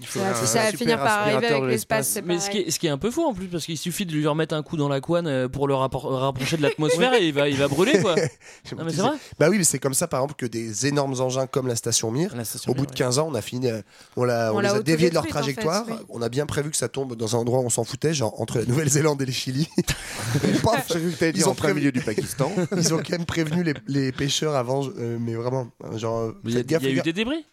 il 0.00 0.20
un 0.22 0.34
ça 0.34 0.62
va 0.62 0.72
finir 0.72 0.98
par 0.98 1.20
arriver 1.20 1.46
avec 1.46 1.64
l'espace. 1.64 2.08
c'est 2.08 2.22
Mais 2.24 2.38
ce 2.38 2.50
qui, 2.50 2.58
est, 2.58 2.70
ce 2.70 2.78
qui 2.78 2.86
est 2.86 2.90
un 2.90 2.98
peu 2.98 3.10
fou 3.10 3.22
en 3.24 3.34
plus, 3.34 3.46
parce 3.46 3.64
qu'il 3.64 3.78
suffit 3.78 4.06
de 4.06 4.12
lui 4.12 4.26
remettre 4.26 4.54
un 4.54 4.62
coup 4.62 4.76
dans 4.76 4.88
la 4.88 5.00
couenne 5.00 5.26
euh, 5.26 5.48
pour 5.48 5.68
le 5.68 5.74
rapprocher 5.74 6.56
de 6.56 6.62
l'atmosphère 6.62 7.14
et 7.14 7.26
il 7.28 7.34
va, 7.34 7.48
il 7.48 7.56
va 7.56 7.68
brûler 7.68 8.00
quoi. 8.00 8.14
Non, 8.76 8.84
mais 8.84 8.92
c'est 8.92 9.00
vrai. 9.00 9.16
Bah 9.38 9.48
oui, 9.50 9.58
mais 9.58 9.64
c'est 9.64 9.78
comme 9.78 9.94
ça 9.94 10.06
par 10.08 10.20
exemple 10.20 10.34
que 10.38 10.46
des 10.46 10.86
énormes 10.86 11.20
engins 11.20 11.46
comme 11.46 11.66
la 11.66 11.76
station 11.76 12.10
Mir, 12.10 12.34
La 12.36 12.44
station 12.44 12.72
au 12.72 12.74
bout 12.74 12.86
de 12.86 12.90
ouais. 12.90 12.96
15 12.96 13.18
ans, 13.18 13.28
on 13.30 13.34
a 13.34 13.42
fini, 13.42 13.68
euh, 13.68 13.82
on, 14.16 14.24
l'a, 14.24 14.52
On 14.52 14.56
on 14.56 14.60
les 14.60 14.68
a 14.68 14.82
déviés 14.82 15.08
de 15.10 15.14
leur 15.14 15.24
autodétruite, 15.24 15.58
en 15.58 15.62
fait, 15.62 15.68
trajectoire. 15.70 15.84
oui. 15.88 16.06
On 16.08 16.22
a 16.22 16.28
bien 16.28 16.46
prévu 16.46 16.70
que 16.70 16.76
ça 16.76 16.88
tombe 16.88 17.16
dans 17.16 17.36
un 17.36 17.40
endroit 17.40 17.60
où 17.60 17.64
on 17.64 17.70
s'en 17.70 17.84
foutait, 17.84 18.14
genre 18.14 18.40
entre 18.40 18.58
la 18.58 18.64
Nouvelle-Zélande 18.66 19.20
et 19.22 19.26
le 19.26 19.32
Chili. 19.32 19.68
Paf, 20.62 20.90
Ils 21.34 21.48
ont 21.48 21.54
prévu- 21.54 21.74
milieu 21.74 21.92
du 21.92 22.00
Pakistan. 22.00 22.50
Ils 22.76 22.94
ont 22.94 22.98
quand 22.98 23.10
même 23.10 23.24
prévenu 23.26 23.62
les, 23.62 23.74
les 23.86 24.12
pêcheurs 24.12 24.54
avant, 24.54 24.86
euh, 24.98 25.18
mais 25.20 25.34
vraiment, 25.34 25.68
genre. 25.96 26.32
Il 26.44 26.50
y 26.50 26.54
a, 26.54 26.56
faites 26.58 26.66
gaffe, 26.66 26.82
il 26.82 26.88
y 26.88 26.88
a 26.88 26.92
les 26.94 26.98
eu 26.98 27.02
des 27.02 27.12
débris. 27.12 27.44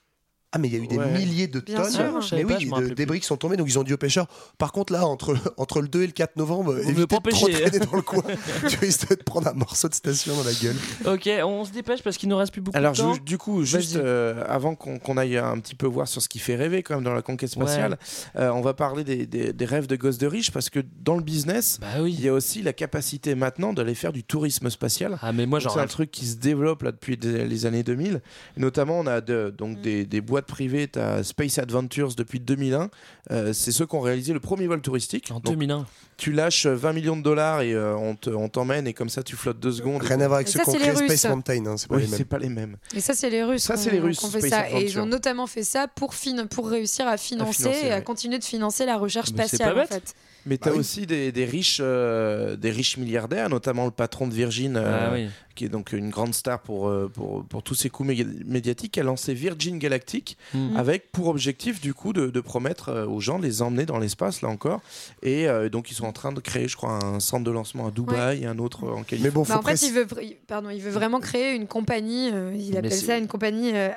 Ah 0.58 0.60
mais 0.60 0.70
il 0.70 0.74
y 0.74 0.78
a 0.80 0.84
eu 0.84 0.88
des 0.88 0.98
Ouais. 0.98 1.12
milliers 1.12 1.46
de 1.48 1.60
Bien 1.60 1.84
tonnes 1.84 1.92
sûr. 1.92 2.20
Mais 2.34 2.44
oui, 2.44 2.66
de 2.66 3.06
plus. 3.06 3.20
qui 3.20 3.26
sont 3.28 3.38
tombés 3.38 3.58
donc 3.58 3.68
ils 3.70 3.78
ont 3.78 3.84
dit 3.84 3.94
aux 3.94 3.98
pêcheurs 3.98 4.26
par 4.58 4.72
contre 4.72 4.92
là 4.92 5.06
entre, 5.06 5.36
entre 5.58 5.82
le 5.82 5.88
2 5.88 6.02
et 6.02 6.08
le 6.08 6.12
4 6.14 6.36
novembre 6.38 6.78
évitez 6.80 7.06
pas 7.06 7.18
de 7.20 7.30
trop 7.30 7.46
pêcher, 7.48 7.62
traîner 7.62 7.80
dans 7.86 7.96
le 7.96 8.02
coin 8.02 8.24
tu 8.68 8.78
risques 8.80 9.10
de 9.10 9.16
te 9.16 9.24
prendre 9.24 9.48
un 9.48 9.54
morceau 9.54 9.88
de 9.88 9.94
station 9.94 10.36
dans 10.36 10.44
la 10.44 10.54
gueule 10.54 10.76
Ok, 11.06 11.30
on 11.46 11.64
se 11.66 11.72
dépêche 11.72 12.02
parce 12.02 12.18
qu'il 12.18 12.28
nous 12.30 12.38
reste 12.38 12.52
plus 12.52 12.62
beaucoup 12.62 12.76
Alors 12.78 12.94
de 12.94 12.98
temps. 12.98 13.14
ju- 13.14 13.20
du 13.22 13.38
coup, 13.38 13.64
juste 13.64 13.96
euh, 13.98 14.44
avant 14.48 14.74
qu'on 14.76 15.18
aille 15.18 15.38
un 15.38 15.60
petit 15.60 15.76
peu 15.76 15.86
voir 15.86 16.08
sur 16.08 16.22
ce 16.22 16.28
qui 16.30 16.40
fait 16.40 16.56
rêver 16.56 16.82
quand 16.82 16.96
même 16.96 17.04
dans 17.04 17.14
la 17.14 17.22
conquête 17.22 17.50
spatiale, 17.52 17.98
euh, 18.38 18.50
on 18.50 18.62
va 18.62 18.74
parler 18.74 19.04
des, 19.04 19.26
des- 19.28 19.54
des 19.54 19.66
rêves 19.66 19.86
de 19.88 19.96
gosses 19.96 20.18
de 20.18 20.28
riches 20.28 20.52
parce 20.52 20.70
que 20.72 20.80
dans 21.04 21.16
le 21.16 21.24
business, 21.24 21.78
Bah 21.82 21.88
il 22.08 22.20
y 22.20 22.28
a 22.28 22.34
aussi 22.34 22.62
la 22.64 22.74
capacité 22.74 23.36
maintenant 23.36 23.74
d'aller 23.74 23.94
faire 23.96 24.12
du 24.14 24.24
tourisme 24.24 24.70
spatial. 24.70 25.18
Ah 25.22 25.32
mais 25.34 25.46
moi 25.46 25.60
C'est 25.62 25.80
un 25.80 25.86
truc 25.88 26.10
qui 26.12 26.26
se 26.26 26.38
développe 26.38 26.82
là 26.84 26.92
depuis 26.92 27.18
des- 27.18 27.46
les 27.46 27.66
années 27.68 27.84
2000. 27.84 28.22
Et 28.56 28.60
notamment, 28.60 29.00
on 29.00 29.06
a 29.08 29.22
de- 29.22 29.54
donc 29.56 29.82
des, 29.82 30.06
des 30.06 30.22
boîtes 30.22 30.47
privées. 30.48 30.88
Tu 30.88 30.98
as 31.00 31.24
Space 31.24 31.60
Adventures 31.60 32.16
depuis 32.16 32.40
2001. 32.40 32.90
Euh, 33.32 33.54
c'est 33.54 33.72
ceux 33.72 33.86
qui 33.86 33.96
ont 33.96 34.02
réalisé 34.02 34.34
le 34.34 34.40
premier 34.40 34.66
vol 34.68 34.82
touristique. 34.82 35.30
En 35.32 35.36
Donc, 35.36 35.54
2001. 35.54 35.86
tu 36.18 36.32
lâches 36.32 36.66
20 36.66 36.94
millions 36.94 37.18
de 37.18 37.22
dollars 37.22 37.62
et 37.62 37.74
euh, 37.74 37.96
on 37.96 38.16
te- 38.16 38.30
on 38.30 38.50
t'emmène 38.50 38.88
et 38.88 38.94
comme 38.94 39.10
ça 39.10 39.22
tu 39.22 39.36
flottes 39.36 39.60
deux 39.60 39.72
secondes. 39.74 40.02
rien 40.02 40.20
à 40.22 40.28
voir 40.28 40.38
avec 40.38 40.48
Et 40.48 40.52
ceux 40.52 40.60
qui 40.60 40.70
ont 40.70 40.74
créé. 40.74 40.96
Space 40.96 41.26
Mountain 41.26 41.66
hein, 41.68 41.76
c'est 41.78 41.88
pas 41.90 41.96
Oui, 41.96 42.02
les 42.04 42.08
mêmes 42.08 42.18
c'est 42.18 42.26
pas 42.26 42.40
les 42.40 42.50
mêmes. 42.50 42.78
Et 42.96 43.02
ça, 43.02 43.14
c'est 43.14 43.30
les 43.30 43.44
Russes. 43.44 43.64
Ça, 43.64 43.78
c'est 43.78 43.92
les 43.92 44.00
Russes, 44.00 44.20
fait 44.20 44.40
Space 44.40 44.50
ça. 44.50 44.70
Et 44.72 44.86
ils 44.86 45.00
ont 45.00 45.06
notamment 45.06 45.46
fait 45.48 45.64
ça 45.64 45.88
pour, 45.88 46.14
fin- 46.16 46.48
pour 46.48 46.70
réussir 46.70 47.08
à 47.08 47.18
financer, 47.18 47.64
financer, 47.64 47.86
et 47.88 47.92
à 47.92 47.98
ouais. 47.98 48.04
continuer 48.04 48.40
de 48.40 48.44
financer 48.44 48.86
la 48.86 48.98
recherche 48.98 49.30
Mais 49.36 49.44
c'est 49.48 49.58
spatiale. 49.58 49.80
en 49.80 49.86
fait. 49.86 50.14
Mais 50.46 50.58
tu 50.58 50.64
as 50.70 50.72
Bah 50.72 50.76
oui. 50.76 50.80
aussi 50.80 51.06
des, 51.06 51.34
des 51.34 51.44
riches, 51.46 51.80
euh, 51.82 52.56
des 52.56 52.72
riches 52.72 52.96
milliardaires, 52.96 53.50
notamment 53.50 53.84
le 53.84 53.92
patron 53.92 54.28
de 54.28 54.34
Virgin, 54.34 54.78
euh, 54.78 55.08
Ah 55.10 55.14
oui. 55.14 55.28
Qui 55.58 55.66
est 55.66 55.70
donc 55.70 55.92
une 55.92 56.10
grande 56.10 56.34
star 56.34 56.60
pour, 56.62 56.88
euh, 56.88 57.10
pour, 57.14 57.44
pour 57.44 57.64
tous 57.64 57.76
ses 57.76 57.90
coups 57.90 58.10
médiatiques, 58.46 58.98
a 58.98 59.04
lancé 59.04 59.34
Virgin 59.34 59.78
Galactic 59.80 60.38
Mm. 60.54 60.78
avec 60.78 61.12
pour 61.12 61.28
objectif 61.28 61.82
du 61.82 61.94
coup 61.94 62.14
de, 62.14 62.28
de 62.30 62.40
promettre 62.42 62.90
euh, 62.90 63.06
aux 63.08 63.20
gens 63.20 63.40
de 63.40 63.44
les 63.44 63.62
emmener 63.62 63.86
dans 63.86 63.98
l'espace 64.00 64.42
là 64.42 64.50
encore. 64.50 64.82
Et 65.24 65.48
euh, 65.50 65.68
donc 65.70 65.92
ils 65.92 65.94
sont 65.96 66.06
en 66.06 66.12
train 66.14 66.32
de 66.32 66.40
créer, 66.40 66.68
je 66.68 66.78
crois, 66.78 67.04
un 67.04 67.20
centre 67.20 67.44
de 67.44 67.52
lancement 67.52 67.88
à 67.88 67.92
Dubaï 67.92 68.44
et 68.44 68.46
un 68.46 68.60
autre 68.60 68.84
en 68.84 69.04
Californie. 69.04 69.24
mais 69.24 69.30
bon 69.32 69.44
Bah, 69.44 69.58
en 69.58 69.62
fait, 69.64 69.82
il 69.82 69.92
veut, 69.94 70.08
pardon, 70.48 70.70
il 70.70 70.82
veut 70.82 70.92
vraiment 70.92 71.20
créer 71.20 71.54
une 71.56 71.68
compagnie. 71.68 72.30
euh, 72.32 72.54
il 72.56 72.72
Mais 72.72 72.78
appelle 72.78 72.94
ça 72.94 73.18
une 73.18 73.28
compagnie 73.28 73.72
euh, 73.74 73.90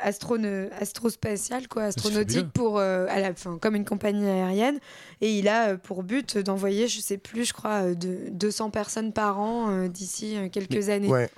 astrospatiale, 0.80 1.68
quoi, 1.68 1.84
astronautique 1.84 2.50
pour 2.52 2.78
euh, 2.78 3.06
à 3.08 3.20
la 3.20 3.34
fin, 3.34 3.58
comme 3.58 3.74
une 3.76 3.84
compagnie 3.84 4.26
aérienne. 4.26 4.78
Et 5.20 5.38
il 5.38 5.48
a 5.48 5.76
pour 5.76 6.02
but 6.02 6.38
d'envoyer, 6.38 6.88
je 6.88 7.00
sais 7.00 7.18
plus, 7.18 7.44
je 7.44 7.52
crois, 7.52 7.94
de 7.94 8.30
200 8.30 8.70
personnes 8.70 9.12
par 9.12 9.38
an 9.40 9.70
euh, 9.70 9.88
d'ici 9.88 10.36
quelques 10.52 10.88
années. 10.88 11.08
ouais. 11.08 11.28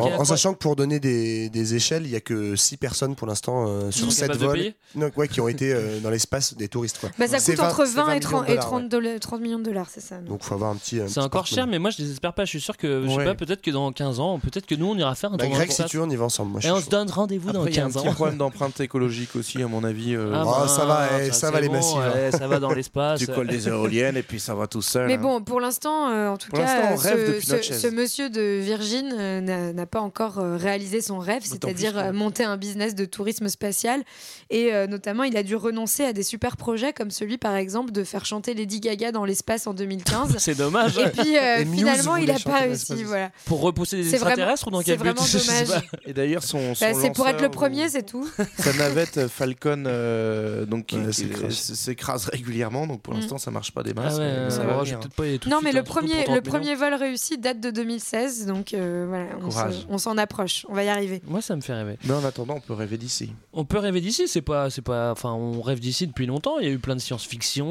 En, 0.00 0.24
sachant 0.24 0.52
que 0.52 0.58
pour 0.58 0.74
donner 0.74 0.98
des, 0.98 1.48
des 1.48 1.74
échelles, 1.76 2.06
il 2.06 2.10
y 2.10 2.16
a 2.16 2.20
que 2.20 2.56
6 2.56 2.76
personnes 2.76 3.14
pour 3.14 3.28
l'instant 3.28 3.66
euh, 3.68 3.90
sur 3.92 4.06
sont 4.06 4.10
7 4.10 4.26
capables 4.32 4.40
de 4.40 4.46
vols 4.46 4.72
non, 4.96 5.10
ouais, 5.16 5.28
qui 5.28 5.40
ont 5.40 5.46
été 5.46 5.72
euh, 5.72 6.00
dans 6.00 6.10
l'espace 6.10 6.54
des 6.54 6.66
touristes. 6.66 6.98
Quoi. 6.98 7.10
Bah, 7.18 7.28
ça 7.28 7.38
C'est 7.38 7.54
coûte 7.54 7.64
entre 7.64 7.86
c'est 7.86 7.92
20 7.94 8.02
et 8.10 8.14
millions 8.14 8.20
30, 8.20 8.40
de 8.42 8.46
et 8.46 8.48
dollars, 8.56 8.64
30, 8.66 8.82
ouais. 8.82 8.88
dollars- 8.88 9.20
30 9.20 9.40
millions 9.40 9.58
de 9.60 9.64
dollars, 9.64 9.86
c'est 9.88 10.00
ça. 10.00 10.16
Donc 10.18 10.42
faut 10.42 10.54
avoir 10.54 10.72
un 10.72 10.76
petit. 10.76 11.00
C'est 11.06 11.20
encore 11.20 11.46
cher, 11.46 11.68
mais 11.68 11.78
moi 11.78 11.90
je 11.90 11.98
désespère 11.98 12.32
pas. 12.34 12.44
Je 12.44 12.50
suis 12.50 12.60
sûr 12.60 12.76
que, 12.76 13.04
je 13.04 13.08
sais 13.10 13.16
Ouais. 13.16 13.24
pas, 13.24 13.34
peut-être 13.36 13.62
que 13.62 13.70
dans 13.70 13.92
15 13.92 14.18
ans, 14.18 14.40
peut-être 14.40 14.66
que 14.66 14.74
nous 14.74 14.86
on 14.86 14.96
ira 14.98 15.14
faire 15.14 15.32
un 15.32 15.36
Bah, 15.36 15.46
Greg, 15.46 15.70
si 15.70 15.84
tu 15.84 15.98
veux, 15.98 16.02
on 16.02 16.10
y 16.10 16.16
va 16.16 16.24
ensemble. 16.24 16.50
Moi, 16.50 16.60
Et 16.64 16.70
on 16.72 16.80
se 16.80 16.90
donne 16.90 17.08
rendez-vous 17.08 17.52
dans 17.52 17.60
Après, 17.60 17.70
il 17.70 17.76
y 17.76 17.80
a 17.80 17.84
un 17.84 17.86
15 17.86 18.02
petit 18.02 18.08
ans. 18.08 18.12
problème 18.12 18.38
d'empreinte 18.38 18.80
écologique 18.80 19.36
aussi, 19.36 19.62
à 19.62 19.68
mon 19.68 19.84
avis. 19.84 20.16
euh, 20.16 20.32
Ah 20.34 20.66
ça 20.66 20.84
va, 20.84 21.08
eh, 21.22 21.30
ça 21.30 21.52
va, 21.52 21.60
les 21.60 21.68
massifs, 21.68 21.96
hein. 21.96 22.30
ça 22.32 22.48
va 22.48 22.58
dans 22.58 22.72
l'espace. 22.74 23.20
Tu 23.20 23.28
colles 23.28 23.46
des 23.46 23.68
éoliennes 23.68 24.16
et 24.16 24.22
puis 24.24 24.40
ça 24.40 24.54
va 24.56 24.66
tout 24.66 24.82
seul. 24.82 25.06
Mais 25.06 25.14
hein. 25.14 25.18
bon, 25.18 25.42
pour 25.42 25.60
l'instant, 25.60 26.08
en 26.32 26.36
tout 26.36 26.50
cas, 26.50 26.90
on 26.92 26.96
rêve 26.96 27.24
ce, 27.26 27.32
depuis 27.32 27.48
notre 27.50 27.62
ce- 27.62 27.68
chaise. 27.68 27.82
ce 27.82 27.86
monsieur 27.88 28.30
de 28.30 28.58
Virgin 28.60 29.42
n'a 29.44 29.75
n'a 29.76 29.86
pas 29.86 30.00
encore 30.00 30.38
euh, 30.40 30.56
réalisé 30.56 31.00
son 31.00 31.18
rêve, 31.18 31.42
c'est-à-dire 31.44 31.96
euh, 31.96 32.12
monter 32.12 32.42
un 32.44 32.56
business 32.56 32.94
de 32.94 33.04
tourisme 33.04 33.48
spatial. 33.48 34.02
Et 34.50 34.74
euh, 34.74 34.86
notamment, 34.88 35.22
il 35.22 35.36
a 35.36 35.42
dû 35.42 35.54
renoncer 35.54 36.04
à 36.04 36.12
des 36.12 36.22
super 36.24 36.56
projets 36.56 36.92
comme 36.92 37.10
celui, 37.12 37.38
par 37.38 37.54
exemple, 37.54 37.92
de 37.92 38.02
faire 38.04 38.24
chanter 38.26 38.54
Lady 38.54 38.80
Gaga 38.80 39.12
dans 39.12 39.24
l'espace 39.24 39.66
en 39.66 39.74
2015. 39.74 40.36
C'est 40.38 40.56
dommage. 40.56 40.98
Et 40.98 41.08
puis 41.10 41.36
euh, 41.36 41.58
Et 41.58 41.64
finalement, 41.66 42.16
il 42.16 42.26
n'a 42.26 42.38
pas 42.38 42.60
réussi. 42.60 43.04
Voilà. 43.04 43.30
Pour 43.44 43.60
repousser 43.60 43.98
des 43.98 44.02
C'est 44.04 44.16
vraiment- 44.16 44.30
extraterrestres 44.30 44.66
ou 44.66 44.70
dans 44.70 44.78
c'est 44.80 44.84
quel 44.84 44.96
but 44.98 45.04
vraiment 45.04 45.22
Je 45.24 45.38
sais 45.38 45.64
dommage. 45.64 45.82
Et 46.06 46.12
d'ailleurs, 46.12 46.42
son, 46.42 46.74
son 46.74 46.84
Bah, 46.84 46.92
c'est 47.00 47.12
pour 47.12 47.28
être 47.28 47.42
le 47.42 47.50
premier, 47.50 47.84
ou- 47.86 47.90
c'est 47.90 48.04
tout. 48.06 48.28
Sa 48.58 48.72
navette 48.72 49.28
Falcon, 49.28 49.84
euh, 49.86 50.64
donc 50.66 50.92
Ouais, 50.92 51.12
s'écrase. 51.12 52.28
régulièrement. 52.32 52.86
Donc 52.86 53.02
pour 53.02 53.14
Mm. 53.14 53.18
l'instant, 53.18 53.38
ça 53.38 53.50
marche 53.50 53.72
pas 53.72 53.82
des 53.82 53.92
Ah 53.96 54.00
masses. 54.00 54.18
ouais, 54.18 54.44
mais 54.44 54.50
ça 54.50 54.60
ouais, 54.60 54.66
va 54.66 54.84
pas 55.16 55.48
Non, 55.50 55.60
mais 55.62 55.72
le 55.72 55.82
premier, 55.82 56.24
pour 56.24 56.34
le 56.34 56.40
30 56.40 56.60
millions. 56.62 56.74
premier 56.74 56.74
vol 56.74 56.94
réussi 56.94 57.38
date 57.38 57.60
de 57.60 57.70
2016, 57.70 58.46
donc 58.46 58.74
euh, 58.74 59.06
voilà, 59.08 59.26
on 59.42 59.50
Courage. 59.68 59.86
on 59.88 59.98
s'en 59.98 60.16
approche, 60.18 60.66
on 60.68 60.74
va 60.74 60.84
y 60.84 60.88
arriver. 60.88 61.20
Moi, 61.26 61.40
ça 61.42 61.56
me 61.56 61.60
fait 61.60 61.72
rêver. 61.74 61.96
Mais 62.04 62.12
en 62.14 62.24
attendant, 62.24 62.54
on 62.56 62.60
peut 62.60 62.72
rêver 62.74 62.96
d'ici. 62.98 63.32
On 63.52 63.64
peut 63.64 63.78
rêver 63.78 64.00
d'ici, 64.00 64.28
c'est 64.28 64.42
pas, 64.42 64.70
c'est 64.70 64.82
pas, 64.82 65.12
enfin, 65.12 65.32
on 65.32 65.60
rêve 65.62 65.80
d'ici 65.80 66.06
depuis 66.06 66.26
longtemps. 66.26 66.58
Il 66.58 66.66
y 66.66 66.70
a 66.70 66.72
eu 66.72 66.78
plein 66.78 66.94
de 66.96 67.00
science-fiction, 67.00 67.66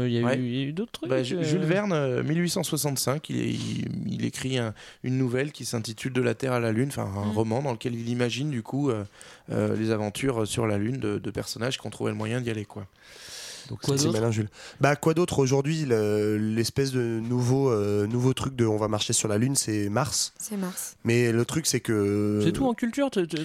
euh, 0.00 0.08
il 0.08 0.14
y 0.14 0.18
a 0.18 0.22
Ouais. 0.22 0.36
eu, 0.38 0.46
il 0.46 0.54
y 0.56 0.62
a 0.62 0.64
eu 0.66 0.72
d'autres 0.72 0.92
trucs. 0.92 1.08
Bah, 1.10 1.16
euh. 1.16 1.22
Jules 1.24 1.60
Verne, 1.64 1.92
euh, 1.92 2.22
1865, 2.22 3.28
il, 3.30 3.40
est- 3.40 3.48
il- 3.50 3.88
il 4.14 4.24
écrit 4.24 4.58
un- 4.58 4.74
une 5.02 5.18
nouvelle 5.18 5.52
qui 5.52 5.64
s'intitule 5.64 6.12
De 6.12 6.20
la 6.22 6.34
Terre 6.34 6.52
à 6.52 6.60
la 6.60 6.72
Lune, 6.72 6.88
enfin 6.88 7.04
un 7.04 7.26
Mm. 7.26 7.32
roman 7.32 7.62
dans 7.62 7.72
lequel 7.72 7.94
il 7.94 8.08
imagine 8.08 8.50
du 8.50 8.62
coup 8.62 8.90
euh, 8.90 9.04
euh, 9.52 9.76
les 9.76 9.90
aventures 9.90 10.46
sur 10.46 10.66
la 10.66 10.78
Lune 10.78 10.98
de, 10.98 11.18
de 11.18 11.30
personnages 11.30 11.78
qui 11.78 11.86
ont 11.86 11.90
trouvé 11.90 12.10
le 12.10 12.16
moyen 12.16 12.40
d'y 12.40 12.50
aller. 12.50 12.64
Quoi. 12.64 12.86
Donc, 13.68 13.80
Quoi 13.80 13.98
c'est- 13.98 14.08
malin, 14.10 14.30
Jules. 14.30 14.48
Bah, 14.80 14.96
quoi 14.96 15.14
d'autre 15.14 15.38
aujourd'hui 15.38 15.84
le- 15.86 16.36
L'espèce 16.38 16.92
de 16.92 17.00
nouveau, 17.20 17.70
euh, 17.70 18.06
nouveau 18.06 18.32
truc 18.32 18.54
de 18.56 18.64
on 18.66 18.76
va 18.76 18.88
marcher 18.88 19.12
sur 19.12 19.28
la 19.28 19.38
Lune, 19.38 19.56
c'est 19.56 19.88
Mars. 19.88 20.32
C'est 20.38 20.56
Mars. 20.56 20.96
Mais 21.04 21.32
le 21.32 21.44
truc, 21.44 21.66
c'est 21.66 21.80
que. 21.80 22.40
C'est 22.44 22.52
tout 22.52 22.66
en 22.66 22.74
culture. 22.74 23.10
tu- 23.10 23.26
tu- 23.26 23.36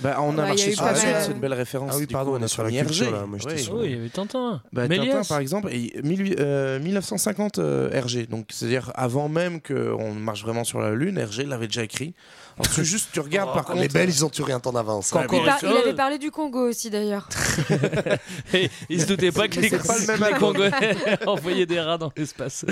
Bah, 0.00 0.16
on 0.20 0.32
a 0.38 0.42
marché 0.46 0.72
sur 0.74 0.84
la 0.84 0.92
Lune, 0.92 1.02
euh, 1.06 1.22
c'est 1.24 1.32
une 1.32 1.40
belle 1.40 1.54
référence. 1.54 1.90
Ah 1.94 1.98
oui, 1.98 2.06
pardon, 2.06 2.32
coup, 2.32 2.38
on 2.40 2.44
est 2.44 2.48
sur 2.48 2.62
la 2.62 2.70
culture, 2.70 3.06
Hergé. 3.06 3.10
là. 3.10 3.26
Moi, 3.26 3.38
j'étais 3.38 3.52
Ouais. 3.54 3.58
sur- 3.58 3.74
Oh, 3.74 3.80
il 3.84 3.90
y 3.90 3.94
avait 3.94 4.08
Tintin. 4.08 4.62
Bah. 4.72 4.88
Tintin, 4.88 5.22
par 5.28 5.38
exemple, 5.38 5.68
et 5.72 5.92
18- 6.02 6.36
euh, 6.40 6.78
1950 6.80 7.58
euh, 7.58 7.90
Hergé. 7.92 8.26
Donc, 8.26 8.46
c'est-à-dire 8.50 8.90
avant 8.94 9.28
même 9.28 9.60
qu'on 9.60 10.12
marche 10.14 10.42
vraiment 10.42 10.64
sur 10.64 10.80
la 10.80 10.94
Lune, 10.94 11.18
Hergé 11.18 11.44
l'avait 11.44 11.66
déjà 11.66 11.84
écrit. 11.84 12.14
Alors, 12.56 12.72
c'est 12.72 12.84
juste, 12.84 13.08
tu 13.12 13.20
regardes 13.20 13.52
par 13.52 13.64
contre. 13.64 13.80
Les 13.80 13.88
belles, 13.88 14.08
ils 14.08 14.24
ont 14.24 14.28
tué 14.28 14.44
rien 14.44 14.60
temps 14.60 14.72
d'avance. 14.72 15.10
Quand- 15.10 15.20
Ouais, 15.20 15.26
quand- 15.26 15.38
Il, 15.38 15.44
par- 15.44 15.58
mais- 15.62 15.70
il 15.70 15.76
avait 15.76 15.94
parlé 15.94 16.18
du 16.18 16.30
Congo 16.30 16.68
aussi 16.68 16.88
d'ailleurs. 16.90 17.28
Il 18.90 19.00
se 19.00 19.06
doutait 19.06 19.32
pas 19.32 19.48
que 19.48 19.60
les, 19.60 19.70
pas 19.70 19.98
le 19.98 20.06
même 20.06 20.24
les. 20.32 20.38
Congolais 20.38 20.70
envoyaient 21.26 21.66
des 21.66 21.80
rats 21.80 21.98
dans 21.98 22.12
l'espace. 22.16 22.64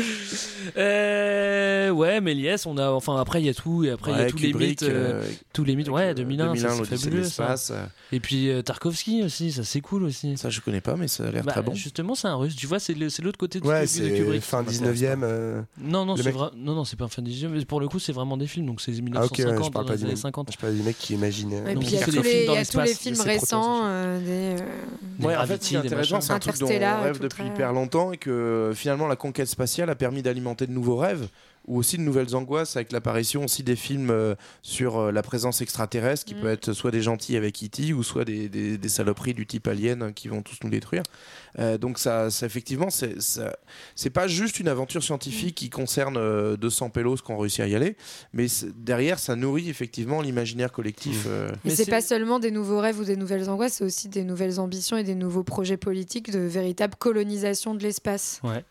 Euh, 0.77 1.91
ouais, 1.91 2.21
Méliès, 2.21 2.65
on 2.67 2.77
a, 2.79 2.91
enfin 2.91 3.17
après 3.21 3.41
il 3.41 3.47
y 3.47 3.49
a 3.49 3.55
tout 3.55 3.85
et 3.85 3.91
après 3.91 4.13
il 4.13 4.19
y 4.19 4.21
a 4.23 4.27
tous 4.31 4.37
les 4.39 4.53
mythes, 4.53 4.83
euh, 4.83 5.23
euh, 5.23 5.25
tous 5.53 5.65
les 5.65 5.77
mythes. 5.77 5.89
Ouais, 5.89 6.15
2001, 6.15 6.55
ça, 6.57 6.69
c'est 6.71 6.79
l'Odyssée 6.79 6.93
de 7.11 7.23
fabuleux. 7.23 7.25
ça. 7.25 7.55
euh, 7.75 7.87
Et 8.13 8.21
puis 8.21 8.51
euh, 8.51 8.63
Tarkovsky 8.63 9.23
aussi, 9.25 9.53
ça 9.53 9.65
c'est 9.65 9.81
cool 9.81 10.05
aussi. 10.05 10.37
Ça, 10.37 10.51
je 10.51 10.61
connais 10.61 10.81
pas, 10.81 10.97
mais 10.97 11.09
ça 11.09 11.25
a 11.25 11.31
l'air 11.31 11.45
Bah, 11.45 11.53
très 11.53 11.63
bon. 11.63 11.75
Justement, 11.75 12.15
c'est 12.15 12.29
un 12.29 12.37
russe. 12.37 12.57
Tu 12.57 12.67
vois, 12.67 12.79
c'est 12.79 12.95
le- 12.95 13.09
c'est 13.11 13.23
l'autre 13.23 13.39
côté 13.39 13.61
de, 13.61 13.67
Ouais, 13.67 13.83
de 13.83 13.87
c'est 13.87 14.13
Kubrick. 14.13 14.43
fin 14.43 14.59
ça 14.65 14.71
m'intéresse 14.85 15.01
19ème. 15.01 15.21
euh, 15.25 15.63
Non, 15.81 16.05
non, 16.05 16.85
c'est 16.85 16.97
pas 16.97 17.09
fin 17.09 17.23
19 17.23 17.53
mais 17.53 17.65
pour 17.65 17.81
le 17.81 17.89
coup, 17.89 17.99
c'est 17.99 18.13
vraiment 18.13 18.37
des 18.37 18.47
films. 18.47 18.67
Donc 18.67 18.81
c'est 18.81 18.93
Ah, 18.93 19.25
ok, 19.25 19.39
1950 19.39 19.65
ouais, 19.67 19.71
je 19.73 19.75
parle 19.75 19.85
dans 19.87 19.89
pas 19.91 19.97
les 19.97 20.03
années 20.05 20.13
mec. 20.13 20.21
50. 20.23 20.53
Je 20.53 20.59
parle 20.59 20.75
du 20.75 20.83
mec 20.83 20.99
qui 20.99 21.15
imagine. 21.15 21.53
euh, 21.55 21.67
Et 21.67 21.75
Non, 21.75 21.81
puis 21.81 21.89
il 21.89 21.95
y 21.95 21.97
a 21.97 22.01
c'est 22.01 22.05
tous 22.07 22.11
des 22.13 22.23
les, 22.23 22.45
y 22.45 22.57
a 22.57 22.65
tous 22.65 22.81
les 22.81 22.95
films 22.95 23.15
c'est 23.17 23.23
récents, 23.23 23.81
euh, 23.85 24.19
des, 24.57 24.63
euh, 24.63 24.67
Des 25.19 25.27
Ouais, 25.27 25.35
en 25.37 25.41
fait, 25.41 25.47
Gravity, 25.47 25.65
ce 25.65 25.69
qui 25.71 25.77
est 25.77 25.81
des 25.81 25.87
intéressant, 25.89 26.21
c'est 26.21 26.33
un 26.33 26.39
truc 26.39 26.59
dont 26.59 26.67
on 26.67 27.03
rêve 27.03 27.19
depuis 27.21 27.43
très- 27.43 27.47
hyper 27.49 27.73
longtemps 27.73 28.13
et 28.13 28.17
que 28.19 28.73
finalement 28.75 29.07
la 29.09 29.17
conquête 29.17 29.49
spatiale 29.49 29.91
a 29.91 29.95
permis 29.95 30.23
d'alimenter 30.23 30.67
de 30.67 30.73
nouveaux 30.73 30.97
rêves 30.97 31.29
ou 31.69 31.79
aussi 31.79 31.97
de 31.97 32.03
nouvelles 32.03 32.35
angoisses 32.35 32.75
avec 32.75 32.91
l'apparition 32.91 33.45
aussi 33.45 33.63
des 33.63 33.77
films 33.77 34.11
euh, 34.11 34.35
sur 34.63 34.99
euh, 34.99 35.13
la 35.13 35.23
présence 35.23 35.61
extraterrestre 35.61 36.25
qui 36.25 36.35
Mm. 36.35 36.41
peut 36.41 36.49
être 36.49 36.73
soit 36.73 36.91
des 36.91 37.03
gentils 37.03 37.37
avec 37.37 37.63
E.T. 37.63 37.93
ou 37.93 38.03
soit 38.03 38.25
des, 38.25 38.49
des- 38.49 38.77
des 38.79 38.89
saloperies 38.89 39.33
du 39.35 39.47
type 39.47 39.69
alien 39.69 40.03
euh, 40.03 40.11
qui 40.11 40.27
vont 40.27 40.43
tous 40.43 40.57
nous 40.65 40.71
détruire. 40.71 41.05
Euh, 41.59 41.77
donc 41.79 41.99
ça, 41.99 42.31
ça, 42.31 42.47
effectivement, 42.47 42.89
c'est 42.91 43.21
ça- 43.21 43.57
c'est 43.95 44.11
pas 44.11 44.27
juste 44.27 44.59
une 44.61 44.69
aventure 44.69 45.03
scientifique 45.03 45.55
qui 45.55 45.69
concerne 45.71 46.17
euh, 46.17 46.57
200 46.57 46.91
pélos 46.91 47.17
qui 47.17 47.31
ont 47.31 47.39
réussi 47.39 47.61
à 47.63 47.67
y 47.67 47.75
aller, 47.75 47.97
mais 48.33 48.47
derrière 48.77 49.19
ça 49.19 49.37
nourrit 49.37 49.69
effectivement 49.69 50.23
l'imaginaire 50.23 50.73
collectif. 50.73 51.25
euh, 51.27 51.51
Et 51.51 51.53
Mais 51.65 51.71
c'est 51.75 51.85
c'est- 51.85 51.91
pas 51.91 52.01
seulement 52.01 52.39
des 52.39 52.51
nouveaux 52.51 52.81
rêves 52.81 52.99
ou 53.01 53.05
des 53.05 53.17
nouvelles 53.17 53.51
angoisses, 53.51 53.75
c'est 53.75 53.85
aussi 53.85 54.09
des 54.09 54.25
nouvelles 54.25 54.59
ambitions 54.61 54.97
et 54.97 55.05
des 55.05 55.15
nouveaux 55.15 55.43
projets 55.45 55.77
politiques 55.77 56.31
de 56.31 56.39
véritable 56.41 56.95
colonisation 56.99 57.75
de 57.75 57.83
l'espace. 57.83 58.41
Ouais. 58.43 58.65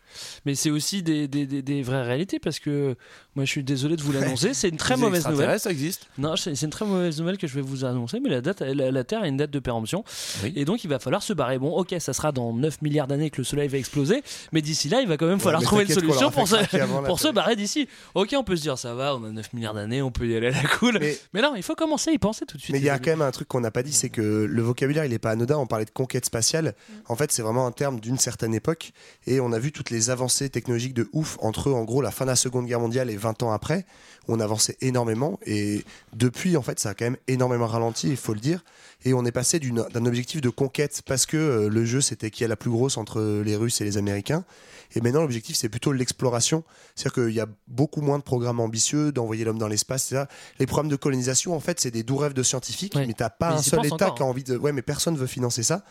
Mais 0.44 0.54
c'est 0.54 0.70
aussi 0.70 1.02
des, 1.02 1.28
des, 1.28 1.46
des- 1.46 1.62
des 1.62 1.82
vraies 1.82 2.02
réalités 2.02 2.38
parce 2.40 2.58
que 2.58 2.96
moi 3.34 3.44
je 3.44 3.50
suis 3.50 3.64
désolé 3.64 3.96
de 3.96 4.02
vous 4.02 4.12
l'annoncer, 4.16 4.54
c'est 4.54 4.68
une 4.68 4.76
très 4.76 4.94
les 4.96 5.00
mauvaise 5.00 5.26
nouvelle. 5.26 5.58
ça 5.58 5.70
existe. 5.70 6.06
Non, 6.18 6.36
c'est 6.36 6.60
une 6.60 6.70
très 6.70 6.84
mauvaise 6.84 7.18
nouvelle 7.18 7.38
que 7.38 7.46
je 7.46 7.54
vais 7.54 7.60
vous 7.62 7.84
annoncer, 7.84 8.20
mais 8.20 8.28
la, 8.30 8.40
date, 8.40 8.60
la, 8.60 8.90
la 8.90 9.04
Terre 9.04 9.22
a 9.22 9.28
une 9.28 9.36
date 9.36 9.50
de 9.50 9.58
péremption. 9.58 10.04
Oui. 10.42 10.52
Et 10.56 10.64
donc 10.64 10.84
il 10.84 10.88
va 10.88 10.98
falloir 10.98 11.22
se 11.22 11.32
barrer. 11.32 11.58
Bon, 11.58 11.70
ok, 11.70 11.94
ça 11.98 12.12
sera 12.12 12.32
dans 12.32 12.52
9 12.52 12.82
milliards 12.82 13.06
d'années 13.06 13.30
que 13.30 13.38
le 13.38 13.44
Soleil 13.44 13.68
va 13.68 13.78
exploser, 13.78 14.22
mais 14.52 14.60
d'ici 14.62 14.88
là, 14.88 15.00
il 15.00 15.08
va 15.08 15.16
quand 15.16 15.26
même 15.26 15.40
falloir 15.40 15.62
trouver 15.62 15.84
une 15.84 15.90
solution 15.92 16.30
pour, 16.30 16.46
se, 16.48 16.56
pour 17.06 17.20
se 17.20 17.28
barrer 17.28 17.56
d'ici. 17.56 17.88
Ok, 18.14 18.34
on 18.36 18.44
peut 18.44 18.56
se 18.56 18.62
dire 18.62 18.76
ça 18.78 18.94
va, 18.94 19.16
on 19.16 19.24
a 19.24 19.30
9 19.30 19.52
milliards 19.54 19.74
d'années, 19.74 20.02
on 20.02 20.10
peut 20.10 20.26
y 20.26 20.36
aller 20.36 20.48
à 20.48 20.62
la 20.62 20.68
cool. 20.68 20.98
Mais, 21.00 21.16
Mais- 21.32 21.42
non, 21.42 21.54
il 21.56 21.62
faut 21.62 21.74
commencer 21.74 22.10
à 22.10 22.12
y 22.12 22.18
penser 22.18 22.44
tout 22.46 22.56
de 22.56 22.62
suite. 22.62 22.72
Mais 22.72 22.80
il 22.80 22.84
y 22.84 22.90
a 22.90 22.98
quand 22.98 23.10
même 23.10 23.22
un 23.22 23.30
truc 23.30 23.48
qu'on 23.48 23.60
n'a 23.60 23.70
pas 23.70 23.82
dit, 23.82 23.92
c'est 23.92 24.10
que 24.10 24.20
le 24.48 24.62
vocabulaire, 24.62 25.04
il 25.04 25.12
est 25.12 25.18
pas 25.18 25.30
anodin. 25.30 25.56
On 25.58 25.66
parlait 25.66 25.84
de 25.84 25.90
conquête 25.90 26.24
spatiale. 26.26 26.74
En 27.08 27.16
fait, 27.16 27.32
c'est 27.32 27.42
vraiment 27.42 27.66
un 27.66 27.72
terme 27.72 28.00
d'une 28.00 28.18
certaine 28.18 28.54
époque. 28.54 28.92
Et 29.26 29.40
on 29.40 29.52
a 29.52 29.58
vu 29.58 29.72
toutes 29.72 29.90
les 29.90 30.10
avancées 30.10 30.50
technologiques 30.50 30.94
de 30.94 31.08
ouf 31.12 31.38
entre, 31.40 31.70
en 31.72 31.84
gros, 31.84 32.02
la 32.02 32.10
fin 32.10 32.24
de 32.24 32.30
la 32.30 32.36
Seconde 32.36 32.66
Guerre 32.66 32.80
mondiale 32.80 33.10
et 33.10 33.16
20 33.22 33.42
ans 33.44 33.52
après. 33.52 33.86
On 34.28 34.38
avançait 34.38 34.76
énormément. 34.80 35.38
Et 35.46 35.84
depuis, 36.12 36.56
en 36.56 36.62
fait, 36.62 36.78
ça 36.78 36.90
a 36.90 36.94
quand 36.94 37.04
même 37.06 37.16
énormément 37.28 37.66
ralenti, 37.66 38.08
il 38.10 38.16
faut 38.16 38.34
le 38.34 38.40
dire. 38.40 38.62
Et 39.04 39.14
on 39.14 39.24
est 39.24 39.32
passé 39.32 39.58
d'un 39.58 40.06
objectif 40.06 40.40
de 40.40 40.48
conquête 40.48 41.02
parce 41.06 41.26
que 41.26 41.36
euh, 41.36 41.68
le 41.68 41.84
jeu, 41.84 42.00
c'était 42.00 42.30
qui 42.30 42.44
est 42.44 42.48
la 42.48 42.54
plus 42.56 42.70
grosse 42.70 42.96
entre 42.98 43.42
les 43.44 43.56
Russes 43.56 43.80
et 43.80 43.84
les 43.84 43.96
Américains. 43.98 44.44
Et 44.94 45.00
maintenant, 45.00 45.22
l'objectif, 45.22 45.56
c'est 45.56 45.68
plutôt 45.70 45.92
l'exploration. 45.92 46.62
C'est-à-dire 46.94 47.24
qu'il 47.24 47.34
y 47.34 47.40
a 47.40 47.46
beaucoup 47.66 48.00
moins 48.02 48.18
de 48.18 48.22
programmes 48.22 48.60
ambitieux, 48.60 49.10
d'envoyer 49.10 49.44
l'homme 49.44 49.58
dans 49.58 49.66
l'espace, 49.66 50.12
etc. 50.12 50.26
Les 50.60 50.66
programmes 50.66 50.90
de 50.90 50.96
colonisation, 50.96 51.56
en 51.56 51.60
fait, 51.60 51.80
c'est 51.80 51.90
des 51.90 52.02
doux 52.02 52.18
rêves 52.18 52.34
de 52.34 52.42
scientifiques, 52.42 52.94
Ouais. 52.94 53.06
mais 53.06 53.14
t'as 53.14 53.30
pas 53.30 53.50
Mais 53.50 53.54
un 53.56 53.62
seul 53.62 53.86
État 53.86 53.94
encore, 53.94 54.14
qui 54.14 54.22
a 54.22 54.26
envie 54.26 54.44
de. 54.44 54.56
Ouais, 54.56 54.70
mais 54.72 54.82
personne 54.82 55.16
veut 55.16 55.26
financer 55.26 55.62
ça. 55.62 55.82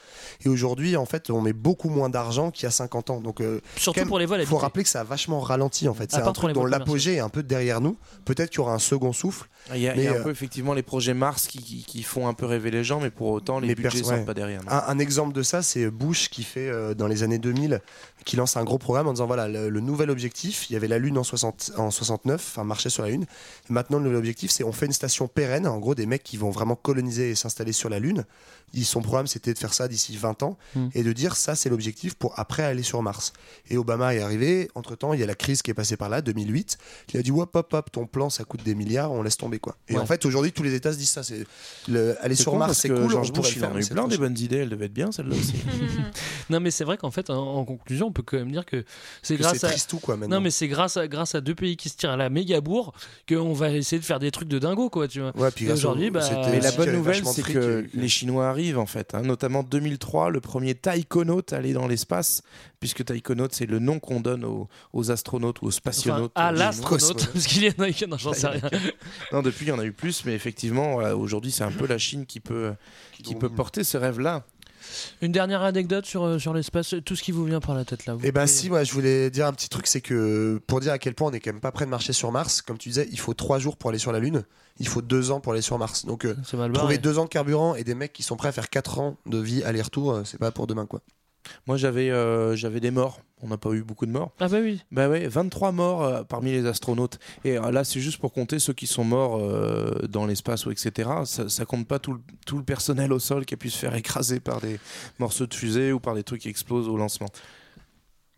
Et 0.45 0.49
aujourd'hui, 0.49 0.95
en 0.95 1.05
fait, 1.05 1.29
on 1.31 1.41
met 1.41 1.51
beaucoup 1.53 1.89
moins 1.89 2.09
d'argent 2.09 2.51
qu'il 2.51 2.63
y 2.63 2.67
a 2.67 2.71
50 2.71 3.09
ans. 3.09 3.19
Donc, 3.21 3.41
euh, 3.41 3.59
Surtout 3.75 3.99
même, 4.01 4.07
pour 4.07 4.19
les 4.19 4.25
vols 4.27 4.45
faut 4.45 4.57
rappeler 4.57 4.83
que 4.83 4.89
ça 4.89 5.01
a 5.01 5.03
vachement 5.03 5.39
ralenti, 5.39 5.87
en 5.89 5.93
fait. 5.93 6.11
C'est 6.11 6.21
un 6.21 6.31
truc 6.31 6.53
dont 6.53 6.65
l'apogée 6.65 7.19
un 7.21 7.29
peu 7.29 7.43
derrière 7.43 7.81
nous. 7.81 7.97
Peut-être 8.25 8.49
qu'il 8.49 8.59
y 8.59 8.61
aura 8.61 8.73
un 8.73 8.79
second 8.79 9.13
souffle. 9.13 9.47
Il 9.73 9.79
y 9.81 9.87
a, 9.87 9.95
y 9.95 10.07
un 10.07 10.13
euh, 10.15 10.23
peu 10.23 10.31
effectivement 10.31 10.73
les 10.73 10.83
projets 10.83 11.13
Mars 11.13 11.47
qui, 11.47 11.59
qui- 11.59 11.83
qui 11.83 12.03
font 12.03 12.27
un 12.27 12.33
peu 12.33 12.45
rêver 12.45 12.71
les 12.71 12.83
gens, 12.83 12.99
mais 12.99 13.09
pour 13.11 13.29
autant 13.29 13.59
les 13.59 13.75
budgets 13.75 13.99
sortent 14.03 14.11
ouais. 14.19 14.25
pas 14.25 14.33
derrière. 14.33 14.61
Un, 14.67 14.83
un 14.87 14.99
exemple 14.99 15.33
de 15.33 15.43
ça, 15.43 15.61
c'est 15.61 15.89
Bush 15.89 16.29
qui 16.29 16.43
fait 16.43 16.67
euh, 16.69 16.93
dans 16.93 17.07
les 17.07 17.23
années 17.23 17.37
2000, 17.39 17.79
qui 18.25 18.35
lance 18.35 18.57
un 18.57 18.63
gros 18.63 18.77
programme 18.77 19.07
en 19.07 19.13
disant 19.13 19.27
voilà, 19.27 19.47
le, 19.47 19.69
le 19.69 19.79
nouvel 19.79 20.09
objectif, 20.09 20.69
il 20.69 20.73
y 20.73 20.75
avait 20.75 20.87
la 20.87 20.97
Lune 20.99 21.17
en, 21.17 21.23
60, 21.23 21.71
en 21.77 21.89
69, 21.91 22.35
enfin 22.53 22.63
marcher 22.63 22.89
sur 22.89 23.03
la 23.03 23.09
Lune. 23.09 23.25
Et 23.69 23.73
maintenant, 23.73 23.97
le 23.97 24.03
nouvel 24.03 24.17
objectif, 24.17 24.51
c'est 24.51 24.63
on 24.63 24.71
fait 24.71 24.85
une 24.87 24.91
station 24.93 25.27
pérenne, 25.27 25.67
en 25.67 25.77
gros, 25.79 25.95
des 25.95 26.05
mecs 26.05 26.23
qui 26.23 26.37
vont 26.37 26.49
vraiment 26.51 26.75
coloniser 26.75 27.29
et 27.31 27.35
s'installer 27.35 27.71
sur 27.73 27.89
la 27.89 27.99
Lune. 27.99 28.25
Ils- 28.73 28.85
son 28.85 29.01
programme, 29.01 29.27
c'était 29.27 29.53
de 29.53 29.59
faire 29.59 29.73
ça 29.73 29.87
d'ici 29.87 30.15
20 30.17 30.43
ans 30.43 30.57
Hmm. 30.75 30.87
et 30.93 31.03
de 31.03 31.11
dire 31.13 31.35
ça, 31.35 31.55
c'est 31.55 31.69
l'objectif 31.69 32.13
pour 32.15 32.37
après 32.39 32.63
aller 32.63 32.83
sur 32.83 33.01
Mars. 33.01 33.33
Et 33.69 33.77
Obama 33.77 34.13
est 34.15 34.21
arrivé. 34.21 34.69
Entre 34.75 34.95
temps, 34.95 35.13
il 35.13 35.19
y 35.19 35.23
a 35.23 35.25
la 35.25 35.35
crise 35.35 35.61
qui 35.61 35.71
est 35.71 35.73
passée 35.73 35.97
par 35.97 36.09
là, 36.09 36.21
2008. 36.21 36.77
Il 37.13 37.19
a 37.19 37.23
dit 37.23 37.31
hop, 37.31 37.55
hop, 37.55 37.73
hop, 37.73 37.91
ton 37.91 38.05
plan, 38.05 38.29
ça 38.29 38.43
coûte 38.43 38.63
des 38.63 38.75
milliards, 38.75 39.11
on 39.11 39.23
laisse 39.23 39.37
tomber 39.37 39.50
quoi. 39.59 39.75
Et 39.87 39.93
Ouais. 39.93 39.99
en 39.99 40.05
fait, 40.05 40.25
aujourd'hui, 40.25 40.51
tous 40.51 40.63
les 40.63 40.73
États 40.73 40.91
se 40.93 40.97
disent 40.97 41.09
ça. 41.09 41.23
C'est 41.23 41.45
le- 41.87 42.15
aller 42.23 42.35
C'est 42.35 42.43
sur 42.43 42.55
Mars, 42.55 42.77
c'est 42.77 42.89
cool. 42.89 43.09
George 43.09 43.31
Bush, 43.33 43.55
il 43.55 43.63
en 43.63 43.67
faire, 43.67 43.75
a 43.75 43.79
eu 43.79 43.83
c'est 43.83 43.93
plein 43.93 44.07
des 44.07 44.17
bonnes 44.17 44.37
idées, 44.37 44.57
elle 44.57 44.69
devait 44.69 44.85
être 44.85 44.93
bien 44.93 45.11
celle-là 45.11 45.35
aussi. 45.35 45.53
Non, 46.49 46.59
mais 46.59 46.71
c'est 46.71 46.83
vrai 46.83 46.97
qu'en 46.97 47.11
fait, 47.11 47.29
en, 47.29 47.37
en 47.37 47.63
conclusion, 47.63 48.07
on 48.07 48.11
peut 48.11 48.23
quand 48.23 48.35
même 48.37 48.51
dire 48.51 48.65
que 48.65 48.83
c'est 49.21 49.37
Que 49.37 49.41
grâce 49.43 49.59
c'est 49.59 49.67
à. 49.67 49.69
triste 49.69 49.89
tout 49.89 49.99
quoi 49.99 50.17
maintenant. 50.17 50.35
Non, 50.37 50.41
mais 50.41 50.51
c'est 50.51 50.67
grâce 50.67 50.97
à, 50.97 51.07
grâce 51.07 51.33
à 51.33 51.39
deux 51.39 51.55
pays 51.55 51.77
qui 51.77 51.87
se 51.87 51.95
tirent 51.95 52.09
à 52.11 52.17
la 52.17 52.29
méga 52.29 52.59
bourre 52.59 52.93
qu'on 53.29 53.53
va 53.53 53.69
essayer 53.71 53.99
de 54.01 54.05
faire 54.05 54.19
des 54.19 54.31
trucs 54.31 54.49
de 54.49 54.59
dingo, 54.59 54.89
quoi, 54.89 55.07
tu 55.07 55.21
vois. 55.21 55.31
Ouais, 55.37 55.49
puis 55.51 55.67
Et 55.67 55.71
aujourd'hui, 55.71 56.09
au- 56.09 56.11
bah, 56.11 56.21
c'était 56.21 56.51
Mais 56.51 56.59
la 56.59 56.71
bonne 56.73 56.91
nouvelle, 56.91 57.25
c'est 57.25 57.41
que 57.43 57.85
les 57.93 58.07
Chinois 58.09 58.49
arrivent 58.49 58.79
en 58.79 58.85
fait, 58.85 59.15
hein, 59.15 59.21
notamment 59.21 59.63
2003, 59.63 60.29
le 60.29 60.41
premier 60.41 60.75
taïkonaute 60.75 61.53
allé 61.53 61.71
dans 61.71 61.87
l'espace, 61.87 62.41
puisque 62.81 63.05
taïkonaute 63.05 63.53
c'est 63.53 63.65
le 63.67 63.79
nom 63.79 63.99
qu'on 63.99 64.19
donne 64.19 64.43
aux, 64.43 64.67
aux 64.91 65.09
astronautes 65.11 65.61
ou 65.61 65.65
aux 65.65 65.67
Enfin, 65.69 65.77
spationautes. 65.77 66.31
à 66.35 66.49
chinois. 66.49 66.65
l'astronaute, 66.65 67.27
parce 67.33 67.45
qu'il 67.47 67.63
y 67.63 67.69
en 67.69 67.83
a 67.83 67.91
qui, 67.91 68.07
non, 68.07 68.17
j'en 68.17 68.33
sais 68.33 68.47
rien. 68.47 68.61
Non, 69.41 69.49
depuis, 69.49 69.65
il 69.65 69.69
y 69.69 69.71
en 69.71 69.79
a 69.79 69.85
eu 69.85 69.91
plus, 69.91 70.23
mais 70.25 70.33
effectivement, 70.33 70.93
voilà, 70.93 71.15
aujourd'hui, 71.17 71.51
c'est 71.51 71.63
un 71.63 71.71
peu 71.71 71.87
la 71.87 71.97
Chine 71.97 72.25
qui 72.25 72.39
peut, 72.39 72.73
qui 73.23 73.35
peut 73.35 73.49
porter 73.49 73.83
ce 73.83 73.97
rêve-là. 73.97 74.45
Une 75.21 75.31
dernière 75.31 75.61
anecdote 75.61 76.05
sur, 76.07 76.23
euh, 76.23 76.39
sur 76.39 76.53
l'espace, 76.55 76.95
tout 77.05 77.15
ce 77.15 77.21
qui 77.21 77.31
vous 77.31 77.45
vient 77.45 77.59
par 77.59 77.75
la 77.75 77.85
tête 77.85 78.07
là. 78.07 78.15
vous 78.15 78.25
Et 78.25 78.31
bah 78.31 78.41
pouvez- 78.41 78.51
si, 78.51 78.69
moi 78.69 78.83
je 78.83 78.91
voulais 78.93 79.29
dire 79.29 79.45
un 79.45 79.53
petit 79.53 79.69
truc, 79.69 79.85
c'est 79.85 80.01
que 80.01 80.59
pour 80.65 80.79
dire 80.79 80.91
à 80.91 80.97
quel 80.97 81.13
point 81.13 81.29
on 81.29 81.31
est 81.33 81.39
quand 81.39 81.51
même 81.53 81.61
pas 81.61 81.71
prêt 81.71 81.85
de 81.85 81.91
marcher 81.91 82.13
sur 82.13 82.31
Mars, 82.31 82.63
comme 82.63 82.79
tu 82.79 82.89
disais, 82.89 83.07
il 83.11 83.19
faut 83.19 83.35
trois 83.35 83.59
jours 83.59 83.77
pour 83.77 83.91
aller 83.91 83.99
sur 83.99 84.11
la 84.11 84.17
Lune, 84.19 84.43
il 84.79 84.87
faut 84.87 85.03
deux 85.03 85.29
ans 85.29 85.39
pour 85.39 85.53
aller 85.53 85.61
sur 85.61 85.77
Mars. 85.77 86.05
Donc 86.07 86.25
euh, 86.25 86.35
trouver 86.73 86.97
deux 86.97 87.19
ans 87.19 87.25
de 87.25 87.29
carburant 87.29 87.75
et 87.75 87.83
des 87.83 87.93
mecs 87.93 88.11
qui 88.11 88.23
sont 88.23 88.35
prêts 88.35 88.49
à 88.49 88.51
faire 88.51 88.69
quatre 88.71 88.97
ans 88.99 89.17
de 89.27 89.37
vie 89.37 89.63
aller-retour, 89.63 90.11
euh, 90.13 90.23
c'est 90.25 90.39
pas 90.39 90.51
pour 90.51 90.65
demain 90.65 90.87
quoi. 90.87 91.01
Moi, 91.67 91.77
j'avais 91.77 92.09
euh, 92.11 92.55
j'avais 92.55 92.79
des 92.79 92.91
morts. 92.91 93.19
On 93.43 93.47
n'a 93.47 93.57
pas 93.57 93.71
eu 93.71 93.81
beaucoup 93.81 94.05
de 94.05 94.11
morts. 94.11 94.31
Ah 94.39 94.47
bah 94.47 94.59
oui. 94.61 94.81
Bah 94.91 95.09
ouais, 95.09 95.27
23 95.27 95.71
morts 95.71 96.03
euh, 96.03 96.23
parmi 96.23 96.51
les 96.51 96.65
astronautes. 96.67 97.17
Et 97.43 97.57
euh, 97.57 97.71
là, 97.71 97.83
c'est 97.83 97.99
juste 97.99 98.19
pour 98.19 98.33
compter 98.33 98.59
ceux 98.59 98.73
qui 98.73 98.85
sont 98.85 99.03
morts 99.03 99.39
euh, 99.39 100.05
dans 100.07 100.27
l'espace 100.27 100.65
ou 100.67 100.71
etc. 100.71 101.09
Ça, 101.25 101.49
ça 101.49 101.65
compte 101.65 101.87
pas 101.87 101.97
tout 101.97 102.13
le, 102.13 102.19
tout 102.45 102.57
le 102.57 102.63
personnel 102.63 103.11
au 103.11 103.17
sol 103.19 103.45
qui 103.45 103.55
a 103.55 103.57
pu 103.57 103.71
se 103.71 103.77
faire 103.79 103.95
écraser 103.95 104.39
par 104.39 104.61
des 104.61 104.79
morceaux 105.17 105.47
de 105.47 105.53
fusée 105.55 105.91
ou 105.91 105.99
par 105.99 106.13
des 106.13 106.23
trucs 106.23 106.41
qui 106.41 106.49
explosent 106.49 106.87
au 106.87 106.97
lancement. 106.97 107.29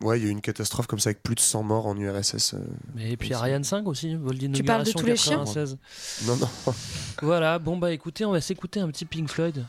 Ouais, 0.02 0.18
il 0.18 0.24
y 0.24 0.26
a 0.26 0.28
eu 0.28 0.32
une 0.32 0.40
catastrophe 0.40 0.86
comme 0.86 0.98
ça 0.98 1.08
avec 1.10 1.22
plus 1.22 1.34
de 1.34 1.40
100 1.40 1.62
morts 1.62 1.86
en 1.86 1.96
URSS. 1.96 2.54
euh. 2.54 2.58
Mais 2.94 3.12
et 3.12 3.16
puis 3.16 3.32
Ariane 3.32 3.64
5 3.64 3.86
aussi, 3.86 4.14
vol 4.16 4.36
Tu 4.38 4.62
parles 4.64 4.84
de 4.84 4.90
d'inauguration 4.92 5.00
tous 5.00 5.06
les 5.06 5.16
chiens? 5.16 5.44
96. 5.44 5.78
Non, 6.26 6.36
non. 6.36 6.48
Voilà, 7.22 7.58
bon 7.58 7.76
bah 7.76 7.92
écoutez, 7.92 8.24
on 8.24 8.32
va 8.32 8.40
s'écouter 8.40 8.80
un 8.80 8.88
petit 8.88 9.04
Pink 9.04 9.28
Floyd. 9.28 9.64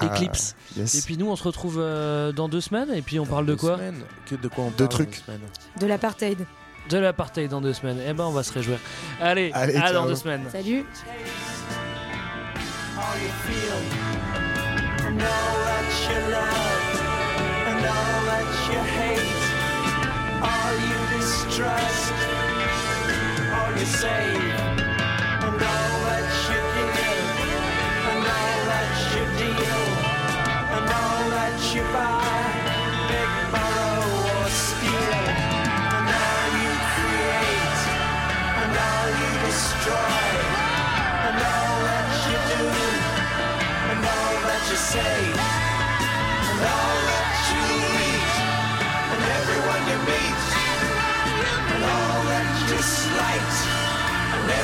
Ah, 0.00 0.06
Eclipse. 0.14 0.54
yes. 0.76 0.94
Et 0.94 1.02
puis 1.02 1.16
nous, 1.16 1.28
on 1.30 1.36
se 1.36 1.42
retrouve 1.44 1.78
euh, 1.78 2.32
dans 2.32 2.48
deux 2.48 2.60
semaines. 2.60 2.90
Et 2.94 3.02
puis 3.02 3.18
on 3.20 3.26
parle 3.26 3.46
de 3.46 3.54
quoi 3.54 3.76
semaines. 3.76 4.02
Que- 4.26 4.34
de 4.36 4.48
quoi 4.48 4.64
on 4.64 4.70
Deux 4.70 4.76
parle 4.88 4.88
trucs. 4.90 5.22
De 5.80 5.86
l'apartheid. 5.86 6.46
De 6.88 6.98
l'apartheid 6.98 7.48
dans 7.48 7.60
deux 7.60 7.72
semaines. 7.74 7.98
Eh 8.06 8.12
ben, 8.12 8.24
on 8.24 8.30
va 8.32 8.42
se 8.42 8.52
réjouir. 8.52 8.78
Allez, 9.20 9.50
Allez, 9.54 9.76
à 9.76 9.92
dans 9.92 10.06
deux 10.06 10.14
semaines. 10.16 10.44
Salut. 10.50 10.84
you 18.72 18.78
all 20.42 20.76
distrust, 21.18 22.12
all 23.52 23.76
save, 23.86 24.69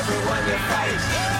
everyone 0.09 0.47
your 0.47 0.57
face. 0.57 1.36